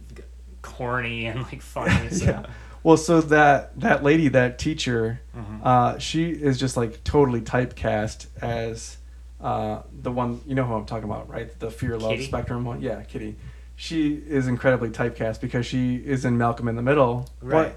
corny 0.61 1.25
and 1.25 1.41
like 1.43 1.61
funny. 1.61 2.09
So. 2.11 2.25
yeah. 2.25 2.45
Well, 2.83 2.97
so 2.97 3.21
that 3.21 3.79
that 3.79 4.03
lady, 4.03 4.27
that 4.29 4.57
teacher, 4.57 5.21
Mhm. 5.37 5.59
uh, 5.63 5.99
she 5.99 6.31
is 6.31 6.59
just 6.59 6.75
like 6.77 7.03
totally 7.03 7.41
typecast 7.41 8.27
as 8.41 8.97
uh, 9.39 9.81
the 10.01 10.11
one. 10.11 10.41
You 10.45 10.55
know 10.55 10.63
who 10.65 10.73
I'm 10.75 10.85
talking 10.85 11.05
about, 11.09 11.29
right? 11.29 11.57
The 11.59 11.69
fear, 11.71 11.97
love 11.97 12.11
Kitty? 12.11 12.25
spectrum 12.25 12.65
one. 12.65 12.81
Yeah, 12.81 13.01
Kitty. 13.03 13.35
She 13.75 14.13
is 14.13 14.47
incredibly 14.47 14.89
typecast 14.89 15.41
because 15.41 15.65
she 15.65 15.95
is 15.95 16.25
in 16.25 16.37
Malcolm 16.37 16.67
in 16.67 16.75
the 16.75 16.81
Middle. 16.83 17.27
Right. 17.41 17.65
What? 17.67 17.75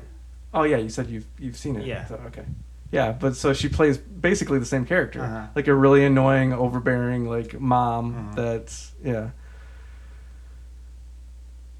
Oh 0.52 0.62
yeah, 0.64 0.76
you 0.78 0.88
said 0.90 1.08
you've 1.08 1.26
you've 1.38 1.56
seen 1.56 1.76
it. 1.76 1.86
Yeah. 1.86 2.06
So, 2.06 2.14
okay. 2.26 2.44
Yeah, 2.92 3.12
but 3.12 3.34
so 3.36 3.52
she 3.52 3.68
plays 3.68 3.98
basically 3.98 4.58
the 4.58 4.66
same 4.66 4.84
character, 4.86 5.22
Uh-huh. 5.22 5.46
like 5.56 5.66
a 5.68 5.74
really 5.74 6.04
annoying, 6.04 6.52
overbearing 6.52 7.28
like 7.28 7.58
mom. 7.60 8.14
Mhm. 8.14 8.36
That's 8.36 8.92
yeah. 9.02 9.30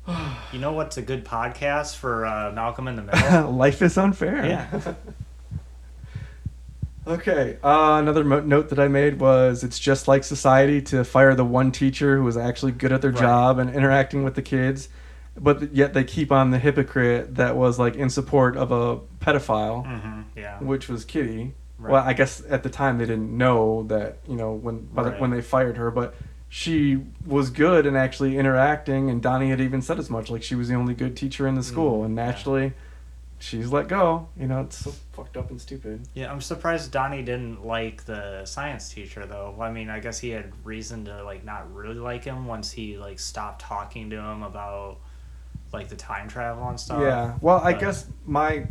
You 0.53 0.61
know 0.61 0.73
what's 0.73 0.97
a 0.97 1.03
good 1.03 1.25
podcast 1.25 1.97
for 1.97 2.25
uh, 2.25 2.53
Malcolm 2.53 2.87
in 2.87 2.95
the 2.97 3.03
Middle? 3.03 3.51
Life 3.57 3.83
is 3.83 3.99
unfair. 3.99 4.47
Yeah. 4.47 4.95
okay. 7.07 7.59
Uh, 7.63 7.97
another 8.01 8.23
mo- 8.23 8.41
note 8.41 8.69
that 8.69 8.79
I 8.79 8.87
made 8.89 9.19
was 9.19 9.65
it's 9.65 9.79
just 9.81 10.07
like 10.07 10.23
society 10.23 10.81
to 10.83 11.05
fire 11.05 11.35
the 11.35 11.45
one 11.45 11.73
teacher 11.73 12.17
who 12.17 12.23
was 12.25 12.37
actually 12.37 12.73
good 12.73 12.93
at 12.93 13.03
their 13.03 13.11
Right. 13.11 13.21
job 13.21 13.59
and 13.59 13.75
interacting 13.75 14.23
with 14.23 14.35
the 14.37 14.43
kids, 14.43 14.89
but 15.37 15.75
yet 15.75 15.93
they 15.93 16.05
keep 16.05 16.31
on 16.31 16.51
the 16.53 16.59
hypocrite 16.61 17.35
that 17.35 17.57
was 17.57 17.79
like 17.81 17.97
in 17.97 18.09
support 18.11 18.57
of 18.57 18.71
a 18.71 18.99
pedophile, 19.25 19.85
hmm 19.85 20.23
Yeah. 20.39 20.59
which 20.61 20.89
was 20.89 21.05
Kitty. 21.05 21.55
Right. 21.79 21.93
Well, 21.95 22.05
I 22.05 22.13
guess 22.13 22.41
at 22.49 22.63
the 22.63 22.71
time 22.71 22.99
they 22.99 23.07
didn't 23.07 23.37
know 23.37 23.83
that 23.89 24.19
you 24.29 24.37
know 24.37 24.53
when 24.53 24.81
by 24.87 25.03
the, 25.03 25.11
when 25.13 25.31
they 25.31 25.43
fired 25.43 25.77
her, 25.79 25.91
but 25.91 26.15
she 26.57 27.01
was 27.27 27.51
good 27.51 27.85
and 27.85 27.97
actually 27.97 28.39
interacting, 28.39 29.11
and 29.11 29.21
Donnie 29.21 29.51
had 29.51 29.61
even 29.61 29.83
said 29.83 29.99
as 29.99 30.09
much. 30.09 30.31
Like 30.31 30.45
she 30.45 30.55
was 30.55 30.69
the 30.69 30.77
only 30.77 30.95
good 30.95 31.17
teacher 31.17 31.49
in 31.49 31.57
the 31.57 31.65
school, 31.65 32.03
Mm, 32.03 32.05
and 32.05 32.17
yeah. 32.17 32.27
naturally, 32.27 32.73
she's 33.41 33.73
let 33.73 33.89
go. 33.89 34.29
You 34.39 34.47
know, 34.47 34.61
it's 34.61 34.77
so 34.77 34.93
fucked 35.15 35.37
up 35.37 35.51
and 35.51 35.61
stupid. 35.61 36.07
Yeah, 36.15 36.31
I'm 36.31 36.41
surprised 36.41 36.93
Donnie 36.93 37.23
didn't 37.25 37.67
like 37.67 38.05
the 38.05 38.45
science 38.45 38.89
teacher 38.89 39.27
though. 39.27 39.57
I 39.61 39.73
mean, 39.73 39.91
I 39.91 39.99
guess 39.99 40.21
he 40.21 40.31
had 40.31 40.53
reason 40.65 41.05
to 41.07 41.25
like 41.25 41.45
not 41.45 41.75
really 41.75 41.97
like 41.97 42.23
him 42.23 42.47
once 42.47 42.71
he 42.71 42.97
like 42.99 43.19
stopped 43.19 43.61
talking 43.61 44.09
to 44.11 44.17
him 44.17 44.45
about 44.45 44.99
like 45.73 45.89
the 45.89 45.97
time 45.97 46.29
travel 46.29 46.69
and 46.69 46.79
stuff. 46.79 47.01
yeah. 47.03 47.35
Well, 47.41 47.59
I 47.59 47.73
guess 47.73 48.07
my 48.27 48.69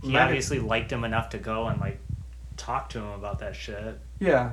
He 0.00 0.12
Megan- 0.12 0.16
obviously 0.22 0.60
liked 0.60 0.92
him 0.92 1.02
enough 1.02 1.30
to 1.30 1.38
go 1.38 1.66
and 1.66 1.80
like 1.80 1.98
talk 2.56 2.88
to 2.90 3.00
him 3.00 3.08
about 3.10 3.40
that 3.40 3.56
shit. 3.56 3.98
Yeah. 4.20 4.52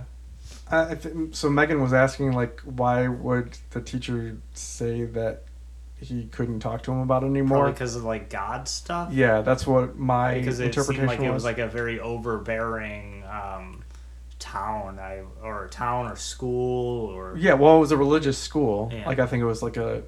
Th- 0.72 1.36
so 1.36 1.50
Megan 1.50 1.82
was 1.82 1.94
asking 1.94 2.32
like, 2.32 2.62
why 2.62 3.08
would 3.08 3.58
the 3.72 3.82
teacher 3.82 4.38
say 4.54 5.04
that 5.06 5.44
he 6.00 6.26
couldn't 6.32 6.62
talk 6.62 6.84
to 6.84 6.92
him 6.92 7.00
about 7.00 7.24
it 7.24 7.28
anymore? 7.28 7.70
Because 7.70 7.96
of 7.96 8.04
like 8.04 8.30
God 8.30 8.68
stuff. 8.68 9.14
Yeah, 9.14 9.42
that's 9.42 9.68
what 9.68 9.98
my 9.98 10.40
because 10.40 10.60
it 10.60 10.66
interpretation 10.66 11.10
seemed 11.10 11.20
like 11.20 11.28
it 11.28 11.32
was 11.32 11.44
was. 11.44 11.44
like 11.44 11.58
a 11.60 11.68
very 11.68 12.00
overbearing 12.00 13.24
um, 13.30 13.84
town, 14.40 14.98
I 15.00 15.24
or 15.44 15.68
town 15.68 16.08
or 16.08 16.16
school 16.16 17.08
or 17.08 17.36
yeah, 17.38 17.54
well, 17.54 17.78
it 17.78 17.80
was 17.80 17.92
a 17.92 17.98
religious 17.98 18.38
school. 18.38 18.90
Yeah. 18.94 19.06
Like 19.06 19.20
I 19.20 19.28
think 19.28 19.42
it 19.42 19.46
was 19.46 19.62
like 19.62 19.78
a. 19.78 20.04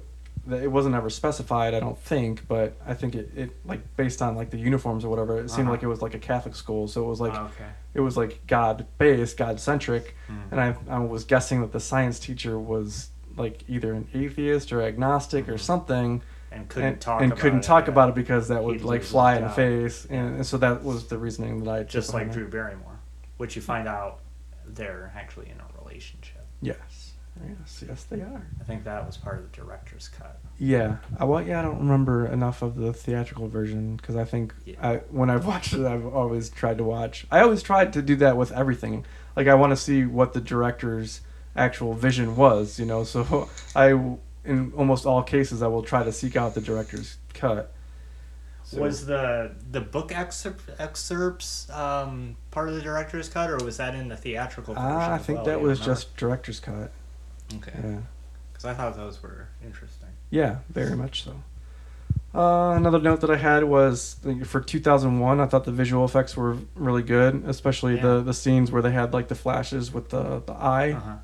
It 0.50 0.70
wasn't 0.70 0.94
ever 0.94 1.08
specified, 1.08 1.72
I 1.74 1.80
don't 1.80 1.98
think, 1.98 2.46
but 2.46 2.74
I 2.86 2.92
think 2.94 3.14
it, 3.14 3.30
it 3.34 3.50
like 3.64 3.80
based 3.96 4.20
on 4.20 4.36
like 4.36 4.50
the 4.50 4.58
uniforms 4.58 5.04
or 5.04 5.08
whatever, 5.08 5.38
it 5.40 5.48
seemed 5.50 5.62
Uh-huh. 5.62 5.70
like 5.72 5.82
it 5.82 5.86
was 5.86 6.02
like 6.02 6.14
a 6.14 6.18
Catholic 6.18 6.54
school, 6.54 6.86
so 6.86 7.02
it 7.04 7.08
was 7.08 7.20
like 7.20 7.32
Oh, 7.34 7.44
okay. 7.54 7.70
it 7.94 8.00
was 8.00 8.16
like 8.16 8.46
God 8.46 8.86
based, 8.98 9.36
God 9.38 9.58
centric, 9.58 10.14
Hmm. 10.26 10.34
and 10.50 10.60
I 10.60 10.76
I 10.88 10.98
was 10.98 11.24
guessing 11.24 11.60
that 11.62 11.72
the 11.72 11.80
science 11.80 12.18
teacher 12.18 12.58
was 12.58 13.08
like 13.36 13.64
either 13.68 13.92
an 13.94 14.06
atheist 14.14 14.72
or 14.72 14.82
agnostic 14.82 15.48
or 15.48 15.54
Mhm. 15.54 15.60
something, 15.60 16.22
and 16.52 16.68
couldn't 16.68 16.88
and, 16.88 17.00
talk 17.00 17.20
and 17.22 17.32
about 17.32 17.40
couldn't 17.40 17.58
it, 17.60 17.62
talk 17.64 17.86
yeah. 17.86 17.92
about 17.92 18.08
it 18.10 18.14
because 18.14 18.48
that 18.48 18.62
would 18.62 18.76
He'd 18.80 18.84
like 18.84 19.02
fly 19.02 19.36
in 19.36 19.42
the 19.44 19.48
face, 19.50 20.04
and, 20.10 20.36
and 20.36 20.46
so 20.46 20.56
that 20.58 20.84
was 20.84 21.06
the 21.08 21.18
reasoning 21.18 21.64
that 21.64 21.70
I 21.74 21.82
just 21.84 22.12
like 22.14 22.30
Drew. 22.30 22.48
Barrymore, 22.48 22.98
which 23.38 23.56
you 23.56 23.62
find 23.62 23.88
out 23.88 24.20
they're 24.66 25.10
actually 25.16 25.48
in 25.50 25.56
a 25.60 25.82
relationship. 25.82 26.46
Yes, 26.60 26.76
yes, 27.42 27.84
yes, 27.86 28.04
they 28.04 28.20
are. 28.20 28.46
I 28.60 28.64
think 28.64 28.84
that 28.84 29.06
was 29.06 29.16
part 29.16 29.38
of 29.38 29.50
the 29.50 29.56
director's 29.56 30.08
cut. 30.08 30.38
Yeah, 30.58 30.96
I, 31.18 31.24
well, 31.24 31.42
yeah, 31.42 31.58
I 31.58 31.62
don't 31.62 31.78
remember 31.78 32.26
enough 32.26 32.62
of 32.62 32.76
the 32.76 32.92
theatrical 32.92 33.48
version 33.48 33.96
because 33.96 34.16
I 34.16 34.24
think 34.24 34.54
Yeah. 34.64 34.76
I 34.80 34.96
when 35.10 35.30
I've 35.30 35.46
watched 35.52 35.72
it, 35.74 35.84
I've 35.84 36.06
always 36.06 36.48
tried 36.50 36.78
to 36.78 36.84
watch. 36.84 37.26
I 37.30 37.40
always 37.40 37.62
tried 37.62 37.92
to 37.94 38.02
do 38.02 38.16
that 38.16 38.36
with 38.36 38.52
everything. 38.52 39.04
Like 39.36 39.48
I 39.48 39.54
want 39.54 39.70
to 39.72 39.76
see 39.76 40.04
what 40.04 40.32
the 40.32 40.40
director's 40.40 41.20
actual 41.56 41.94
vision 41.94 42.36
was, 42.36 42.78
you 42.78 42.86
know. 42.86 43.04
So 43.14 43.48
I, 43.74 43.88
in 44.44 44.72
almost 44.76 45.06
all 45.06 45.22
cases, 45.22 45.62
I 45.62 45.66
will 45.68 45.82
try 45.82 46.04
to 46.04 46.12
seek 46.12 46.36
out 46.36 46.54
the 46.54 46.60
director's 46.60 47.16
cut. 47.32 47.72
So- 48.62 48.80
Was 48.80 49.06
the 49.06 49.56
the 49.70 49.80
book 49.80 50.12
excerpt, 50.12 50.70
excerpts 50.78 51.68
um, 51.70 52.36
part 52.50 52.68
of 52.68 52.74
the 52.76 52.80
director's 52.82 53.28
cut, 53.28 53.50
or 53.50 53.56
was 53.58 53.76
that 53.78 53.94
in 53.94 54.08
the 54.08 54.16
theatrical 54.16 54.74
version? 54.74 54.88
Ah, 54.88 55.14
I 55.14 55.18
think 55.18 55.38
well? 55.38 55.46
that 55.46 55.60
was 55.60 55.80
remember? 55.80 55.94
just 56.00 56.16
director's 56.16 56.60
cut. 56.60 56.92
Okay. 57.56 57.72
Yeah. 57.82 57.98
Because 58.52 58.64
I 58.64 58.74
thought 58.74 58.96
those 58.96 59.22
were 59.22 59.48
interesting. 59.64 60.08
Yeah, 60.30 60.58
very 60.70 60.96
much 60.96 61.24
so. 61.24 61.42
Uh, 62.34 62.74
another 62.76 62.98
note 62.98 63.20
that 63.20 63.30
I 63.30 63.36
had 63.36 63.64
was 63.64 64.16
for 64.44 64.60
2001, 64.60 65.38
I 65.40 65.46
thought 65.46 65.64
the 65.64 65.70
visual 65.72 66.04
effects 66.04 66.36
were 66.36 66.56
really 66.74 67.02
good, 67.02 67.44
especially 67.46 67.94
the, 67.96 68.16
Yeah. 68.16 68.22
the 68.22 68.34
scenes 68.34 68.72
where 68.72 68.82
they 68.82 68.90
had 68.90 69.12
like 69.12 69.28
the 69.28 69.34
flashes 69.36 69.92
with 69.92 70.10
the, 70.10 70.40
the 70.44 70.52
eye. 70.52 70.92
Uh-huh. 70.92 71.16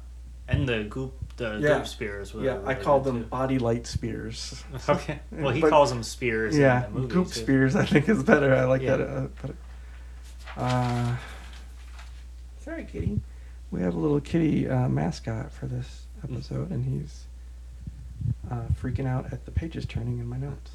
And 0.48 0.68
the 0.68 0.84
goop 0.84 1.12
the 1.36 1.58
Yeah. 1.60 1.78
goop 1.78 1.86
spears. 1.86 2.34
Yeah, 2.38 2.58
I 2.66 2.74
called 2.74 3.04
them 3.04 3.24
body 3.24 3.58
light 3.58 3.86
spears. 3.86 4.62
Okay. 4.88 5.20
Well, 5.32 5.52
he 5.52 5.60
But- 5.60 5.70
calls 5.70 5.90
them 5.90 6.02
spears. 6.02 6.56
yeah, 6.56 6.86
In 6.86 6.94
the 6.94 7.00
movie, 7.00 7.14
goop 7.14 7.28
too. 7.28 7.40
spears 7.40 7.74
I 7.76 7.84
think 7.86 8.08
is 8.08 8.22
better. 8.22 8.54
I 8.54 8.64
like 8.64 8.82
Yeah. 8.82 8.96
that 8.96 9.08
uh, 9.08 9.26
better. 9.42 9.54
Uh, 10.56 11.16
sorry, 12.64 12.84
kitty. 12.84 13.20
We 13.70 13.80
have 13.82 13.94
a 13.94 13.98
little 13.98 14.20
kitty 14.20 14.68
uh, 14.68 14.88
mascot 14.88 15.52
for 15.52 15.66
this. 15.66 16.02
Episode, 16.24 16.70
and 16.70 16.84
he's 16.84 17.24
uh, 18.50 18.62
freaking 18.80 19.06
out 19.06 19.32
at 19.32 19.44
the 19.44 19.50
pages 19.50 19.86
turning 19.86 20.18
in 20.18 20.28
my 20.28 20.36
notes. 20.36 20.72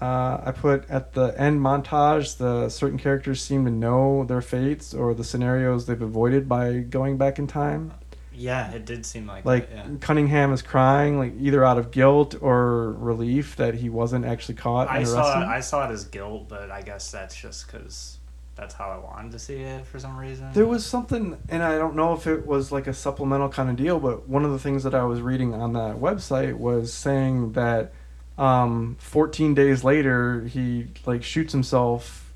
Uh, 0.00 0.40
I 0.44 0.52
put 0.52 0.88
at 0.88 1.14
the 1.14 1.34
end 1.40 1.60
montage, 1.60 2.36
the 2.36 2.68
certain 2.68 2.98
characters 2.98 3.42
seem 3.42 3.64
to 3.64 3.70
know 3.70 4.24
their 4.24 4.40
fates 4.40 4.94
or 4.94 5.12
the 5.12 5.24
scenarios 5.24 5.86
they've 5.86 6.00
avoided 6.00 6.48
by 6.48 6.78
going 6.78 7.16
back 7.16 7.38
in 7.38 7.48
time. 7.48 7.92
Yeah, 8.32 8.70
it 8.70 8.84
did 8.84 9.04
seem 9.04 9.26
like 9.26 9.44
Like 9.44 9.68
that, 9.70 9.88
yeah. 9.88 9.94
Cunningham 10.00 10.52
is 10.52 10.62
crying, 10.62 11.18
like 11.18 11.32
either 11.40 11.64
out 11.64 11.78
of 11.78 11.90
guilt 11.90 12.36
or 12.40 12.92
relief 12.92 13.56
that 13.56 13.74
he 13.74 13.88
wasn't 13.88 14.24
actually 14.24 14.54
caught 14.54 14.88
I 14.88 15.02
saw 15.02 15.42
it, 15.42 15.46
I 15.46 15.58
saw 15.58 15.88
it 15.88 15.92
as 15.92 16.04
guilt, 16.04 16.48
but 16.48 16.70
I 16.70 16.82
guess 16.82 17.10
that's 17.10 17.34
just 17.34 17.66
because 17.66 18.17
that's 18.58 18.74
how 18.74 18.90
I 18.90 18.98
wanted 18.98 19.32
to 19.32 19.38
see 19.38 19.54
it 19.60 19.86
for 19.86 19.98
some 20.00 20.16
reason. 20.18 20.50
There 20.52 20.66
was 20.66 20.84
something, 20.84 21.38
and 21.48 21.62
I 21.62 21.78
don't 21.78 21.94
know 21.94 22.12
if 22.12 22.26
it 22.26 22.44
was 22.46 22.72
like 22.72 22.86
a 22.88 22.92
supplemental 22.92 23.48
kind 23.48 23.70
of 23.70 23.76
deal, 23.76 24.00
but 24.00 24.28
one 24.28 24.44
of 24.44 24.50
the 24.50 24.58
things 24.58 24.82
that 24.82 24.94
I 24.94 25.04
was 25.04 25.20
reading 25.20 25.54
on 25.54 25.72
that 25.74 25.96
website 25.96 26.54
was 26.58 26.92
saying 26.92 27.52
that 27.52 27.92
um, 28.36 28.96
14 29.00 29.54
days 29.54 29.84
later 29.84 30.42
he 30.42 30.88
like 31.06 31.22
shoots 31.22 31.52
himself, 31.52 32.32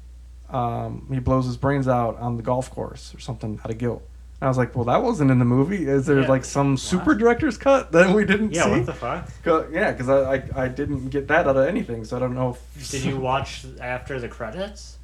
um, 0.48 1.06
he 1.12 1.18
blows 1.18 1.46
his 1.46 1.56
brains 1.56 1.88
out 1.88 2.16
on 2.18 2.36
the 2.36 2.42
golf 2.42 2.70
course 2.70 3.14
or 3.14 3.18
something 3.18 3.58
out 3.64 3.70
of 3.70 3.78
guilt. 3.78 4.02
And 4.40 4.46
I 4.46 4.50
was 4.50 4.58
like, 4.58 4.74
well, 4.76 4.84
that 4.86 5.02
wasn't 5.02 5.30
in 5.30 5.38
the 5.38 5.44
movie. 5.44 5.86
Is 5.88 6.06
there 6.06 6.20
Yeah. 6.20 6.28
like 6.28 6.44
some 6.44 6.76
super 6.76 7.14
director's 7.14 7.56
cut 7.56 7.92
that 7.92 8.14
we 8.14 8.24
didn't 8.24 8.52
yeah, 8.52 8.64
see? 8.64 8.70
Yeah, 8.70 8.76
what 8.76 8.86
the 8.86 8.92
fuck? 8.92 9.28
'Cause- 9.44 9.66
yeah, 9.72 9.92
because 9.92 10.08
I, 10.08 10.34
I 10.34 10.64
I 10.64 10.68
didn't 10.68 11.08
get 11.10 11.28
that 11.28 11.46
out 11.48 11.56
of 11.56 11.66
anything, 11.66 12.04
so 12.04 12.16
I 12.16 12.20
don't 12.20 12.34
know. 12.34 12.56
if... 12.76 12.90
Did 12.90 13.04
you 13.04 13.16
watch 13.18 13.64
after 13.80 14.18
the 14.20 14.28
credits? 14.28 14.98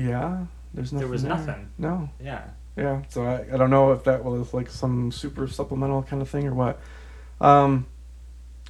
Yeah, 0.00 0.46
there's 0.74 0.92
nothing. 0.92 0.98
There 0.98 1.12
was 1.12 1.22
there. 1.22 1.30
nothing. 1.30 1.68
No. 1.78 2.08
Yeah. 2.22 2.44
Yeah, 2.76 3.02
so 3.08 3.24
I, 3.24 3.46
I 3.52 3.56
don't 3.56 3.70
know 3.70 3.92
if 3.92 4.04
that 4.04 4.24
was 4.24 4.54
like 4.54 4.70
some 4.70 5.10
super 5.12 5.46
supplemental 5.48 6.02
kind 6.02 6.22
of 6.22 6.28
thing 6.28 6.46
or 6.46 6.54
what. 6.54 6.80
Um, 7.40 7.86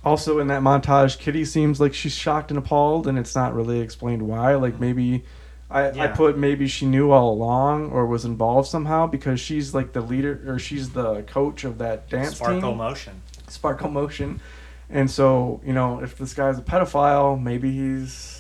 also 0.05 0.39
in 0.39 0.49
that 0.49 0.62
montage, 0.62 1.18
Kitty 1.18 1.45
seems 1.45 1.81
like 1.81 1.95
she's 1.95 2.14
shocked 2.14 2.51
and 2.51 2.59
appalled, 2.59 3.07
and 3.07 3.18
it's 3.18 3.35
not 3.35 3.55
really 3.55 3.81
explained 3.81 4.22
why. 4.22 4.55
Like 4.55 4.81
maybe 4.81 5.24
I, 5.71 5.91
I 5.91 6.07
put 6.09 6.37
maybe 6.38 6.67
she 6.67 6.87
knew 6.87 7.11
all 7.11 7.33
along 7.33 7.91
or 7.91 8.07
was 8.07 8.25
involved 8.25 8.68
somehow 8.68 9.07
because 9.07 9.38
she's 9.38 9.75
like 9.75 9.92
the 9.92 10.00
leader 10.00 10.42
or 10.46 10.59
she's 10.59 10.91
the 10.91 11.22
coach 11.22 11.64
of 11.64 11.79
that 11.79 12.09
dance 12.09 12.37
Sparkle 12.37 12.71
team, 12.71 12.79
motion. 12.79 13.22
Sparkle 13.49 13.91
Motion, 13.91 14.41
and 14.88 15.11
so 15.11 15.61
you 15.64 15.72
know 15.72 16.00
if 16.03 16.17
this 16.17 16.34
guy's 16.34 16.59
a 16.59 16.63
pedophile, 16.63 17.41
maybe 17.41 17.71
he's 17.71 18.39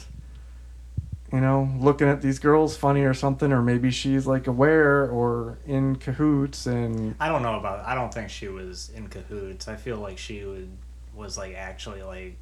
you 1.32 1.40
know, 1.40 1.68
looking 1.78 2.08
at 2.08 2.22
these 2.22 2.38
girls 2.38 2.76
funny 2.76 3.02
or 3.02 3.14
something, 3.14 3.52
or 3.52 3.62
maybe 3.62 3.90
she's 3.90 4.26
like 4.26 4.46
aware 4.46 5.08
or 5.08 5.58
in 5.66 5.96
cahoots 5.96 6.66
and 6.66 7.14
I 7.20 7.28
don't 7.28 7.42
know 7.42 7.58
about. 7.58 7.84
I 7.86 7.94
don't 7.94 8.12
think 8.12 8.30
she 8.30 8.48
was 8.48 8.90
in 8.94 9.08
cahoots. 9.08 9.68
I 9.68 9.76
feel 9.76 9.98
like 9.98 10.18
she 10.18 10.44
would 10.44 10.70
was 11.14 11.38
like 11.38 11.54
actually 11.54 12.02
like 12.02 12.36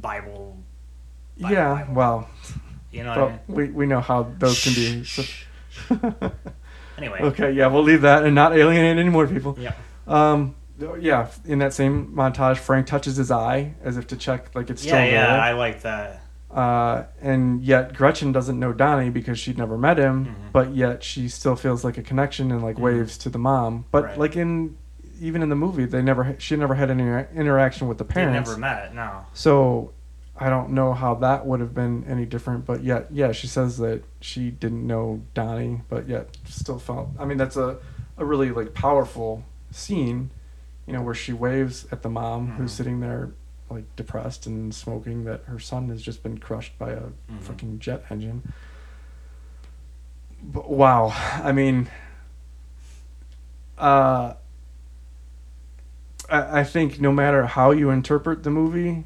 Bible. 0.00 0.58
Bible, 1.38 1.54
yeah, 1.54 1.74
Bible. 1.74 1.94
well, 1.94 2.30
You 2.90 3.04
know 3.04 3.10
what 3.10 3.18
I 3.18 3.28
mean? 3.30 3.40
we, 3.48 3.68
we 3.70 3.86
know 3.86 4.00
how 4.00 4.24
those 4.38 4.62
can 4.62 4.74
be. 4.74 5.04
so-. 5.04 5.22
Anyway. 6.98 7.20
okay, 7.22 7.50
yeah, 7.52 7.66
we'll 7.68 7.82
leave 7.82 8.02
that 8.02 8.22
and 8.22 8.34
not 8.34 8.52
alienate 8.54 8.98
any 8.98 9.08
more 9.08 9.26
people. 9.26 9.56
Yeah. 9.58 9.72
Um, 10.06 10.54
yeah, 11.00 11.28
in 11.46 11.58
that 11.60 11.72
same 11.72 12.12
montage, 12.14 12.58
Frank 12.58 12.86
touches 12.86 13.16
his 13.16 13.30
eye 13.30 13.74
as 13.82 13.96
if 13.96 14.06
to 14.08 14.16
check 14.16 14.54
like 14.54 14.68
it's 14.68 14.82
still 14.82 14.94
Yeah, 14.96 15.04
yeah. 15.06 15.26
there. 15.32 15.40
I 15.40 15.52
like 15.52 15.82
that. 15.82 16.21
Uh, 16.52 17.04
and 17.22 17.62
yet 17.62 17.94
Gretchen 17.94 18.30
doesn't 18.32 18.58
know 18.58 18.72
Donnie 18.72 19.08
because 19.10 19.38
she'd 19.38 19.56
never 19.56 19.78
met 19.78 19.96
him, 19.98 20.26
Mhm. 20.26 20.52
but 20.52 20.74
yet 20.74 21.02
she 21.02 21.26
still 21.28 21.56
feels 21.56 21.82
like 21.82 21.96
a 21.96 22.02
connection 22.02 22.50
and 22.52 22.62
like 22.62 22.76
Mhm. 22.76 22.80
waves 22.82 23.16
to 23.18 23.30
the 23.30 23.38
mom. 23.38 23.86
But 23.90 24.04
Right. 24.04 24.18
like 24.18 24.36
in 24.36 24.76
even 25.20 25.40
in 25.40 25.48
the 25.48 25.54
movie, 25.56 25.84
they 25.84 26.02
never 26.02 26.34
she 26.38 26.56
never 26.56 26.74
had 26.74 26.90
any 26.90 27.04
interaction 27.34 27.86
with 27.88 27.96
the 27.98 28.04
They 28.04 28.14
parents. 28.14 28.50
never 28.50 28.60
met. 28.60 28.94
No. 28.94 29.08
So 29.32 29.92
I 30.36 30.50
don't 30.50 30.70
know 30.70 30.92
how 30.94 31.14
that 31.16 31.46
would 31.46 31.60
have 31.60 31.74
been 31.74 32.04
any 32.08 32.26
different. 32.26 32.66
But 32.66 32.82
yet, 32.82 33.06
yeah, 33.10 33.30
she 33.32 33.46
says 33.46 33.78
that 33.78 34.02
she 34.20 34.50
didn't 34.50 34.84
know 34.86 35.20
Donnie, 35.34 35.82
but 35.88 36.08
yet 36.08 36.36
still 36.44 36.78
felt. 36.78 37.10
I 37.18 37.24
mean, 37.24 37.38
that's 37.38 37.56
a 37.56 37.76
a 38.18 38.24
really 38.26 38.50
like 38.50 38.74
powerful 38.74 39.42
scene, 39.70 40.30
you 40.86 40.92
know, 40.92 41.00
where 41.02 41.14
she 41.14 41.32
waves 41.32 41.86
at 41.90 42.02
the 42.02 42.10
mom 42.10 42.48
who's 42.58 42.72
Mhm. 42.72 42.76
sitting 42.76 43.00
there 43.00 43.30
like 43.72 43.96
depressed 43.96 44.46
and 44.46 44.74
smoking 44.74 45.24
that 45.24 45.44
her 45.46 45.58
son 45.58 45.88
has 45.88 46.00
just 46.02 46.22
been 46.22 46.38
crushed 46.38 46.78
by 46.78 46.90
a 46.92 47.00
Mhm. 47.30 47.40
fucking 47.40 47.78
jet 47.78 48.04
engine. 48.10 48.52
But, 50.42 50.68
wow, 50.70 51.12
I 51.42 51.52
mean, 51.52 51.88
uh, 53.78 54.34
I, 56.28 56.60
I 56.60 56.64
think 56.64 57.00
no 57.00 57.12
matter 57.12 57.46
how 57.46 57.70
you 57.70 57.90
interpret 57.90 58.42
the 58.42 58.50
movie, 58.50 59.04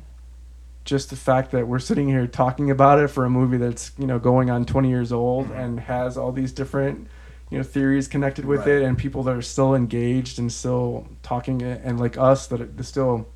just 0.84 1.10
the 1.10 1.16
fact 1.16 1.50
that 1.50 1.66
we're 1.66 1.78
sitting 1.78 2.08
here 2.08 2.26
talking 2.26 2.70
about 2.70 2.98
it 3.00 3.08
for 3.08 3.24
a 3.24 3.30
movie 3.30 3.56
that's 3.56 3.90
you 3.98 4.06
know 4.06 4.18
going 4.20 4.50
on 4.50 4.64
20 4.64 4.88
years 4.88 5.10
old 5.12 5.48
Mhm. 5.48 5.58
and 5.58 5.80
has 5.80 6.16
all 6.16 6.30
these 6.30 6.52
different 6.52 7.08
you 7.50 7.58
know 7.58 7.64
theories 7.64 8.06
connected 8.06 8.44
with 8.44 8.60
Right. 8.60 8.68
it 8.68 8.82
and 8.82 8.96
people 8.96 9.22
that 9.24 9.34
are 9.34 9.42
still 9.42 9.74
engaged 9.74 10.38
and 10.38 10.50
still 10.52 11.06
talking 11.22 11.60
it 11.60 11.80
and 11.84 11.98
like 11.98 12.16
us 12.16 12.46
that 12.48 12.60
are- 12.60 12.82
still 12.84 13.26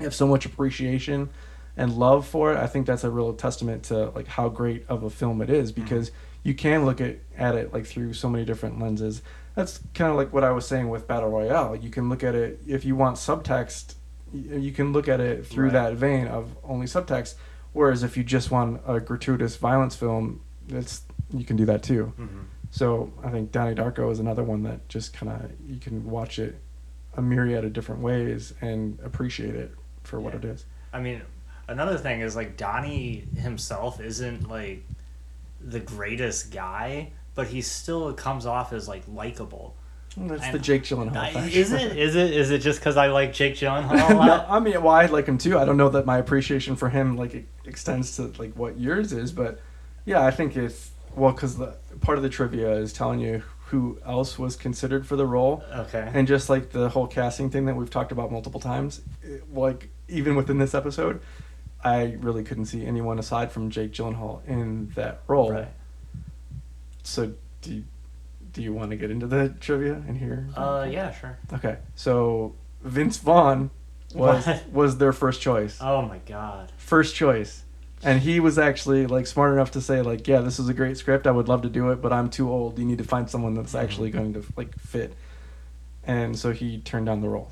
have 0.00 0.14
so 0.14 0.26
much 0.26 0.46
appreciation 0.46 1.28
and 1.76 1.92
love 1.92 2.26
for 2.26 2.52
it 2.52 2.58
i 2.58 2.66
think 2.66 2.86
that's 2.86 3.04
a 3.04 3.10
real 3.10 3.32
testament 3.32 3.82
to 3.84 4.10
like 4.10 4.26
how 4.26 4.48
great 4.48 4.84
of 4.88 5.02
a 5.02 5.10
film 5.10 5.40
it 5.42 5.50
is 5.50 5.72
because 5.72 6.10
you 6.44 6.54
can 6.54 6.84
look 6.84 7.00
at, 7.00 7.16
at 7.36 7.54
it 7.56 7.72
like 7.72 7.84
through 7.84 8.12
so 8.14 8.28
many 8.28 8.44
different 8.44 8.78
lenses. 8.80 9.22
That's 9.56 9.80
kind 9.92 10.10
of 10.10 10.16
like 10.16 10.32
what 10.32 10.44
i 10.44 10.50
was 10.52 10.66
saying 10.68 10.88
with 10.88 11.06
battle 11.08 11.28
royale. 11.30 11.74
You 11.74 11.90
can 11.90 12.08
look 12.08 12.22
at 12.22 12.34
it 12.36 12.60
if 12.66 12.84
you 12.84 12.94
want 12.96 13.16
subtext 13.16 13.94
you 14.32 14.72
can 14.72 14.92
look 14.92 15.08
at 15.08 15.20
it 15.20 15.44
through 15.46 15.66
Right. 15.66 15.72
that 15.72 15.94
vein 15.94 16.26
of 16.28 16.56
only 16.62 16.86
subtext 16.86 17.34
whereas 17.72 18.02
if 18.04 18.16
you 18.16 18.22
just 18.22 18.50
want 18.50 18.80
a 18.86 19.00
gratuitous 19.00 19.56
violence 19.56 19.96
film 19.96 20.40
it's 20.68 21.02
you 21.34 21.44
can 21.44 21.56
do 21.56 21.64
that 21.66 21.82
too. 21.82 22.12
Mm-hmm. 22.18 22.40
so 22.70 23.12
I 23.24 23.30
think 23.30 23.50
Donnie 23.52 23.74
Darko 23.74 24.10
is 24.12 24.18
another 24.20 24.44
one 24.44 24.62
that 24.62 24.88
just 24.88 25.12
kind 25.12 25.30
of 25.32 25.50
you 25.68 25.78
can 25.80 26.08
watch 26.08 26.38
it 26.38 26.56
a 27.16 27.20
myriad 27.22 27.64
of 27.64 27.72
different 27.72 28.00
ways 28.00 28.54
and 28.60 28.98
appreciate 29.04 29.56
it 29.56 29.74
for 30.08 30.18
what 30.20 30.32
Yeah. 30.32 30.38
it 30.40 30.44
is. 30.46 30.64
I 30.92 31.00
mean, 31.00 31.22
another 31.68 31.96
thing 31.98 32.20
is 32.20 32.34
like 32.34 32.56
Donnie 32.56 33.24
himself 33.36 34.00
isn't 34.00 34.48
like 34.48 34.82
the 35.60 35.80
greatest 35.80 36.50
guy, 36.52 37.10
but 37.34 37.48
he 37.48 37.60
still 37.60 38.12
comes 38.14 38.46
off 38.46 38.72
as 38.72 38.88
like 38.88 39.02
likable. 39.06 39.74
Well, 40.16 40.28
That's 40.30 40.44
I 40.44 40.52
the. 40.52 40.58
Jake 40.58 40.84
Gyllenhaal 40.84 41.16
I-. 41.16 41.48
Is 41.48 41.72
it? 41.72 41.96
Is 41.96 42.16
it? 42.16 42.32
Is 42.32 42.50
it 42.50 42.58
just 42.58 42.80
because 42.80 42.96
I 42.96 43.08
like 43.08 43.32
Jake 43.32 43.54
Gyllenhaal 43.54 43.92
a 43.92 44.14
no? 44.26 44.46
I 44.48 44.58
mean, 44.58 44.82
well, 44.82 44.94
I 44.94 45.06
like 45.06 45.26
him 45.26 45.38
too. 45.38 45.58
I 45.58 45.64
don't 45.64 45.76
know 45.76 45.90
that 45.90 46.06
my 46.06 46.18
appreciation 46.18 46.74
for 46.74 46.88
him 46.88 47.16
like 47.16 47.44
extends 47.66 48.16
to 48.16 48.32
like 48.38 48.54
what 48.54 48.78
yours 48.80 49.12
is, 49.12 49.30
but 49.32 49.60
yeah, 50.06 50.24
I 50.24 50.30
think 50.30 50.56
it's 50.56 50.90
well 51.14 51.32
because 51.32 51.56
the 51.58 51.76
part 52.00 52.16
of 52.18 52.22
the 52.22 52.30
trivia 52.30 52.72
is 52.72 52.92
telling 52.92 53.20
you 53.20 53.42
who 53.66 53.98
else 54.06 54.38
was 54.38 54.56
considered 54.56 55.06
for 55.06 55.14
the 55.16 55.26
role. 55.26 55.62
Okay. 55.74 56.10
and 56.14 56.26
just 56.26 56.48
like 56.48 56.70
the 56.70 56.88
whole 56.88 57.06
casting 57.06 57.50
thing 57.50 57.66
that 57.66 57.76
we've 57.76 57.90
talked 57.90 58.10
about 58.12 58.32
multiple 58.32 58.60
times 58.60 59.02
it- 59.22 59.44
like 59.54 59.90
even 60.08 60.34
within 60.36 60.58
this 60.58 60.74
episode 60.74 61.20
i 61.84 62.16
really 62.20 62.42
couldn't 62.42 62.64
see 62.66 62.84
anyone 62.86 63.18
aside 63.18 63.50
from 63.52 63.70
jake 63.70 63.92
gyllenhaal 63.92 64.44
in 64.46 64.88
that 64.94 65.20
role 65.26 65.52
Right. 65.52 65.68
so 67.02 67.32
do 67.62 67.74
you, 67.74 67.84
do 68.52 68.62
you 68.62 68.72
want 68.72 68.90
to 68.90 68.96
get 68.96 69.10
into 69.10 69.26
the 69.26 69.50
trivia 69.60 69.94
and 70.06 70.16
hear 70.18 70.48
Uh, 70.56 70.86
yeah, 70.90 71.12
sure. 71.12 71.38
okay 71.52 71.78
so 71.94 72.54
vince 72.82 73.18
vaughn 73.18 73.70
was 74.14 74.46
What? 74.46 74.68
was 74.72 74.98
their 74.98 75.12
first 75.12 75.40
choice 75.40 75.78
Oh 75.80 76.02
my 76.02 76.18
god. 76.26 76.72
first 76.76 77.14
choice 77.14 77.64
and 78.02 78.20
he 78.20 78.38
was 78.40 78.58
actually 78.58 79.06
like 79.06 79.26
smart 79.26 79.52
enough 79.52 79.72
to 79.72 79.80
say 79.80 80.02
like 80.02 80.26
yeah 80.28 80.40
this 80.40 80.58
is 80.58 80.68
a 80.68 80.74
great 80.74 80.96
script 80.96 81.26
i 81.26 81.30
would 81.30 81.48
love 81.48 81.62
to 81.62 81.68
do 81.68 81.90
it 81.90 82.00
but 82.00 82.12
i'm 82.12 82.30
too 82.30 82.50
old 82.50 82.78
you 82.78 82.84
need 82.84 82.98
to 82.98 83.04
find 83.04 83.28
someone 83.28 83.54
that's 83.54 83.72
Mhm. 83.74 83.82
actually 83.82 84.10
going 84.10 84.32
to 84.34 84.44
like 84.56 84.78
fit 84.78 85.14
and 86.04 86.38
so 86.38 86.52
he 86.52 86.78
turned 86.78 87.06
down 87.06 87.20
the 87.20 87.28
role 87.28 87.50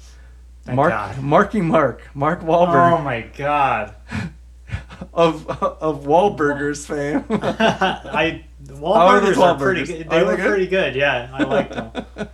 Thank 0.66 0.76
mark 0.76 0.90
God. 0.90 1.22
marky 1.22 1.60
mark 1.60 2.02
mark 2.14 2.40
Wahlberg. 2.42 2.98
Oh 2.98 3.02
my 3.02 3.20
god. 3.22 3.94
of 5.14 5.48
of 5.48 6.04
Wahlburgers 6.04 6.86
fame 6.86 7.24
I 7.30 8.44
are 8.68 8.74
Wahlburgers 8.74 9.36
are 9.38 9.56
pretty 9.58 9.84
good. 9.84 10.08
They 10.10 10.18
they 10.18 10.24
were 10.24 10.36
good? 10.36 10.46
pretty 10.48 10.66
good. 10.66 10.94
Yeah, 10.96 11.30
I 11.32 11.42
liked 11.54 11.72
them. 11.72 12.28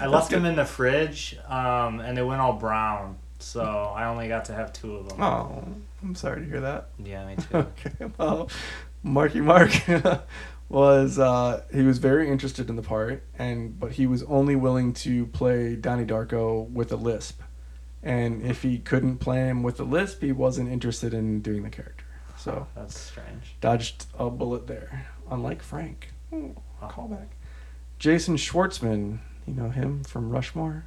I 0.00 0.06
left 0.06 0.30
them 0.30 0.44
in 0.44 0.56
the 0.56 0.64
fridge, 0.64 1.36
um, 1.48 2.00
and 2.00 2.16
they 2.16 2.22
went 2.22 2.40
all 2.40 2.52
brown. 2.54 3.16
So 3.38 3.62
I 3.62 4.06
only 4.06 4.28
got 4.28 4.46
to 4.46 4.52
have 4.54 4.72
two 4.72 4.96
of 4.96 5.08
them. 5.08 5.22
oh 5.22 5.64
i'm 6.02 6.14
sorry 6.14 6.40
to 6.42 6.46
hear 6.46 6.60
that 6.60 6.88
Yeah, 7.02 7.26
me 7.26 7.36
too. 7.36 7.56
okay 7.58 8.12
well 8.18 8.48
marky 9.02 9.40
mark 9.40 9.70
was 10.68 11.18
uh 11.18 11.62
he 11.72 11.82
was 11.82 11.98
very 11.98 12.28
interested 12.30 12.68
in 12.68 12.76
the 12.76 12.82
part 12.82 13.22
and 13.38 13.78
but 13.78 13.92
he 13.92 14.06
was 14.06 14.22
only 14.24 14.56
willing 14.56 14.92
to 14.92 15.26
play 15.26 15.76
donnie 15.76 16.04
darko 16.04 16.68
with 16.70 16.90
a 16.92 16.96
lisp 16.96 17.40
and 18.06 18.42
if 18.42 18.62
he 18.62 18.78
couldn't 18.78 19.18
play 19.18 19.48
him 19.48 19.62
with 19.62 19.78
a 19.80 19.84
lisp 19.84 20.22
he 20.22 20.32
wasn't 20.32 20.68
interested 20.70 21.12
in 21.12 21.40
doing 21.40 21.62
the 21.64 21.70
character 21.70 22.04
so 22.38 22.66
That's 22.74 22.98
strange. 22.98 23.56
dodged 23.60 24.06
a 24.18 24.30
bullet 24.30 24.66
there 24.66 25.06
unlike 25.30 25.62
frank 25.62 26.12
Ooh, 26.32 26.54
Oh. 26.82 26.86
callback 26.88 27.28
jason 27.98 28.36
schwartzman 28.36 29.18
you 29.46 29.54
know 29.54 29.70
him 29.70 30.04
from 30.04 30.30
rushmore 30.30 30.84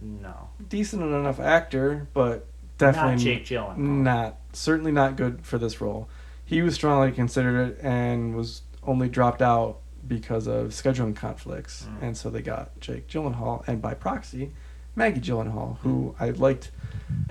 No. 0.00 0.48
decent 0.68 1.02
enough 1.02 1.38
actor 1.40 2.08
but 2.14 2.46
definitely 2.78 3.12
Not 3.12 3.20
Jake 3.20 3.44
Gyllenhaal. 3.46 3.76
not 3.78 4.36
certainly 4.52 4.92
not 4.92 5.16
good 5.16 5.44
for 5.44 5.58
this 5.58 5.80
role. 5.80 6.08
He 6.44 6.62
was 6.62 6.74
strongly 6.74 7.12
considered 7.12 7.70
it 7.72 7.78
and 7.82 8.34
was 8.36 8.62
only 8.84 9.08
dropped 9.08 9.42
out 9.42 9.78
because 10.06 10.46
of 10.46 10.68
scheduling 10.68 11.14
conflicts, 11.14 11.84
Mm. 11.90 12.02
and 12.02 12.16
so 12.16 12.30
they 12.30 12.40
got 12.40 12.78
Jake 12.80 13.06
Gyllenhaal 13.08 13.66
and 13.68 13.82
by 13.82 13.92
proxy 13.94 14.52
Maggie 14.98 15.20
Gyllenhaal, 15.20 15.78
who. 15.78 16.14
I 16.20 16.30
liked 16.30 16.70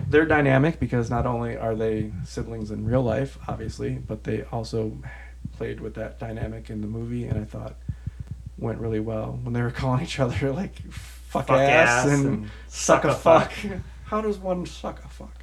their 0.10 0.26
dynamic 0.26 0.80
because 0.80 1.10
not 1.10 1.26
only 1.26 1.56
are 1.58 1.76
they 1.76 2.12
siblings 2.26 2.72
in 2.72 2.86
real 2.86 3.04
life, 3.04 3.38
obviously, 3.48 3.92
but 3.96 4.24
they 4.24 4.44
also 4.52 4.98
played 5.58 5.80
with 5.82 5.94
that 5.96 6.18
dynamic 6.20 6.70
in 6.70 6.82
the 6.82 6.88
movie, 6.88 7.26
and 7.26 7.40
I 7.40 7.44
thought 7.44 7.76
went 8.58 8.80
really 8.80 9.00
well 9.00 9.40
when 9.44 9.54
they 9.54 9.62
were 9.62 9.70
calling 9.82 10.02
each 10.02 10.20
other 10.20 10.52
like 10.52 10.80
fuck, 10.92 11.48
Fuck 11.48 11.60
ass, 11.60 12.06
ass 12.06 12.12
and, 12.12 12.26
and 12.26 12.50
suck 12.68 13.04
a 13.04 13.10
a 13.10 13.14
fuck. 13.14 13.52
How 14.06 14.22
does 14.22 14.38
one 14.38 14.66
suck 14.66 15.04
a 15.04 15.08
fuck? 15.10 15.36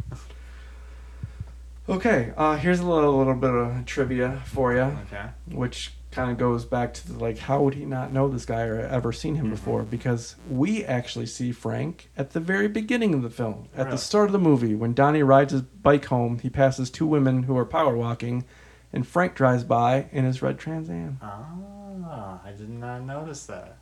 Okay, 1.86 2.32
uh, 2.38 2.56
here's 2.56 2.80
a 2.80 2.86
little, 2.88 3.18
little 3.18 3.34
bit 3.34 3.50
of 3.50 3.84
trivia 3.84 4.40
for 4.46 4.72
you, 4.72 4.80
Okay. 5.06 5.26
which 5.50 5.92
kind 6.14 6.30
of 6.30 6.38
goes 6.38 6.64
back 6.64 6.94
to 6.94 7.12
the, 7.12 7.18
like, 7.18 7.38
how 7.38 7.60
would 7.62 7.74
he 7.74 7.84
not 7.84 8.12
know 8.12 8.28
this 8.28 8.44
guy 8.46 8.62
or 8.62 8.78
ever 8.80 9.12
seen 9.12 9.34
him 9.34 9.46
Mhm. 9.48 9.50
before? 9.50 9.82
Because 9.82 10.36
we 10.48 10.84
actually 10.84 11.26
see 11.26 11.50
Frank 11.50 12.08
at 12.16 12.30
the 12.30 12.40
very 12.40 12.68
beginning 12.68 13.14
of 13.14 13.22
the 13.22 13.30
film, 13.30 13.66
at 13.76 13.90
the 13.90 13.98
start 13.98 14.26
of 14.26 14.32
the 14.32 14.38
movie, 14.38 14.74
when 14.76 14.94
Donnie 14.94 15.24
rides 15.24 15.52
his 15.52 15.62
bike 15.62 16.04
home. 16.06 16.38
He 16.38 16.48
passes 16.50 16.88
two 16.88 17.06
women 17.06 17.42
who 17.44 17.56
are 17.58 17.64
power 17.64 17.96
walking, 17.96 18.44
and 18.92 19.04
Frank 19.06 19.34
drives 19.34 19.64
by 19.64 20.06
in 20.12 20.24
his 20.24 20.40
red 20.40 20.58
Trans 20.58 20.88
Am. 20.88 21.18
Ah, 21.20 22.38
I 22.44 22.52
did 22.52 22.70
not 22.70 23.02
notice 23.02 23.46
that. 23.46 23.76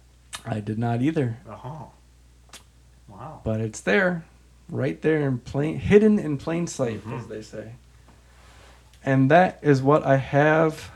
I 0.46 0.60
did 0.60 0.78
not 0.78 1.02
either, 1.02 1.36
Oh. 1.46 1.90
Wow. 3.08 3.40
but 3.44 3.60
it's 3.60 3.80
there, 3.80 4.24
right 4.70 5.00
there 5.02 5.20
in 5.28 5.38
plain, 5.38 5.78
hidden 5.78 6.18
in 6.18 6.38
plain 6.38 6.66
sight, 6.66 7.04
Mhm. 7.06 7.18
as 7.18 7.26
they 7.26 7.42
say. 7.42 7.72
And 9.04 9.30
that 9.30 9.58
is 9.60 9.82
what 9.82 10.04
I 10.06 10.16
have 10.16 10.90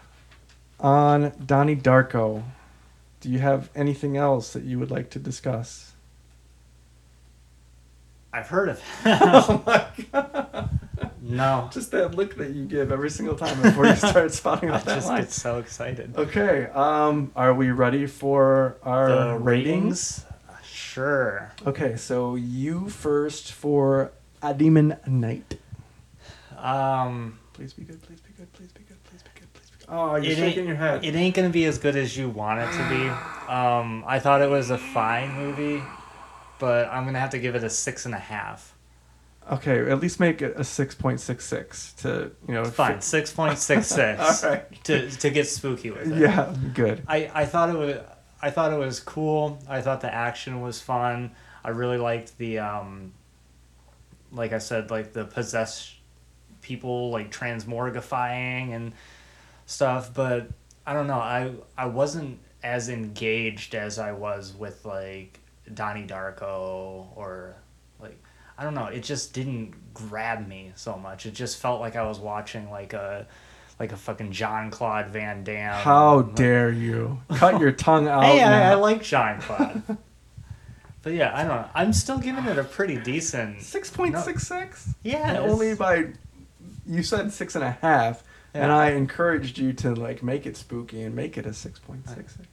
on 0.81 1.33
Donnie 1.45 1.77
Darko. 1.77 2.43
Do 3.21 3.31
you 3.31 3.39
have 3.39 3.71
anything 3.75 4.17
else 4.17 4.53
that 4.53 4.65
you 4.65 4.79
would 4.79 4.91
like 4.91 5.11
to 5.11 5.19
discuss? 5.19 5.93
I've 8.33 8.49
heard 8.49 8.69
of 8.69 8.83
oh 9.07 9.63
my 9.67 9.87
god! 10.13 10.79
No. 11.23 11.71
Just 11.73 11.91
that 11.93 12.15
look 12.15 12.37
that 12.37 12.51
you 12.51 12.67
give 12.67 12.93
every 12.93 13.09
single 13.11 13.35
time 13.35 13.61
before 13.63 13.87
you 13.87 13.97
start 13.97 14.33
spouting 14.35 14.71
I 14.71 14.75
out 14.77 14.85
that 14.85 14.95
just 14.97 15.09
line. 15.09 15.23
get 15.23 15.33
so 15.33 15.59
excited. 15.59 16.15
Okay, 16.17 16.67
um, 16.75 17.33
are 17.35 17.55
we 17.55 17.71
ready 17.71 18.07
for 18.07 18.77
our 18.83 19.09
the 19.09 19.39
ratings? 19.39 19.43
ratings? 19.43 20.25
Sure. 20.65 21.51
Okay, 21.67 21.97
so 21.97 22.35
you 22.35 22.89
first 22.91 23.53
for 23.53 24.13
A 24.43 24.53
Demon 24.53 24.97
Knight. 25.07 25.59
Um, 26.59 27.39
Please 27.55 27.73
be 27.73 27.85
good. 27.85 28.03
Please 28.03 28.21
be 28.21 28.33
good. 28.37 28.53
Please 28.53 28.73
be 28.73 28.83
good. 28.85 29.03
Please 29.05 29.23
be 29.23 29.31
good. 29.41 29.53
Please 29.55 29.63
be 29.63 29.67
good. 29.67 29.73
Oh, 29.89 30.17
you're 30.17 30.33
it 30.33 30.39
ain't, 30.39 30.39
shaking 30.39 30.67
your 30.67 30.77
head. 30.77 31.05
It 31.05 31.15
ain't 31.15 31.35
gonna 31.35 31.51
be 31.51 31.65
as 31.65 31.79
good 31.79 31.97
as 31.97 32.17
you 32.17 32.29
want 32.29 32.61
it 32.61 32.73
to 32.73 32.89
be. 32.89 33.11
Um, 33.47 34.03
I 34.09 34.19
thought 34.19 34.43
it 34.43 34.51
was 34.51 34.71
a 34.71 34.77
fine 34.77 35.33
movie, 35.37 35.81
but 36.59 36.89
I'm 36.89 37.05
gonna 37.05 37.21
have 37.21 37.31
to 37.31 37.39
give 37.39 37.55
it 37.55 37.63
a 37.63 37.71
six 37.71 38.05
and 38.05 38.13
a 38.13 38.19
half. 38.19 38.75
Okay, 39.53 39.89
at 39.89 40.01
least 40.01 40.19
make 40.19 40.43
it 40.43 40.55
a 40.57 40.65
six 40.65 40.97
point 40.97 41.21
six 41.21 41.45
six 41.45 41.93
to 41.99 42.33
you 42.49 42.55
know. 42.55 42.65
Fine, 42.65 43.01
six 43.03 43.33
point 43.33 43.57
six 43.57 43.87
six. 44.01 44.43
All 44.43 44.51
right. 44.51 44.85
To 44.85 45.09
to 45.09 45.31
get 45.31 45.47
spooky 45.47 45.93
with 45.93 46.11
it. 46.11 46.19
Yeah, 46.19 46.53
good. 46.75 47.05
I, 47.07 47.31
I 47.33 47.47
thought 47.47 47.69
it 47.69 47.79
was 47.79 47.99
I 48.43 48.51
thought 48.51 48.73
it 48.73 48.79
was 48.79 48.99
cool. 48.99 49.61
I 49.69 49.81
thought 49.81 50.01
the 50.01 50.13
action 50.13 50.61
was 50.61 50.81
fun. 50.81 51.31
I 51.65 51.71
really 51.71 51.99
liked 51.99 52.37
the 52.37 52.59
um 52.59 53.13
like 54.33 54.53
I 54.53 54.59
said, 54.59 54.91
like 54.91 55.13
the 55.13 55.25
possessed 55.25 55.95
people 56.63 57.11
like 57.11 57.31
transmorgifying 57.31 58.75
and 58.75 58.93
stuff, 59.67 60.13
but 60.15 60.49
I 60.87 60.93
don't 60.95 61.07
know, 61.07 61.15
I 61.21 61.53
I 61.77 61.87
wasn't 61.87 62.39
as 62.63 62.89
engaged 62.89 63.75
as 63.75 63.99
I 63.99 64.13
was 64.13 64.55
with 64.55 64.85
like 64.85 65.39
Donnie 65.73 66.07
Darko 66.07 67.07
or 67.17 67.57
like 68.01 68.19
I 68.59 68.65
don't 68.65 68.75
know, 68.75 68.87
it 68.87 69.03
just 69.03 69.33
didn't 69.35 69.75
grab 69.95 70.47
me 70.49 70.73
so 70.77 70.97
much. 70.97 71.27
It 71.27 71.35
just 71.35 71.59
felt 71.59 71.81
like 71.81 71.97
I 71.97 72.03
was 72.07 72.19
watching 72.19 72.71
like 72.71 72.93
a 72.93 73.27
like 73.79 73.93
a 73.93 73.97
fucking 73.97 74.33
Jean-Claude 74.33 75.11
Van 75.11 75.45
Damme. 75.45 75.75
How 75.75 76.21
like- 76.21 76.35
dare 76.35 76.71
you? 76.71 77.21
Cut 77.35 77.61
your 77.61 77.73
tongue 77.73 78.09
out. 78.09 78.25
Hey, 78.25 78.43
I, 78.43 78.71
I 78.71 78.75
like 78.75 79.03
Jean-Claude. 79.03 79.83
but 81.03 81.13
yeah, 81.13 81.31
I 81.35 81.41
don't 81.45 81.57
know. 81.57 81.69
I'm 81.75 81.93
still 81.93 82.19
giving 82.19 82.47
it 82.47 82.57
a 82.59 82.65
pretty 82.65 82.97
decent. 82.97 83.61
Six 83.61 83.91
point 83.91 84.17
six 84.19 84.47
six. 84.47 84.95
Yeah, 85.03 85.39
only 85.41 85.75
by 85.75 86.07
you 86.87 87.03
said 87.03 87.33
six 87.33 87.55
and 87.55 87.65
a 87.65 87.73
half, 87.83 88.23
and 88.63 88.73
I 88.73 88.91
encouraged 88.91 89.59
you 89.59 89.73
to 89.75 89.95
like 89.95 90.23
make 90.23 90.47
it 90.47 90.57
spooky 90.57 91.03
and 91.03 91.15
make 91.15 91.37
it 91.39 91.47
a 91.47 91.53
six 91.53 91.79
point 91.79 92.09
six 92.09 92.35
six. 92.37 92.49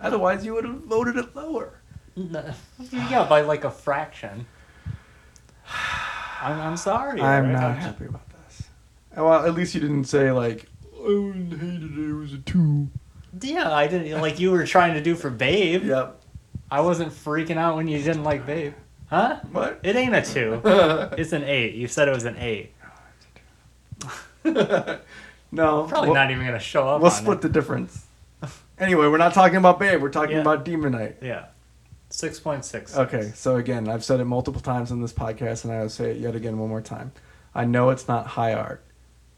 Otherwise, 0.00 0.44
you 0.44 0.54
would 0.54 0.64
have 0.64 0.80
voted 0.84 1.16
it 1.16 1.34
lower. 1.36 1.80
yeah, 2.16 3.26
by 3.28 3.40
like 3.40 3.64
a 3.64 3.70
fraction. 3.70 4.46
I'm, 6.40 6.60
I'm 6.60 6.76
sorry. 6.76 7.20
I'm 7.20 7.46
Eric. 7.46 7.52
not 7.54 7.62
I'm- 7.64 7.76
happy 7.76 8.04
about 8.06 8.28
this. 8.46 8.62
Well, 9.16 9.46
at 9.46 9.54
least 9.54 9.74
you 9.74 9.80
didn't 9.80 10.04
say 10.04 10.30
like 10.32 10.66
I 10.96 11.02
wouldn't 11.08 11.52
hated 11.52 11.82
it. 11.98 12.10
It 12.10 12.12
was 12.14 12.32
a 12.32 12.38
two. 12.38 12.88
Yeah, 13.40 13.72
I 13.72 13.86
didn't 13.88 14.20
like 14.20 14.38
you 14.38 14.50
were 14.52 14.64
trying 14.66 14.94
to 14.94 15.00
do 15.02 15.14
for 15.14 15.30
Babe. 15.30 15.84
Yep. 15.84 16.20
I 16.70 16.80
wasn't 16.80 17.12
freaking 17.12 17.56
out 17.56 17.76
when 17.76 17.88
you 17.88 17.98
didn't 17.98 18.24
like 18.24 18.46
Babe. 18.46 18.74
Huh? 19.10 19.40
What? 19.52 19.80
It 19.82 19.96
ain't 19.96 20.14
a 20.14 20.22
two. 20.22 20.60
It's 21.18 21.32
an 21.32 21.44
eight. 21.44 21.74
You 21.74 21.86
said 21.88 22.08
it 22.08 22.14
was 22.14 22.24
an 22.24 22.36
eight. 22.38 22.72
no. 25.54 25.84
Probably 25.84 26.08
we'll, 26.10 26.14
not 26.14 26.30
even 26.30 26.44
gonna 26.44 26.58
show 26.58 26.88
up. 26.88 27.00
We'll 27.00 27.10
on 27.10 27.16
split 27.16 27.38
it. 27.38 27.42
the 27.42 27.48
difference. 27.48 28.06
Anyway, 28.76 29.06
we're 29.06 29.18
not 29.18 29.32
talking 29.32 29.56
about 29.56 29.78
Babe. 29.78 30.02
We're 30.02 30.08
talking 30.10 30.34
Yeah. 30.34 30.40
about 30.40 30.64
Demon 30.64 30.90
Knight. 30.92 31.18
Yeah, 31.22 31.44
six 32.10 32.40
point 32.40 32.64
six. 32.64 32.96
Okay, 32.96 33.30
so 33.36 33.54
again, 33.54 33.88
I've 33.88 34.02
said 34.04 34.18
it 34.18 34.24
multiple 34.24 34.60
times 34.60 34.90
in 34.90 35.00
this 35.00 35.12
podcast, 35.12 35.62
and 35.62 35.72
I 35.72 35.80
will 35.80 35.88
say 35.88 36.10
it 36.10 36.16
yet 36.16 36.34
again 36.34 36.58
one 36.58 36.68
more 36.70 36.80
time. 36.80 37.12
I 37.54 37.66
know 37.66 37.90
it's 37.90 38.08
not 38.08 38.26
high 38.26 38.52
art. 38.52 38.82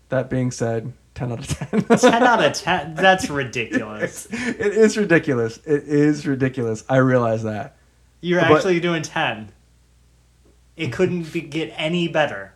That 0.09 0.30
being 0.30 0.51
said, 0.51 0.90
ten 1.14 1.32
out 1.32 1.40
of 1.40 1.48
ten. 1.48 1.82
Ten 1.98 2.22
out 2.22 2.43
of 2.43 2.52
ten. 2.55 2.94
That's 2.94 3.28
ridiculous. 3.28 4.24
It's- 4.32 4.48
it 4.59 4.72
is 4.72 4.97
ridiculous. 4.97 5.59
It 5.66 5.82
is 5.84 6.26
ridiculous. 6.26 6.82
I 6.88 6.97
realize 6.97 7.43
that. 7.43 7.76
You're 8.22 8.40
But- 8.40 8.52
actually 8.52 8.80
doing 8.80 9.02
ten. 9.02 9.51
It 10.78 10.93
couldn't 10.94 11.30
be, 11.30 11.43
get 11.43 11.74
any 11.76 12.09
better. 12.09 12.55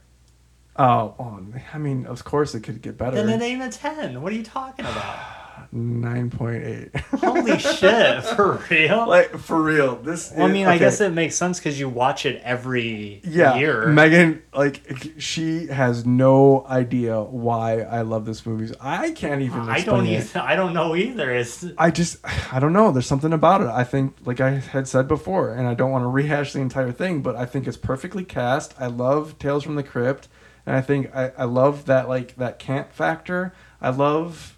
Oh, 0.76 1.14
oh, 1.18 1.40
I 1.74 1.78
mean, 1.78 2.06
of 2.06 2.24
course 2.24 2.54
it 2.54 2.60
could 2.62 2.80
get 2.80 2.96
better. 2.96 3.16
Then 3.16 3.28
it 3.28 3.44
ain't 3.44 3.62
a 3.62 3.68
ten. 3.68 4.22
What 4.22 4.32
are 4.32 4.36
you 4.36 4.44
talking 4.44 4.84
about? 4.84 5.36
Nine 5.72 6.30
point 6.30 6.64
eight. 6.64 6.96
Holy 7.20 7.58
shit! 7.58 8.24
For 8.24 8.60
real? 8.70 9.06
Like 9.06 9.36
for 9.36 9.62
real, 9.62 9.96
this. 9.96 10.32
well, 10.34 10.46
I 10.46 10.48
is- 10.48 10.52
mean, 10.52 10.66
I 10.66 10.78
guess 10.78 11.00
it 11.00 11.10
makes 11.12 11.36
sense 11.36 11.58
because 11.60 11.78
you 11.78 11.88
watch 11.88 12.24
it 12.26 12.40
every 12.42 13.20
yeah, 13.24 13.56
year. 13.56 13.86
Megan, 13.86 14.42
like 14.54 14.80
she 15.18 15.66
has 15.66 16.04
no 16.06 16.64
idea 16.66 17.20
why 17.20 17.82
I 17.82 18.00
love 18.02 18.24
this 18.24 18.44
movie. 18.46 18.74
I 18.80 19.10
can't 19.12 19.42
even. 19.42 19.60
I 19.60 19.80
don't 19.82 20.06
it. 20.06 20.18
either. 20.18 20.40
I 20.40 20.56
don't 20.56 20.72
know 20.72 20.96
either. 20.96 21.30
It's 21.30 21.64
I 21.78 21.90
just, 21.90 22.18
I 22.52 22.58
don't 22.58 22.72
know. 22.72 22.90
There's 22.90 23.06
something 23.06 23.32
about 23.32 23.60
it. 23.60 23.68
I 23.68 23.84
think, 23.84 24.16
like 24.24 24.40
I 24.40 24.50
had 24.52 24.88
said 24.88 25.06
before, 25.06 25.52
and 25.52 25.68
I 25.68 25.74
don't 25.74 25.90
want 25.92 26.02
to 26.04 26.08
rehash 26.08 26.52
the 26.52 26.60
entire 26.60 26.90
thing, 26.90 27.20
but 27.22 27.36
I 27.36 27.44
think 27.46 27.68
it's 27.68 27.76
perfectly 27.76 28.24
cast. 28.24 28.74
I 28.80 28.86
love 28.86 29.38
Tales 29.38 29.62
from 29.62 29.76
the 29.76 29.84
Crypt, 29.84 30.26
and 30.66 30.76
I 30.76 30.80
think 30.80 31.14
I, 31.14 31.32
I 31.38 31.44
love 31.44 31.86
that 31.86 32.08
like 32.08 32.36
that 32.36 32.58
camp 32.58 32.92
factor. 32.92 33.52
I 33.80 33.90
love, 33.90 34.56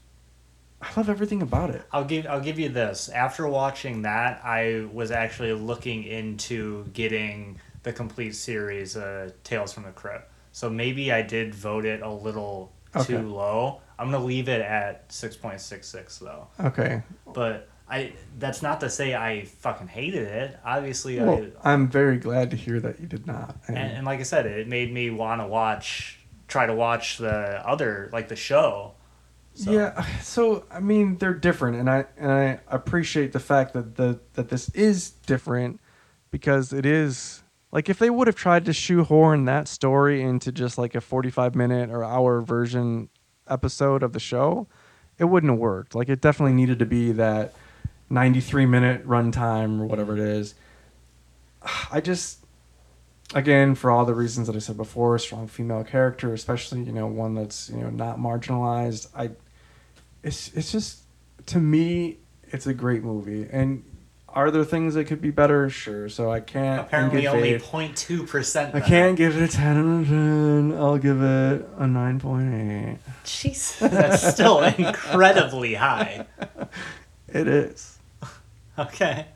I 0.80 0.88
love 0.96 1.08
everything 1.08 1.42
about 1.42 1.70
it. 1.70 1.82
I'll 1.92 2.04
give 2.04 2.26
I'll 2.26 2.40
give 2.40 2.58
you 2.58 2.68
this. 2.68 3.08
After 3.08 3.46
watching 3.46 4.02
that, 4.02 4.40
I 4.44 4.86
was 4.92 5.10
actually 5.10 5.52
looking 5.52 6.04
into 6.04 6.84
getting 6.92 7.60
the 7.82 7.92
complete 7.92 8.34
series, 8.34 8.96
uh, 8.96 9.30
Tales 9.44 9.72
from 9.72 9.82
the 9.84 9.90
Crypt. 9.90 10.30
So 10.52 10.68
maybe 10.70 11.10
I 11.12 11.22
did 11.22 11.54
vote 11.54 11.84
it 11.84 12.02
a 12.02 12.10
little 12.10 12.72
Okay. 12.94 13.14
too 13.14 13.26
low. 13.26 13.80
I'm 13.98 14.10
gonna 14.10 14.24
leave 14.24 14.48
it 14.48 14.60
at 14.60 15.10
six 15.10 15.34
point 15.36 15.60
six 15.60 15.88
six 15.88 16.18
though. 16.18 16.48
Okay. 16.60 17.02
But 17.32 17.68
I 17.92 18.12
that's 18.38 18.62
not 18.62 18.80
to 18.80 18.88
say 18.88 19.14
I 19.14 19.44
fucking 19.44 19.88
hated 19.88 20.22
it. 20.22 20.58
Obviously, 20.64 21.20
Well, 21.20 21.46
I 21.62 21.72
I'm 21.72 21.88
very 21.88 22.16
glad 22.16 22.50
to 22.52 22.56
hear 22.56 22.80
that 22.80 22.98
you 22.98 23.06
did 23.06 23.26
not. 23.26 23.54
And, 23.68 23.76
and, 23.76 23.98
and 23.98 24.06
like 24.06 24.18
I 24.18 24.22
said, 24.22 24.46
it 24.46 24.66
made 24.66 24.90
me 24.92 25.10
want 25.10 25.42
to 25.42 25.46
watch, 25.46 26.18
try 26.48 26.64
to 26.64 26.74
watch 26.74 27.18
the 27.18 27.30
other 27.68 28.08
like 28.10 28.28
the 28.28 28.36
show. 28.36 28.94
So, 29.52 29.70
Yeah, 29.70 30.02
so 30.22 30.64
I 30.70 30.80
mean 30.80 31.18
they're 31.18 31.34
different, 31.34 31.76
and 31.76 31.90
I 31.90 32.06
and 32.16 32.32
I 32.32 32.60
appreciate 32.68 33.32
the 33.32 33.40
fact 33.40 33.74
that 33.74 33.96
the 33.96 34.18
that 34.32 34.48
this 34.48 34.70
is 34.70 35.10
different 35.10 35.78
because 36.30 36.72
it 36.72 36.86
is 36.86 37.42
like 37.72 37.90
if 37.90 37.98
they 37.98 38.08
would 38.08 38.26
have 38.26 38.36
tried 38.36 38.64
to 38.64 38.72
shoehorn 38.72 39.44
that 39.44 39.68
story 39.68 40.22
into 40.22 40.50
just 40.50 40.78
like 40.78 40.94
a 40.94 41.02
forty-five 41.02 41.54
minute 41.54 41.90
or 41.90 42.02
hour 42.02 42.40
version 42.40 43.10
episode 43.46 44.02
of 44.02 44.14
the 44.14 44.20
show, 44.20 44.66
it 45.18 45.26
wouldn't 45.26 45.52
have 45.52 45.60
worked. 45.60 45.94
Like 45.94 46.08
it 46.08 46.22
definitely 46.22 46.54
needed 46.54 46.78
to 46.78 46.86
be 46.86 47.12
that 47.12 47.52
ninety-three 48.12 48.66
minute 48.66 49.06
runtime 49.06 49.80
or 49.80 49.86
whatever 49.86 50.12
it 50.12 50.20
is. 50.20 50.54
I 51.90 52.00
just 52.00 52.38
again 53.34 53.74
for 53.74 53.90
all 53.90 54.04
the 54.04 54.14
reasons 54.14 54.46
that 54.46 54.56
I 54.56 54.60
said 54.60 54.76
before, 54.76 55.18
strong 55.18 55.48
female 55.48 55.84
character, 55.84 56.32
especially 56.34 56.82
you 56.82 56.92
know 56.92 57.06
one 57.06 57.34
that's 57.34 57.70
you 57.70 57.78
know 57.78 57.90
not 57.90 58.18
marginalized. 58.18 59.08
I 59.16 59.30
it's 60.22 60.52
it's 60.54 60.70
just 60.70 61.02
to 61.46 61.58
me 61.58 62.18
it's 62.44 62.66
a 62.66 62.74
great 62.74 63.02
movie 63.02 63.48
and 63.50 63.82
are 64.28 64.50
there 64.50 64.64
things 64.64 64.94
that 64.94 65.04
could 65.06 65.20
be 65.20 65.30
better 65.30 65.68
sure 65.68 66.08
so 66.08 66.30
i 66.30 66.38
can't 66.40 66.80
apparently 66.82 67.26
only 67.26 67.58
faith- 67.58 67.70
0.2 67.70 68.28
percent. 68.28 68.74
i 68.74 68.80
can't 68.80 69.16
give 69.16 69.36
it 69.36 69.42
a 69.42 69.48
10 69.52 69.76
out 69.76 70.00
of 70.02 70.06
10 70.08 70.72
i'll 70.78 70.98
give 70.98 71.20
it 71.20 71.68
a 71.78 71.84
9.8 71.84 72.98
Jesus, 73.24 73.78
that's 73.78 74.26
still 74.32 74.62
incredibly 74.78 75.74
high. 75.74 76.26
it 77.28 77.48
is 77.48 77.91
Okay. 78.78 79.26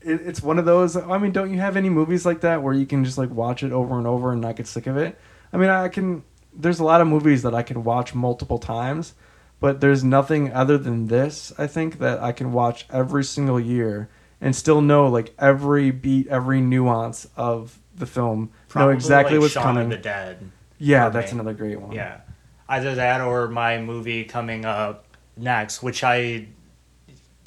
it, 0.00 0.20
it's 0.22 0.42
one 0.42 0.58
of 0.58 0.64
those 0.64 0.96
i 0.96 1.18
mean 1.18 1.32
don't 1.32 1.52
you 1.52 1.60
have 1.60 1.76
any 1.76 1.88
movies 1.88 2.26
like 2.26 2.40
that 2.40 2.62
where 2.62 2.74
you 2.74 2.86
can 2.86 3.04
just 3.04 3.18
like 3.18 3.30
watch 3.30 3.62
it 3.62 3.72
over 3.72 3.96
and 3.98 4.06
over 4.06 4.32
and 4.32 4.40
not 4.40 4.56
get 4.56 4.66
sick 4.66 4.86
of 4.86 4.96
it 4.96 5.18
i 5.52 5.56
mean 5.56 5.68
i 5.70 5.88
can 5.88 6.22
there's 6.54 6.80
a 6.80 6.84
lot 6.84 7.00
of 7.00 7.06
movies 7.06 7.42
that 7.42 7.54
i 7.54 7.62
can 7.62 7.84
watch 7.84 8.14
multiple 8.14 8.58
times 8.58 9.14
but 9.60 9.80
there's 9.80 10.02
nothing 10.02 10.52
other 10.52 10.76
than 10.76 11.06
this 11.06 11.52
i 11.58 11.66
think 11.66 11.98
that 11.98 12.20
i 12.20 12.32
can 12.32 12.52
watch 12.52 12.86
every 12.90 13.22
single 13.24 13.60
year 13.60 14.08
and 14.40 14.56
still 14.56 14.80
know 14.80 15.06
like 15.08 15.32
every 15.38 15.90
beat 15.92 16.26
every 16.26 16.60
nuance 16.60 17.28
of 17.36 17.78
the 17.94 18.06
film 18.06 18.50
know 18.74 18.88
exactly 18.88 19.34
like 19.36 19.42
what's 19.42 19.52
Shaun 19.54 19.62
coming 19.62 19.84
of 19.84 19.90
the 19.90 19.96
Dead. 19.98 20.50
yeah 20.78 21.08
that's 21.08 21.32
me. 21.32 21.38
another 21.38 21.54
great 21.54 21.80
one 21.80 21.92
Yeah, 21.92 22.20
either 22.68 22.94
that 22.96 23.20
or 23.20 23.46
my 23.48 23.78
movie 23.80 24.24
coming 24.24 24.64
up 24.64 25.06
next, 25.36 25.82
which 25.82 26.02
I 26.02 26.48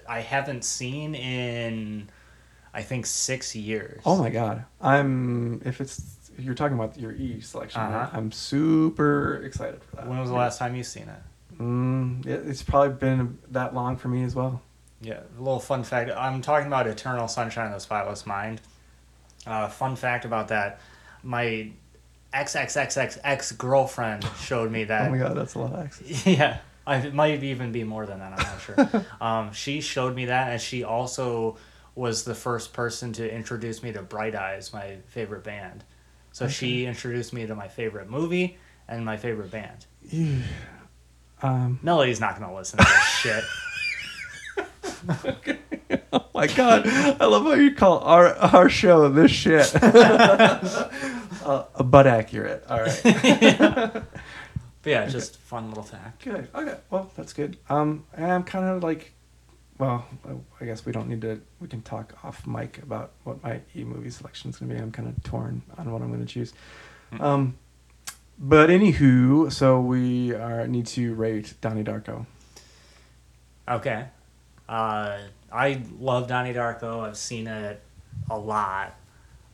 I 0.08 0.22
haven't 0.22 0.64
seen 0.66 1.16
in 1.16 2.10
I 2.74 2.82
think 2.84 3.06
six 3.06 3.56
years. 3.56 4.02
oh 4.06 4.18
my 4.18 4.30
god 4.30 4.66
i'm 4.82 5.62
if 5.66 5.80
it's 5.82 6.32
if 6.38 6.44
you're 6.44 6.56
talking 6.56 6.76
about 6.78 7.00
your 7.00 7.14
e 7.14 7.40
selection? 7.42 7.80
Uh-huh. 7.82 8.10
i'm 8.12 8.32
super 8.32 9.36
excited 9.46 9.82
for 9.84 9.96
that 9.98 10.08
When 10.08 10.20
was 10.20 10.30
the 10.30 10.36
last 10.36 10.60
time 10.60 10.76
you 10.76 10.84
seen 10.84 11.04
it? 11.04 11.62
Mm, 11.62 12.26
yeah, 12.26 12.34
it's 12.36 12.62
probably 12.64 12.90
been 12.98 13.38
that 13.52 13.74
long 13.74 13.96
for 13.96 14.10
me 14.10 14.24
as 14.24 14.36
well. 14.36 14.62
Yeah, 15.00 15.20
a 15.38 15.40
little 15.40 15.60
fun 15.62 15.84
fact. 15.86 16.12
I'm 16.12 16.42
talking 16.42 16.68
about 16.68 16.86
Eternal 16.88 17.30
Sunshine 17.30 17.68
of 17.68 17.74
the 17.76 17.80
Spotless 17.80 18.26
Mind. 18.26 18.60
Uh, 19.48 19.68
fun 19.70 19.96
fact 19.96 20.26
about 20.26 20.50
that: 20.50 20.82
my 21.24 21.70
ex 22.34 22.58
ex 22.58 22.76
ex 22.76 22.98
ex 22.98 23.18
ex 23.24 23.52
girlfriend 23.54 24.28
showed 24.42 24.70
me 24.70 24.84
that. 24.92 25.08
oh 25.08 25.12
my 25.12 25.18
god, 25.18 25.38
that's 25.38 25.54
a 25.56 25.60
lot 25.60 25.72
of 25.72 25.80
access. 25.80 26.26
yeah, 26.28 26.58
I, 26.88 26.98
it 26.98 27.14
might 27.14 27.44
even 27.44 27.72
be 27.72 27.84
more 27.84 28.06
than 28.06 28.20
that. 28.20 28.34
I'm 28.34 28.46
not 28.46 28.62
sure. 28.62 29.06
um, 29.22 29.54
she 29.54 29.82
showed 29.82 30.16
me 30.16 30.26
that, 30.26 30.52
and 30.52 30.62
she 30.62 30.84
also 30.84 31.58
was 31.96 32.24
the 32.26 32.36
first 32.36 32.74
person 32.74 33.14
to 33.14 33.34
introduce 33.34 33.82
me 33.82 33.92
to 33.94 34.02
Bright 34.02 34.36
Eyes, 34.36 34.74
my 34.74 34.98
favorite 35.08 35.44
band. 35.44 35.84
So 36.32 36.50
she 36.50 36.86
introduced 36.86 37.32
me 37.32 37.48
to 37.48 37.56
my 37.56 37.70
favorite 37.70 38.10
movie 38.10 38.58
and 38.90 39.06
my 39.06 39.18
favorite 39.18 39.52
band. 39.52 39.86
Um, 41.42 41.80
Melody's 41.84 42.22
not 42.22 42.40
gonna 42.40 42.56
listen 42.56 42.80
to 42.80 42.86
this 42.86 43.04
shit. 43.20 43.44
oh 46.14 46.26
my 46.34 46.48
god, 46.48 46.88
I 46.88 47.26
love 47.26 47.44
how 47.44 47.54
you 47.56 47.76
call 47.76 48.00
our 48.00 48.34
our 48.36 48.70
show 48.70 49.10
this 49.10 49.32
shit. 49.32 49.70
uh, 49.84 50.90
but 51.84 52.08
accurate. 52.08 52.64
All 52.70 52.80
right. 52.80 54.04
But 54.86 54.92
yeah, 54.92 55.08
just 55.08 55.38
fun 55.38 55.70
little 55.70 55.84
fact. 55.84 56.24
Good. 56.24 56.48
Okay. 56.54 56.76
Well, 56.92 57.10
that's 57.16 57.34
good. 57.34 57.58
Um, 57.70 58.06
I'm 58.16 58.44
kind 58.44 58.66
of 58.66 58.84
like, 58.84 59.14
well, 59.80 60.06
I 60.62 60.66
guess 60.66 60.86
we 60.86 60.92
don't 60.92 61.10
need 61.10 61.22
to. 61.22 61.42
We 61.60 61.68
can 61.68 61.82
talk 61.82 62.14
off 62.24 62.46
mic 62.46 62.78
about 62.84 63.14
what 63.24 63.42
my 63.42 63.62
e 63.76 63.84
movie 63.84 64.12
selection 64.12 64.52
is 64.52 64.58
gonna 64.58 64.72
be. 64.72 64.80
I'm 64.80 64.92
kind 64.92 65.08
of 65.08 65.24
torn 65.24 65.64
on 65.80 65.92
what 65.92 66.04
I'm 66.04 66.12
gonna 66.12 66.24
choose. 66.24 66.54
Um, 67.20 67.58
but 68.38 68.70
anywho, 68.70 69.52
so 69.52 69.80
we 69.80 70.36
are 70.36 70.68
need 70.68 70.86
to 70.88 71.16
rate 71.16 71.56
Donnie 71.62 71.84
Darko. 71.84 72.28
Okay. 73.68 74.06
Uh, 74.70 75.18
I 75.52 75.82
love 76.00 76.28
Donnie 76.28 76.54
Darko. 76.54 77.00
I've 77.00 77.18
seen 77.18 77.48
it 77.48 77.82
a 78.30 78.38
lot. 78.38 78.96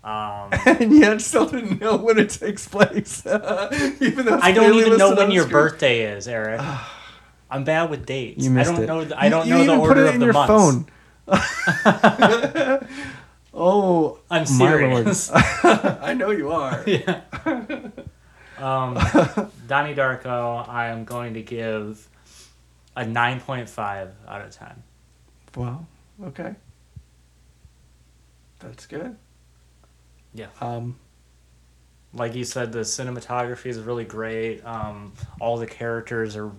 Um, 0.03 0.49
and 0.65 0.97
yet 0.97 1.21
still 1.21 1.45
didn't 1.47 1.79
know 1.79 1.95
when 1.97 2.17
it 2.17 2.31
takes 2.31 2.67
place. 2.67 3.23
even 3.25 4.25
though 4.25 4.39
I 4.41 4.51
don't 4.51 4.73
even 4.75 4.97
know 4.97 5.15
when 5.15 5.31
your 5.31 5.43
screen. 5.43 5.53
birthday 5.53 6.01
is, 6.15 6.27
Eric. 6.27 6.61
I'm 7.51 7.63
bad 7.63 7.89
with 7.89 8.05
dates. 8.05 8.43
You 8.43 8.49
missed 8.49 8.71
I 8.71 8.73
don't 8.73 8.83
it. 8.83 8.87
know. 8.87 9.03
The, 9.05 9.19
I 9.21 9.29
don't 9.29 9.47
you 9.47 9.53
know 9.53 9.65
the 9.65 9.77
order 9.77 9.93
put 9.93 9.97
it 10.03 10.07
of 10.07 10.13
in 10.15 10.19
the 10.19 10.25
your 10.27 10.33
months. 10.33 10.53
phone. 10.53 10.85
oh, 13.53 14.19
I'm 14.29 14.41
my 14.41 14.45
serious. 14.45 15.29
I 15.33 16.13
know 16.17 16.31
you 16.31 16.51
are. 16.51 16.83
yeah. 16.87 17.21
Um, 18.57 18.93
Donnie 19.67 19.95
Darko, 19.95 20.67
I 20.69 20.87
am 20.89 21.03
going 21.03 21.33
to 21.33 21.41
give 21.41 22.07
a 22.95 23.03
9.5 23.03 24.09
out 24.27 24.41
of 24.41 24.51
10. 24.51 24.83
Well, 25.55 25.87
okay. 26.25 26.53
That's 28.59 28.85
good. 28.85 29.17
Yeah. 30.33 30.47
Um, 30.59 30.97
Like 32.13 32.35
you 32.35 32.43
said, 32.43 32.73
the 32.73 32.79
cinematography 32.79 33.67
is 33.67 33.79
really 33.79 34.03
great. 34.03 34.65
Um, 34.65 35.13
all 35.39 35.57
the 35.57 35.65
characters 35.67 36.35
are 36.35 36.51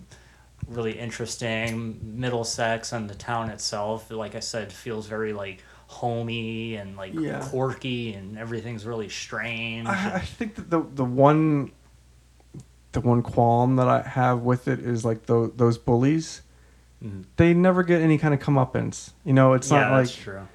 really 0.66 0.98
interesting. 0.98 2.00
Middlesex 2.02 2.92
and 2.92 3.08
the 3.10 3.14
town 3.14 3.50
itself, 3.50 4.10
like 4.10 4.34
I 4.34 4.40
said, 4.40 4.72
feels 4.72 5.06
very 5.06 5.34
like 5.34 5.62
homey 5.88 6.76
and 6.76 6.96
like 6.96 7.12
Yeah. 7.12 7.40
quirky, 7.50 8.14
and 8.14 8.38
everything's 8.38 8.86
really 8.86 9.10
strange. 9.10 9.86
I, 9.88 10.14
I 10.14 10.20
think 10.20 10.54
that 10.54 10.70
the 10.70 10.80
the 10.94 11.04
one 11.04 11.72
the 12.92 13.00
one 13.00 13.22
qualm 13.22 13.76
that 13.76 13.88
I 13.88 14.02
have 14.02 14.40
with 14.42 14.68
it 14.68 14.80
is 14.80 15.04
like 15.04 15.26
those 15.26 15.50
those 15.56 15.76
bullies. 15.76 16.40
Mhm. 17.04 17.24
They 17.36 17.52
never 17.52 17.82
get 17.82 18.00
any 18.00 18.16
kind 18.16 18.32
of 18.32 18.40
comeuppance. 18.40 19.10
You 19.24 19.34
know, 19.34 19.52
it's 19.52 19.70
yeah, 19.70 19.80
not 19.80 19.90
like 19.92 20.06
that's 20.06 20.14
true. 20.16 20.48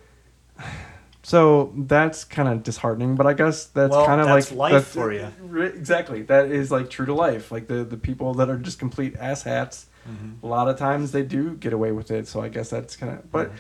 so 1.28 1.74
that's 1.76 2.24
kind 2.24 2.48
of 2.48 2.64
disheartening. 2.64 3.16
But 3.16 3.28
I 3.28 3.34
guess 3.34 3.66
that's 3.66 3.92
Well, 3.92 4.06
kind 4.06 4.22
of 4.22 4.28
like 4.28 4.50
life 4.54 4.72
that's- 4.72 4.94
for 4.94 5.12
you. 5.12 5.28
Exactly, 5.62 6.22
that 6.24 6.46
is 6.50 6.72
like 6.72 6.90
true 6.90 7.06
to 7.06 7.14
life. 7.14 7.52
Like 7.52 7.68
the 7.68 7.84
the 7.84 7.98
people 7.98 8.34
that 8.36 8.50
are 8.50 8.58
just 8.58 8.80
complete 8.80 9.14
asshats. 9.18 9.88
Mhm. 10.10 10.42
A 10.42 10.48
lot 10.48 10.70
of 10.70 10.78
times 10.78 11.12
they 11.12 11.24
do 11.24 11.56
get 11.56 11.74
away 11.74 11.92
with 11.92 12.12
it. 12.12 12.30
So 12.30 12.42
I 12.42 12.48
guess 12.48 12.70
that's 12.70 12.96
kind 12.96 13.12
of. 13.12 13.30
But 13.30 13.52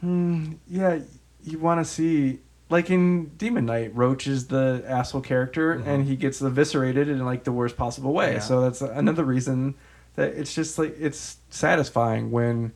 hmm, 0.00 0.52
yeah, 0.68 1.00
you 1.42 1.58
want 1.58 1.84
to 1.84 1.84
see 1.84 2.38
like 2.68 2.90
in 2.90 3.30
Demon 3.36 3.66
Knight, 3.66 3.90
Roach 3.92 4.28
is 4.28 4.46
the 4.46 4.84
asshole 4.86 5.22
character, 5.22 5.74
Mhm. 5.74 5.86
and 5.88 6.04
he 6.04 6.14
gets 6.14 6.40
eviscerated 6.40 7.08
in 7.08 7.24
like 7.24 7.42
the 7.42 7.50
worst 7.50 7.76
possible 7.76 8.12
way. 8.12 8.34
Yeah. 8.34 8.38
So 8.38 8.60
that's 8.60 8.82
another 8.82 9.24
reason 9.24 9.74
that 10.14 10.28
it's 10.34 10.54
just 10.54 10.78
like 10.78 10.94
it's 11.00 11.38
satisfying 11.50 12.30
when, 12.30 12.70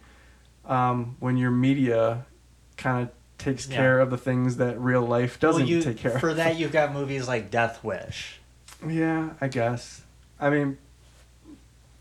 um, 0.65 1.15
when 1.21 1.37
your 1.37 1.53
media 1.53 2.27
kind 2.77 3.05
of 3.05 3.11
takes 3.45 3.69
Yeah. 3.69 3.77
care 3.77 4.01
of 4.01 4.11
the 4.11 4.19
things 4.19 4.57
that 4.57 4.79
real 4.81 5.03
life 5.03 5.39
doesn't 5.39 5.63
well, 5.63 5.71
you, 5.71 5.83
take 5.83 5.99
care 5.99 6.11
For 6.13 6.17
of. 6.17 6.21
For 6.21 6.35
that, 6.35 6.57
you've 6.57 6.73
got 6.73 6.93
movies 6.99 7.29
like 7.29 7.51
Death 7.51 7.83
Wish 7.85 8.41
Yeah, 8.87 9.31
I 9.41 9.49
guess. 9.49 10.03
I 10.41 10.51
mean, 10.51 10.79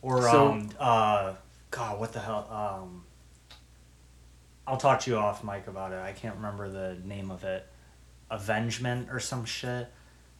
or 0.02 0.22
So- 0.24 0.52
um 0.53 0.70
uh 0.80 1.34
God, 1.72 1.99
what 1.99 2.14
the 2.14 2.20
hell 2.20 2.48
um. 2.52 3.03
I'll 4.65 4.78
talk 4.78 5.02
to 5.02 5.11
you 5.11 5.18
off 5.18 5.44
mic 5.44 5.68
about 5.68 5.91
it. 5.91 5.99
I 5.99 6.14
can't 6.14 6.36
remember 6.36 6.70
the 6.70 6.98
name 7.06 7.32
of 7.32 7.44
it. 7.44 7.68
Avengement 8.32 9.10
or 9.11 9.20
some 9.20 9.44
shit, 9.44 9.91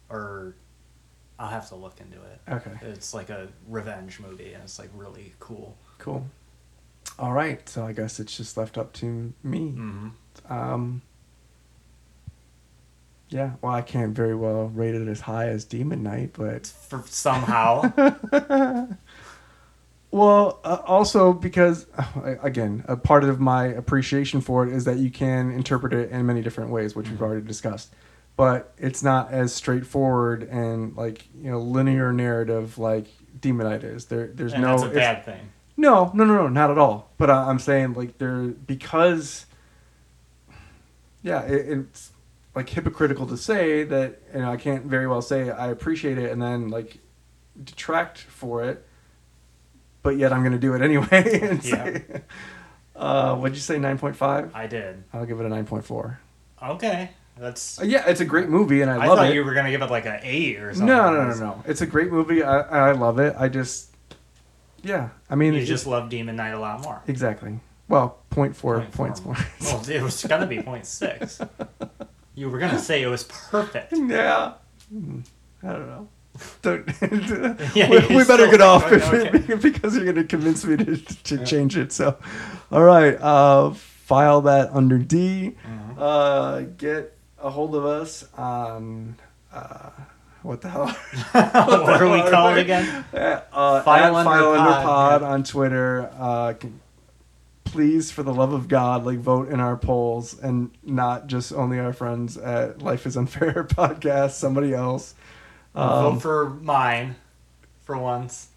or 0.10 0.56
I'll 1.38 1.50
have 1.50 1.68
to 1.70 1.76
look 1.76 2.00
into 2.00 2.16
it. 2.22 2.40
okay, 2.50 2.72
It's 2.88 3.14
like 3.14 3.30
a 3.30 3.50
revenge 3.68 4.20
movie, 4.22 4.54
and 4.54 4.64
it's 4.64 4.80
like 4.80 4.90
really 4.96 5.34
cool. 5.40 5.76
cool. 5.98 6.26
All 7.20 7.34
right, 7.34 7.68
so 7.68 7.86
I 7.86 7.92
guess 7.92 8.20
it's 8.20 8.36
just 8.38 8.56
left 8.56 8.78
up 8.78 8.94
to 8.94 9.34
me. 9.44 9.60
Mm-hmm. 9.72 10.08
Um, 10.50 11.02
yeah, 13.30 13.52
well, 13.62 13.74
I 13.74 13.82
can't 13.82 14.14
very 14.16 14.36
well 14.36 14.68
rate 14.68 14.94
it 14.96 15.08
as 15.08 15.22
high 15.22 15.48
as 15.48 15.66
Demon 15.66 16.04
Knight, 16.04 16.32
but 16.34 16.68
For 16.68 17.04
somehow, 17.08 17.92
well, 20.12 20.60
uh, 20.64 20.78
also 20.86 21.34
because 21.34 21.88
uh, 21.98 22.36
again, 22.44 22.86
a 22.88 22.96
part 22.96 23.24
of 23.24 23.40
my 23.40 23.66
appreciation 23.66 24.42
for 24.42 24.68
it 24.68 24.74
is 24.74 24.86
that 24.86 24.98
you 24.98 25.10
can 25.10 25.52
interpret 25.52 25.94
it 25.94 26.12
in 26.12 26.26
many 26.26 26.42
different 26.42 26.70
ways, 26.70 26.96
which 26.96 27.08
we've 27.08 27.16
Mm-hmm. 27.16 27.24
already 27.24 27.46
discussed. 27.48 27.94
But 28.36 28.74
it's 28.78 29.04
not 29.04 29.32
as 29.32 29.54
straightforward 29.54 30.44
and 30.44 30.96
like 30.96 31.28
you 31.36 31.50
know 31.52 31.60
linear 31.60 32.12
narrative 32.14 32.78
like 32.78 33.06
Demon 33.40 33.68
Knight 33.68 33.84
is. 33.84 34.06
There, 34.06 34.28
there's 34.28 34.54
and 34.54 34.62
no. 34.64 34.70
that's 34.78 34.84
a 34.84 34.90
bad 34.90 35.26
thing. 35.26 35.50
No, 35.78 36.12
no, 36.14 36.24
no, 36.24 36.36
no, 36.36 36.48
not 36.50 36.70
at 36.72 36.78
all. 36.78 37.12
But 37.18 37.30
I, 37.32 37.50
I'm 37.50 37.60
saying 37.60 37.94
like 37.94 38.18
there 38.20 38.44
because, 38.44 39.46
yeah, 41.24 41.42
it, 41.44 41.70
it's 41.70 42.12
like 42.56 42.70
hypocritical 42.70 43.26
to 43.28 43.38
say 43.38 43.84
that 43.84 44.22
you 44.34 44.42
know 44.42 44.52
I 44.52 44.58
can't 44.58 44.86
very 44.86 45.08
well 45.08 45.22
say 45.22 45.50
I 45.50 45.70
appreciate 45.70 46.18
it 46.18 46.32
and 46.32 46.42
then 46.42 46.70
like 46.70 47.00
detract 47.64 48.20
for 48.20 48.64
it, 48.64 48.86
but 50.02 50.18
yet 50.18 50.32
I'm 50.34 50.42
going 50.42 50.54
to 50.54 50.60
do 50.60 50.74
it 50.76 50.82
anyway. 50.82 51.40
and 51.50 51.64
say, 51.64 52.04
uh, 52.96 53.36
what'd 53.36 53.56
you 53.56 53.62
say? 53.62 53.80
Nine 53.80 53.98
point 53.98 54.16
five. 54.16 54.52
I 54.54 54.68
did. 54.68 55.04
I'll 55.14 55.26
give 55.26 55.40
it 55.40 55.46
a 55.46 55.50
nine 55.50 55.66
point 55.66 55.86
four. 55.86 56.20
Okay, 56.62 57.10
that's. 57.38 57.82
Uh, 57.82 57.86
yeah, 57.86 58.04
it's 58.08 58.22
a 58.22 58.26
great 58.26 58.50
movie 58.50 58.82
and 58.82 58.92
I. 58.92 59.06
I, 59.06 59.08
love 59.08 59.18
thought 59.18 59.30
it. 59.32 59.36
you 59.36 59.44
were 59.44 59.54
gonna 59.54 59.72
give 59.72 59.82
it 59.82 59.90
like 59.90 60.06
an 60.06 60.20
eight 60.24 60.58
or 60.58 60.74
something. 60.74 60.88
no, 60.88 61.12
no, 61.14 61.30
no, 61.30 61.36
no. 61.36 61.64
It's 61.66 61.82
a 61.82 61.86
great 61.88 62.12
movie. 62.12 62.44
I, 62.44 62.90
I 62.90 62.92
love 62.92 63.20
it. 63.20 63.36
I 63.38 63.50
just, 63.50 63.90
yeah. 64.84 65.10
I 65.30 65.36
mean, 65.36 65.54
You 65.54 65.66
just 65.66 65.88
love 65.88 66.10
Demon 66.10 66.36
Knight 66.36 66.54
a 66.54 66.60
lot 66.60 66.82
more. 66.82 67.02
exactly. 67.08 67.60
Well, 67.88 68.18
point 68.30 68.56
four 68.56 68.80
Point 68.80 68.94
four 68.96 69.06
points 69.08 69.24
more. 69.26 69.36
more. 69.36 69.46
Well, 69.62 69.90
it 69.90 70.02
was 70.02 70.24
gonna 70.24 70.48
be 70.48 70.62
point 70.62 70.86
six. 70.86 71.40
You 72.36 72.50
were 72.50 72.58
gonna 72.58 72.80
say 72.80 73.04
it 73.04 73.08
was 73.08 73.24
perfect. 73.26 73.94
Yeah. 73.96 74.54
Hmm, 74.90 75.20
I 75.62 75.68
don't 75.74 75.88
know. 75.88 76.08
Don't, 76.64 76.88
Yeah, 77.76 77.90
we, 77.92 78.16
we 78.16 78.24
better 78.24 78.48
get 78.50 78.60
off 78.60 78.92
okay. 78.92 79.56
because 79.56 79.96
you're 79.96 80.04
going 80.04 80.16
to 80.16 80.24
convince 80.24 80.66
me 80.66 80.78
to, 80.78 80.98
to 80.98 81.46
change 81.46 81.78
it. 81.78 81.92
So, 81.92 82.18
all 82.72 82.82
right. 82.82 83.14
Uh, 83.22 83.70
file 83.76 84.42
that 84.42 84.72
under 84.74 84.98
D. 84.98 85.56
Mhm. 85.64 85.96
Uh, 85.96 86.62
get 86.76 87.16
a 87.40 87.52
hold 87.52 87.76
of 87.76 87.86
us 87.86 88.26
on. 88.36 89.16
Uh, 89.54 89.92
what 90.42 90.62
the 90.62 90.70
hell? 90.70 90.88
what 90.88 92.02
are 92.02 92.12
we 92.12 92.28
called 92.32 92.58
again? 92.58 93.06
Uh, 93.14 93.82
File 93.84 94.16
Under 94.16 94.30
File 94.32 94.52
Under 94.54 94.72
Pod, 94.72 94.84
Pod 94.84 95.22
yeah. 95.22 95.28
on 95.28 95.44
Twitter. 95.44 96.10
Uh, 96.18 96.54
c- 96.60 96.72
please, 97.74 98.12
for 98.12 98.24
the 98.24 98.34
love 98.34 98.54
of 98.54 98.68
God, 98.68 99.06
like 99.06 99.18
vote 99.20 99.50
in 99.50 99.60
our 99.60 99.76
polls 99.76 100.40
and 100.40 100.72
not 100.84 101.28
just 101.28 101.52
only 101.52 101.80
our 101.80 101.92
friends 101.92 102.38
at 102.38 102.82
Life 102.82 103.06
Is 103.06 103.18
Unfair 103.18 103.64
podcast. 103.70 104.32
Somebody 104.32 104.74
else. 104.74 105.16
Um, 105.76 106.14
Vote 106.14 106.22
for 106.22 106.50
mine, 106.52 107.16
for 107.84 107.98
once. 107.98 108.50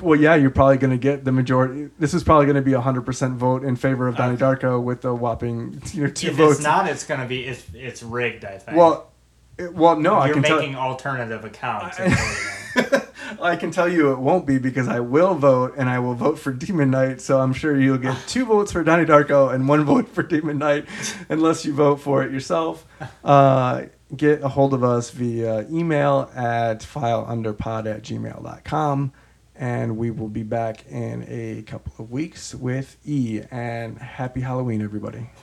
well, 0.00 0.18
yeah, 0.18 0.36
you're 0.36 0.50
probably 0.50 0.76
going 0.78 0.92
to 0.92 0.96
get 0.98 1.24
the 1.24 1.32
majority. 1.32 1.90
This 1.98 2.14
is 2.14 2.22
probably 2.24 2.46
going 2.46 2.56
to 2.56 2.62
be 2.62 2.72
a 2.74 2.80
hundred 2.80 3.02
percent 3.02 3.34
vote 3.34 3.64
in 3.64 3.74
favor 3.76 4.06
of 4.08 4.16
Donnie 4.16 4.34
Okay. 4.34 4.44
Darko 4.66 4.80
with 4.82 5.04
a 5.04 5.12
whopping 5.14 5.82
you 5.92 6.04
know 6.04 6.10
two 6.10 6.28
If 6.28 6.34
votes. 6.36 6.56
it's 6.58 6.62
not, 6.64 6.88
it's 6.88 7.04
gonna 7.04 7.26
be. 7.26 7.44
It's 7.44 7.64
it's 7.74 8.02
rigged. 8.04 8.44
I 8.44 8.58
think. 8.58 8.76
well, 8.78 9.10
it- 9.58 9.74
well, 9.74 9.96
no, 9.96 10.14
I 10.14 10.26
you're 10.26 10.34
can 10.34 10.42
tell. 10.44 10.58
making 10.60 10.76
alternative 10.76 11.44
accounts. 11.44 11.98
I- 12.00 12.04
and 12.04 12.12
voting 12.14 12.28
on. 12.52 12.59
I 13.40 13.56
can 13.56 13.70
tell 13.70 13.88
you 13.88 14.12
it 14.12 14.18
won't 14.18 14.46
be 14.46 14.58
because 14.58 14.88
I 14.88 15.00
will 15.00 15.34
vote 15.34 15.74
and 15.76 15.88
I 15.88 15.98
will 15.98 16.14
vote 16.14 16.38
for 16.38 16.52
Demon 16.52 16.90
Knight. 16.90 17.20
So 17.20 17.40
I'm 17.40 17.52
sure 17.52 17.78
you'll 17.80 17.98
get 17.98 18.16
two 18.26 18.44
votes 18.44 18.72
for 18.72 18.82
Donnie 18.84 19.04
Darko 19.06 19.54
and 19.54 19.68
one 19.68 19.84
vote 19.84 20.08
for 20.08 20.22
Demon 20.22 20.58
Knight, 20.58 20.86
unless 21.28 21.64
you 21.64 21.72
vote 21.72 21.96
for 21.96 22.22
it 22.22 22.32
yourself. 22.32 22.86
Uh, 23.24 23.84
get 24.14 24.42
a 24.42 24.48
hold 24.48 24.74
of 24.74 24.82
us 24.84 25.10
via 25.10 25.66
email 25.70 26.30
at 26.34 26.80
fileunderpod 26.80 27.86
at 27.86 28.02
gmail.com. 28.02 29.12
And 29.56 29.98
we 29.98 30.10
will 30.10 30.28
be 30.28 30.42
back 30.42 30.86
in 30.86 31.26
a 31.28 31.62
couple 31.62 31.92
of 31.98 32.10
weeks 32.10 32.54
with 32.54 32.96
E. 33.04 33.42
And 33.50 33.98
happy 33.98 34.40
Halloween, 34.40 34.80
everybody. 34.80 35.28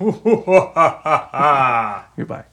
Goodbye. 2.18 2.46